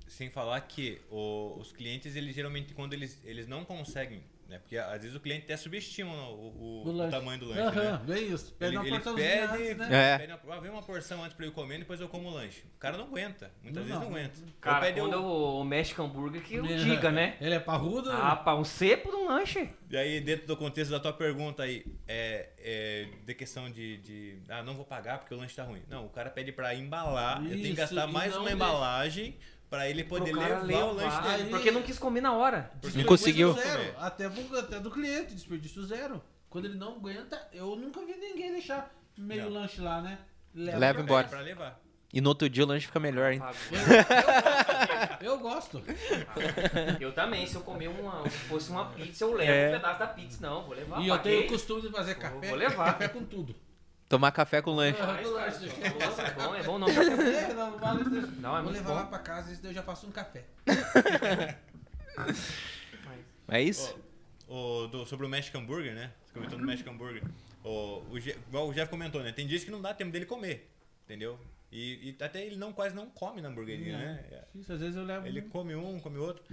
Sem 0.08 0.30
falar 0.30 0.60
que 0.62 1.00
o- 1.10 1.58
os 1.60 1.72
clientes, 1.72 2.16
eles 2.16 2.36
geralmente, 2.36 2.74
quando 2.74 2.94
eles, 2.94 3.20
eles 3.24 3.48
não 3.48 3.64
conseguem, 3.64 4.22
né? 4.48 4.60
Porque 4.60 4.78
às 4.78 5.02
vezes 5.02 5.16
o 5.16 5.20
cliente 5.20 5.44
até 5.46 5.58
subestima 5.58 6.12
o, 6.30 6.84
o- 6.86 7.06
o 7.06 7.10
tamanho 7.10 7.40
do 7.40 7.46
lanche, 7.48 7.62
Aham, 7.62 7.92
né? 7.92 8.02
bem 8.06 8.32
isso. 8.34 8.54
Pede 8.54 8.72
Ele, 8.72 8.78
uma 8.78 8.88
ele 8.88 9.00
pede, 9.00 9.40
antes, 9.40 9.78
né? 9.78 10.14
É. 10.14 10.18
pede 10.20 10.34
uma, 10.34 10.56
ah, 10.56 10.60
vem 10.60 10.72
uma 10.72 10.82
porção 10.84 11.24
antes 11.24 11.36
pra 11.36 11.46
eu 11.46 11.52
comer, 11.52 11.80
depois 11.80 12.00
eu 12.00 12.08
como 12.08 12.30
o 12.30 12.34
lanche. 12.34 12.64
O 12.76 12.80
cara 12.80 12.98
não 12.98 13.06
aguenta. 13.06 13.52
Muitas 13.64 13.82
Não, 13.82 13.84
vezes 13.84 14.00
não 14.02 14.10
não. 14.10 14.18
aguenta. 14.18 14.40
Cara, 14.62 14.92
quando 14.94 15.14
o- 15.16 15.26
o, 15.58 15.62
o 15.62 15.64
México 15.64 16.02
hambúrguer 16.04 16.42
que 16.44 16.56
eu 16.56 16.66
É. 16.66 16.76
diga, 16.78 17.12
né? 17.12 17.38
Ele 17.42 17.56
é 17.56 17.60
parrudo. 17.60 18.12
Ah, 18.12 18.36
pá, 18.36 18.56
um 18.56 18.64
cepo 18.64 19.10
de 19.10 19.16
um 19.16 19.28
lanche. 19.28 19.70
E 19.90 19.98
aí, 19.98 20.20
dentro 20.22 20.48
do 20.48 20.58
contexto 20.58 20.92
da 20.92 21.00
tua 21.00 21.14
pergunta 21.14 21.64
aí, 21.64 21.86
é, 22.08 22.50
é 22.58 23.08
de 23.26 23.34
questão 23.34 23.70
de, 23.72 23.98
de, 23.98 24.38
Ah, 24.50 24.62
não 24.64 24.76
vou 24.76 24.86
pagar 24.86 25.20
porque 25.20 25.34
o 25.34 25.38
lanche 25.38 25.56
tá 25.56 25.64
ruim. 25.64 25.82
Não, 25.90 26.06
o 26.06 26.10
cara 26.10 26.30
pede 26.30 26.52
pra 26.52 26.74
embalar. 26.76 27.42
eu 27.44 27.50
tenho 27.50 27.62
que 27.62 27.68
Isso, 27.68 27.76
gastar 27.76 28.08
e 28.08 28.12
mais 28.12 28.36
uma 28.36 28.44
deixa. 28.50 28.56
Pra 29.76 29.90
ele 29.90 30.04
poder 30.04 30.34
cara 30.34 30.60
levar, 30.62 30.84
o 30.86 30.94
lanche 30.94 31.16
levar, 31.18 31.38
dele. 31.38 31.50
Porque 31.50 31.72
não 31.72 31.82
quis 31.84 32.00
comer 32.00 32.22
na 32.22 32.34
hora. 32.34 32.72
Porque 32.82 32.98
Não 32.98 33.06
conseguiu. 33.06 33.54
Zero, 33.54 33.94
até, 34.00 34.26
até 34.26 34.80
do 34.80 34.90
cliente, 34.92 35.34
desperdício 35.34 35.84
zero. 35.86 36.22
Quando 36.50 36.66
ele 36.66 36.78
não 36.78 36.94
aguenta, 36.96 37.48
eu 37.52 37.76
nunca 37.76 38.00
vi 38.06 38.16
ninguém 38.16 38.52
deixar 38.54 38.94
meio 39.18 39.46
Não. 39.46 39.52
lanche 39.62 39.82
lá, 39.82 40.02
né? 40.02 40.18
Leva 40.54 40.80
Pede 40.96 41.02
embora. 41.02 41.28
Pra 41.28 41.42
levar. 41.42 41.80
E 42.14 42.22
no 42.22 42.30
outro 42.30 42.50
dia 42.50 42.64
o 42.64 42.68
lanche 42.68 42.86
fica 42.88 43.00
melhor, 43.00 43.34
hein? 43.34 43.42
Eu 45.22 45.38
gosto. 45.40 45.82
Eu 47.00 47.12
também, 47.12 47.46
se 47.46 47.56
eu 47.56 47.62
comer 47.62 47.88
uma, 47.90 48.24
se 48.30 48.38
fosse 48.48 48.70
uma 48.72 48.86
pizza, 48.86 49.24
eu 49.26 49.34
levo 49.34 49.52
É. 49.52 49.68
um 49.70 49.72
pedaço 49.74 50.00
da 50.00 50.08
pizza. 50.08 50.38
Não, 50.42 50.64
vou 50.64 50.76
levar. 50.76 51.02
e 51.02 51.08
eu 51.08 51.18
tenho 51.20 51.44
o 51.46 51.48
costume 51.48 51.82
de 51.82 51.90
fazer 51.90 52.16
café. 52.16 52.48
vou 52.48 52.56
levar. 52.58 52.86
Café 52.94 53.08
com 53.10 53.24
tudo. 53.26 53.56
Tomar 54.08 54.32
café 54.32 54.62
com 54.62 54.72
lanche. 54.72 55.00
Ah. 55.02 55.20
É 55.22 56.32
bom, 56.32 56.56
é 56.56 56.64
bom, 56.64 56.78
não. 56.80 56.88
café 56.88 57.02
é 57.02 57.16
bom. 57.16 57.22
É, 57.24 57.54
não, 57.54 57.72
não 57.72 57.80
vale 57.80 58.02
isso. 58.02 58.32
Não, 58.40 58.52
é 58.58 58.62
Vou 58.62 58.72
muito 58.72 58.78
levar 58.78 58.90
bom. 58.90 58.96
lá 58.96 59.06
pra 59.08 59.20
casa, 59.20 59.56
daí 59.62 59.72
eu 59.72 59.74
já 59.74 59.84
faço 59.84 60.06
um 60.08 60.12
café. 60.12 60.46
É 63.48 63.62
isso? 63.62 63.96
O, 64.48 64.88
do- 64.88 65.06
sobre 65.06 65.26
o 65.26 65.30
Mexican 65.30 65.64
Burger, 65.64 65.94
né? 65.94 66.12
Você 66.26 66.34
comentou 66.34 66.58
do 66.58 66.66
Mexican 66.66 66.96
Burger. 66.96 67.24
O, 67.64 68.04
o, 68.10 68.20
Je- 68.20 68.36
igual 68.48 68.68
o 68.70 68.74
Jeff 68.74 68.90
comentou, 68.90 69.22
né? 69.22 69.32
Tem 69.32 69.46
dias 69.46 69.64
que 69.64 69.70
não 69.72 69.82
dá 69.82 69.94
tempo 69.94 70.12
dele 70.12 70.26
comer. 70.26 70.72
Entendeu? 71.04 71.40
E, 71.72 72.10
e 72.20 72.24
até 72.24 72.44
ele 72.44 72.56
não, 72.56 72.72
quase 72.74 72.96
não 72.96 73.08
come 73.10 73.42
na 73.42 73.50
hamburgueria, 73.50 73.98
né? 73.98 74.24
Isso, 74.56 74.72
às 74.74 74.80
vezes 74.80 74.96
eu 74.96 75.04
levo. 75.04 75.28
Ele 75.28 75.42
come 75.44 75.76
um, 75.76 76.00
come 76.00 76.18
outro. 76.18 76.44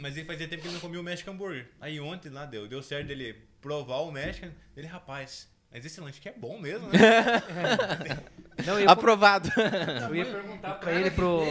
Mas 0.00 0.16
ele 0.16 0.26
fazia 0.26 0.48
tempo 0.48 0.62
que 0.62 0.68
ele 0.68 0.74
não 0.74 0.80
comia 0.80 1.00
o 1.00 1.02
Mexican 1.02 1.36
Burger. 1.36 1.68
Aí 1.80 1.98
ontem 2.00 2.30
lá 2.30 2.46
deu, 2.46 2.66
deu 2.68 2.82
certo 2.82 3.08
dele 3.08 3.34
provar 3.60 3.98
o 3.98 4.10
Mexican. 4.12 4.52
Ele, 4.76 4.86
rapaz, 4.86 5.49
mas 5.72 5.84
esse 5.84 6.00
lanche 6.00 6.20
que 6.20 6.28
é 6.28 6.32
bom 6.32 6.58
mesmo, 6.58 6.88
né? 6.88 6.98
Não, 8.66 8.74
eu 8.74 8.80
ia, 8.80 8.90
Aprovado. 8.90 9.48
eu 10.08 10.14
ia 10.14 10.24
perguntar 10.26 10.74
pra 10.74 10.92
ele 10.92 11.10
pro. 11.10 11.40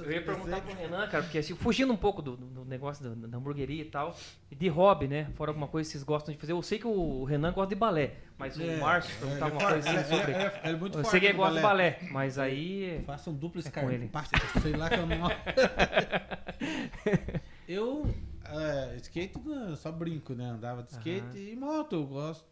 Eu 0.00 0.12
ia 0.12 0.22
perguntar 0.22 0.60
pro 0.62 0.74
Renan, 0.74 1.06
cara, 1.08 1.22
porque 1.24 1.38
assim, 1.38 1.54
fugindo 1.54 1.92
um 1.92 1.96
pouco 1.96 2.22
do, 2.22 2.36
do 2.36 2.64
negócio 2.64 3.04
da, 3.04 3.26
da 3.28 3.36
hamburgueria 3.36 3.82
e 3.82 3.84
tal, 3.84 4.16
e 4.50 4.54
de 4.54 4.66
hobby, 4.68 5.06
né? 5.08 5.28
Fora 5.36 5.50
alguma 5.50 5.66
coisa 5.68 5.86
que 5.86 5.92
vocês 5.92 6.02
gostam 6.04 6.32
de 6.34 6.40
fazer. 6.40 6.52
Eu 6.52 6.62
sei 6.62 6.78
que 6.78 6.86
o 6.86 7.24
Renan 7.24 7.52
gosta 7.52 7.74
de 7.74 7.78
balé, 7.78 8.12
mas 8.38 8.58
É, 8.58 8.76
o 8.76 8.80
Márcio 8.80 9.12
é, 9.14 9.18
perguntar 9.20 9.44
alguma 9.46 9.62
é 9.62 9.72
coisa 9.72 9.90
assim 9.90 10.08
sobre. 10.16 10.32
ele 10.32 10.42
é- 10.42 10.60
é 10.64 10.72
muito 10.72 10.98
Eu 10.98 11.04
sei 11.04 11.20
que 11.20 11.26
ele 11.26 11.36
gosta 11.36 11.56
de 11.56 11.60
balé, 11.62 11.98
mas 12.10 12.38
aí. 12.38 13.02
Faça 13.06 13.30
um 13.30 13.34
duplo 13.34 13.62
É 13.64 13.70
com 13.70 13.90
ele. 13.90 14.06
escarpate, 14.06 14.60
sei 14.62 14.72
lá 14.72 14.88
que 14.88 14.96
eu 14.98 15.06
não. 15.06 15.30
eu, 17.68 18.14
é, 18.52 18.96
skate, 18.96 19.38
não, 19.44 19.76
só 19.76 19.90
brinco, 19.92 20.34
né? 20.34 20.44
Andava 20.46 20.82
de 20.82 20.90
skate 20.92 21.20
Aham. 21.26 21.36
e 21.38 21.56
moto, 21.56 21.92
eu 21.94 22.04
gosto. 22.06 22.44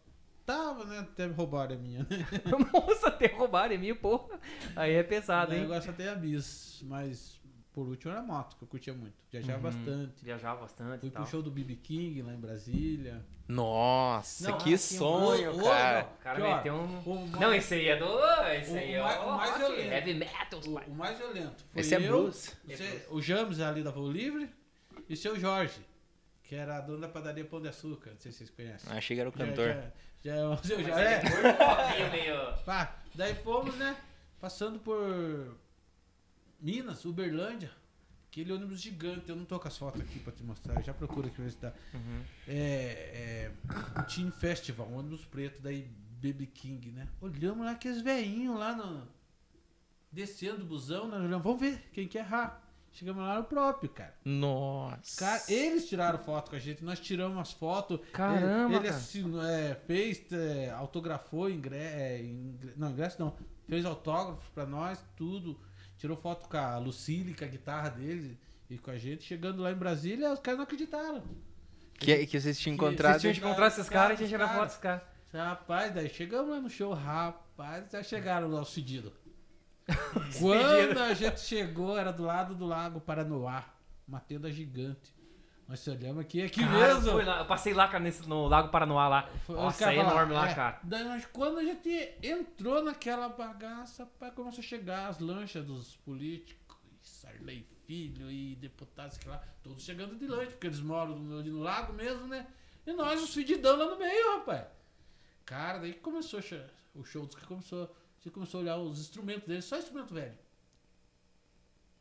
Tava, 0.45 0.83
né? 0.85 0.99
Até 0.99 1.27
roubaram 1.27 1.75
a 1.75 1.77
minha, 1.77 1.99
né? 1.99 2.07
Moça, 2.73 3.07
até 3.09 3.27
roubaram 3.27 3.75
é 3.75 3.77
minha, 3.77 3.95
porra. 3.95 4.39
Aí 4.75 4.93
é 4.93 5.03
pesado, 5.03 5.49
Daí 5.51 5.59
hein? 5.59 5.63
eu 5.65 5.69
gosto 5.69 5.89
até 5.91 6.09
a 6.09 6.15
bis, 6.15 6.81
mas 6.87 7.39
por 7.71 7.87
último 7.87 8.11
era 8.11 8.21
moto, 8.23 8.55
que 8.57 8.63
eu 8.63 8.67
curtia 8.67 8.93
muito. 8.93 9.13
Viajava 9.31 9.57
Uhum. 9.57 9.63
bastante. 9.75 10.25
Viajava 10.25 10.61
bastante 10.61 10.99
Fui 11.01 11.09
e 11.09 11.11
tal. 11.11 11.21
pro 11.21 11.31
show 11.31 11.41
do 11.43 11.51
BB 11.51 11.75
King 11.75 12.21
lá 12.23 12.33
em 12.33 12.39
Brasília. 12.39 13.23
Nossa, 13.47 14.51
Não, 14.51 14.57
que 14.59 14.73
ah, 14.73 14.77
sonho, 14.77 15.55
ô, 15.55 15.63
cara. 15.63 16.05
O 16.19 16.23
cara 16.23 16.35
Pior, 16.35 16.55
meteu 16.57 16.73
um. 16.75 16.99
o 16.99 17.27
mais- 17.27 17.39
Não, 17.41 17.53
esse 17.53 17.73
aí 17.75 17.87
é 17.89 17.97
do. 17.97 18.05
Esse 18.59 18.71
O 18.71 18.77
aí 18.77 18.93
é 18.93 19.01
mais- 19.03 19.19
o 19.19 19.23
o 19.23 19.37
mais 19.37 19.49
rock, 19.51 19.59
violento. 19.61 19.91
heavy 19.93 20.13
metal, 20.15 20.59
O, 20.65 20.73
pai. 20.73 20.85
o 20.87 20.95
mais 20.95 21.17
violento 21.17 21.63
foi 21.71 21.81
Esse 21.81 21.95
é 21.95 21.97
eu, 21.97 22.07
blues. 22.21 22.55
você- 22.65 23.05
o 23.11 23.21
James 23.21 23.59
ali 23.59 23.83
da 23.83 23.91
Voo 23.91 24.11
Livre 24.11 24.49
e 25.07 25.15
seu 25.15 25.39
Jorge, 25.39 25.79
que 26.49 26.55
era 26.55 26.81
dono 26.81 26.99
da 27.01 27.07
padaria 27.07 27.45
Pão 27.45 27.61
de 27.61 27.67
Açúcar. 27.67 28.09
Não 28.09 28.17
sei 28.19 28.31
se 28.31 28.39
vocês 28.39 28.49
conhecem. 28.49 28.91
Achei 28.91 29.15
que 29.15 29.21
era 29.21 29.29
o 29.29 29.31
Já- 29.31 29.45
cantor. 29.45 29.67
Já, 29.67 29.91
já, 30.23 30.35
é 30.35 30.45
o 30.47 30.49
Jorge. 30.55 30.73
ele 30.73 30.91
É. 30.91 31.19
roquinho 31.19 32.11
meio. 32.11 32.63
Pá, 32.65 32.97
daí 33.13 33.35
fomos, 33.35 33.75
né? 33.75 33.95
Passando 34.41 34.79
por 34.79 35.55
Minas, 36.59 37.05
Uberlândia. 37.05 37.71
Aquele 38.31 38.51
ônibus 38.51 38.81
gigante. 38.81 39.29
Eu 39.29 39.35
não 39.35 39.45
tô 39.45 39.59
com 39.59 39.67
as 39.67 39.77
fotos 39.77 40.01
aqui 40.01 40.19
pra 40.19 40.33
te 40.33 40.41
mostrar. 40.43 40.75
Eu 40.77 40.81
já 40.83 40.93
procuro 40.93 41.27
aqui 41.27 41.39
ver 41.39 41.51
se 41.51 41.57
dá. 41.57 41.71
Uhum. 41.93 42.23
É, 42.47 43.51
é, 43.51 43.51
o 43.99 44.03
Team 44.05 44.31
Festival, 44.31 44.87
um 44.87 44.97
ônibus 44.97 45.25
preto, 45.25 45.61
daí 45.61 45.83
Baby 46.21 46.47
King, 46.47 46.91
né? 46.91 47.07
Olhamos 47.21 47.63
lá 47.63 47.71
aqueles 47.73 48.01
velhinhos 48.01 48.57
lá 48.57 48.75
no. 48.75 49.07
Descendo 50.11 50.57
do 50.59 50.65
busão, 50.65 51.07
nós 51.07 51.19
olhamos, 51.21 51.43
vamos 51.43 51.59
ver 51.61 51.79
quem 51.93 52.07
quer 52.07 52.19
errar. 52.19 52.67
Chegamos 52.99 53.23
lá 53.23 53.37
no 53.37 53.45
próprio, 53.45 53.89
cara. 53.89 54.13
Nossa. 54.25 55.19
Cara, 55.23 55.41
eles 55.47 55.87
tiraram 55.87 56.19
foto 56.19 56.49
com 56.49 56.57
a 56.57 56.59
gente, 56.59 56.83
nós 56.83 56.99
tiramos 56.99 57.39
as 57.39 57.53
fotos. 57.53 58.01
Caramba, 58.11 58.75
Ele, 58.75 58.87
ele 58.87 58.89
assinou, 58.89 59.41
é, 59.41 59.73
fez, 59.87 60.29
é, 60.33 60.69
autografou 60.71 61.49
ingresso, 61.49 62.25
não, 62.75 62.91
ingresso 62.91 63.15
não, 63.17 63.33
fez 63.69 63.85
autógrafos 63.85 64.43
pra 64.49 64.65
nós, 64.65 65.01
tudo. 65.15 65.57
tirou 65.97 66.17
foto 66.17 66.49
com 66.49 66.57
a 66.57 66.77
Lucille, 66.77 67.33
com 67.33 67.45
a 67.45 67.47
guitarra 67.47 67.87
dele 67.87 68.37
e 68.69 68.77
com 68.77 68.91
a 68.91 68.97
gente. 68.97 69.23
Chegando 69.23 69.61
lá 69.61 69.71
em 69.71 69.75
Brasília, 69.75 70.33
os 70.33 70.39
caras 70.41 70.57
não 70.57 70.65
acreditaram. 70.65 71.23
Que, 71.93 72.25
que 72.25 72.37
vocês 72.37 72.59
tinham 72.59 72.73
encontrado. 72.73 73.21
Se 73.21 73.27
a 73.27 73.31
gente 73.31 73.41
encontrar 73.41 73.67
esses 73.67 73.87
caras, 73.87 74.17
a 74.17 74.19
gente 74.19 74.29
tirar 74.29 74.47
Cara, 74.47 74.57
foto 74.57 74.65
desses 74.67 74.81
caras. 74.81 75.03
Rapaz, 75.31 75.93
daí 75.93 76.09
chegamos 76.09 76.49
lá 76.49 76.59
no 76.59 76.69
show, 76.69 76.91
rapaz, 76.91 77.89
já 77.89 78.03
chegaram 78.03 78.49
lá 78.49 78.61
os 78.61 78.73
fedidos. 78.73 79.13
Quando 80.39 80.97
a 80.99 81.13
gente 81.13 81.39
chegou, 81.41 81.97
era 81.97 82.11
do 82.11 82.23
lado 82.23 82.55
do 82.55 82.65
Lago 82.65 82.99
Paranoá, 83.01 83.63
uma 84.07 84.19
tenda 84.19 84.51
gigante. 84.51 85.13
Nós 85.67 85.79
se 85.81 85.89
olhamos 85.91 86.21
aqui, 86.21 86.41
aqui 86.41 86.61
Cara, 86.61 86.89
eu 86.89 86.95
mesmo. 86.95 87.11
fui 87.11 87.23
lá, 87.23 87.39
eu 87.39 87.45
passei 87.45 87.73
lá, 87.75 87.87
cara, 87.87 88.03
nesse, 88.03 88.27
no 88.27 88.47
Lago 88.47 88.69
Paranoá 88.69 89.07
lá. 89.07 89.29
Foi- 89.45 89.55
os 89.55 89.61
Nossa, 89.61 89.93
é 89.93 89.97
enorme 89.97 90.33
lá, 90.33 90.49
é. 90.49 90.55
cara. 90.55 90.79
Daí, 90.83 91.03
nós- 91.03 91.27
quando 91.27 91.59
a 91.59 91.63
gente 91.63 91.89
entrou 92.23 92.83
naquela 92.83 93.29
bagaça, 93.29 94.05
pá, 94.19 94.31
começou 94.31 94.61
a 94.61 94.63
chegar 94.63 95.07
as 95.09 95.19
lanchas 95.19 95.63
dos 95.63 95.95
políticos, 95.97 96.77
e 97.03 97.07
Sarley 97.07 97.67
Filho 97.85 98.31
e 98.31 98.55
deputados, 98.55 99.17
sei 99.17 99.29
lá, 99.31 99.41
todos 99.63 99.83
chegando 99.83 100.15
de 100.15 100.25
lanche, 100.27 100.51
porque 100.51 100.67
eles 100.67 100.79
moram 100.79 101.15
no, 101.17 101.43
no 101.43 101.59
lago 101.59 101.93
mesmo, 101.93 102.25
né? 102.27 102.47
E 102.85 102.91
nós, 102.93 103.21
os 103.21 103.31
fedidão 103.33 103.77
lá 103.77 103.85
no 103.91 103.99
meio, 103.99 104.37
rapaz. 104.37 104.65
Cara, 105.45 105.77
daí 105.79 105.93
que 105.93 105.99
começou 105.99 106.39
o 106.95 107.03
show 107.03 107.25
dos 107.27 107.35
que 107.35 107.45
começou. 107.45 107.95
Você 108.19 108.29
começou 108.29 108.59
a 108.59 108.63
olhar 108.63 108.77
os 108.77 108.99
instrumentos 108.99 109.47
deles, 109.47 109.65
só 109.65 109.77
instrumento 109.77 110.13
velho. 110.13 110.37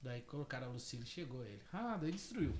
Daí 0.02 0.20
colocaram 0.22 0.68
a 0.68 0.70
Lucille, 0.70 1.06
chegou 1.06 1.42
ele. 1.44 1.60
Ah, 1.72 1.96
daí 2.00 2.10
destruiu. 2.12 2.54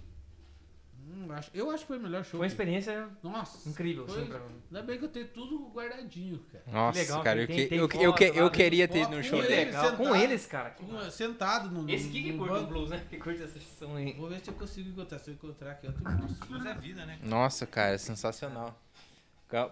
Hum, 1.01 1.31
acho- 1.31 1.51
eu 1.55 1.71
acho 1.71 1.83
que 1.85 1.87
foi 1.89 1.99
o 1.99 2.01
melhor 2.03 2.25
show. 2.25 2.33
Foi 2.33 2.41
uma 2.41 2.47
que- 2.47 2.53
experiência 2.53 3.09
Nossa. 3.23 3.69
incrível, 3.69 4.07
foi- 4.07 4.21
assim, 4.23 4.29
pra 4.31 4.41
mim. 4.41 4.61
Ainda 4.67 4.83
bem 4.83 4.99
que 4.99 5.05
eu 5.05 5.09
tenho 5.09 5.29
tudo 5.29 5.69
guardadinho, 5.71 6.41
cara. 6.53 6.65
Nossa, 6.67 6.99
legal, 7.01 7.23
cara, 7.23 7.41
eu, 7.41 7.47
tem- 7.47 7.57
que- 7.57 7.67
tem 7.69 7.79
eu, 7.79 7.89
foto 7.89 8.03
eu, 8.03 8.13
que- 8.15 8.25
eu 8.25 8.45
lá, 8.45 8.51
queria 8.51 8.89
ter 8.89 9.07
no 9.09 9.15
foto 9.17 9.23
show 9.23 9.39
com 9.39 9.43
Que 9.45 9.49
dele. 9.49 9.61
ele. 9.63 9.71
legal. 9.71 9.91
Com 9.97 10.05
sentado. 10.05 10.17
eles, 10.23 10.47
cara. 10.47 10.71
Com- 10.71 11.11
Sentado 11.11 11.71
no. 11.71 11.89
Esse 11.89 12.09
aqui 12.09 12.23
que 12.25 12.33
no 12.33 12.39
curte 12.47 12.65
o 12.65 12.67
blues, 12.67 12.91
né? 12.91 13.07
Que 13.09 13.17
curte 13.17 13.43
essa 13.43 13.61
sessão 13.61 13.95
aí. 13.95 14.13
Vou 14.15 14.29
ver 14.29 14.41
se 14.41 14.51
eu 14.51 14.55
consigo 14.55 14.89
encontrar. 14.91 15.19
Se 15.21 15.31
eu 15.31 15.35
encontrar 15.35 15.71
aqui, 15.71 15.87
eu 15.87 15.93
mostro. 15.93 16.47
Blues 16.49 16.67
é 16.67 16.75
vida, 16.75 17.07
né? 17.07 17.19
Nossa, 17.23 17.65
cara, 17.65 17.97
sensacional. 17.97 18.77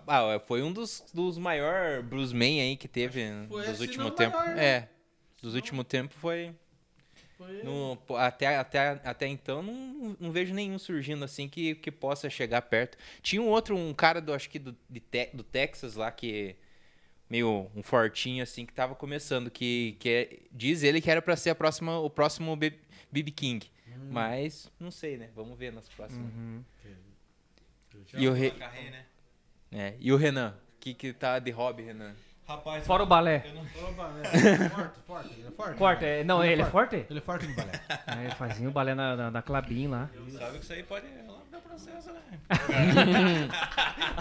Ah, 0.07 0.41
foi 0.47 0.63
um 0.63 0.73
dos, 0.73 1.05
dos 1.13 1.37
maiores 1.39 2.05
bluesmen 2.05 2.61
aí 2.61 2.77
que 2.77 2.89
teve 2.89 3.23
foi 3.49 3.67
nos 3.69 3.81
últimos 3.81 4.11
tempos. 4.15 4.39
maior, 4.41 4.55
né? 4.57 4.65
É, 4.65 4.89
dos 5.43 5.55
últimos 5.55 5.85
tempos 5.87 6.17
foi. 6.19 6.55
Foi 7.37 7.63
no- 7.63 7.99
até, 8.17 8.57
até, 8.57 8.89
até 9.05 9.27
então 9.27 9.63
não, 9.63 10.17
não 10.19 10.33
vejo 10.33 10.55
nenhum 10.55 10.79
surgindo 10.79 11.23
assim 11.25 11.47
que, 11.49 11.75
que 11.75 11.91
possa 11.93 12.31
chegar 12.31 12.63
perto. 12.63 12.97
Tinha 13.21 13.43
um 13.43 13.49
outro, 13.49 13.77
um 13.77 13.93
cara 13.93 14.23
do, 14.23 14.33
acho 14.33 14.49
que 14.49 14.59
do, 14.59 14.75
de 14.89 15.01
Te- 15.01 15.31
do 15.35 15.43
Texas 15.43 15.97
lá, 15.97 16.11
que 16.11 16.57
meio 17.29 17.71
um 17.77 17.83
fortinho 17.83 18.43
assim, 18.43 18.65
que 18.65 18.73
tava 18.73 18.95
começando, 18.95 19.51
que, 19.51 19.97
que 20.01 20.09
é- 20.09 20.39
diz 20.51 20.83
ele 20.83 20.99
que 21.01 21.11
era 21.11 21.21
pra 21.21 21.37
ser 21.37 21.51
a 21.51 21.55
próxima, 21.55 21.99
o 21.99 22.09
próximo 22.09 22.57
BB 22.57 23.31
King. 23.33 23.67
Hum. 23.87 24.09
Mas 24.11 24.71
não 24.81 24.91
sei, 24.91 25.19
né? 25.19 25.29
Vamos 25.37 25.59
ver 25.59 25.71
nas 25.73 25.87
próximas. 25.91 26.33
Uhum. 26.33 26.65
E 28.15 28.29
o, 28.29 28.33
Re- 28.33 28.51
Carrei, 28.53 28.91
né? 28.91 29.05
É, 29.77 29.95
e 30.01 30.13
o 30.13 30.17
Renan? 30.17 30.55
Que, 30.81 30.95
que 30.95 31.13
tá 31.13 31.39
de 31.39 31.51
hobby, 31.51 31.83
Renan? 31.85 32.15
Rapaz, 32.49 32.87
Fora 32.87 33.03
o 33.03 33.07
balé. 33.07 33.45
eu 33.45 33.55
não- 33.55 33.89
Opa, 33.91 34.13
é, 34.23 34.69
forte, 34.69 35.01
forte. 35.05 35.31
Ele 35.35 35.49
é 35.49 35.51
forte. 35.51 35.79
Forte, 35.79 36.05
é, 36.05 36.25
não, 36.25 36.45
ele 36.45 36.63
é 36.63 36.65
forte? 36.67 37.05
Ele 37.11 37.19
é 37.19 37.23
forte 37.23 37.47
no 37.47 37.55
balé. 37.57 37.73
É, 38.27 38.31
fazia 38.37 38.69
o 38.69 38.71
balé 38.73 38.95
na, 38.95 39.17
na, 39.17 39.31
na 39.33 39.43
Clabin 39.43 39.89
lá. 39.89 40.09
sabe 40.39 40.59
que 40.59 40.65
isso 40.65 40.73
aí 40.73 40.83
pode 40.85 41.07
lá 41.27 41.41
dar 41.57 41.63
processo, 41.63 42.13
né? 42.13 42.21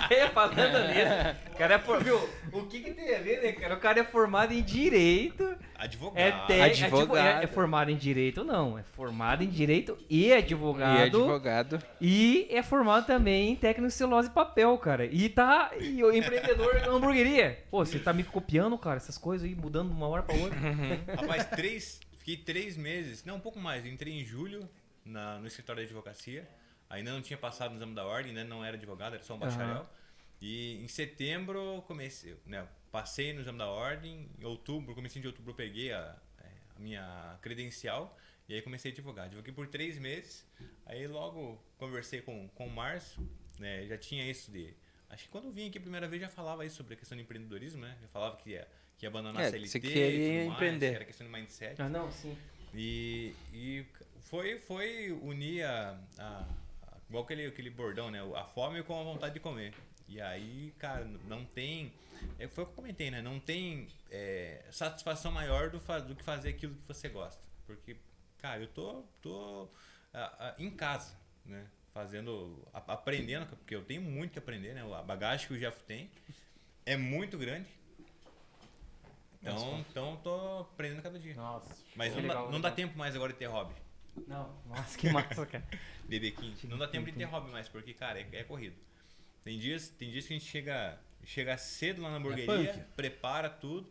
Aí, 0.10 0.30
falando 0.30 0.88
nisso, 0.88 1.54
o 1.54 1.58
cara 1.58 1.76
é 1.76 1.80
for... 1.80 2.04
Viu, 2.04 2.18
o 2.52 2.64
que 2.68 2.80
que 2.82 2.92
tem 2.92 3.16
a 3.16 3.20
ver, 3.20 3.42
né, 3.42 3.52
cara? 3.54 3.76
O 3.76 3.80
cara 3.80 4.00
é 4.00 4.04
formado 4.04 4.54
em 4.54 4.62
Direito, 4.62 5.56
Advogado. 5.76 6.18
é, 6.20 6.32
te... 6.48 6.54
é, 6.54 6.70
tipo, 6.70 6.98
Advogado. 6.98 7.42
é, 7.42 7.44
é 7.44 7.48
formado 7.48 7.92
em 7.92 7.96
Direito, 7.96 8.44
não, 8.44 8.78
é 8.78 8.84
formado 8.84 9.44
em 9.44 9.50
Direito 9.50 9.98
e 10.10 10.32
advogado. 10.34 11.00
E 11.00 11.04
advogado. 11.04 11.84
E 12.02 12.48
é 12.50 12.62
formado 12.64 13.06
também 13.06 13.52
em 13.52 13.56
técnico 13.56 13.88
de 13.88 13.94
celulose 13.94 14.30
e 14.30 14.32
papel, 14.32 14.78
cara. 14.78 15.06
E 15.06 15.30
tá 15.30 15.72
e 15.80 16.04
o 16.04 16.12
empreendedor 16.14 16.80
de 16.80 16.90
hamburgueria. 16.90 17.64
Pô, 17.70 17.86
você 17.86 18.00
tá 18.00 18.14
me 18.14 18.24
copiando, 18.24 18.78
cara, 18.78 18.98
essas 18.98 19.18
coisas 19.18 19.48
aí, 19.48 19.56
mudando 19.56 19.90
de 19.90 19.96
uma 19.96 20.08
hora 20.08 20.24
pra 20.24 20.36
outra. 20.36 20.58
Rapaz, 21.20 21.46
três, 21.48 22.00
fiquei 22.20 22.38
três 22.38 22.78
meses, 22.78 23.24
não, 23.26 23.36
um 23.36 23.40
pouco 23.40 23.60
mais. 23.60 23.86
Entrei 23.86 24.14
em 24.14 24.24
julho 24.24 24.68
na- 25.04 25.40
no 25.40 25.48
escritório 25.48 25.82
de 25.82 25.88
advocacia. 25.88 26.48
Ainda 26.90 27.12
não 27.12 27.22
tinha 27.22 27.38
passado 27.38 27.72
no 27.72 27.78
exame 27.78 27.96
da 27.96 28.06
ordem, 28.06 28.30
ainda 28.30 28.44
não 28.44 28.64
era 28.64 28.78
advogado, 28.78 29.14
era 29.16 29.24
só 29.24 29.36
um 29.36 29.40
bacharel. 29.40 29.90
E 30.42 30.84
em 30.84 30.88
setembro 30.88 31.84
comecei, 31.88 32.36
né, 32.46 32.68
passei 32.92 33.34
no 33.34 33.42
exame 33.42 33.58
da 33.58 33.68
ordem. 33.68 34.30
Em 34.40 34.44
outubro, 34.44 34.94
comecei 34.94 35.22
de 35.22 35.28
outubro, 35.28 35.52
eu 35.52 35.56
peguei 35.56 35.92
a, 35.92 36.16
é, 36.40 36.48
a 36.76 36.80
minha 36.80 37.38
credencial 37.42 38.18
e 38.48 38.54
aí 38.54 38.62
comecei 38.62 38.92
a 38.92 38.94
advogar. 38.94 39.26
Advoguei 39.26 39.54
por 39.54 39.68
três 39.68 39.98
meses. 39.98 40.46
Aí 40.86 41.08
logo 41.08 41.60
conversei 41.78 42.22
com, 42.22 42.48
com 42.50 42.68
o 42.68 42.70
Márcio, 42.70 43.28
né, 43.60 43.86
já 43.88 43.98
tinha 43.98 44.30
isso 44.30 44.52
de. 44.52 44.74
Acho 45.10 45.24
que 45.24 45.30
quando 45.30 45.46
eu 45.46 45.52
vim 45.52 45.68
aqui 45.70 45.78
a 45.78 45.82
primeira 45.82 46.08
vez 46.08 46.22
já 46.22 46.28
falava 46.30 46.66
isso 46.66 46.76
sobre 46.78 46.94
a 46.94 46.98
questão 46.98 47.16
de 47.18 47.24
empreendedorismo, 47.24 47.82
né? 47.82 47.96
Já 48.02 48.08
falava 48.10 48.36
que 48.38 48.50
ia, 48.52 48.68
que 48.98 49.06
ia 49.06 49.10
abandonar 49.10 49.44
É, 49.44 49.48
a 49.48 49.52
CLT. 49.52 49.68
você 49.70 49.78
e 49.78 49.82
tudo 49.82 49.92
queria 49.94 50.34
mais, 50.46 50.52
empreender. 50.54 50.90
que 50.90 50.96
era 50.96 51.06
questão 51.06 51.26
de 51.28 51.32
mindset. 51.34 51.82
Ah, 51.82 51.88
não, 51.90 52.12
sim. 52.12 52.36
E, 52.74 53.34
e 53.54 53.86
foi, 54.22 54.60
foi 54.60 55.12
unir 55.22 55.64
a- 55.64 55.98
a- 56.18 56.48
igual 57.10 57.24
aquele, 57.24 57.46
aquele 57.48 57.70
bordão, 57.70 58.10
né? 58.12 58.20
A 58.36 58.44
fome 58.46 58.82
com 58.84 59.00
a 59.00 59.04
vontade 59.04 59.34
de 59.36 59.40
comer. 59.40 59.74
E 60.08 60.22
aí, 60.22 60.74
cara, 60.78 61.04
não 61.28 61.44
tem. 61.46 61.92
É, 62.38 62.48
foi 62.48 62.64
o 62.64 62.68
que 62.68 62.72
eu 62.74 62.76
comentei, 62.76 63.10
né? 63.10 63.22
Não 63.22 63.40
tem 63.40 63.88
é, 64.12 64.64
satisfação 64.72 65.32
maior 65.32 65.70
do, 65.70 65.80
do 66.08 66.16
que 66.16 66.24
fazer 66.24 66.50
aquilo 66.50 66.76
que 66.76 66.88
você 66.88 67.10
gosta. 67.10 67.42
Porque, 67.66 67.98
cara, 68.38 68.62
eu 68.62 68.68
tô, 68.68 69.04
tô 69.22 69.68
em 70.58 70.70
casa, 70.70 71.14
né? 71.46 71.66
Fazendo, 71.94 72.62
a- 72.74 72.94
aprendendo, 72.94 73.48
porque 73.48 73.74
eu 73.76 73.84
tenho 73.84 74.02
muito 74.02 74.32
que 74.34 74.40
aprender, 74.40 74.74
né? 74.74 74.84
A 74.94 75.02
bagagem 75.02 75.48
que 75.48 75.54
o 75.54 75.58
Jeff 75.58 75.82
tem 75.84 76.12
é 76.86 76.96
muito 76.96 77.38
grande. 77.38 77.68
Então, 79.42 79.80
então 79.90 80.20
tô 80.24 80.60
aprendendo 80.62 81.02
cada 81.02 81.20
dia. 81.20 81.36
Nossa. 81.36 81.76
Mas 81.96 82.14
não, 82.14 82.22
legal, 82.22 82.46
dá, 82.46 82.52
não 82.52 82.62
dá 82.62 82.72
tempo 82.72 82.98
mais 82.98 83.16
agora 83.16 83.32
de 83.32 83.40
ter 83.40 83.46
hobby. 83.46 83.74
Não, 84.28 84.56
nossa, 84.68 84.98
que 84.98 85.10
massa, 85.10 85.46
cara. 85.46 85.68
Bebê 86.08 86.32
15. 86.32 86.68
Não 86.68 86.78
dá 86.78 86.88
tempo 86.88 87.06
de 87.06 87.14
ter 87.14 87.24
hobby 87.26 87.52
mais, 87.52 87.68
porque, 87.68 87.94
cara, 87.94 88.20
é, 88.20 88.28
é 88.32 88.44
corrido. 88.44 88.76
Tem 89.44 89.60
dias, 89.60 89.90
tem 89.90 90.10
dias 90.12 90.26
que 90.26 90.34
a 90.34 90.38
gente 90.38 90.50
chega, 90.50 91.00
chega 91.24 91.58
cedo 91.58 92.02
lá 92.02 92.10
na 92.10 92.18
hamburgueria, 92.18 92.74
punk. 92.74 92.84
prepara 92.96 93.50
tudo. 93.50 93.88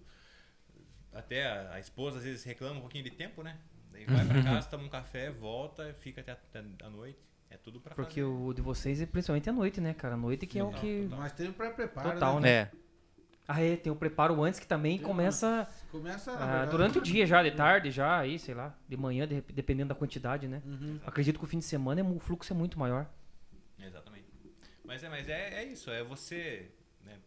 Até 1.13 1.47
a, 1.47 1.75
a 1.75 1.81
esposa 1.81 2.19
às 2.19 2.25
vezes 2.25 2.43
reclama 2.45 2.79
um 2.79 2.81
pouquinho 2.81 3.05
de 3.05 3.11
tempo, 3.11 3.43
né? 3.43 3.57
Daí 3.93 4.05
vai 4.05 4.27
pra 4.27 4.43
casa, 4.43 4.67
toma 4.71 4.85
um 4.85 4.89
café, 4.89 5.31
volta, 5.31 5.95
fica 6.01 6.21
até, 6.21 6.33
até 6.33 6.65
a 6.83 6.91
noite. 6.91 7.19
É 7.49 7.57
tudo 7.57 7.81
pra 7.81 7.95
Porque 7.95 8.21
fazer. 8.21 8.25
o 8.25 8.53
de 8.53 8.61
vocês 8.61 9.01
é 9.01 9.07
principalmente 9.07 9.49
à 9.49 9.53
noite, 9.53 9.81
né, 9.81 9.95
cara? 9.95 10.15
A 10.15 10.17
noite 10.17 10.45
que 10.45 10.59
é 10.59 10.65
o 10.65 10.73
que. 10.73 11.07
Nós 11.09 11.31
temos 11.33 11.55
pré-preparo. 11.55 12.13
Total, 12.15 12.41
né? 12.41 12.51
É. 12.51 12.71
Ah, 13.47 13.61
é, 13.61 13.77
tem 13.77 13.93
o 13.93 13.97
preparo 13.97 14.43
antes 14.43 14.59
que 14.59 14.67
também 14.67 14.97
Tem 14.97 15.07
começa 15.07 15.69
Começa 15.91 16.33
ah, 16.33 16.37
verdade, 16.37 16.71
durante 16.71 16.99
o 16.99 17.03
dia 17.03 17.27
já, 17.27 17.43
de 17.43 17.51
tarde 17.51 17.91
já, 17.91 18.19
aí, 18.19 18.39
sei 18.39 18.55
lá, 18.55 18.75
de 18.89 18.97
manhã, 18.97 19.29
de- 19.29 19.43
dependendo 19.43 19.91
da 19.91 19.95
quantidade, 19.95 20.49
né? 20.49 20.63
Uhum. 20.65 20.99
Acredito 21.07 21.39
que 21.39 21.45
o 21.45 21.49
fim 21.49 21.59
de 21.59 21.65
semana 21.65 22.01
é, 22.01 22.05
o 22.05 22.19
fluxo 22.19 22.53
é 22.53 22.57
muito 22.57 22.79
maior. 22.79 23.07
Exatamente. 23.79 24.25
Mas 24.85 25.05
é, 25.05 25.09
mas 25.09 25.29
é, 25.29 25.63
é 25.63 25.65
isso, 25.65 25.91
é 25.91 26.03
você. 26.03 26.71
Né, 27.05 27.19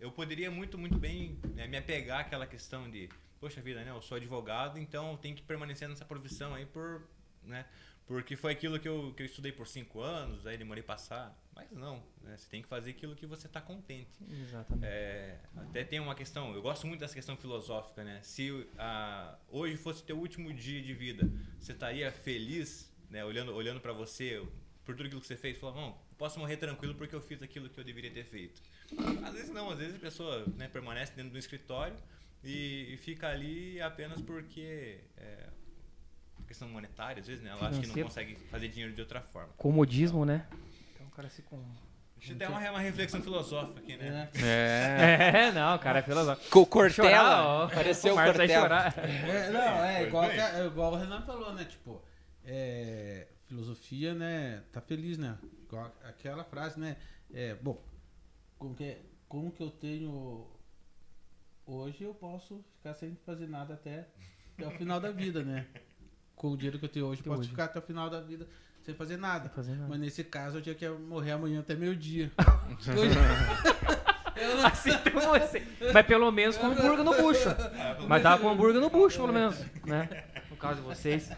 eu 0.00 0.10
poderia 0.10 0.50
muito, 0.50 0.78
muito 0.78 0.98
bem 0.98 1.38
né, 1.54 1.66
me 1.66 1.76
apegar 1.76 2.20
àquela 2.20 2.46
questão 2.46 2.90
de, 2.90 3.08
poxa 3.38 3.60
vida, 3.60 3.84
né, 3.84 3.90
eu 3.90 4.00
sou 4.00 4.16
advogado, 4.16 4.78
então 4.78 5.12
eu 5.12 5.18
tenho 5.18 5.36
que 5.36 5.42
permanecer 5.42 5.88
nessa 5.88 6.04
profissão 6.04 6.54
aí 6.54 6.64
por. 6.64 7.02
Né, 7.42 7.66
porque 8.06 8.34
foi 8.34 8.52
aquilo 8.52 8.80
que 8.80 8.88
eu, 8.88 9.12
que 9.14 9.22
eu 9.22 9.26
estudei 9.26 9.52
por 9.52 9.66
cinco 9.66 10.00
anos, 10.00 10.46
aí 10.46 10.56
demorei 10.56 10.82
a 10.82 10.86
passar. 10.86 11.38
Mas 11.58 11.72
não, 11.72 12.00
né, 12.22 12.36
você 12.36 12.48
tem 12.48 12.62
que 12.62 12.68
fazer 12.68 12.90
aquilo 12.90 13.16
que 13.16 13.26
você 13.26 13.48
está 13.48 13.60
contente. 13.60 14.12
Exatamente. 14.30 14.86
É, 14.86 15.40
até 15.56 15.82
tem 15.82 15.98
uma 15.98 16.14
questão, 16.14 16.54
eu 16.54 16.62
gosto 16.62 16.86
muito 16.86 17.00
dessa 17.00 17.14
questão 17.14 17.36
filosófica, 17.36 18.04
né? 18.04 18.20
Se 18.22 18.64
ah, 18.78 19.36
hoje 19.48 19.76
fosse 19.76 20.04
teu 20.04 20.16
último 20.16 20.52
dia 20.52 20.80
de 20.80 20.94
vida, 20.94 21.28
você 21.58 21.72
estaria 21.72 22.12
feliz, 22.12 22.88
né? 23.10 23.24
Olhando, 23.24 23.52
olhando 23.52 23.80
para 23.80 23.92
você, 23.92 24.40
por 24.84 24.94
tudo 24.94 25.06
aquilo 25.06 25.20
que 25.20 25.26
você 25.26 25.34
fez, 25.34 25.58
falando, 25.58 25.78
não, 25.78 25.98
posso 26.16 26.38
morrer 26.38 26.58
tranquilo 26.58 26.94
porque 26.94 27.16
eu 27.16 27.20
fiz 27.20 27.42
aquilo 27.42 27.68
que 27.68 27.80
eu 27.80 27.84
deveria 27.84 28.12
ter 28.12 28.24
feito. 28.24 28.62
Às 29.26 29.34
vezes 29.34 29.50
não, 29.50 29.68
às 29.68 29.78
vezes 29.78 29.96
a 29.96 29.98
pessoa 29.98 30.46
né, 30.56 30.68
permanece 30.68 31.12
dentro 31.16 31.32
do 31.32 31.38
escritório 31.38 31.96
e, 32.44 32.94
e 32.94 32.96
fica 32.98 33.28
ali 33.28 33.80
apenas 33.80 34.22
porque 34.22 35.00
é, 35.16 35.48
questão 36.46 36.68
monetária, 36.68 37.20
às 37.20 37.26
vezes, 37.26 37.42
né? 37.42 37.50
Ela 37.50 37.68
acha 37.68 37.80
que 37.80 37.86
não 37.88 38.04
consegue 38.04 38.36
fazer 38.48 38.68
dinheiro 38.68 38.94
de 38.94 39.00
outra 39.00 39.20
forma. 39.20 39.52
Comodismo, 39.56 40.24
né? 40.24 40.46
Então 40.50 40.58
o 40.58 40.67
cara 41.18 41.28
se 41.30 41.42
com. 41.42 41.60
Deixa 42.16 42.32
eu 42.32 42.36
dar 42.38 42.50
uma, 42.50 42.70
uma 42.70 42.78
reflexão 42.80 43.20
filosófica 43.22 43.80
aqui, 43.80 43.96
né? 43.96 44.28
É. 44.34 45.48
É, 45.48 45.52
não, 45.52 45.76
cara, 45.78 45.98
é 45.98 46.02
filosófico. 46.02 46.48
Co 46.66 46.88
Chorar, 46.88 47.10
Cortella. 47.10 47.42
ó. 47.44 47.64
Apareceu 47.64 48.12
o 48.14 48.16
Cortella. 48.16 48.60
chorar. 48.62 48.98
É, 48.98 49.50
não, 49.50 49.84
é 49.84 50.02
igual, 50.04 50.24
a- 50.24 50.32
é 50.60 50.66
igual 50.66 50.92
o 50.92 50.96
Renan 50.96 51.22
falou, 51.22 51.52
né? 51.54 51.64
Tipo, 51.64 52.00
é, 52.44 53.26
filosofia, 53.46 54.14
né? 54.14 54.62
Tá 54.72 54.80
feliz, 54.80 55.18
né? 55.18 55.36
Igual 55.64 55.92
aquela 56.04 56.44
frase, 56.44 56.78
né? 56.78 56.96
É, 57.32 57.54
bom, 57.54 57.80
com 58.58 58.74
que, 58.74 58.96
com 59.28 59.50
que 59.50 59.62
eu 59.62 59.70
tenho 59.70 60.46
hoje, 61.66 62.02
eu 62.04 62.14
posso 62.14 62.64
ficar 62.76 62.94
sem 62.94 63.16
fazer 63.26 63.46
nada 63.48 63.74
até 63.74 64.06
até 64.56 64.66
o 64.66 64.70
final 64.72 64.98
da 65.00 65.10
vida, 65.12 65.42
né? 65.44 65.66
Com 66.34 66.48
o 66.52 66.56
dinheiro 66.56 66.78
que 66.78 66.84
eu 66.84 66.88
tenho 66.88 67.06
hoje, 67.06 67.22
Que 67.22 67.28
posso 67.28 67.40
hoje. 67.42 67.50
ficar 67.50 67.64
até 67.66 67.78
o 67.78 67.82
final 67.82 68.08
da 68.10 68.20
vida 68.20 68.48
sem 68.88 68.94
fazer 68.94 69.18
nada. 69.18 69.50
Fazer 69.50 69.72
nada. 69.72 69.86
Mas 69.86 70.00
nesse 70.00 70.24
caso 70.24 70.56
eu 70.58 70.62
tinha 70.62 70.74
que 70.74 70.88
morrer 70.88 71.32
amanhã 71.32 71.60
até 71.60 71.74
meio-dia. 71.74 72.32
Não 72.96 74.66
Assim, 74.66 74.90
então, 74.90 75.92
Mas 75.92 76.06
pelo 76.06 76.30
menos 76.30 76.56
com 76.56 76.68
hambúrguer 76.68 77.04
no 77.04 77.12
bucho. 77.14 77.48
Mas 78.06 78.22
tava 78.22 78.40
com 78.40 78.48
hambúrguer 78.48 78.80
no 78.80 78.88
bucho, 78.88 79.18
pelo 79.18 79.32
menos. 79.32 79.58
Né? 79.84 80.08
No 80.48 80.56
caso 80.56 80.76
de 80.76 80.82
vocês. 80.82 81.28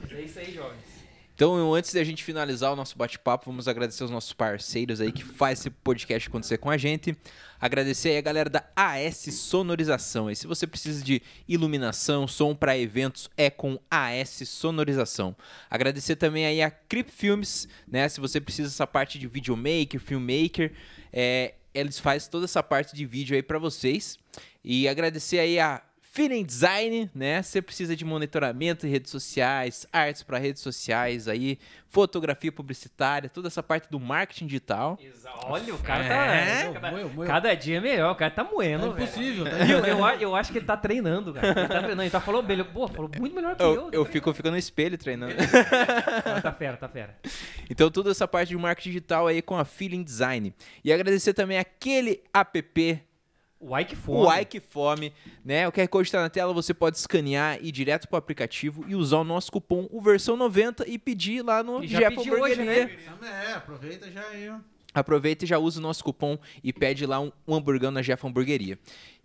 Mas 0.00 0.12
é 0.12 0.22
isso 0.22 0.38
aí, 0.38 0.54
jovens. 0.54 0.95
Então, 1.36 1.74
antes 1.74 1.92
da 1.92 2.02
gente 2.02 2.24
finalizar 2.24 2.72
o 2.72 2.76
nosso 2.76 2.96
bate-papo, 2.96 3.44
vamos 3.44 3.68
agradecer 3.68 4.02
os 4.02 4.10
nossos 4.10 4.32
parceiros 4.32 5.02
aí 5.02 5.12
que 5.12 5.22
faz 5.22 5.60
esse 5.60 5.68
podcast 5.68 6.30
acontecer 6.30 6.56
com 6.56 6.70
a 6.70 6.78
gente. 6.78 7.14
Agradecer 7.60 8.08
aí 8.08 8.16
a 8.16 8.22
galera 8.22 8.48
da 8.48 8.64
AS 8.74 9.18
Sonorização. 9.34 10.30
E 10.30 10.34
se 10.34 10.46
você 10.46 10.66
precisa 10.66 11.04
de 11.04 11.20
iluminação, 11.46 12.26
som 12.26 12.54
para 12.54 12.78
eventos, 12.78 13.28
é 13.36 13.50
com 13.50 13.78
AS 13.90 14.48
Sonorização. 14.48 15.36
Agradecer 15.68 16.16
também 16.16 16.46
aí 16.46 16.62
a 16.62 16.70
Crip 16.70 17.12
Filmes, 17.12 17.68
né? 17.86 18.08
Se 18.08 18.18
você 18.18 18.40
precisa 18.40 18.70
dessa 18.70 18.86
parte 18.86 19.18
de 19.18 19.26
videomaker, 19.26 20.00
filmmaker, 20.00 20.72
é, 21.12 21.52
eles 21.74 21.98
fazem 21.98 22.30
toda 22.30 22.46
essa 22.46 22.62
parte 22.62 22.96
de 22.96 23.04
vídeo 23.04 23.36
aí 23.36 23.42
para 23.42 23.58
vocês. 23.58 24.18
E 24.64 24.88
agradecer 24.88 25.38
aí 25.38 25.60
a 25.60 25.82
Feeling 26.16 26.44
Design, 26.46 27.10
né? 27.14 27.42
Você 27.42 27.60
precisa 27.60 27.94
de 27.94 28.02
monitoramento 28.02 28.86
em 28.86 28.90
redes 28.90 29.10
sociais, 29.10 29.86
artes 29.92 30.22
para 30.22 30.38
redes 30.38 30.62
sociais 30.62 31.28
aí, 31.28 31.58
fotografia 31.90 32.50
publicitária, 32.50 33.28
toda 33.28 33.48
essa 33.48 33.62
parte 33.62 33.90
do 33.90 34.00
marketing 34.00 34.46
digital. 34.46 34.98
Olha, 35.44 35.74
o 35.74 35.78
cara 35.78 36.04
É? 36.06 36.64
tá. 36.68 36.72
Cada, 36.72 36.90
Moeu, 36.90 37.10
moeu. 37.10 37.28
cada 37.28 37.54
dia 37.54 37.76
é 37.76 37.80
melhor, 37.82 38.12
o 38.12 38.14
cara 38.14 38.30
tá 38.30 38.40
É 38.42 38.50
moendo. 38.50 38.92
velho. 38.92 39.04
impossível, 39.04 39.44
tá? 39.44 39.50
Eu, 39.68 39.84
eu, 39.84 40.20
eu 40.20 40.34
acho 40.34 40.50
que 40.52 40.56
ele 40.56 40.64
tá 40.64 40.74
treinando, 40.74 41.34
cara. 41.34 41.48
Ele 41.48 41.54
tá 41.54 41.78
treinando. 41.80 42.02
Ele 42.02 42.10
tá 42.10 42.20
falando 42.20 42.46
bem. 42.46 42.54
ele- 42.60 42.64
Pô, 42.64 42.88
falou 42.88 43.10
muito 43.18 43.34
melhor 43.36 43.54
que 43.54 43.62
eu. 43.62 43.74
Eu, 43.74 43.90
eu 43.92 44.04
fico, 44.06 44.30
eu 44.30 44.34
fico 44.34 44.50
no 44.50 44.56
espelho 44.56 44.96
treinando. 44.96 45.34
Ah, 46.24 46.40
Tá 46.40 46.50
fera, 46.52 46.78
tá 46.78 46.88
fera. 46.88 47.14
Então, 47.68 47.90
toda 47.90 48.10
essa 48.10 48.26
parte 48.26 48.48
de 48.48 48.56
marketing 48.56 48.88
digital 48.90 49.26
aí 49.26 49.42
com 49.42 49.56
a 49.58 49.66
Feeling 49.66 50.02
Design. 50.02 50.54
E 50.82 50.90
agradecer 50.90 51.34
também 51.34 51.58
aquele 51.58 52.22
app, 52.32 52.62
O 53.58 53.76
Ike 53.78 53.94
o 53.94 53.96
Fome. 53.96 54.40
Ike 54.42 54.60
Fome, 54.60 55.12
né? 55.44 55.66
O 55.66 55.72
QR 55.72 55.88
Code 55.88 56.08
está 56.08 56.20
na 56.20 56.28
tela, 56.28 56.52
você 56.52 56.74
pode 56.74 56.96
escanear, 56.98 57.58
ir 57.62 57.72
direto 57.72 58.06
pro 58.06 58.18
aplicativo 58.18 58.84
e 58.86 58.94
usar 58.94 59.18
o 59.18 59.24
nosso 59.24 59.50
cupom, 59.50 59.88
o 59.90 60.00
versão 60.00 60.36
90, 60.36 60.86
e 60.88 60.98
pedir 60.98 61.42
lá 61.42 61.62
no 61.62 61.82
E 61.82 61.88
já 61.88 61.98
Jeff 62.00 62.18
hoje, 62.18 62.30
Hamburgueria. 62.30 62.64
né? 62.64 62.98
É, 63.48 63.52
aproveita 63.54 64.10
já 64.10 64.26
aí. 64.28 64.52
Aproveita 64.92 65.44
e 65.44 65.48
já 65.48 65.58
usa 65.58 65.78
o 65.78 65.82
nosso 65.82 66.02
cupom 66.02 66.38
e 66.64 66.72
pede 66.72 67.04
lá 67.04 67.20
um, 67.20 67.30
um 67.46 67.54
hamburgão 67.54 67.90
na 67.90 68.00
Jeff 68.00 68.26
Hamburgueria. 68.26 68.78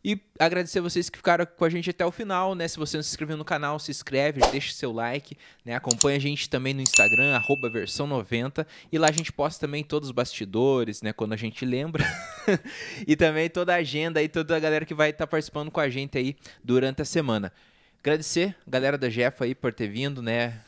E 0.03 0.19
agradecer 0.39 0.81
vocês 0.81 1.09
que 1.09 1.17
ficaram 1.17 1.45
com 1.45 1.63
a 1.63 1.69
gente 1.69 1.89
até 1.89 2.03
o 2.03 2.11
final, 2.11 2.55
né? 2.55 2.67
Se 2.67 2.77
você 2.77 2.97
não 2.97 3.03
se 3.03 3.09
inscreveu 3.09 3.37
no 3.37 3.45
canal, 3.45 3.77
se 3.77 3.91
inscreve, 3.91 4.41
deixa 4.51 4.73
seu 4.73 4.91
like, 4.91 5.37
né? 5.63 5.75
Acompanha 5.75 6.17
a 6.17 6.19
gente 6.19 6.49
também 6.49 6.73
no 6.73 6.81
Instagram, 6.81 7.35
arroba 7.35 7.69
versão 7.69 8.07
90. 8.07 8.65
E 8.91 8.97
lá 8.97 9.09
a 9.09 9.11
gente 9.11 9.31
posta 9.31 9.59
também 9.59 9.83
todos 9.83 10.09
os 10.09 10.11
bastidores, 10.11 11.03
né? 11.03 11.13
Quando 11.13 11.33
a 11.33 11.37
gente 11.37 11.63
lembra. 11.65 12.03
e 13.07 13.15
também 13.15 13.47
toda 13.47 13.73
a 13.73 13.77
agenda 13.77 14.23
e 14.23 14.27
toda 14.27 14.55
a 14.55 14.59
galera 14.59 14.85
que 14.85 14.93
vai 14.95 15.11
estar 15.11 15.27
participando 15.27 15.69
com 15.69 15.79
a 15.79 15.89
gente 15.89 16.17
aí 16.17 16.35
durante 16.63 17.03
a 17.03 17.05
semana. 17.05 17.53
Agradecer 17.99 18.55
a 18.65 18.71
galera 18.71 18.97
da 18.97 19.07
Jeff 19.07 19.43
aí 19.43 19.53
por 19.53 19.71
ter 19.71 19.87
vindo, 19.87 20.23
né? 20.23 20.59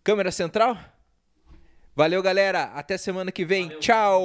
Câmera 0.06 0.30
central? 0.30 0.78
Valeu, 1.96 2.22
galera. 2.22 2.70
Até 2.76 2.96
semana 2.96 3.32
que 3.32 3.44
vem. 3.44 3.70
Tchau! 3.80 4.22